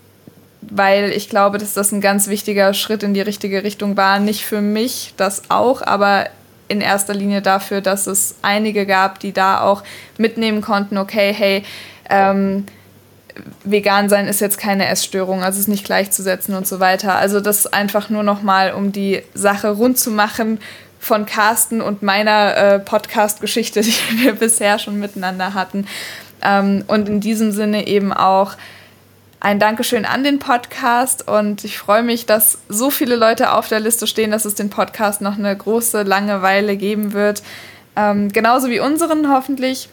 weil 0.62 1.10
ich 1.10 1.28
glaube, 1.28 1.58
dass 1.58 1.74
das 1.74 1.90
ein 1.90 2.00
ganz 2.00 2.28
wichtiger 2.28 2.72
Schritt 2.72 3.02
in 3.02 3.14
die 3.14 3.20
richtige 3.20 3.64
Richtung 3.64 3.96
war. 3.96 4.20
Nicht 4.20 4.44
für 4.44 4.60
mich, 4.60 5.12
das 5.16 5.50
auch, 5.50 5.82
aber 5.82 6.26
in 6.68 6.80
erster 6.80 7.14
Linie 7.14 7.42
dafür, 7.42 7.80
dass 7.80 8.06
es 8.06 8.36
einige 8.42 8.86
gab, 8.86 9.18
die 9.18 9.32
da 9.32 9.60
auch 9.60 9.82
mitnehmen 10.18 10.60
konnten, 10.62 10.98
okay, 10.98 11.34
hey, 11.36 11.64
ähm, 12.08 12.66
vegan 13.64 14.08
sein 14.08 14.28
ist 14.28 14.40
jetzt 14.40 14.58
keine 14.58 14.88
Essstörung, 14.88 15.42
also 15.42 15.58
ist 15.58 15.68
nicht 15.68 15.84
gleichzusetzen 15.84 16.54
und 16.54 16.66
so 16.66 16.80
weiter. 16.80 17.14
Also 17.14 17.40
das 17.40 17.66
einfach 17.66 18.10
nur 18.10 18.22
noch 18.22 18.42
mal, 18.42 18.72
um 18.72 18.92
die 18.92 19.22
Sache 19.34 19.70
rund 19.70 19.98
zu 19.98 20.10
machen 20.10 20.60
von 20.98 21.26
Carsten 21.26 21.80
und 21.80 22.02
meiner 22.02 22.56
äh, 22.56 22.78
Podcast-Geschichte, 22.78 23.80
die 23.82 23.92
wir 24.22 24.34
bisher 24.34 24.78
schon 24.78 24.98
miteinander 25.00 25.54
hatten. 25.54 25.86
Ähm, 26.42 26.84
und 26.86 27.08
in 27.08 27.20
diesem 27.20 27.52
Sinne 27.52 27.86
eben 27.86 28.12
auch 28.12 28.56
ein 29.40 29.58
Dankeschön 29.58 30.04
an 30.04 30.22
den 30.22 30.38
Podcast 30.38 31.26
und 31.26 31.64
ich 31.64 31.76
freue 31.76 32.04
mich, 32.04 32.26
dass 32.26 32.58
so 32.68 32.90
viele 32.90 33.16
Leute 33.16 33.52
auf 33.52 33.66
der 33.66 33.80
Liste 33.80 34.06
stehen, 34.06 34.30
dass 34.30 34.44
es 34.44 34.54
den 34.54 34.70
Podcast 34.70 35.20
noch 35.20 35.36
eine 35.36 35.56
große, 35.56 36.04
lange 36.04 36.42
Weile 36.42 36.76
geben 36.76 37.12
wird. 37.12 37.42
Ähm, 37.96 38.30
genauso 38.30 38.68
wie 38.70 38.78
unseren 38.78 39.28
hoffentlich. 39.28 39.88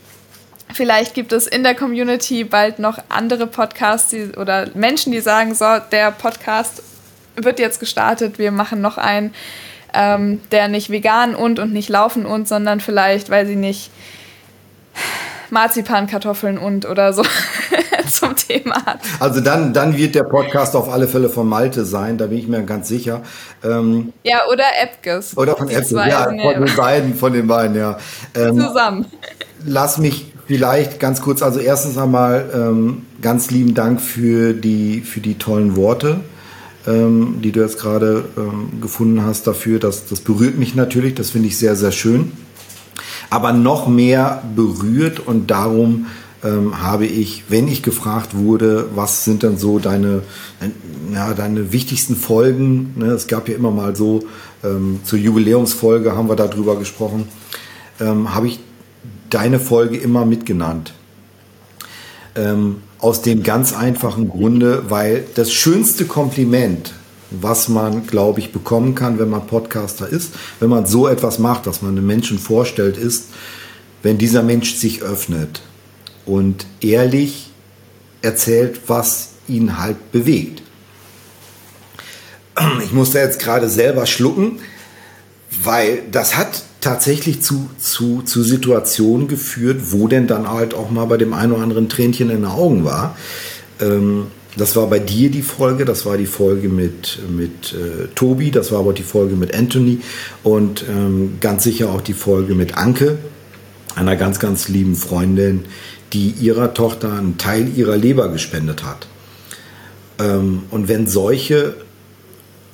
Vielleicht 0.74 1.14
gibt 1.14 1.32
es 1.32 1.48
in 1.48 1.64
der 1.64 1.76
Community 1.76 2.44
bald 2.44 2.80
noch 2.80 3.00
andere 3.10 3.48
Podcasts 3.48 4.10
die, 4.10 4.32
oder 4.38 4.68
Menschen, 4.76 5.12
die 5.12 5.20
sagen, 5.20 5.56
so, 5.56 5.66
der 5.92 6.12
Podcast 6.12 6.84
wird 7.36 7.60
jetzt 7.60 7.80
gestartet, 7.80 8.38
wir 8.38 8.52
machen 8.52 8.82
noch 8.82 8.98
einen, 8.98 9.34
ähm, 9.94 10.42
der 10.52 10.68
nicht 10.68 10.90
vegan 10.90 11.36
und 11.36 11.60
und 11.60 11.74
nicht 11.74 11.90
laufen 11.90 12.26
und, 12.26 12.48
sondern 12.48 12.80
vielleicht, 12.80 13.30
weil 13.30 13.48
sie 13.48 13.56
nicht 13.56 13.90
Marzipankartoffeln 15.50 16.58
und 16.58 16.86
oder 16.86 17.14
so 17.14 17.24
zum 18.12 18.36
Thema 18.36 18.76
hat. 18.86 19.00
Also 19.20 19.42
dann, 19.42 19.74
dann 19.74 19.98
wird 19.98 20.14
der 20.14 20.24
Podcast 20.24 20.76
auf 20.76 20.90
alle 20.90 21.08
Fälle 21.08 21.30
von 21.30 21.48
Malte 21.48 21.86
sein, 21.86 22.18
da 22.18 22.28
bin 22.28 22.38
ich 22.38 22.48
mir 22.48 22.62
ganz 22.64 22.88
sicher. 22.88 23.24
Ähm, 23.64 24.14
ja, 24.24 24.42
oder 24.52 24.66
Epges. 24.82 25.36
Oder 25.38 25.56
von 25.56 25.70
Epges, 25.70 25.92
ja, 25.92 26.26
von 26.26 26.38
den 26.38 26.76
beiden, 26.76 27.16
von 27.16 27.34
den 27.34 27.48
beiden, 27.48 27.76
ja. 27.76 27.98
Ähm, 28.36 28.60
Zusammen. 28.60 29.06
Lass 29.66 29.98
mich 29.98 30.32
vielleicht 30.50 31.00
ganz 31.00 31.22
kurz, 31.22 31.42
also 31.42 31.60
erstens 31.60 31.98
einmal 31.98 32.50
ähm, 32.54 33.04
ganz 33.22 33.52
lieben 33.52 33.74
Dank 33.74 34.02
für 34.02 34.54
die, 34.54 35.02
für 35.02 35.22
die 35.22 35.36
tollen 35.36 35.76
Worte. 35.78 36.20
Ähm, 36.88 37.42
die 37.44 37.52
du 37.52 37.60
jetzt 37.60 37.78
gerade 37.78 38.24
ähm, 38.38 38.82
gefunden 38.82 39.24
hast 39.24 39.46
dafür, 39.46 39.80
das, 39.80 40.06
das 40.08 40.22
berührt 40.22 40.58
mich 40.58 40.76
natürlich, 40.76 41.14
das 41.14 41.32
finde 41.32 41.50
ich 41.50 41.58
sehr, 41.58 41.76
sehr 41.76 41.92
schön 41.92 42.32
aber 43.30 43.54
noch 43.54 43.88
mehr 43.88 44.44
berührt 44.56 45.20
und 45.20 45.52
darum 45.52 46.08
ähm, 46.44 46.82
habe 46.82 47.06
ich, 47.06 47.44
wenn 47.50 47.68
ich 47.68 47.84
gefragt 47.84 48.36
wurde, 48.36 48.90
was 48.96 49.26
sind 49.26 49.44
denn 49.44 49.58
so 49.58 49.80
deine, 49.80 50.24
ja, 51.14 51.34
deine 51.34 51.72
wichtigsten 51.72 52.16
Folgen, 52.16 52.94
ne? 52.96 53.08
es 53.08 53.28
gab 53.28 53.50
ja 53.50 53.56
immer 53.56 53.72
mal 53.72 53.96
so, 53.96 54.22
ähm, 54.64 55.02
zur 55.04 55.20
Jubiläumsfolge 55.20 56.16
haben 56.16 56.30
wir 56.30 56.36
darüber 56.36 56.78
gesprochen, 56.78 57.28
ähm, 58.00 58.34
habe 58.34 58.48
ich 58.48 58.60
deine 59.30 59.60
Folge 59.60 59.98
immer 59.98 60.26
mitgenannt. 60.26 60.94
Ähm, 62.36 62.82
aus 63.00 63.22
dem 63.22 63.44
ganz 63.44 63.74
einfachen 63.74 64.30
Grunde, 64.30 64.90
weil 64.90 65.26
das 65.36 65.54
schönste 65.54 66.06
Kompliment, 66.06 66.94
was 67.32 67.70
man, 67.70 68.08
glaube 68.08 68.40
ich, 68.40 68.52
bekommen 68.52 68.96
kann, 68.96 69.20
wenn 69.20 69.30
man 69.30 69.48
Podcaster 69.48 70.08
ist. 70.08 70.34
Wenn 70.60 70.70
man 70.70 70.86
so 70.86 71.08
etwas 71.08 71.40
macht, 71.40 71.68
dass 71.68 71.82
man 71.82 71.92
einem 71.92 72.06
Menschen 72.06 72.40
vorstellt, 72.40 72.98
ist, 72.98 73.28
wenn 74.04 74.18
dieser 74.18 74.44
Mensch 74.44 74.76
sich 74.76 75.02
öffnet 75.02 75.62
und 76.26 76.66
ehrlich 76.82 77.52
erzählt, 78.22 78.82
was 78.88 79.30
ihn 79.48 79.78
halt 79.80 80.12
bewegt. 80.12 80.62
Ich 82.84 82.92
musste 82.92 83.20
jetzt 83.20 83.40
gerade 83.40 83.70
selber 83.70 84.06
schlucken, 84.06 84.60
weil 85.64 86.04
das 86.12 86.36
hat 86.36 86.64
tatsächlich 86.82 87.42
zu, 87.42 87.70
zu, 87.78 88.22
zu 88.22 88.44
Situationen 88.44 89.28
geführt, 89.28 89.92
wo 89.92 90.08
denn 90.08 90.28
dann 90.28 90.50
halt 90.50 90.74
auch 90.74 90.90
mal 90.90 91.06
bei 91.06 91.18
dem 91.18 91.34
einen 91.34 91.54
oder 91.54 91.64
anderen 91.64 91.90
Tränchen 91.90 92.30
in 92.30 92.38
den 92.38 92.46
Augen 92.46 92.86
war. 92.86 93.18
Ähm, 93.82 94.28
das 94.58 94.76
war 94.76 94.88
bei 94.88 95.00
dir 95.00 95.30
die 95.30 95.42
Folge, 95.42 95.86
das 95.86 96.06
war 96.06 96.18
die 96.18 96.26
Folge 96.26 96.70
mit, 96.70 97.20
mit 97.30 97.74
äh, 97.74 98.08
Tobi, 98.16 98.52
das 98.52 98.72
war 98.72 98.80
aber 98.80 98.94
die 98.94 99.04
Folge 99.04 99.36
mit 99.36 99.54
Anthony 99.54 100.00
und 100.44 100.84
ähm, 100.90 101.38
ganz 101.40 101.64
sicher 101.64 101.90
auch 101.90 102.02
die 102.02 102.14
Folge 102.14 102.56
mit 102.56 102.78
Anke, 102.78 103.20
einer 103.96 104.16
ganz, 104.16 104.40
ganz 104.40 104.68
lieben 104.68 104.96
Freundin, 104.96 105.66
die 106.14 106.32
ihrer 106.32 106.74
Tochter 106.74 107.14
einen 107.14 107.38
Teil 107.38 107.72
ihrer 107.76 107.96
Leber 107.96 108.30
gespendet 108.30 108.84
hat. 108.84 109.08
Ähm, 110.20 110.64
und 110.72 110.88
wenn 110.88 111.08
solche 111.08 111.76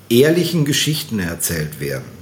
ehrlichen 0.10 0.66
Geschichten 0.66 1.20
erzählt 1.20 1.80
werden, 1.80 2.15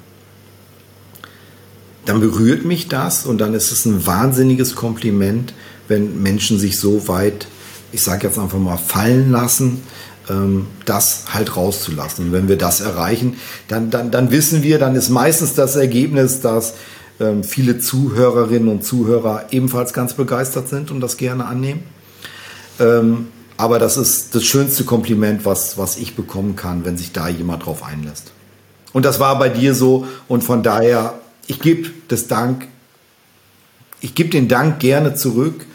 dann 2.06 2.20
berührt 2.20 2.66
mich 2.66 2.88
das 2.88 3.26
und 3.26 3.40
dann 3.40 3.54
ist 3.54 3.72
es 3.72 3.86
ein 3.86 4.06
wahnsinniges 4.06 4.76
Kompliment, 4.76 5.54
wenn 5.88 6.22
Menschen 6.22 6.60
sich 6.60 6.78
so 6.78 7.08
weit 7.08 7.48
ich 7.94 8.02
sage 8.02 8.28
jetzt 8.28 8.38
einfach 8.38 8.58
mal, 8.58 8.78
fallen 8.78 9.32
lassen, 9.32 9.84
ähm, 10.30 10.68
das 10.86 11.26
halt 11.34 11.56
rauszulassen. 11.56 12.26
Und 12.26 12.32
wenn 12.34 12.50
wir 12.50 12.58
das 12.58 12.82
erreichen, 12.82 13.38
dann, 13.70 13.92
dann, 13.92 14.12
dann 14.12 14.32
wissen 14.32 14.64
wir, 14.64 14.80
dann 14.80 14.96
ist 14.96 15.10
meistens 15.10 15.54
das 15.54 15.76
Ergebnis, 15.76 16.42
dass 16.42 16.74
ähm, 17.20 17.44
viele 17.44 17.78
Zuhörerinnen 17.78 18.68
und 18.68 18.84
Zuhörer 18.84 19.46
ebenfalls 19.52 19.94
ganz 19.94 20.16
begeistert 20.16 20.68
sind 20.68 20.92
und 20.92 21.00
das 21.00 21.18
gerne 21.18 21.46
annehmen. 21.46 21.84
Ähm, 22.80 23.28
aber 23.56 23.78
das 23.78 23.98
ist 23.98 24.34
das 24.34 24.44
schönste 24.44 24.84
Kompliment, 24.84 25.46
was, 25.46 25.78
was 25.78 25.98
ich 25.98 26.16
bekommen 26.16 26.56
kann, 26.56 26.86
wenn 26.86 26.98
sich 26.98 27.12
da 27.12 27.30
jemand 27.30 27.66
drauf 27.66 27.84
einlässt. 27.84 28.32
Und 28.92 29.06
das 29.06 29.20
war 29.20 29.38
bei 29.38 29.50
dir 29.50 29.76
so 29.76 30.08
und 30.28 30.44
von 30.44 30.64
daher, 30.64 31.14
ich 31.48 31.60
gebe 31.60 31.90
das 32.08 32.28
Dank, 32.28 32.68
ich 34.02 34.16
gebe 34.16 34.30
den 34.30 34.48
Dank 34.48 34.80
gerne 34.80 35.16
zurück 35.16 35.66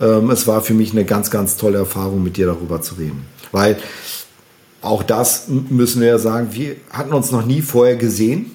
ähm, 0.00 0.30
es 0.30 0.46
war 0.46 0.62
für 0.62 0.74
mich 0.74 0.92
eine 0.92 1.04
ganz, 1.04 1.30
ganz 1.30 1.56
tolle 1.56 1.78
Erfahrung, 1.78 2.22
mit 2.22 2.36
dir 2.36 2.46
darüber 2.46 2.80
zu 2.80 2.94
reden. 2.94 3.26
Weil 3.52 3.78
auch 4.80 5.02
das 5.02 5.48
müssen 5.48 6.00
wir 6.00 6.08
ja 6.08 6.18
sagen, 6.18 6.48
wir 6.52 6.76
hatten 6.90 7.12
uns 7.12 7.32
noch 7.32 7.44
nie 7.44 7.62
vorher 7.62 7.96
gesehen. 7.96 8.52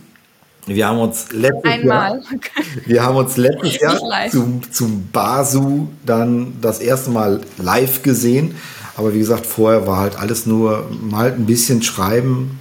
Wir 0.66 0.88
haben 0.88 1.00
uns 1.00 1.34
letztes 1.34 1.70
Einmal. 1.70 2.22
Jahr, 2.22 2.24
wir 2.86 3.04
haben 3.04 3.18
uns 3.18 3.36
letztes 3.36 3.80
Jahr 3.82 4.00
zum, 4.32 4.62
zum 4.72 5.10
Basu 5.12 5.90
dann 6.06 6.54
das 6.62 6.80
erste 6.80 7.12
Mal 7.12 7.42
live 7.58 8.02
gesehen. 8.02 8.56
Aber 8.96 9.14
wie 9.14 9.20
gesagt, 9.20 9.46
vorher 9.46 9.86
war 9.88 9.98
halt 9.98 10.18
alles 10.18 10.46
nur 10.46 10.90
mal 11.02 11.34
ein 11.34 11.46
bisschen 11.46 11.82
schreiben. 11.82 12.60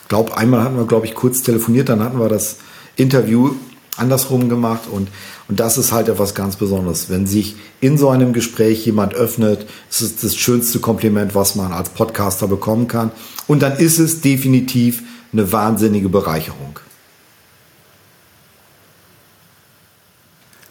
Ich 0.00 0.08
glaube, 0.08 0.38
einmal 0.38 0.62
hatten 0.62 0.78
wir, 0.78 0.86
glaube 0.86 1.04
ich, 1.04 1.14
kurz 1.14 1.42
telefoniert, 1.42 1.90
dann 1.90 2.02
hatten 2.02 2.18
wir 2.18 2.30
das 2.30 2.56
Interview 2.96 3.54
andersrum 3.96 4.48
gemacht 4.48 4.82
und 4.90 5.08
und 5.48 5.60
das 5.60 5.78
ist 5.78 5.92
halt 5.92 6.08
etwas 6.08 6.34
ganz 6.34 6.56
Besonderes. 6.56 7.08
Wenn 7.08 7.26
sich 7.26 7.56
in 7.80 7.98
so 7.98 8.10
einem 8.10 8.32
Gespräch 8.32 8.84
jemand 8.84 9.14
öffnet, 9.14 9.66
ist 9.88 10.00
es 10.00 10.16
das 10.16 10.36
schönste 10.36 10.80
Kompliment, 10.80 11.34
was 11.34 11.54
man 11.54 11.72
als 11.72 11.90
Podcaster 11.90 12.48
bekommen 12.48 12.88
kann. 12.88 13.12
Und 13.46 13.62
dann 13.62 13.76
ist 13.76 13.98
es 13.98 14.20
definitiv 14.20 15.02
eine 15.32 15.52
wahnsinnige 15.52 16.08
Bereicherung. 16.08 16.80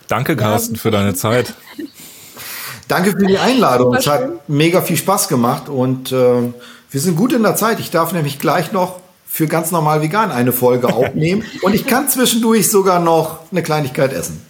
Danke, 0.07 0.35
Carsten, 0.35 0.76
für 0.76 0.91
deine 0.91 1.14
Zeit. 1.14 1.53
Danke 2.88 3.11
für 3.11 3.26
die 3.26 3.39
Einladung. 3.39 3.95
Es 3.95 4.06
hat 4.07 4.47
mega 4.49 4.81
viel 4.81 4.97
Spaß 4.97 5.30
gemacht 5.30 5.69
und 5.69 6.11
äh, 6.11 6.53
wir 6.91 7.02
sind 7.02 7.15
gut 7.15 7.34
in 7.34 7.41
der 7.41 7.56
Zeit. 7.56 7.80
Ich 7.80 7.89
darf 7.89 8.11
nämlich 8.11 8.38
gleich 8.39 8.72
noch 8.72 8.99
für 9.36 9.48
ganz 9.48 9.70
normal 9.72 10.02
vegan 10.02 10.32
eine 10.32 10.53
Folge 10.53 10.88
aufnehmen 10.94 11.44
und 11.62 11.76
ich 11.76 11.86
kann 11.86 12.07
zwischendurch 12.07 12.72
sogar 12.72 13.02
noch 13.02 13.40
eine 13.52 13.64
Kleinigkeit 13.64 14.14
essen. 14.14 14.41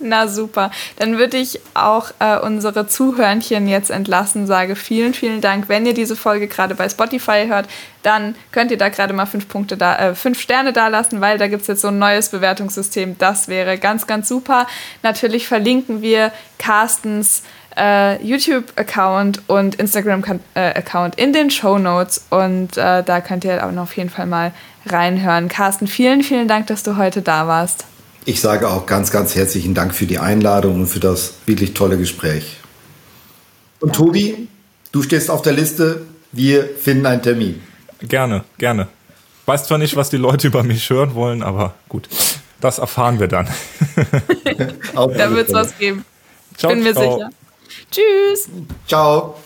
Na 0.00 0.28
super. 0.28 0.70
Dann 0.96 1.18
würde 1.18 1.36
ich 1.36 1.60
auch 1.74 2.12
äh, 2.20 2.38
unsere 2.38 2.86
Zuhörnchen 2.86 3.68
jetzt 3.68 3.90
entlassen, 3.90 4.46
sage 4.46 4.76
vielen, 4.76 5.12
vielen 5.12 5.40
Dank. 5.40 5.68
Wenn 5.68 5.84
ihr 5.84 5.92
diese 5.92 6.16
Folge 6.16 6.46
gerade 6.46 6.74
bei 6.74 6.88
Spotify 6.88 7.46
hört, 7.48 7.68
dann 8.02 8.34
könnt 8.52 8.70
ihr 8.70 8.78
da 8.78 8.88
gerade 8.88 9.12
mal 9.12 9.26
fünf 9.26 9.48
Punkte 9.48 9.76
da, 9.76 9.96
äh, 9.98 10.14
fünf 10.14 10.40
Sterne 10.40 10.72
da 10.72 10.88
lassen, 10.88 11.20
weil 11.20 11.36
da 11.36 11.48
gibt 11.48 11.62
es 11.62 11.68
jetzt 11.68 11.82
so 11.82 11.88
ein 11.88 11.98
neues 11.98 12.30
Bewertungssystem. 12.30 13.18
Das 13.18 13.48
wäre 13.48 13.76
ganz, 13.76 14.06
ganz 14.06 14.28
super. 14.28 14.68
Natürlich 15.02 15.48
verlinken 15.48 16.00
wir 16.00 16.32
Carstens 16.58 17.42
äh, 17.78 18.22
YouTube-Account 18.22 19.48
und 19.48 19.76
Instagram-Account 19.76 21.14
in 21.14 21.32
den 21.32 21.50
Show 21.50 21.78
Notes 21.78 22.24
und 22.30 22.76
äh, 22.76 23.02
da 23.02 23.20
könnt 23.20 23.44
ihr 23.44 23.64
auch 23.66 23.72
noch 23.72 23.84
auf 23.84 23.96
jeden 23.96 24.10
Fall 24.10 24.26
mal 24.26 24.52
reinhören. 24.86 25.48
Carsten, 25.48 25.86
vielen, 25.86 26.22
vielen 26.22 26.48
Dank, 26.48 26.66
dass 26.66 26.82
du 26.82 26.96
heute 26.96 27.22
da 27.22 27.46
warst. 27.46 27.84
Ich 28.24 28.40
sage 28.40 28.68
auch 28.68 28.86
ganz, 28.86 29.10
ganz 29.10 29.34
herzlichen 29.34 29.74
Dank 29.74 29.94
für 29.94 30.06
die 30.06 30.18
Einladung 30.18 30.80
und 30.80 30.86
für 30.86 31.00
das 31.00 31.34
wirklich 31.46 31.74
tolle 31.74 31.96
Gespräch. 31.96 32.58
Und 33.80 33.96
Danke. 33.96 34.06
Tobi, 34.06 34.48
du 34.92 35.02
stehst 35.02 35.30
auf 35.30 35.42
der 35.42 35.52
Liste. 35.52 36.02
Wir 36.32 36.68
finden 36.68 37.06
einen 37.06 37.22
Termin. 37.22 37.62
Gerne, 38.00 38.44
gerne. 38.58 38.88
Weiß 39.46 39.64
zwar 39.64 39.78
nicht, 39.78 39.96
was 39.96 40.10
die 40.10 40.18
Leute 40.18 40.48
über 40.48 40.62
mich 40.62 40.90
hören 40.90 41.14
wollen, 41.14 41.42
aber 41.42 41.74
gut, 41.88 42.08
das 42.60 42.78
erfahren 42.78 43.18
wir 43.18 43.28
dann. 43.28 43.48
da 44.94 45.30
wird 45.30 45.48
es 45.48 45.54
was 45.54 45.78
geben. 45.78 46.04
Ciao, 46.56 46.72
Bin 46.72 46.82
mir 46.82 46.92
ciao. 46.92 47.14
sicher. 47.14 47.30
Tschüss. 47.90 48.48
Ciao. 48.86 49.36